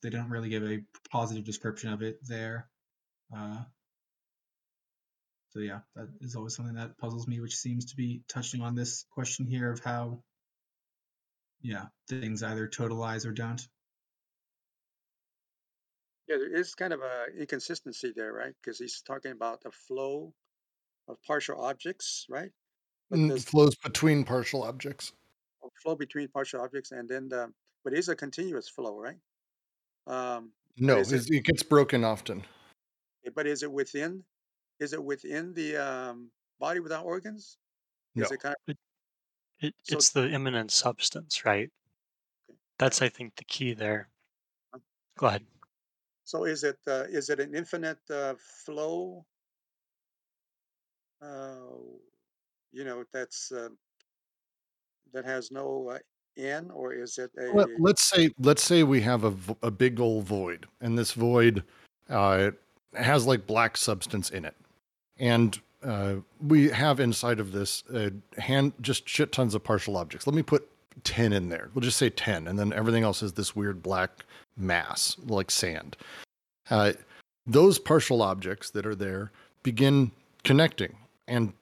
They 0.03 0.11
don't 0.11 0.29
really 0.29 0.49
give 0.49 0.65
a 0.65 0.83
positive 1.11 1.45
description 1.45 1.93
of 1.93 2.03
it 2.03 2.19
there. 2.27 2.69
Uh, 3.35 3.63
so 5.51 5.61
yeah, 5.61 5.81
that 5.95 6.09
is 6.21 6.37
always 6.37 6.55
something 6.55 6.75
that 6.77 6.99
puzzles 6.99 7.27
me, 7.27 7.41
which 7.41 7.57
seems 7.57 7.87
to 7.87 7.97
be 7.97 8.23
touching 8.29 8.61
on 8.63 8.75
this 8.75 9.05
question 9.11 9.47
here 9.47 9.71
of 9.73 9.81
how, 9.81 10.23
yeah, 11.61 11.87
things 12.09 12.43
either 12.43 12.67
totalize 12.69 13.25
or 13.25 13.33
don't. 13.33 13.69
Yeah, 16.29 16.37
there 16.37 16.55
is 16.55 16.75
kind 16.75 16.93
of 16.93 17.01
a 17.01 17.27
inconsistency 17.37 18.13
there, 18.13 18.33
right? 18.33 18.55
Because 18.61 18.79
he's 18.79 19.01
talking 19.03 19.33
about 19.33 19.63
the 19.63 19.71
flow 19.73 20.35
of 21.09 21.23
partial 21.23 21.61
objects, 21.63 22.27
right? 22.31 22.53
But 23.11 23.21
Mm, 23.21 23.39
flows 23.43 23.77
between 23.77 24.25
partial 24.25 24.63
objects. 24.63 25.13
flow 25.83 25.95
between 25.97 26.29
partial 26.29 26.61
objects, 26.61 26.93
and 26.93 27.09
then 27.09 27.29
the, 27.29 27.53
but 27.85 27.93
it 27.93 27.99
is 27.99 28.09
a 28.09 28.17
continuous 28.17 28.69
flow, 28.69 28.99
right? 28.99 29.19
Um, 30.07 30.55
No, 30.79 31.01
it 31.03 31.29
it 31.31 31.45
gets 31.45 31.63
broken 31.63 32.05
often. 32.05 32.45
but 33.35 33.47
is 33.47 33.63
it 33.63 33.71
within 33.71 34.25
is 34.81 34.93
it 34.93 35.03
within 35.03 35.53
the 35.55 35.77
um, 35.77 36.31
body 36.59 36.81
without 36.81 37.05
organs? 37.05 37.59
Is 38.15 38.31
No. 38.31 38.35
it 38.35 38.41
kind 38.41 38.55
of 38.69 38.77
It, 39.61 39.75
So- 39.83 39.97
it's 39.97 40.11
the 40.11 40.29
immanent 40.31 40.71
substance, 40.71 41.45
right? 41.45 41.71
Okay. 42.49 42.59
That's, 42.79 43.03
I 43.03 43.09
think, 43.09 43.35
the 43.37 43.45
key 43.45 43.75
there. 43.75 44.09
Go 45.19 45.27
ahead. 45.27 45.45
so? 46.23 46.45
Is 46.45 46.63
it 46.63 46.79
uh, 46.87 47.07
is 47.09 47.29
it 47.29 47.41
an 47.41 47.57
infinite 47.57 47.99
uh, 48.09 48.35
flow? 48.39 49.27
Uh, 51.21 51.75
you 52.71 52.85
know, 52.85 53.03
that's 53.13 53.51
uh, 53.51 53.71
that 55.13 55.25
has 55.25 55.51
no 55.51 55.89
uh, 55.89 55.99
end, 56.37 56.71
or 56.71 56.93
is 56.93 57.19
it 57.19 57.33
a 57.37 57.51
Let, 57.53 57.69
let's 57.81 58.03
say 58.05 58.31
let's 58.39 58.63
say 58.63 58.85
we 58.85 59.01
have 59.01 59.25
a, 59.25 59.35
a 59.63 59.73
big 59.73 59.99
old 59.99 60.25
void, 60.25 60.67
and 60.81 60.97
this 60.97 61.11
void 61.13 61.65
uh, 62.09 62.53
has 62.95 63.27
like 63.27 63.45
black 63.45 63.77
substance 63.77 64.31
in 64.31 64.45
it, 64.45 64.55
and 65.19 65.59
uh, 65.83 66.17
we 66.41 66.71
have 66.71 67.01
inside 67.01 67.41
of 67.41 67.53
this 67.53 67.85
hand 68.37 68.73
just 68.81 69.09
shit 69.09 69.33
tons 69.33 69.55
of 69.55 69.63
partial 69.63 69.97
objects. 69.97 70.27
Let 70.27 70.35
me 70.35 70.43
put 70.43 70.69
ten 71.05 71.33
in 71.33 71.49
there. 71.49 71.71
We'll 71.75 71.83
just 71.83 71.99
say 71.99 72.11
ten, 72.11 72.49
and 72.49 72.59
then 72.59 72.73
everything 72.73 73.05
else 73.05 73.23
is 73.23 73.33
this 73.35 73.55
weird 73.55 73.83
black 73.83 74.25
mass 74.57 75.17
like 75.25 75.51
sand. 75.51 75.97
Uh, 76.71 76.93
those 77.47 77.79
partial 77.79 78.23
objects 78.23 78.71
that 78.71 78.87
are 78.87 78.95
there 78.95 79.33
begin 79.63 80.13
connecting 80.45 80.97
and 81.27 81.53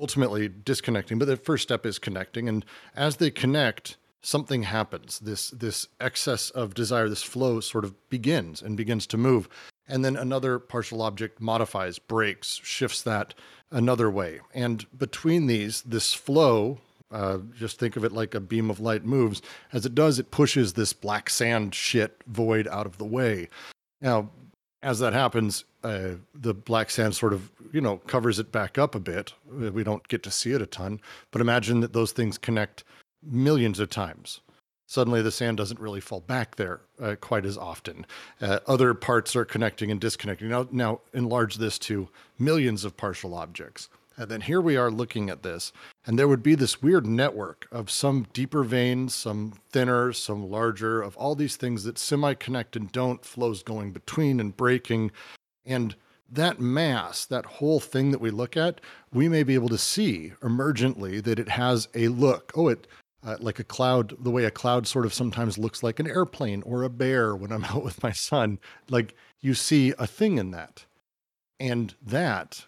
ultimately 0.00 0.48
disconnecting 0.48 1.18
but 1.18 1.26
the 1.26 1.36
first 1.36 1.62
step 1.62 1.84
is 1.86 1.98
connecting 1.98 2.48
and 2.48 2.64
as 2.96 3.16
they 3.16 3.30
connect 3.30 3.96
something 4.22 4.62
happens 4.62 5.18
this 5.20 5.50
this 5.50 5.86
excess 6.00 6.50
of 6.50 6.74
desire 6.74 7.08
this 7.08 7.22
flow 7.22 7.60
sort 7.60 7.84
of 7.84 7.94
begins 8.08 8.62
and 8.62 8.76
begins 8.76 9.06
to 9.06 9.16
move 9.16 9.48
and 9.90 10.04
then 10.04 10.16
another 10.16 10.58
partial 10.58 11.02
object 11.02 11.40
modifies 11.40 11.98
breaks 11.98 12.60
shifts 12.62 13.02
that 13.02 13.34
another 13.70 14.10
way 14.10 14.40
and 14.54 14.86
between 14.98 15.46
these 15.46 15.82
this 15.82 16.14
flow 16.14 16.78
uh, 17.10 17.38
just 17.58 17.78
think 17.78 17.96
of 17.96 18.04
it 18.04 18.12
like 18.12 18.34
a 18.34 18.40
beam 18.40 18.70
of 18.70 18.80
light 18.80 19.04
moves 19.04 19.42
as 19.72 19.84
it 19.84 19.94
does 19.94 20.18
it 20.18 20.30
pushes 20.30 20.72
this 20.72 20.92
black 20.92 21.28
sand 21.28 21.74
shit 21.74 22.22
void 22.26 22.66
out 22.68 22.86
of 22.86 22.98
the 22.98 23.04
way 23.04 23.48
now 24.00 24.30
as 24.82 24.98
that 25.00 25.12
happens, 25.12 25.64
uh, 25.84 26.12
the 26.34 26.54
black 26.54 26.90
sand 26.90 27.14
sort 27.14 27.32
of, 27.32 27.50
you 27.72 27.80
know, 27.80 27.98
covers 27.98 28.38
it 28.38 28.50
back 28.50 28.78
up 28.78 28.94
a 28.94 29.00
bit. 29.00 29.32
We 29.46 29.84
don't 29.84 30.06
get 30.08 30.22
to 30.24 30.30
see 30.30 30.52
it 30.52 30.62
a 30.62 30.66
ton, 30.66 31.00
but 31.30 31.40
imagine 31.40 31.80
that 31.80 31.92
those 31.92 32.12
things 32.12 32.38
connect 32.38 32.84
millions 33.22 33.78
of 33.78 33.90
times. 33.90 34.40
Suddenly, 34.90 35.22
the 35.22 35.30
sand 35.30 35.56
doesn't 35.56 35.78
really 35.78 36.00
fall 36.00 36.18
back 36.18 36.56
there 36.56 36.80
uh, 37.00 37.14
quite 37.20 37.46
as 37.46 37.56
often. 37.56 38.04
Uh, 38.40 38.58
other 38.66 38.92
parts 38.92 39.36
are 39.36 39.44
connecting 39.44 39.88
and 39.88 40.00
disconnecting. 40.00 40.48
Now, 40.48 40.66
now 40.72 41.00
enlarge 41.14 41.58
this 41.58 41.78
to 41.90 42.08
millions 42.40 42.84
of 42.84 42.96
partial 42.96 43.34
objects. 43.34 43.88
And 44.16 44.28
then 44.28 44.40
here 44.40 44.60
we 44.60 44.76
are 44.76 44.90
looking 44.90 45.30
at 45.30 45.44
this, 45.44 45.72
and 46.04 46.18
there 46.18 46.26
would 46.26 46.42
be 46.42 46.56
this 46.56 46.82
weird 46.82 47.06
network 47.06 47.68
of 47.70 47.88
some 47.88 48.26
deeper 48.32 48.64
veins, 48.64 49.14
some 49.14 49.52
thinner, 49.70 50.12
some 50.12 50.50
larger, 50.50 51.00
of 51.00 51.16
all 51.16 51.36
these 51.36 51.54
things 51.54 51.84
that 51.84 51.96
semi 51.96 52.34
connect 52.34 52.74
and 52.74 52.90
don't, 52.90 53.24
flows 53.24 53.62
going 53.62 53.92
between 53.92 54.40
and 54.40 54.56
breaking. 54.56 55.12
And 55.64 55.94
that 56.28 56.58
mass, 56.58 57.24
that 57.26 57.46
whole 57.46 57.78
thing 57.78 58.10
that 58.10 58.20
we 58.20 58.30
look 58.30 58.56
at, 58.56 58.80
we 59.12 59.28
may 59.28 59.44
be 59.44 59.54
able 59.54 59.68
to 59.68 59.78
see 59.78 60.32
emergently 60.42 61.22
that 61.22 61.38
it 61.38 61.50
has 61.50 61.86
a 61.94 62.08
look. 62.08 62.50
Oh, 62.56 62.66
it 62.66 62.88
uh, 63.24 63.36
like 63.40 63.58
a 63.58 63.64
cloud, 63.64 64.14
the 64.18 64.30
way 64.30 64.44
a 64.44 64.50
cloud 64.50 64.86
sort 64.86 65.04
of 65.04 65.12
sometimes 65.12 65.58
looks 65.58 65.82
like 65.82 66.00
an 66.00 66.06
airplane 66.06 66.62
or 66.62 66.82
a 66.82 66.90
bear 66.90 67.36
when 67.36 67.52
I'm 67.52 67.64
out 67.66 67.84
with 67.84 68.02
my 68.02 68.12
son. 68.12 68.58
Like 68.88 69.14
you 69.40 69.54
see 69.54 69.92
a 69.98 70.06
thing 70.06 70.38
in 70.38 70.50
that. 70.52 70.86
And 71.58 71.94
that 72.02 72.66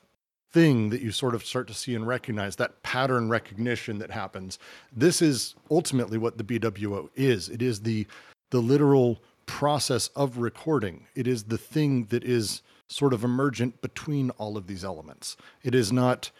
thing 0.53 0.91
that 0.91 1.01
you 1.01 1.11
sort 1.13 1.35
of 1.35 1.47
start 1.47 1.67
to 1.69 1.75
see 1.75 1.95
and 1.95 2.07
recognize, 2.07 2.57
that 2.57 2.83
pattern 2.83 3.31
recognition 3.31 3.99
that 3.99 4.11
happens, 4.11 4.59
this 4.95 5.23
is 5.23 5.55
ultimately 5.71 6.19
what 6.19 6.37
the 6.37 6.45
BWO 6.45 7.09
is. 7.15 7.49
It 7.49 7.63
is 7.63 7.81
the 7.81 8.07
the 8.51 8.61
literal 8.61 9.23
process 9.47 10.09
of 10.09 10.37
recording. 10.37 11.07
It 11.15 11.27
is 11.27 11.45
the 11.45 11.57
thing 11.57 12.05
that 12.07 12.23
is 12.23 12.61
sort 12.89 13.15
of 13.15 13.25
emergent 13.25 13.81
between 13.81 14.29
all 14.31 14.59
of 14.59 14.67
these 14.67 14.85
elements. 14.85 15.39
It 15.63 15.75
is 15.75 15.91
not 15.91 16.31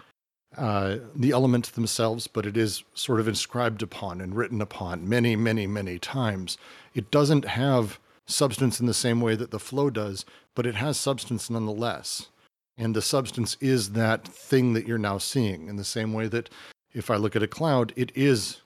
uh, 0.57 0.99
the 1.15 1.31
elements 1.31 1.71
themselves, 1.71 2.27
but 2.27 2.47
it 2.47 2.57
is 2.57 2.85
sort 2.95 3.21
of 3.21 3.29
inscribed 3.29 3.83
upon 3.83 4.21
and 4.21 4.35
written 4.35 4.61
upon 4.61 5.09
many, 5.09 5.37
many, 5.37 5.67
many 5.67 5.99
times. 5.99 6.59
It 6.95 7.11
doesn't 7.11 7.47
have 7.47 7.99
substance 8.27 8.81
in 8.81 8.87
the 8.87 8.95
same 8.95 9.21
way 9.21 9.35
that 9.35 9.51
the 9.51 9.59
flow 9.59 9.91
does, 9.91 10.25
but 10.55 10.67
it 10.67 10.75
has 10.75 10.99
substance 10.99 11.49
nonetheless. 11.49 12.29
And 12.77 12.97
the 12.97 13.03
substance 13.03 13.57
is 13.61 13.93
that 13.93 14.27
thing 14.27 14.73
that 14.75 14.87
you're 14.87 14.99
now 14.99 15.19
seeing 15.19 15.69
in 15.69 15.77
the 15.77 15.85
same 15.85 16.13
way 16.13 16.29
that 16.29 16.51
if 16.93 17.11
I 17.11 17.17
look 17.17 17.37
at 17.37 17.43
a 17.43 17.49
cloud, 17.49 17.93
it 17.97 18.13
is 18.15 18.61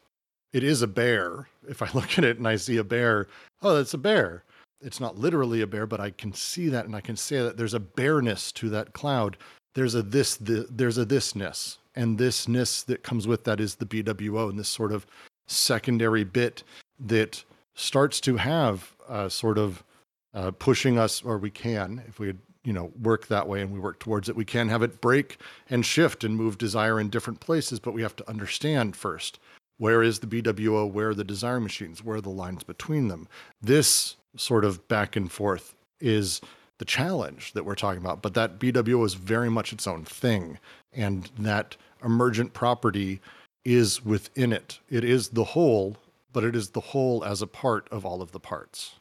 it 0.53 0.65
is 0.65 0.81
a 0.81 0.87
bear. 0.87 1.49
If 1.69 1.83
I 1.83 1.91
look 1.95 2.19
at 2.19 2.25
it 2.25 2.39
and 2.39 2.49
I 2.49 2.57
see 2.57 2.77
a 2.77 2.85
bear, 2.85 3.29
oh, 3.63 3.75
that's 3.75 3.95
a 3.95 3.99
bear. 3.99 4.45
It's 4.81 5.01
not 5.01 5.19
literally 5.19 5.61
a 5.61 5.67
bear, 5.67 5.87
but 5.87 6.01
I 6.01 6.11
can 6.11 6.33
see 6.33 6.69
that 6.69 6.87
and 6.87 6.95
I 6.95 7.01
can 7.01 7.17
say 7.17 7.39
that 7.39 7.57
there's 7.57 7.75
a 7.75 7.81
bareness 7.81 8.53
to 8.53 8.69
that 8.71 8.93
cloud. 8.93 9.37
There's 9.77 9.94
a 9.94 10.01
this, 10.01 10.36
the, 10.36 10.66
there's 10.70 10.97
a 10.97 11.05
thisness, 11.05 11.77
and 11.94 12.19
thisness 12.19 12.82
that 12.86 13.03
comes 13.03 13.27
with 13.27 13.44
that 13.44 13.61
is 13.61 13.74
the 13.74 13.85
BWO 13.85 14.48
and 14.48 14.59
this 14.59 14.70
sort 14.70 14.90
of 14.90 15.07
secondary 15.47 16.24
bit 16.24 16.62
that 16.98 17.44
starts 17.74 18.19
to 18.23 18.39
have 18.39 18.97
sort 19.28 19.59
of 19.59 19.85
uh, 20.32 20.51
pushing 20.53 20.98
us, 20.98 21.23
or 21.23 21.36
we 21.36 21.51
can, 21.51 22.03
if 22.09 22.19
we 22.19 22.32
you 22.65 22.73
know 22.73 22.90
work 23.03 23.27
that 23.27 23.47
way 23.47 23.61
and 23.61 23.70
we 23.70 23.78
work 23.78 23.98
towards 23.98 24.31
it, 24.31 24.35
we 24.35 24.47
can 24.47 24.70
have 24.70 24.82
it 24.82 25.03
break 25.03 25.36
and 25.69 25.85
shift 25.85 26.24
and 26.24 26.36
move 26.36 26.57
desire 26.57 26.98
in 26.98 27.11
different 27.11 27.40
places. 27.40 27.78
But 27.78 27.93
we 27.93 28.01
have 28.01 28.16
to 28.16 28.28
understand 28.31 28.97
first 28.97 29.39
where 29.77 30.03
is 30.03 30.20
the 30.20 30.27
BWO, 30.27 30.90
where 30.90 31.11
are 31.11 31.15
the 31.15 31.23
desire 31.23 31.61
machines, 31.61 32.03
where 32.03 32.16
are 32.16 32.23
the 32.23 32.31
lines 32.31 32.62
between 32.62 33.09
them. 33.09 33.28
This 33.61 34.16
sort 34.36 34.65
of 34.65 34.89
back 34.89 35.16
and 35.16 35.31
forth 35.31 35.74
is 36.01 36.40
the 36.78 36.85
challenge 36.85 37.53
that 37.53 37.65
we're 37.65 37.74
talking 37.74 38.01
about. 38.01 38.23
But 38.23 38.35
that 38.35 38.59
BWO 38.59 39.05
is 39.05 39.15
very 39.15 39.51
much 39.51 39.73
its 39.73 39.86
own 39.86 40.05
thing, 40.05 40.59
and 40.93 41.31
that 41.39 41.77
emergent 42.05 42.53
property 42.53 43.20
is 43.65 44.05
within 44.05 44.53
it. 44.53 44.78
It 44.89 45.05
is 45.05 45.31
the 45.31 45.44
whole, 45.44 45.97
but 46.32 46.44
it 46.44 46.55
is 46.55 46.70
the 46.70 46.81
whole 46.81 47.24
as 47.24 47.43
a 47.43 47.47
part 47.47 47.89
of 47.90 48.05
all 48.05 48.23
of 48.23 48.32
the 48.32 48.40
parts. 48.40 48.94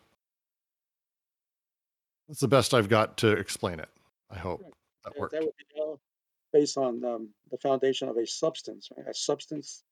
That's 2.27 2.39
the 2.39 2.47
best 2.47 2.73
I've 2.73 2.89
got 2.89 3.17
to 3.17 3.31
explain 3.31 3.79
it. 3.79 3.89
I 4.31 4.37
hope 4.37 4.61
that 5.03 5.13
Yeah, 5.15 5.21
worked. 5.21 5.33
that 5.33 5.43
would 5.43 5.53
be 5.57 5.79
all 5.79 5.99
based 6.51 6.77
on 6.77 7.03
um, 7.03 7.29
the 7.51 7.57
foundation 7.57 8.09
of 8.09 8.17
a 8.17 8.25
substance, 8.25 8.89
right? 8.97 9.07
A 9.07 9.13
substance. 9.13 9.83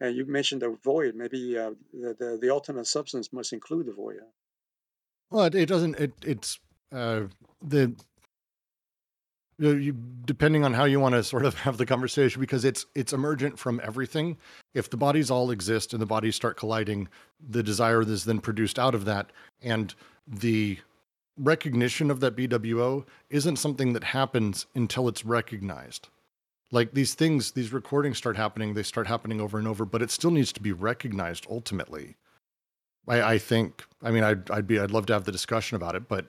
And 0.00 0.16
you 0.16 0.24
mentioned 0.24 0.62
the 0.62 0.70
void. 0.82 1.14
Maybe 1.14 1.58
uh, 1.58 1.72
the, 1.92 2.16
the 2.18 2.38
the 2.40 2.50
ultimate 2.50 2.86
substance 2.86 3.32
must 3.32 3.52
include 3.52 3.86
the 3.86 3.92
void. 3.92 4.16
Well, 5.30 5.44
it, 5.44 5.54
it 5.54 5.66
doesn't. 5.66 5.96
It 5.96 6.12
it's 6.24 6.58
uh, 6.92 7.22
the 7.62 7.94
you, 9.58 9.96
depending 10.24 10.64
on 10.64 10.74
how 10.74 10.84
you 10.84 10.98
want 10.98 11.14
to 11.14 11.22
sort 11.22 11.44
of 11.44 11.54
have 11.60 11.76
the 11.76 11.86
conversation 11.86 12.40
because 12.40 12.64
it's 12.64 12.86
it's 12.94 13.12
emergent 13.12 13.58
from 13.58 13.80
everything. 13.82 14.36
If 14.74 14.90
the 14.90 14.96
bodies 14.96 15.30
all 15.30 15.50
exist 15.50 15.92
and 15.92 16.02
the 16.02 16.06
bodies 16.06 16.36
start 16.36 16.56
colliding, 16.56 17.08
the 17.48 17.62
desire 17.62 18.02
is 18.02 18.24
then 18.24 18.40
produced 18.40 18.78
out 18.78 18.94
of 18.94 19.04
that, 19.04 19.30
and 19.62 19.94
the 20.26 20.78
recognition 21.36 22.10
of 22.10 22.20
that 22.20 22.36
BWO 22.36 23.04
isn't 23.28 23.56
something 23.56 23.92
that 23.92 24.04
happens 24.04 24.66
until 24.74 25.08
it's 25.08 25.24
recognized. 25.24 26.08
Like 26.70 26.94
these 26.94 27.14
things, 27.14 27.52
these 27.52 27.72
recordings 27.72 28.18
start 28.18 28.36
happening, 28.36 28.74
they 28.74 28.82
start 28.82 29.06
happening 29.06 29.40
over 29.40 29.58
and 29.58 29.68
over, 29.68 29.84
but 29.84 30.02
it 30.02 30.10
still 30.10 30.30
needs 30.30 30.52
to 30.52 30.60
be 30.60 30.72
recognized 30.72 31.46
ultimately. 31.50 32.16
I, 33.06 33.34
I 33.34 33.38
think 33.38 33.84
I 34.02 34.10
mean 34.10 34.24
I'd 34.24 34.50
I'd 34.50 34.66
be 34.66 34.78
I'd 34.78 34.90
love 34.90 35.06
to 35.06 35.12
have 35.12 35.24
the 35.24 35.32
discussion 35.32 35.76
about 35.76 35.94
it, 35.94 36.08
but 36.08 36.26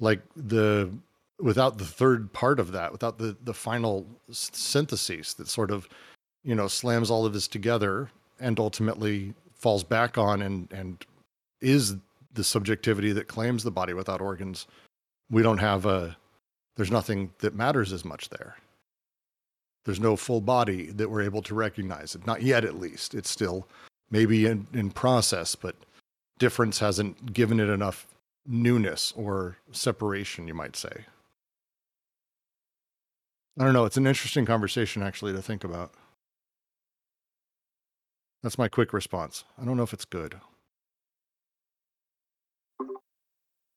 like 0.00 0.20
the 0.36 0.90
without 1.40 1.78
the 1.78 1.84
third 1.84 2.32
part 2.32 2.58
of 2.58 2.72
that, 2.72 2.92
without 2.92 3.18
the 3.18 3.36
the 3.44 3.54
final 3.54 4.06
synthesis 4.30 5.34
that 5.34 5.48
sort 5.48 5.70
of 5.70 5.88
you 6.44 6.54
know 6.54 6.68
slams 6.68 7.10
all 7.10 7.26
of 7.26 7.32
this 7.32 7.48
together 7.48 8.10
and 8.40 8.58
ultimately 8.58 9.34
falls 9.54 9.84
back 9.84 10.18
on 10.18 10.42
and 10.42 10.72
and 10.72 11.04
is 11.60 11.96
the 12.34 12.44
subjectivity 12.44 13.12
that 13.12 13.26
claims 13.26 13.64
the 13.64 13.70
body 13.70 13.92
without 13.92 14.20
organs, 14.20 14.66
we 15.30 15.42
don't 15.42 15.58
have 15.58 15.86
a 15.86 16.16
there's 16.76 16.90
nothing 16.90 17.32
that 17.40 17.56
matters 17.56 17.92
as 17.92 18.04
much 18.04 18.28
there. 18.28 18.56
There's 19.84 19.98
no 19.98 20.14
full 20.16 20.40
body 20.40 20.90
that 20.92 21.10
we're 21.10 21.22
able 21.22 21.42
to 21.42 21.54
recognize 21.54 22.14
it. 22.14 22.26
Not 22.26 22.42
yet, 22.42 22.64
at 22.64 22.78
least. 22.78 23.14
It's 23.14 23.30
still 23.30 23.66
maybe 24.10 24.46
in, 24.46 24.66
in 24.72 24.90
process, 24.90 25.56
but 25.56 25.74
difference 26.38 26.78
hasn't 26.78 27.32
given 27.32 27.58
it 27.58 27.68
enough 27.68 28.06
newness 28.48 29.12
or 29.14 29.58
separation, 29.70 30.48
you 30.48 30.54
might 30.54 30.74
say. 30.74 31.04
I 33.58 33.64
don't 33.64 33.74
know. 33.74 33.84
It's 33.84 33.96
an 33.96 34.06
interesting 34.06 34.46
conversation, 34.46 35.02
actually, 35.02 35.32
to 35.32 35.42
think 35.42 35.64
about. 35.64 35.92
That's 38.42 38.58
my 38.58 38.68
quick 38.68 38.92
response. 38.92 39.44
I 39.60 39.64
don't 39.64 39.76
know 39.76 39.82
if 39.82 39.92
it's 39.92 40.04
good. 40.04 40.40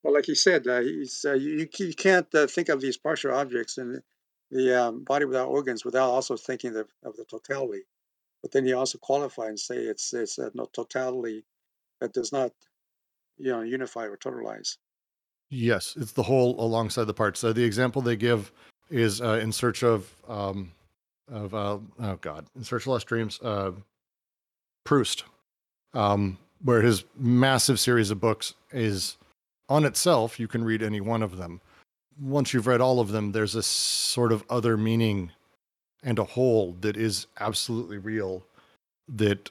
Well, 0.03 0.13
like 0.13 0.25
he 0.25 0.35
said, 0.35 0.67
uh, 0.67 0.81
uh, 1.25 1.33
you, 1.33 1.67
you 1.77 1.93
can't 1.93 2.33
uh, 2.33 2.47
think 2.47 2.69
of 2.69 2.81
these 2.81 2.97
partial 2.97 3.33
objects 3.33 3.77
and 3.77 4.01
the 4.49 4.81
um, 4.81 5.03
body 5.03 5.25
without 5.25 5.47
organs 5.47 5.85
without 5.85 6.09
also 6.09 6.37
thinking 6.37 6.75
of, 6.75 6.89
of 7.03 7.15
the 7.17 7.25
totality. 7.25 7.83
But 8.41 8.51
then 8.51 8.65
you 8.65 8.77
also 8.77 8.97
qualify 8.97 9.47
and 9.47 9.59
say 9.59 9.75
it's 9.77 10.13
it's 10.13 10.37
a 10.39 10.51
no 10.53 10.65
totality 10.65 11.45
that 11.99 12.13
does 12.13 12.31
not, 12.31 12.51
you 13.41 13.51
know, 13.51 13.61
unify 13.61 14.05
or 14.05 14.17
totalize. 14.17 14.77
Yes, 15.49 15.95
it's 15.99 16.13
the 16.13 16.23
whole 16.23 16.59
alongside 16.63 17.05
the 17.05 17.13
parts. 17.13 17.39
So 17.39 17.51
the 17.51 17.63
example 17.63 18.01
they 18.01 18.15
give 18.15 18.51
is 18.89 19.21
uh, 19.21 19.39
in 19.41 19.51
search 19.51 19.83
of 19.83 20.13
um, 20.27 20.71
of 21.29 21.53
uh, 21.53 21.77
oh 22.01 22.15
god, 22.21 22.45
in 22.55 22.63
search 22.63 22.83
of 22.83 22.87
lost 22.87 23.07
dreams, 23.07 23.39
uh, 23.41 23.71
Proust, 24.85 25.23
um, 25.93 26.37
where 26.63 26.81
his 26.81 27.03
massive 27.17 27.79
series 27.79 28.11
of 28.11 28.19
books 28.19 28.53
is 28.71 29.17
on 29.67 29.85
itself. 29.85 30.39
You 30.39 30.47
can 30.47 30.63
read 30.63 30.83
any 30.83 31.01
one 31.01 31.23
of 31.23 31.37
them. 31.37 31.61
Once 32.19 32.53
you've 32.53 32.67
read 32.67 32.81
all 32.81 32.99
of 32.99 33.09
them, 33.09 33.31
there's 33.31 33.55
a 33.55 33.63
sort 33.63 34.31
of 34.31 34.43
other 34.49 34.77
meaning 34.77 35.31
and 36.03 36.19
a 36.19 36.23
whole 36.23 36.75
that 36.81 36.97
is 36.97 37.27
absolutely 37.39 37.97
real 37.97 38.43
that 39.07 39.49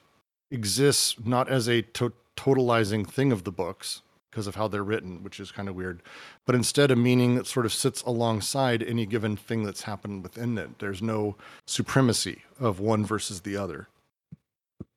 exists 0.51 1.15
not 1.25 1.49
as 1.49 1.67
a 1.67 1.81
to- 1.81 2.13
totalizing 2.41 3.07
thing 3.07 3.31
of 3.31 3.43
the 3.43 3.51
books 3.51 4.01
because 4.29 4.47
of 4.47 4.55
how 4.55 4.67
they're 4.67 4.83
written, 4.83 5.23
which 5.23 5.39
is 5.39 5.51
kind 5.51 5.67
of 5.67 5.75
weird, 5.75 6.01
but 6.45 6.55
instead 6.55 6.89
a 6.89 6.95
meaning 6.95 7.35
that 7.35 7.45
sort 7.45 7.65
of 7.65 7.73
sits 7.73 8.01
alongside 8.03 8.81
any 8.81 9.05
given 9.05 9.35
thing 9.35 9.63
that's 9.63 9.81
happened 9.81 10.23
within 10.23 10.57
it. 10.57 10.79
There's 10.79 11.01
no 11.01 11.35
supremacy 11.67 12.43
of 12.57 12.79
one 12.79 13.05
versus 13.05 13.41
the 13.41 13.57
other. 13.57 13.89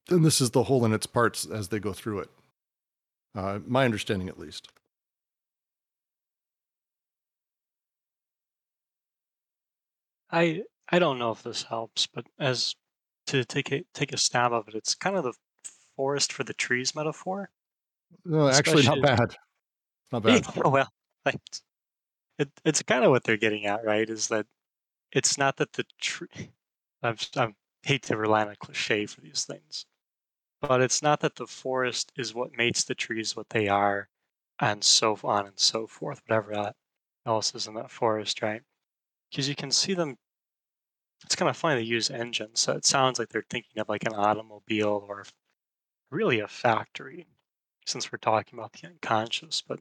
And 0.09 0.25
this 0.25 0.41
is 0.41 0.51
the 0.51 0.65
whole 0.65 0.85
in 0.85 0.93
its 0.93 1.07
parts 1.07 1.47
as 1.47 1.69
they 1.69 1.81
go 1.81 1.93
through 1.93 2.21
it. 2.21 2.31
Uh, 3.35 3.59
my 3.67 3.85
understanding, 3.85 4.29
at 4.29 4.39
least. 4.39 4.69
I 10.31 10.63
I 10.91 10.99
don't 10.99 11.19
know 11.19 11.33
if 11.33 11.43
this 11.43 11.65
helps, 11.65 12.07
but 12.07 12.27
as 12.39 12.75
to 13.27 13.45
take 13.45 13.73
a 13.73 13.83
take 13.95 14.13
a 14.13 14.17
stab 14.17 14.53
of 14.53 14.69
it, 14.69 14.75
it's 14.75 14.95
kind 14.95 15.17
of 15.17 15.25
the 15.25 15.33
forest 15.97 16.33
for 16.33 16.45
the 16.45 16.55
trees 16.55 16.95
metaphor. 16.95 17.51
No, 18.25 18.49
actually, 18.49 18.85
not 18.85 19.03
bad. 19.03 19.37
Not 20.13 20.23
bad. 20.25 20.47
Oh, 20.65 20.71
well, 20.71 20.89
thanks. 21.25 21.63
It, 22.39 22.51
it's 22.65 22.83
kind 22.83 23.05
of 23.05 23.11
what 23.11 23.25
they're 23.25 23.37
getting 23.37 23.67
at, 23.67 23.85
right? 23.85 24.09
Is 24.09 24.29
that 24.29 24.47
it's 25.13 25.39
not 25.39 25.57
that 25.57 25.73
the 25.73 25.85
tree. 26.01 26.29
I've, 27.03 27.29
I 27.37 27.49
hate 27.83 28.03
to 28.05 28.17
rely 28.17 28.43
on 28.43 28.49
a 28.49 28.57
cliche 28.57 29.05
for 29.05 29.21
these 29.21 29.45
things, 29.45 29.85
but 30.63 30.81
it's 30.81 31.03
not 31.03 31.21
that 31.21 31.37
the 31.37 31.47
forest 31.47 32.13
is 32.17 32.35
what 32.35 32.57
makes 32.57 32.85
the 32.85 32.95
trees 32.95 33.37
what 33.37 33.51
they 33.51 33.69
are, 33.69 34.09
and 34.59 34.83
so 34.83 35.19
on 35.23 35.47
and 35.47 35.59
so 35.59 35.87
forth. 35.87 36.23
Whatever 36.27 36.55
that 36.55 36.77
else 37.27 37.55
is 37.55 37.67
in 37.67 37.75
that 37.75 37.91
forest, 37.91 38.41
right? 38.41 38.63
Because 39.31 39.49
you 39.49 39.55
can 39.55 39.71
see 39.71 39.95
them. 39.95 40.17
It's 41.25 41.37
kind 41.37 41.49
of 41.49 41.57
funny 41.57 41.81
they 41.81 41.87
use 41.87 42.11
engines, 42.11 42.61
so 42.61 42.73
it 42.73 42.85
sounds 42.85 43.19
like 43.19 43.29
they're 43.29 43.45
thinking 43.49 43.81
of 43.81 43.89
like 43.89 44.05
an 44.05 44.15
automobile 44.15 45.05
or 45.09 45.25
really 46.15 46.41
a 46.41 46.49
factory, 46.49 47.27
since 47.87 48.13
we're 48.13 48.19
talking 48.19 48.59
about 48.59 48.73
the 48.75 48.87
unconscious, 48.89 49.63
but 49.63 49.81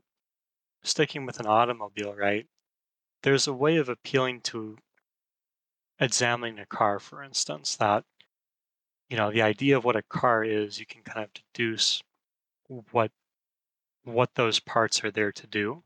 sticking 0.84 1.26
with 1.26 1.40
an 1.40 1.48
automobile, 1.48 2.16
right? 2.16 2.48
There's 3.24 3.48
a 3.48 3.54
way 3.54 3.78
of 3.78 3.90
appealing 3.90 4.42
to 4.44 4.78
examining 6.00 6.60
a 6.60 6.66
car, 6.68 7.00
for 7.00 7.24
instance, 7.24 7.76
that, 7.78 8.06
you 9.10 9.18
know, 9.18 9.32
the 9.32 9.42
idea 9.42 9.78
of 9.78 9.84
what 9.84 9.96
a 9.96 10.04
car 10.04 10.44
is, 10.44 10.80
you 10.80 10.86
can 10.86 11.04
kind 11.04 11.24
of 11.24 11.34
deduce 11.34 12.02
what 12.92 13.12
what 14.04 14.36
those 14.36 14.60
parts 14.60 15.04
are 15.04 15.12
there 15.12 15.32
to 15.34 15.48
do, 15.48 15.84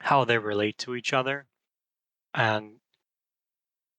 how 0.00 0.24
they 0.24 0.38
relate 0.38 0.78
to 0.78 0.94
each 0.96 1.12
other, 1.14 1.48
and 2.34 2.80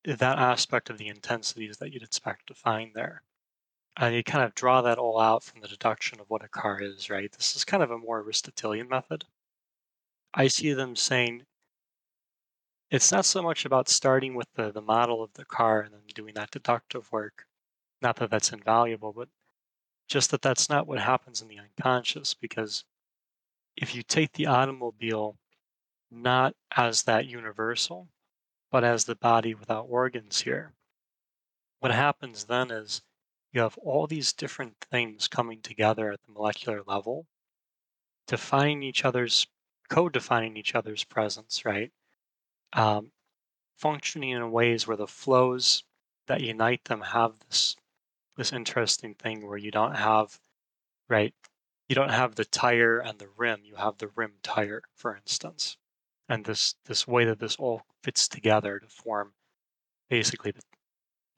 that 0.06 0.38
aspect 0.38 0.90
of 0.92 0.98
the 1.00 1.08
intensities 1.08 1.78
that 1.78 1.92
you'd 1.92 2.04
expect 2.04 2.48
to 2.48 2.54
find 2.54 2.94
there. 2.94 3.25
And 3.98 4.14
you 4.14 4.24
kind 4.24 4.44
of 4.44 4.56
draw 4.56 4.82
that 4.82 4.98
all 4.98 5.20
out 5.20 5.44
from 5.44 5.62
the 5.62 5.68
deduction 5.68 6.20
of 6.20 6.30
what 6.30 6.44
a 6.44 6.50
car 6.50 6.82
is, 6.82 7.10
right? 7.10 7.32
This 7.32 7.56
is 7.56 7.64
kind 7.64 7.82
of 7.82 7.92
a 7.92 7.98
more 7.98 8.20
Aristotelian 8.20 8.90
method. 8.90 9.26
I 10.34 10.48
see 10.48 10.74
them 10.74 10.98
saying 10.98 11.46
it's 12.92 13.12
not 13.12 13.26
so 13.26 13.42
much 13.42 13.66
about 13.66 13.88
starting 13.88 14.36
with 14.36 14.48
the, 14.56 14.72
the 14.72 14.82
model 14.82 15.24
of 15.24 15.34
the 15.34 15.46
car 15.46 15.82
and 15.82 15.94
then 15.94 16.02
doing 16.14 16.34
that 16.36 16.52
deductive 16.52 17.12
work. 17.12 17.46
Not 18.02 18.18
that 18.18 18.30
that's 18.30 18.52
invaluable, 18.52 19.14
but 19.14 19.30
just 20.08 20.30
that 20.32 20.42
that's 20.42 20.70
not 20.70 20.88
what 20.88 21.00
happens 21.00 21.42
in 21.42 21.48
the 21.48 21.60
unconscious. 21.60 22.34
Because 22.34 22.84
if 23.78 23.96
you 23.96 24.04
take 24.04 24.34
the 24.34 24.48
automobile 24.48 25.38
not 26.12 26.54
as 26.76 27.04
that 27.04 27.28
universal, 27.28 28.10
but 28.72 28.84
as 28.84 29.06
the 29.06 29.16
body 29.16 29.54
without 29.54 29.88
organs 29.90 30.42
here, 30.42 30.74
what 31.80 31.94
happens 31.94 32.46
then 32.46 32.72
is 32.72 33.02
you 33.56 33.62
have 33.62 33.78
all 33.78 34.06
these 34.06 34.34
different 34.34 34.76
things 34.92 35.28
coming 35.30 35.62
together 35.62 36.12
at 36.12 36.22
the 36.24 36.34
molecular 36.34 36.82
level, 36.86 37.26
defining 38.28 38.84
each 38.84 39.06
other's 39.06 39.48
co-defining 39.90 40.58
each 40.58 40.76
other's 40.76 41.04
presence, 41.04 41.64
right? 41.64 41.92
Um, 42.74 43.12
functioning 43.78 44.32
in 44.32 44.52
ways 44.52 44.88
where 44.88 44.98
the 44.98 45.08
flows 45.08 45.84
that 46.28 46.42
unite 46.42 46.84
them 46.86 47.02
have 47.02 47.34
this 47.48 47.76
this 48.36 48.52
interesting 48.52 49.14
thing 49.14 49.48
where 49.48 49.58
you 49.58 49.72
don't 49.72 49.96
have 49.96 50.40
right 51.10 51.34
you 51.88 51.96
don't 51.96 52.10
have 52.10 52.36
the 52.36 52.46
tire 52.46 53.00
and 53.00 53.20
the 53.20 53.30
rim 53.38 53.62
you 53.64 53.76
have 53.76 53.98
the 53.98 54.10
rim 54.16 54.34
tire 54.44 54.82
for 54.94 55.16
instance 55.16 55.78
and 56.28 56.46
this 56.46 56.76
this 56.86 57.08
way 57.08 57.26
that 57.26 57.40
this 57.40 57.56
all 57.58 57.84
fits 58.04 58.28
together 58.28 58.80
to 58.80 58.88
form 58.88 59.34
basically 60.10 60.52
the 60.52 60.62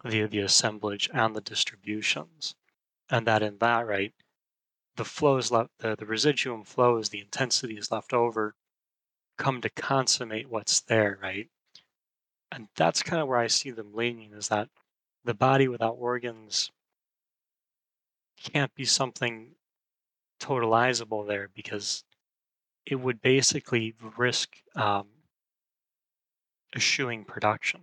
the, 0.03 0.25
the 0.25 0.39
assemblage 0.39 1.09
and 1.13 1.35
the 1.35 1.41
distributions 1.41 2.55
and 3.09 3.25
that 3.25 3.41
in 3.41 3.57
that 3.59 3.85
right 3.87 4.13
the 4.95 5.05
flows 5.05 5.51
left 5.51 5.71
the, 5.79 5.95
the 5.95 6.05
residuum 6.05 6.63
flows 6.63 7.09
the 7.09 7.19
intensity 7.19 7.77
is 7.77 7.91
left 7.91 8.13
over 8.13 8.55
come 9.37 9.61
to 9.61 9.69
consummate 9.69 10.49
what's 10.49 10.81
there 10.81 11.19
right? 11.21 11.49
And 12.51 12.67
that's 12.75 13.03
kind 13.03 13.21
of 13.21 13.27
where 13.27 13.39
i 13.39 13.47
see 13.47 13.71
them 13.71 13.93
leaning 13.93 14.33
is 14.33 14.47
that 14.49 14.69
the 15.23 15.33
body 15.33 15.67
without 15.67 15.95
organs 15.99 16.71
can't 18.41 18.73
be 18.75 18.85
something 18.85 19.55
totalizable 20.39 21.27
there 21.27 21.49
because 21.53 22.03
it 22.85 22.95
would 22.95 23.21
basically 23.21 23.95
risk 24.17 24.57
um, 24.75 25.07
eschewing 26.75 27.25
production 27.25 27.81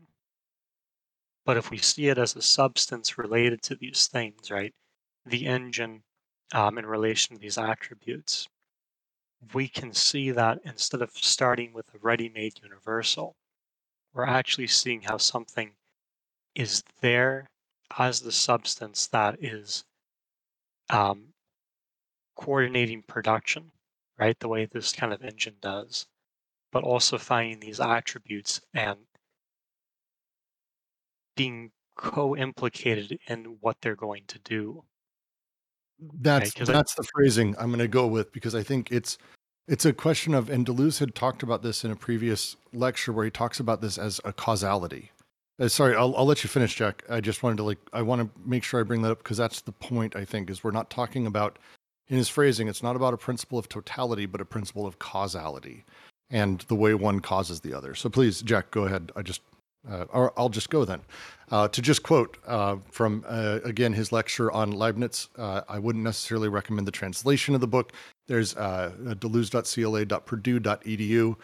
but 1.45 1.57
if 1.57 1.71
we 1.71 1.79
see 1.79 2.09
it 2.09 2.19
as 2.19 2.37
a 2.37 2.43
substance 2.43 3.19
related 3.19 3.63
to 3.63 3.75
these 3.75 4.07
things 4.07 4.51
right 4.51 4.75
the 5.27 5.47
engine 5.47 6.03
um, 6.53 6.79
in 6.79 6.87
relation 6.87 7.35
to 7.35 7.41
these 7.41 7.59
attributes, 7.59 8.49
we 9.53 9.69
can 9.69 9.93
see 9.93 10.31
that 10.31 10.61
instead 10.65 11.03
of 11.03 11.11
starting 11.13 11.73
with 11.73 11.87
a 11.95 11.99
ready 11.99 12.29
made 12.29 12.61
universal, 12.63 13.35
we're 14.13 14.25
actually 14.25 14.67
seeing 14.67 15.03
how 15.03 15.17
something 15.19 15.73
is 16.55 16.83
there 17.01 17.51
as 17.99 18.21
the 18.21 18.33
substance 18.33 19.07
that 19.09 19.43
is 19.43 19.85
um, 20.91 21.35
coordinating 22.37 23.03
production, 23.03 23.73
right? 24.19 24.39
The 24.39 24.49
way 24.49 24.67
this 24.67 24.93
kind 24.93 25.13
of 25.13 25.23
engine 25.23 25.57
does, 25.61 26.07
but 26.71 26.85
also 26.85 27.19
finding 27.19 27.61
these 27.61 27.81
attributes 27.81 28.61
and 28.73 28.99
being 31.37 31.71
co 31.97 32.37
implicated 32.37 33.19
in 33.29 33.57
what 33.61 33.77
they're 33.81 33.97
going 33.97 34.25
to 34.29 34.39
do 34.41 34.83
That's 36.21 36.53
I- 36.61 36.65
that's 36.65 36.95
the 36.95 37.07
phrasing 37.15 37.55
I'm 37.59 37.69
going 37.69 37.79
to 37.79 37.89
go 37.89 38.07
with 38.07 38.33
because 38.33 38.55
I 38.55 38.63
think 38.63 38.91
it's 38.91 39.19
it's 39.69 39.85
a 39.85 39.93
question 39.93 40.35
of 40.35 40.51
and 40.51 40.67
Deleuze 40.67 40.99
had 40.99 41.15
talked 41.15 41.43
about 41.43 41.63
this 41.63 41.85
in 41.85 41.91
a 41.91 41.97
previous 41.97 42.57
lecture 42.73 43.13
where 43.13 43.25
he 43.25 43.31
talks 43.31 43.61
about 43.61 43.81
this 43.81 43.97
as 43.97 44.21
a 44.25 44.33
causality. 44.33 45.11
Uh, 45.59 45.69
sorry, 45.69 45.95
I'll 45.95 46.15
I'll 46.17 46.27
let 46.27 46.43
you 46.43 46.49
finish, 46.49 46.75
Jack. 46.75 47.05
I 47.09 47.21
just 47.21 47.43
wanted 47.43 47.59
to 47.59 47.63
like 47.63 47.79
I 47.93 48.03
want 48.03 48.21
to 48.23 48.41
make 48.49 48.65
sure 48.65 48.81
I 48.81 48.83
bring 48.83 49.03
that 49.03 49.13
up 49.13 49.19
because 49.19 49.37
that's 49.37 49.61
the 49.61 49.73
point 49.73 50.17
I 50.17 50.25
think 50.25 50.51
is 50.51 50.65
we're 50.65 50.73
not 50.73 50.91
talking 50.91 51.27
about 51.27 51.59
in 52.09 52.17
his 52.17 52.29
phrasing 52.29 52.69
it's 52.69 52.83
not 52.83 52.97
about 52.97 53.15
a 53.15 53.17
principle 53.17 53.59
of 53.59 53.69
totality 53.69 54.27
but 54.27 54.41
a 54.41 54.45
principle 54.45 54.87
of 54.87 54.99
causality 54.99 55.85
and 56.31 56.61
the 56.69 56.75
way 56.75 56.95
one 56.95 57.21
causes 57.21 57.61
the 57.61 57.73
other. 57.73 57.95
So 57.95 58.11
please, 58.11 58.43
Jack, 58.43 58.71
go 58.71 58.85
ahead. 58.85 59.13
I 59.17 59.23
just 59.23 59.41
uh, 59.91 60.05
or 60.11 60.33
I'll 60.39 60.49
just 60.49 60.71
go 60.71 60.85
then. 60.85 61.01
Uh, 61.51 61.67
to 61.69 61.83
just 61.83 62.03
quote 62.03 62.39
uh, 62.47 62.77
from, 62.91 63.23
uh, 63.29 63.59
again, 63.65 63.93
his 63.93 64.13
lecture 64.13 64.51
on 64.51 64.71
Leibniz, 64.71 65.29
uh, 65.37 65.61
I 65.69 65.79
wouldn't 65.79 66.05
necessarily 66.05 66.49
recommend 66.49 66.87
the 66.87 66.93
translation 66.93 67.55
of 67.55 67.61
the 67.61 67.67
book. 67.67 67.93
There's 68.27 68.57
uh, 68.57 68.93
deleuze.cla.purdue.edu, 68.99 71.37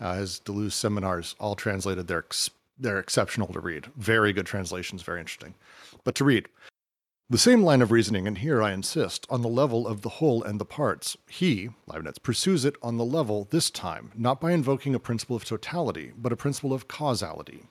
uh, 0.00 0.14
his 0.14 0.40
Deleuze 0.44 0.72
seminars, 0.72 1.34
all 1.40 1.56
translated. 1.56 2.06
They're, 2.06 2.18
ex- 2.18 2.50
they're 2.78 3.00
exceptional 3.00 3.48
to 3.48 3.58
read. 3.60 3.86
Very 3.96 4.32
good 4.32 4.46
translations, 4.46 5.02
very 5.02 5.18
interesting. 5.20 5.54
But 6.04 6.14
to 6.16 6.24
read, 6.24 6.48
the 7.30 7.36
same 7.36 7.62
line 7.62 7.82
of 7.82 7.90
reasoning, 7.90 8.26
and 8.26 8.38
here 8.38 8.62
I 8.62 8.72
insist, 8.72 9.26
on 9.28 9.42
the 9.42 9.48
level 9.48 9.86
of 9.86 10.00
the 10.00 10.08
whole 10.08 10.42
and 10.42 10.58
the 10.58 10.64
parts. 10.64 11.14
He, 11.28 11.68
Leibniz, 11.86 12.18
pursues 12.18 12.64
it 12.64 12.76
on 12.80 12.96
the 12.96 13.04
level 13.04 13.46
this 13.50 13.68
time, 13.68 14.12
not 14.14 14.40
by 14.40 14.52
invoking 14.52 14.94
a 14.94 14.98
principle 14.98 15.36
of 15.36 15.44
totality, 15.44 16.12
but 16.16 16.32
a 16.32 16.36
principle 16.36 16.72
of 16.72 16.88
causality. 16.88 17.64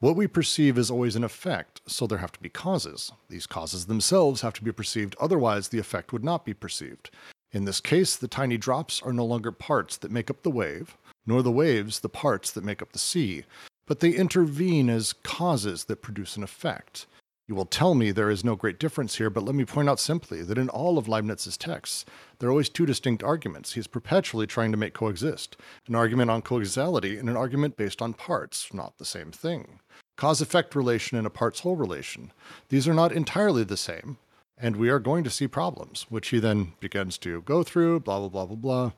What 0.00 0.14
we 0.14 0.28
perceive 0.28 0.78
is 0.78 0.92
always 0.92 1.16
an 1.16 1.24
effect, 1.24 1.80
so 1.86 2.06
there 2.06 2.18
have 2.18 2.30
to 2.30 2.40
be 2.40 2.48
causes. 2.48 3.10
These 3.28 3.48
causes 3.48 3.86
themselves 3.86 4.42
have 4.42 4.54
to 4.54 4.62
be 4.62 4.70
perceived, 4.70 5.16
otherwise, 5.18 5.68
the 5.68 5.80
effect 5.80 6.12
would 6.12 6.22
not 6.22 6.44
be 6.44 6.54
perceived. 6.54 7.10
In 7.50 7.64
this 7.64 7.80
case, 7.80 8.14
the 8.14 8.28
tiny 8.28 8.56
drops 8.58 9.02
are 9.02 9.12
no 9.12 9.24
longer 9.24 9.50
parts 9.50 9.96
that 9.96 10.12
make 10.12 10.30
up 10.30 10.44
the 10.44 10.52
wave, 10.52 10.96
nor 11.26 11.42
the 11.42 11.50
waves 11.50 11.98
the 11.98 12.08
parts 12.08 12.52
that 12.52 12.62
make 12.62 12.80
up 12.80 12.92
the 12.92 12.98
sea, 13.00 13.42
but 13.88 13.98
they 13.98 14.10
intervene 14.10 14.88
as 14.88 15.14
causes 15.14 15.86
that 15.86 16.00
produce 16.00 16.36
an 16.36 16.44
effect. 16.44 17.06
You 17.48 17.54
will 17.54 17.64
tell 17.64 17.94
me 17.94 18.12
there 18.12 18.30
is 18.30 18.44
no 18.44 18.54
great 18.54 18.78
difference 18.78 19.16
here, 19.16 19.30
but 19.30 19.42
let 19.42 19.54
me 19.54 19.64
point 19.64 19.88
out 19.88 19.98
simply 19.98 20.42
that 20.42 20.58
in 20.58 20.68
all 20.68 20.98
of 20.98 21.08
Leibniz's 21.08 21.56
texts, 21.56 22.04
there 22.38 22.50
are 22.50 22.52
always 22.52 22.68
two 22.68 22.84
distinct 22.84 23.22
arguments. 23.22 23.72
He 23.72 23.80
is 23.80 23.86
perpetually 23.86 24.46
trying 24.46 24.70
to 24.70 24.76
make 24.76 24.92
coexist 24.92 25.56
an 25.88 25.94
argument 25.94 26.30
on 26.30 26.42
causality 26.42 27.16
and 27.16 27.28
an 27.30 27.38
argument 27.38 27.78
based 27.78 28.02
on 28.02 28.12
parts, 28.12 28.72
not 28.74 28.98
the 28.98 29.06
same 29.06 29.32
thing. 29.32 29.80
Cause 30.18 30.40
effect 30.40 30.74
relation 30.74 31.16
and 31.16 31.28
a 31.28 31.30
parts 31.30 31.60
whole 31.60 31.76
relation. 31.76 32.32
These 32.70 32.88
are 32.88 32.92
not 32.92 33.12
entirely 33.12 33.62
the 33.62 33.76
same, 33.76 34.18
and 34.58 34.74
we 34.74 34.88
are 34.88 34.98
going 34.98 35.22
to 35.22 35.30
see 35.30 35.46
problems, 35.46 36.06
which 36.08 36.30
he 36.30 36.40
then 36.40 36.72
begins 36.80 37.18
to 37.18 37.40
go 37.42 37.62
through, 37.62 38.00
blah, 38.00 38.18
blah, 38.18 38.28
blah, 38.28 38.46
blah, 38.46 38.56
blah. 38.56 38.92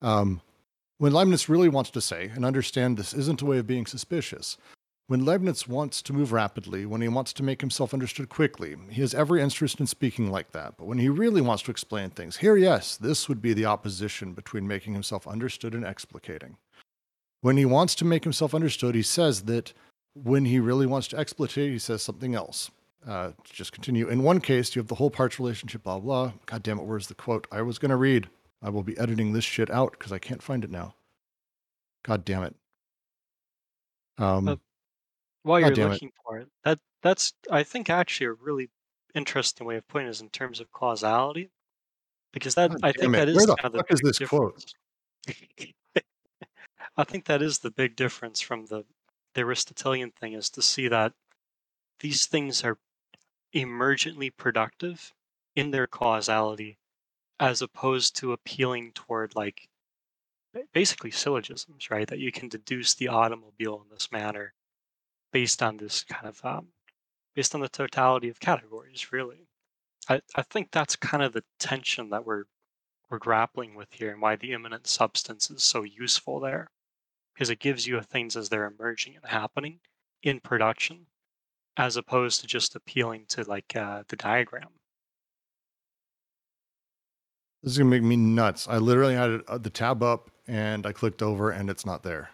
Um, 0.00 0.40
when 0.98 1.12
Leibniz 1.12 1.48
really 1.48 1.68
wants 1.68 1.90
to 1.90 2.00
say, 2.00 2.30
and 2.32 2.44
understand 2.44 2.96
this 2.96 3.12
isn't 3.12 3.42
a 3.42 3.46
way 3.46 3.58
of 3.58 3.66
being 3.66 3.84
suspicious, 3.84 4.58
when 5.08 5.24
Leibniz 5.24 5.66
wants 5.66 6.02
to 6.02 6.12
move 6.12 6.30
rapidly, 6.30 6.86
when 6.86 7.00
he 7.00 7.08
wants 7.08 7.32
to 7.32 7.42
make 7.42 7.60
himself 7.60 7.92
understood 7.92 8.28
quickly, 8.28 8.76
he 8.90 9.00
has 9.00 9.12
every 9.12 9.42
interest 9.42 9.80
in 9.80 9.88
speaking 9.88 10.30
like 10.30 10.52
that. 10.52 10.76
But 10.76 10.86
when 10.86 10.98
he 10.98 11.08
really 11.08 11.40
wants 11.40 11.64
to 11.64 11.72
explain 11.72 12.10
things, 12.10 12.36
here, 12.36 12.56
yes, 12.56 12.96
this 12.96 13.28
would 13.28 13.42
be 13.42 13.54
the 13.54 13.66
opposition 13.66 14.34
between 14.34 14.68
making 14.68 14.92
himself 14.92 15.26
understood 15.26 15.74
and 15.74 15.82
explicating. 15.82 16.58
When 17.40 17.56
he 17.56 17.64
wants 17.64 17.96
to 17.96 18.04
make 18.04 18.22
himself 18.22 18.54
understood, 18.54 18.94
he 18.94 19.02
says 19.02 19.42
that. 19.46 19.72
When 20.14 20.44
he 20.44 20.58
really 20.60 20.86
wants 20.86 21.08
to 21.08 21.18
explicate, 21.18 21.70
he 21.72 21.78
says 21.78 22.02
something 22.02 22.34
else. 22.34 22.70
Uh, 23.06 23.30
just 23.44 23.72
continue. 23.72 24.08
In 24.08 24.22
one 24.22 24.40
case, 24.40 24.74
you 24.74 24.80
have 24.80 24.88
the 24.88 24.96
whole 24.96 25.10
parts 25.10 25.38
relationship, 25.38 25.84
blah, 25.84 25.98
blah. 25.98 26.32
God 26.46 26.62
damn 26.62 26.78
it, 26.78 26.84
where's 26.84 27.06
the 27.06 27.14
quote 27.14 27.46
I 27.50 27.62
was 27.62 27.78
going 27.78 27.90
to 27.90 27.96
read? 27.96 28.28
I 28.62 28.68
will 28.68 28.82
be 28.82 28.98
editing 28.98 29.32
this 29.32 29.44
shit 29.44 29.70
out 29.70 29.92
because 29.92 30.12
I 30.12 30.18
can't 30.18 30.42
find 30.42 30.64
it 30.64 30.70
now. 30.70 30.94
God 32.02 32.24
damn 32.24 32.42
it. 32.42 32.54
Um, 34.18 34.48
Uh, 34.48 34.56
While 35.44 35.60
you're 35.60 35.70
damn 35.70 35.88
it. 35.88 35.92
looking 35.94 36.12
for 36.24 36.38
it, 36.38 36.48
that 36.64 36.78
that's 37.02 37.32
I 37.50 37.62
think 37.62 37.88
actually 37.88 38.26
a 38.26 38.32
really 38.32 38.68
interesting 39.14 39.66
way 39.66 39.76
of 39.76 39.88
putting 39.88 40.08
it 40.08 40.10
is 40.10 40.20
in 40.20 40.28
terms 40.28 40.60
of 40.60 40.70
causality, 40.72 41.50
because 42.32 42.54
that 42.56 42.70
God 42.70 42.80
I 42.82 42.92
think 42.92 43.14
it. 43.14 43.18
that 43.18 43.28
is 43.30 43.36
Where 43.36 43.46
the 43.46 43.56
kind 43.56 43.66
of 43.66 43.72
the 43.72 43.78
fuck 43.78 43.92
is 43.92 44.00
big 44.02 44.14
this 44.14 44.28
quote? 44.28 44.74
I 46.96 47.04
think 47.04 47.24
that 47.26 47.40
is 47.40 47.60
the 47.60 47.70
big 47.70 47.96
difference 47.96 48.42
from 48.42 48.66
the 48.66 48.84
the 49.40 49.46
Aristotelian 49.46 50.10
thing 50.10 50.34
is 50.34 50.50
to 50.50 50.60
see 50.60 50.86
that 50.88 51.14
these 52.00 52.26
things 52.26 52.62
are 52.62 52.76
emergently 53.54 54.30
productive 54.36 55.14
in 55.56 55.70
their 55.70 55.86
causality, 55.86 56.78
as 57.38 57.62
opposed 57.62 58.14
to 58.16 58.32
appealing 58.32 58.92
toward 58.92 59.34
like 59.34 59.68
basically 60.74 61.10
syllogisms, 61.10 61.90
right? 61.90 62.06
That 62.06 62.18
you 62.18 62.30
can 62.30 62.50
deduce 62.50 62.92
the 62.92 63.08
automobile 63.08 63.82
in 63.82 63.88
this 63.90 64.12
manner 64.12 64.52
based 65.32 65.62
on 65.62 65.78
this 65.78 66.04
kind 66.04 66.26
of 66.26 66.44
um, 66.44 66.68
based 67.34 67.54
on 67.54 67.62
the 67.62 67.68
totality 67.70 68.28
of 68.28 68.40
categories, 68.40 69.10
really. 69.10 69.48
I, 70.06 70.20
I 70.36 70.42
think 70.42 70.70
that's 70.70 70.96
kind 70.96 71.22
of 71.22 71.32
the 71.32 71.44
tension 71.58 72.10
that 72.10 72.26
we're 72.26 72.44
we're 73.08 73.18
grappling 73.18 73.74
with 73.74 73.94
here 73.94 74.12
and 74.12 74.20
why 74.20 74.36
the 74.36 74.52
immanent 74.52 74.86
substance 74.86 75.50
is 75.50 75.62
so 75.62 75.82
useful 75.82 76.40
there. 76.40 76.68
Because 77.40 77.48
it 77.48 77.58
gives 77.58 77.86
you 77.86 77.98
things 78.02 78.36
as 78.36 78.50
they're 78.50 78.66
emerging 78.66 79.16
and 79.16 79.24
happening 79.24 79.78
in 80.22 80.40
production, 80.40 81.06
as 81.78 81.96
opposed 81.96 82.42
to 82.42 82.46
just 82.46 82.76
appealing 82.76 83.24
to 83.28 83.44
like 83.44 83.74
uh, 83.74 84.02
the 84.08 84.16
diagram. 84.16 84.68
This 87.62 87.72
is 87.72 87.78
gonna 87.78 87.88
make 87.88 88.02
me 88.02 88.16
nuts. 88.16 88.68
I 88.68 88.76
literally 88.76 89.14
had 89.14 89.40
uh, 89.48 89.56
the 89.56 89.70
tab 89.70 90.02
up 90.02 90.30
and 90.46 90.84
I 90.84 90.92
clicked 90.92 91.22
over 91.22 91.50
and 91.50 91.70
it's 91.70 91.86
not 91.86 92.02
there. 92.02 92.28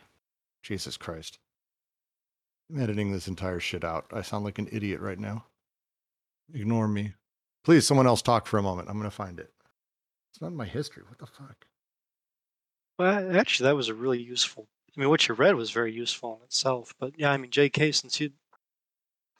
Jesus 0.64 0.96
Christ. 0.96 1.38
I'm 2.68 2.80
editing 2.80 3.12
this 3.12 3.28
entire 3.28 3.60
shit 3.60 3.84
out. 3.84 4.06
I 4.12 4.22
sound 4.22 4.44
like 4.44 4.58
an 4.58 4.68
idiot 4.72 5.00
right 5.00 5.20
now. 5.20 5.44
Ignore 6.52 6.88
me. 6.88 7.12
Please, 7.62 7.86
someone 7.86 8.08
else 8.08 8.22
talk 8.22 8.48
for 8.48 8.58
a 8.58 8.62
moment. 8.62 8.88
I'm 8.90 8.96
gonna 8.96 9.12
find 9.12 9.38
it. 9.38 9.52
It's 10.32 10.40
not 10.40 10.48
in 10.48 10.56
my 10.56 10.66
history. 10.66 11.04
What 11.06 11.20
the 11.20 11.26
fuck? 11.26 11.64
Well, 12.98 13.36
actually, 13.36 13.68
that 13.68 13.76
was 13.76 13.88
a 13.88 13.94
really 13.94 14.20
useful. 14.20 14.66
I 14.96 15.00
mean, 15.00 15.10
what 15.10 15.28
you 15.28 15.34
read 15.34 15.54
was 15.54 15.70
very 15.70 15.92
useful 15.92 16.38
in 16.40 16.44
itself. 16.44 16.94
But 16.98 17.12
yeah, 17.18 17.30
I 17.30 17.36
mean, 17.36 17.50
J.K., 17.50 17.92
since 17.92 18.18
you, 18.20 18.30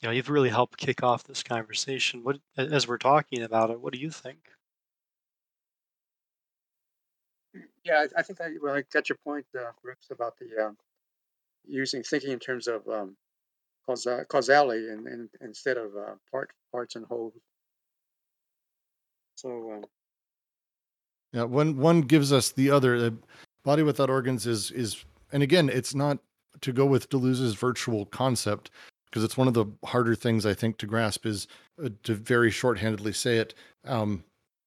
you 0.00 0.08
know, 0.08 0.10
you've 0.10 0.28
really 0.28 0.50
helped 0.50 0.76
kick 0.76 1.02
off 1.02 1.24
this 1.24 1.42
conversation. 1.42 2.22
What, 2.22 2.38
as 2.56 2.86
we're 2.86 2.98
talking 2.98 3.42
about 3.42 3.70
it, 3.70 3.80
what 3.80 3.92
do 3.92 3.98
you 3.98 4.10
think? 4.10 4.50
Yeah, 7.84 8.04
I, 8.16 8.20
I 8.20 8.22
think 8.22 8.40
I, 8.40 8.50
well, 8.62 8.74
I 8.74 8.82
got 8.92 9.08
your 9.08 9.18
point, 9.24 9.46
uh, 9.58 9.70
Rips, 9.82 10.10
about 10.10 10.34
the 10.38 10.66
um, 10.66 10.76
using 11.66 12.02
thinking 12.02 12.32
in 12.32 12.38
terms 12.38 12.68
of 12.68 12.86
um, 12.88 13.16
causa- 13.86 14.26
causality 14.28 14.88
and, 14.90 15.06
and 15.06 15.28
instead 15.40 15.78
of 15.78 15.96
uh, 15.96 16.14
part 16.30 16.50
parts 16.72 16.96
and 16.96 17.06
wholes. 17.06 17.32
So 19.36 19.72
um, 19.72 19.84
Yeah, 21.32 21.44
one 21.44 21.78
one 21.78 22.02
gives 22.02 22.32
us 22.32 22.50
the 22.52 22.70
other. 22.70 22.98
The 22.98 23.14
body 23.62 23.82
without 23.82 24.10
organs 24.10 24.46
is 24.46 24.70
is, 24.70 25.04
and 25.32 25.42
again, 25.42 25.68
it's 25.68 25.94
not 25.94 26.18
to 26.60 26.72
go 26.72 26.86
with 26.86 27.10
Deleuze's 27.10 27.54
virtual 27.54 28.06
concept 28.06 28.70
because 29.06 29.24
it's 29.24 29.36
one 29.36 29.48
of 29.48 29.54
the 29.54 29.66
harder 29.84 30.14
things 30.14 30.44
I 30.44 30.54
think 30.54 30.78
to 30.78 30.86
grasp 30.86 31.26
is 31.26 31.48
uh, 31.82 31.88
to 32.02 32.14
very 32.14 32.50
shorthandedly 32.50 33.14
say 33.14 33.38
it. 33.38 33.54
Um, 33.84 34.24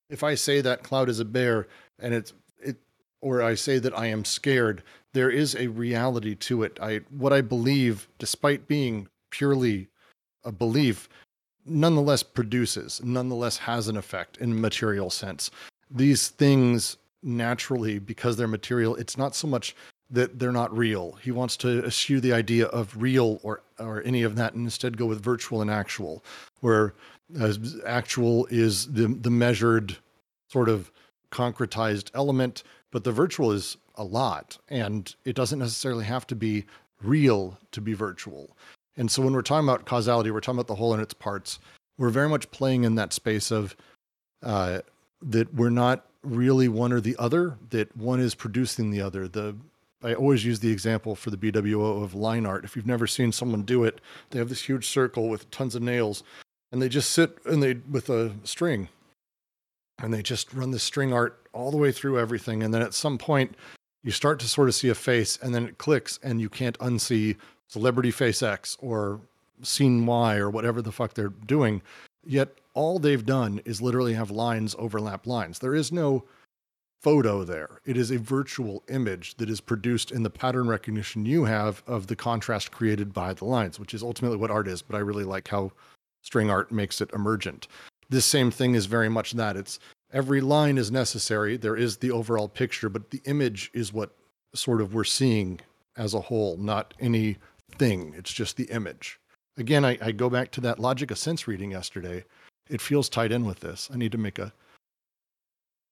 if 0.09 0.23
I 0.23 0.35
say 0.35 0.61
that 0.61 0.83
cloud 0.83 1.09
is 1.09 1.19
a 1.19 1.25
bear 1.25 1.67
and 1.99 2.13
it's 2.13 2.33
it, 2.59 2.77
or 3.21 3.41
I 3.41 3.55
say 3.55 3.79
that 3.79 3.97
I 3.97 4.07
am 4.07 4.25
scared, 4.25 4.83
there 5.13 5.29
is 5.29 5.55
a 5.55 5.67
reality 5.67 6.35
to 6.35 6.63
it. 6.63 6.79
I 6.81 7.01
what 7.09 7.33
I 7.33 7.41
believe, 7.41 8.07
despite 8.17 8.67
being 8.67 9.07
purely 9.29 9.87
a 10.43 10.51
belief, 10.51 11.09
nonetheless 11.65 12.23
produces, 12.23 13.01
nonetheless 13.03 13.57
has 13.57 13.87
an 13.87 13.97
effect 13.97 14.37
in 14.37 14.51
a 14.51 14.55
material 14.55 15.09
sense. 15.09 15.51
These 15.91 16.29
things 16.29 16.97
naturally, 17.21 17.99
because 17.99 18.37
they're 18.37 18.47
material, 18.47 18.95
it's 18.95 19.17
not 19.17 19.35
so 19.35 19.47
much 19.47 19.75
that 20.09 20.39
they're 20.39 20.51
not 20.51 20.75
real. 20.75 21.13
He 21.21 21.31
wants 21.31 21.55
to 21.57 21.85
eschew 21.85 22.19
the 22.19 22.33
idea 22.33 22.65
of 22.67 23.01
real 23.01 23.39
or 23.43 23.61
or 23.77 24.01
any 24.03 24.23
of 24.23 24.35
that, 24.35 24.53
and 24.53 24.65
instead 24.65 24.97
go 24.97 25.05
with 25.05 25.23
virtual 25.23 25.61
and 25.61 25.69
actual, 25.71 26.23
where 26.61 26.93
actual 27.85 28.47
is 28.49 28.91
the 28.93 29.07
the 29.07 29.29
measured 29.29 29.97
sort 30.47 30.69
of 30.69 30.91
concretized 31.31 32.09
element, 32.13 32.63
but 32.91 33.03
the 33.03 33.11
virtual 33.11 33.51
is 33.51 33.77
a 33.95 34.03
lot, 34.03 34.57
and 34.67 35.15
it 35.25 35.35
doesn't 35.35 35.59
necessarily 35.59 36.05
have 36.05 36.25
to 36.27 36.35
be 36.35 36.65
real 37.03 37.57
to 37.71 37.81
be 37.81 37.93
virtual. 37.93 38.55
And 38.97 39.09
so 39.09 39.21
when 39.21 39.33
we're 39.33 39.41
talking 39.41 39.67
about 39.67 39.85
causality, 39.85 40.31
we're 40.31 40.41
talking 40.41 40.57
about 40.57 40.67
the 40.67 40.75
whole 40.75 40.93
and 40.93 41.01
its 41.01 41.13
parts. 41.13 41.59
We're 41.97 42.09
very 42.09 42.29
much 42.29 42.49
playing 42.51 42.83
in 42.83 42.95
that 42.95 43.13
space 43.13 43.51
of 43.51 43.75
uh, 44.43 44.79
that 45.21 45.53
we're 45.53 45.69
not 45.69 46.05
really 46.23 46.67
one 46.67 46.91
or 46.91 46.99
the 46.99 47.15
other, 47.17 47.57
that 47.69 47.95
one 47.95 48.19
is 48.19 48.35
producing 48.35 48.91
the 48.91 49.01
other. 49.01 49.27
The 49.27 49.55
I 50.01 50.13
always 50.13 50.45
use 50.45 50.59
the 50.59 50.71
example 50.71 51.15
for 51.15 51.29
the 51.29 51.37
BWO 51.37 52.03
of 52.03 52.15
line 52.15 52.45
art. 52.45 52.63
If 52.63 52.75
you've 52.75 52.87
never 52.87 53.05
seen 53.05 53.31
someone 53.31 53.63
do 53.63 53.83
it, 53.83 53.99
they 54.29 54.39
have 54.39 54.49
this 54.49 54.63
huge 54.63 54.87
circle 54.87 55.27
with 55.27 55.51
tons 55.51 55.75
of 55.75 55.81
nails, 55.81 56.23
and 56.71 56.81
they 56.81 56.87
just 56.87 57.11
sit 57.11 57.37
and 57.45 57.61
they 57.61 57.75
with 57.89 58.09
a 58.09 58.33
string, 58.43 58.87
and 60.01 60.13
they 60.13 60.21
just 60.21 60.53
run 60.53 60.71
the 60.71 60.79
string 60.79 61.11
art 61.11 61.45
all 61.51 61.71
the 61.71 61.77
way 61.77 61.91
through 61.91 62.17
everything. 62.19 62.63
And 62.63 62.73
then 62.73 62.81
at 62.81 62.93
some 62.93 63.17
point, 63.17 63.55
you 64.01 64.11
start 64.11 64.39
to 64.39 64.47
sort 64.47 64.69
of 64.69 64.75
see 64.75 64.87
a 64.87 64.95
face, 64.95 65.37
and 65.41 65.53
then 65.53 65.65
it 65.65 65.77
clicks, 65.77 66.17
and 66.23 66.39
you 66.39 66.49
can't 66.49 66.79
unsee 66.79 67.35
celebrity 67.67 68.11
face 68.11 68.41
X 68.41 68.77
or 68.79 69.19
scene 69.61 70.05
Y 70.05 70.37
or 70.37 70.49
whatever 70.49 70.81
the 70.81 70.93
fuck 70.93 71.13
they're 71.13 71.27
doing. 71.27 71.81
Yet 72.25 72.55
all 72.73 72.99
they've 72.99 73.25
done 73.25 73.59
is 73.65 73.81
literally 73.81 74.13
have 74.13 74.31
lines 74.31 74.75
overlap 74.79 75.27
lines. 75.27 75.59
There 75.59 75.75
is 75.75 75.91
no 75.91 76.23
photo 77.01 77.43
there. 77.43 77.79
It 77.85 77.97
is 77.97 78.11
a 78.11 78.19
virtual 78.19 78.83
image 78.89 79.35
that 79.35 79.49
is 79.49 79.61
produced 79.61 80.11
in 80.11 80.23
the 80.23 80.29
pattern 80.29 80.67
recognition 80.67 81.25
you 81.25 81.45
have 81.45 81.81
of 81.87 82.07
the 82.07 82.15
contrast 82.15 82.71
created 82.71 83.13
by 83.13 83.33
the 83.33 83.45
lines, 83.45 83.79
which 83.79 83.93
is 83.93 84.03
ultimately 84.03 84.37
what 84.37 84.51
art 84.51 84.67
is. 84.67 84.81
But 84.81 84.97
I 84.97 84.99
really 84.99 85.23
like 85.23 85.47
how 85.47 85.71
string 86.21 86.49
art 86.49 86.71
makes 86.71 87.01
it 87.01 87.11
emergent. 87.13 87.67
This 88.09 88.25
same 88.25 88.51
thing 88.51 88.75
is 88.75 88.85
very 88.85 89.09
much 89.09 89.31
that. 89.33 89.55
It's 89.55 89.79
every 90.11 90.41
line 90.41 90.77
is 90.77 90.91
necessary. 90.91 91.57
There 91.57 91.77
is 91.77 91.97
the 91.97 92.11
overall 92.11 92.47
picture, 92.47 92.89
but 92.89 93.11
the 93.11 93.21
image 93.25 93.71
is 93.73 93.93
what 93.93 94.15
sort 94.53 94.81
of 94.81 94.93
we're 94.93 95.03
seeing 95.03 95.61
as 95.95 96.13
a 96.13 96.21
whole, 96.21 96.57
not 96.57 96.93
any 96.99 97.37
thing. 97.71 98.13
It's 98.17 98.33
just 98.33 98.57
the 98.57 98.65
image. 98.65 99.19
Again, 99.57 99.85
I, 99.85 99.97
I 100.01 100.11
go 100.11 100.29
back 100.29 100.51
to 100.51 100.61
that 100.61 100.79
logic 100.79 101.11
of 101.11 101.17
sense 101.17 101.47
reading 101.47 101.71
yesterday. 101.71 102.25
It 102.69 102.81
feels 102.81 103.09
tied 103.09 103.31
in 103.31 103.45
with 103.45 103.59
this. 103.59 103.89
I 103.93 103.97
need 103.97 104.11
to 104.13 104.17
make 104.17 104.39
a 104.39 104.53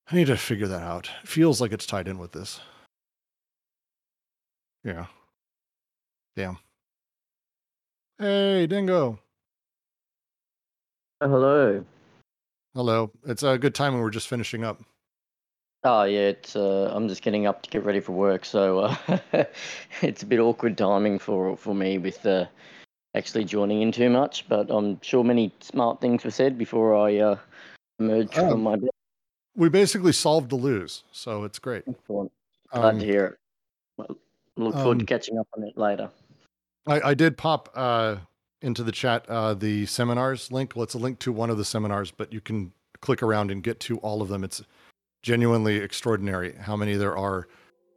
I 0.09 0.15
need 0.15 0.27
to 0.27 0.37
figure 0.37 0.67
that 0.67 0.81
out. 0.83 1.09
It 1.23 1.27
feels 1.27 1.59
like 1.59 1.71
it's 1.73 1.85
tied 1.85 2.07
in 2.07 2.17
with 2.17 2.31
this. 2.31 2.59
Yeah. 4.83 5.07
Damn. 6.35 6.57
Hey, 8.17 8.67
Dingo. 8.67 9.19
Oh, 11.19 11.29
hello. 11.29 11.83
Hello. 12.73 13.11
It's 13.25 13.43
a 13.43 13.57
good 13.57 13.75
time 13.75 13.93
when 13.93 14.01
we're 14.01 14.09
just 14.09 14.27
finishing 14.27 14.63
up. 14.63 14.79
Oh 15.83 16.03
yeah, 16.03 16.29
it's 16.29 16.55
uh, 16.55 16.91
I'm 16.93 17.07
just 17.07 17.21
getting 17.21 17.45
up 17.45 17.61
to 17.61 17.69
get 17.69 17.85
ready 17.85 17.99
for 17.99 18.11
work, 18.11 18.45
so 18.45 18.79
uh, 18.79 18.95
it's 20.01 20.23
a 20.23 20.25
bit 20.25 20.39
awkward 20.39 20.77
timing 20.77 21.19
for 21.19 21.55
for 21.55 21.73
me 21.75 21.97
with 21.97 22.25
uh, 22.25 22.45
actually 23.15 23.45
joining 23.45 23.81
in 23.83 23.91
too 23.91 24.09
much. 24.09 24.47
But 24.49 24.69
I'm 24.69 24.99
sure 25.01 25.23
many 25.23 25.53
smart 25.59 26.01
things 26.01 26.23
were 26.23 26.31
said 26.31 26.57
before 26.57 26.95
I 26.95 27.17
uh, 27.17 27.37
emerged 27.99 28.37
Oh. 28.37 28.51
from 28.51 28.63
my 28.63 28.75
bed. 28.75 28.89
We 29.57 29.69
basically 29.69 30.13
solved 30.13 30.49
the 30.49 30.55
lose, 30.55 31.03
so 31.11 31.43
it's 31.43 31.59
great. 31.59 31.83
Excellent. 31.87 32.31
Glad 32.71 32.85
Um, 32.85 32.99
to 32.99 33.05
hear 33.05 33.25
it. 33.25 33.37
Well, 33.97 34.17
look 34.55 34.75
forward 34.75 34.99
to 34.99 35.03
um, 35.03 35.07
catching 35.07 35.37
up 35.37 35.47
on 35.57 35.63
it 35.63 35.77
later. 35.77 36.09
I, 36.87 37.09
I 37.09 37.13
did 37.15 37.37
pop 37.37 37.69
uh, 37.75 38.17
into 38.61 38.83
the 38.83 38.91
chat 38.91 39.27
uh, 39.27 39.55
the 39.55 39.85
seminars 39.87 40.51
link. 40.51 40.73
Well, 40.75 40.83
it's 40.83 40.93
a 40.93 40.99
link 40.99 41.19
to 41.19 41.31
one 41.31 41.49
of 41.49 41.57
the 41.57 41.65
seminars, 41.65 42.11
but 42.11 42.31
you 42.31 42.39
can 42.39 42.71
click 43.01 43.21
around 43.23 43.51
and 43.51 43.61
get 43.63 43.79
to 43.81 43.97
all 43.97 44.21
of 44.21 44.29
them. 44.29 44.43
It's 44.43 44.63
genuinely 45.23 45.77
extraordinary 45.77 46.53
how 46.53 46.75
many 46.75 46.95
there 46.95 47.17
are. 47.17 47.47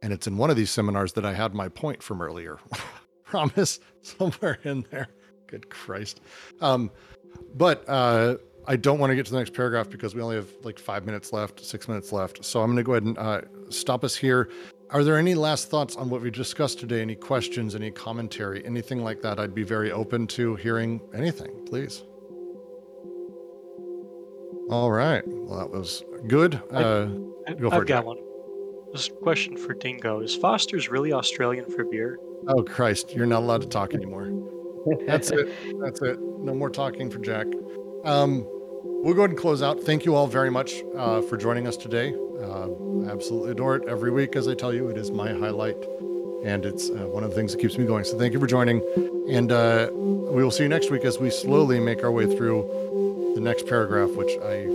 And 0.01 0.11
it's 0.11 0.25
in 0.25 0.37
one 0.37 0.49
of 0.49 0.55
these 0.55 0.71
seminars 0.71 1.13
that 1.13 1.25
I 1.25 1.33
had 1.33 1.53
my 1.53 1.69
point 1.69 2.01
from 2.01 2.21
earlier. 2.21 2.57
Promise 3.23 3.79
somewhere 4.01 4.57
in 4.63 4.83
there. 4.89 5.09
Good 5.47 5.69
Christ. 5.69 6.21
Um, 6.59 6.89
but 7.55 7.87
uh, 7.87 8.37
I 8.67 8.75
don't 8.75 8.99
want 8.99 9.11
to 9.11 9.15
get 9.15 9.25
to 9.25 9.31
the 9.31 9.37
next 9.39 9.53
paragraph 9.53 9.89
because 9.89 10.13
we 10.15 10.21
only 10.21 10.35
have 10.35 10.47
like 10.63 10.77
five 10.79 11.05
minutes 11.05 11.33
left, 11.33 11.63
six 11.65 11.87
minutes 11.87 12.11
left. 12.11 12.45
So 12.45 12.61
I'm 12.61 12.67
going 12.67 12.77
to 12.77 12.83
go 12.83 12.93
ahead 12.93 13.03
and 13.03 13.17
uh, 13.17 13.41
stop 13.69 14.03
us 14.03 14.15
here. 14.15 14.49
Are 14.91 15.03
there 15.03 15.17
any 15.17 15.35
last 15.35 15.69
thoughts 15.69 15.95
on 15.95 16.09
what 16.09 16.21
we 16.21 16.29
discussed 16.29 16.79
today? 16.79 17.01
Any 17.01 17.15
questions, 17.15 17.75
any 17.75 17.91
commentary, 17.91 18.63
anything 18.65 19.03
like 19.03 19.21
that? 19.21 19.39
I'd 19.39 19.55
be 19.55 19.63
very 19.63 19.91
open 19.91 20.27
to 20.27 20.55
hearing 20.55 21.01
anything, 21.13 21.65
please. 21.65 22.03
All 24.69 24.91
right. 24.91 25.23
Well, 25.27 25.57
that 25.59 25.69
was 25.71 26.03
good. 26.27 26.61
I- 26.71 26.83
Uh, 26.83 27.05
Go 27.59 27.69
for 27.71 27.75
I've 27.77 27.81
it, 27.81 27.87
got 27.87 28.05
one. 28.05 28.17
This 28.93 29.09
question 29.23 29.57
for 29.57 29.73
Dingo: 29.73 30.19
Is 30.19 30.35
Foster's 30.35 30.89
really 30.89 31.11
Australian 31.11 31.65
for 31.65 31.83
beer? 31.83 32.19
oh, 32.47 32.61
Christ. 32.63 33.13
You're 33.15 33.25
not 33.25 33.39
allowed 33.41 33.61
to 33.61 33.67
talk 33.67 33.93
anymore. 33.95 34.29
That's 35.07 35.31
it. 35.31 35.49
That's 35.81 36.01
it. 36.03 36.19
No 36.21 36.53
more 36.53 36.69
talking 36.69 37.09
for 37.09 37.17
Jack. 37.19 37.47
Um, 38.03 38.45
we'll 38.83 39.13
go 39.13 39.21
ahead 39.21 39.31
and 39.31 39.39
close 39.39 39.61
out. 39.61 39.81
Thank 39.81 40.05
you 40.05 40.15
all 40.15 40.27
very 40.27 40.49
much 40.49 40.83
uh, 40.95 41.21
for 41.21 41.37
joining 41.37 41.67
us 41.67 41.77
today. 41.77 42.13
Uh, 42.41 42.67
I 43.05 43.11
absolutely 43.11 43.51
adore 43.51 43.75
it 43.75 43.87
every 43.87 44.11
week. 44.11 44.35
As 44.35 44.47
I 44.47 44.55
tell 44.55 44.73
you, 44.73 44.89
it 44.89 44.97
is 44.97 45.11
my 45.11 45.31
highlight, 45.31 45.77
and 46.43 46.65
it's 46.65 46.89
uh, 46.89 47.07
one 47.07 47.23
of 47.23 47.29
the 47.29 47.35
things 47.35 47.53
that 47.53 47.61
keeps 47.61 47.77
me 47.77 47.85
going. 47.85 48.03
So 48.03 48.17
thank 48.17 48.33
you 48.33 48.39
for 48.39 48.47
joining, 48.47 48.81
and 49.29 49.51
uh, 49.51 49.89
we 49.93 50.43
will 50.43 50.51
see 50.51 50.63
you 50.63 50.69
next 50.69 50.89
week 50.89 51.05
as 51.05 51.19
we 51.19 51.29
slowly 51.29 51.79
make 51.79 52.03
our 52.03 52.11
way 52.11 52.25
through 52.25 53.33
the 53.35 53.41
next 53.41 53.67
paragraph, 53.67 54.09
which 54.11 54.37
I 54.43 54.65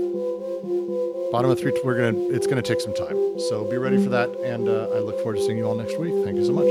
bottom 1.32 1.50
of 1.50 1.58
three. 1.58 1.72
We're 1.84 1.96
gonna. 1.96 2.28
It's 2.28 2.46
gonna 2.46 2.62
take 2.62 2.80
some 2.80 2.94
time. 2.94 3.40
So 3.40 3.68
be 3.68 3.76
ready 3.76 4.02
for 4.02 4.10
that, 4.10 4.30
and 4.40 4.68
uh, 4.68 4.88
I 4.94 5.00
look 5.00 5.16
forward 5.18 5.36
to 5.36 5.42
seeing 5.42 5.58
you 5.58 5.66
all 5.66 5.74
next 5.74 5.98
week. 5.98 6.14
Thank 6.24 6.36
you 6.36 6.44
so 6.44 6.52
much. 6.52 6.66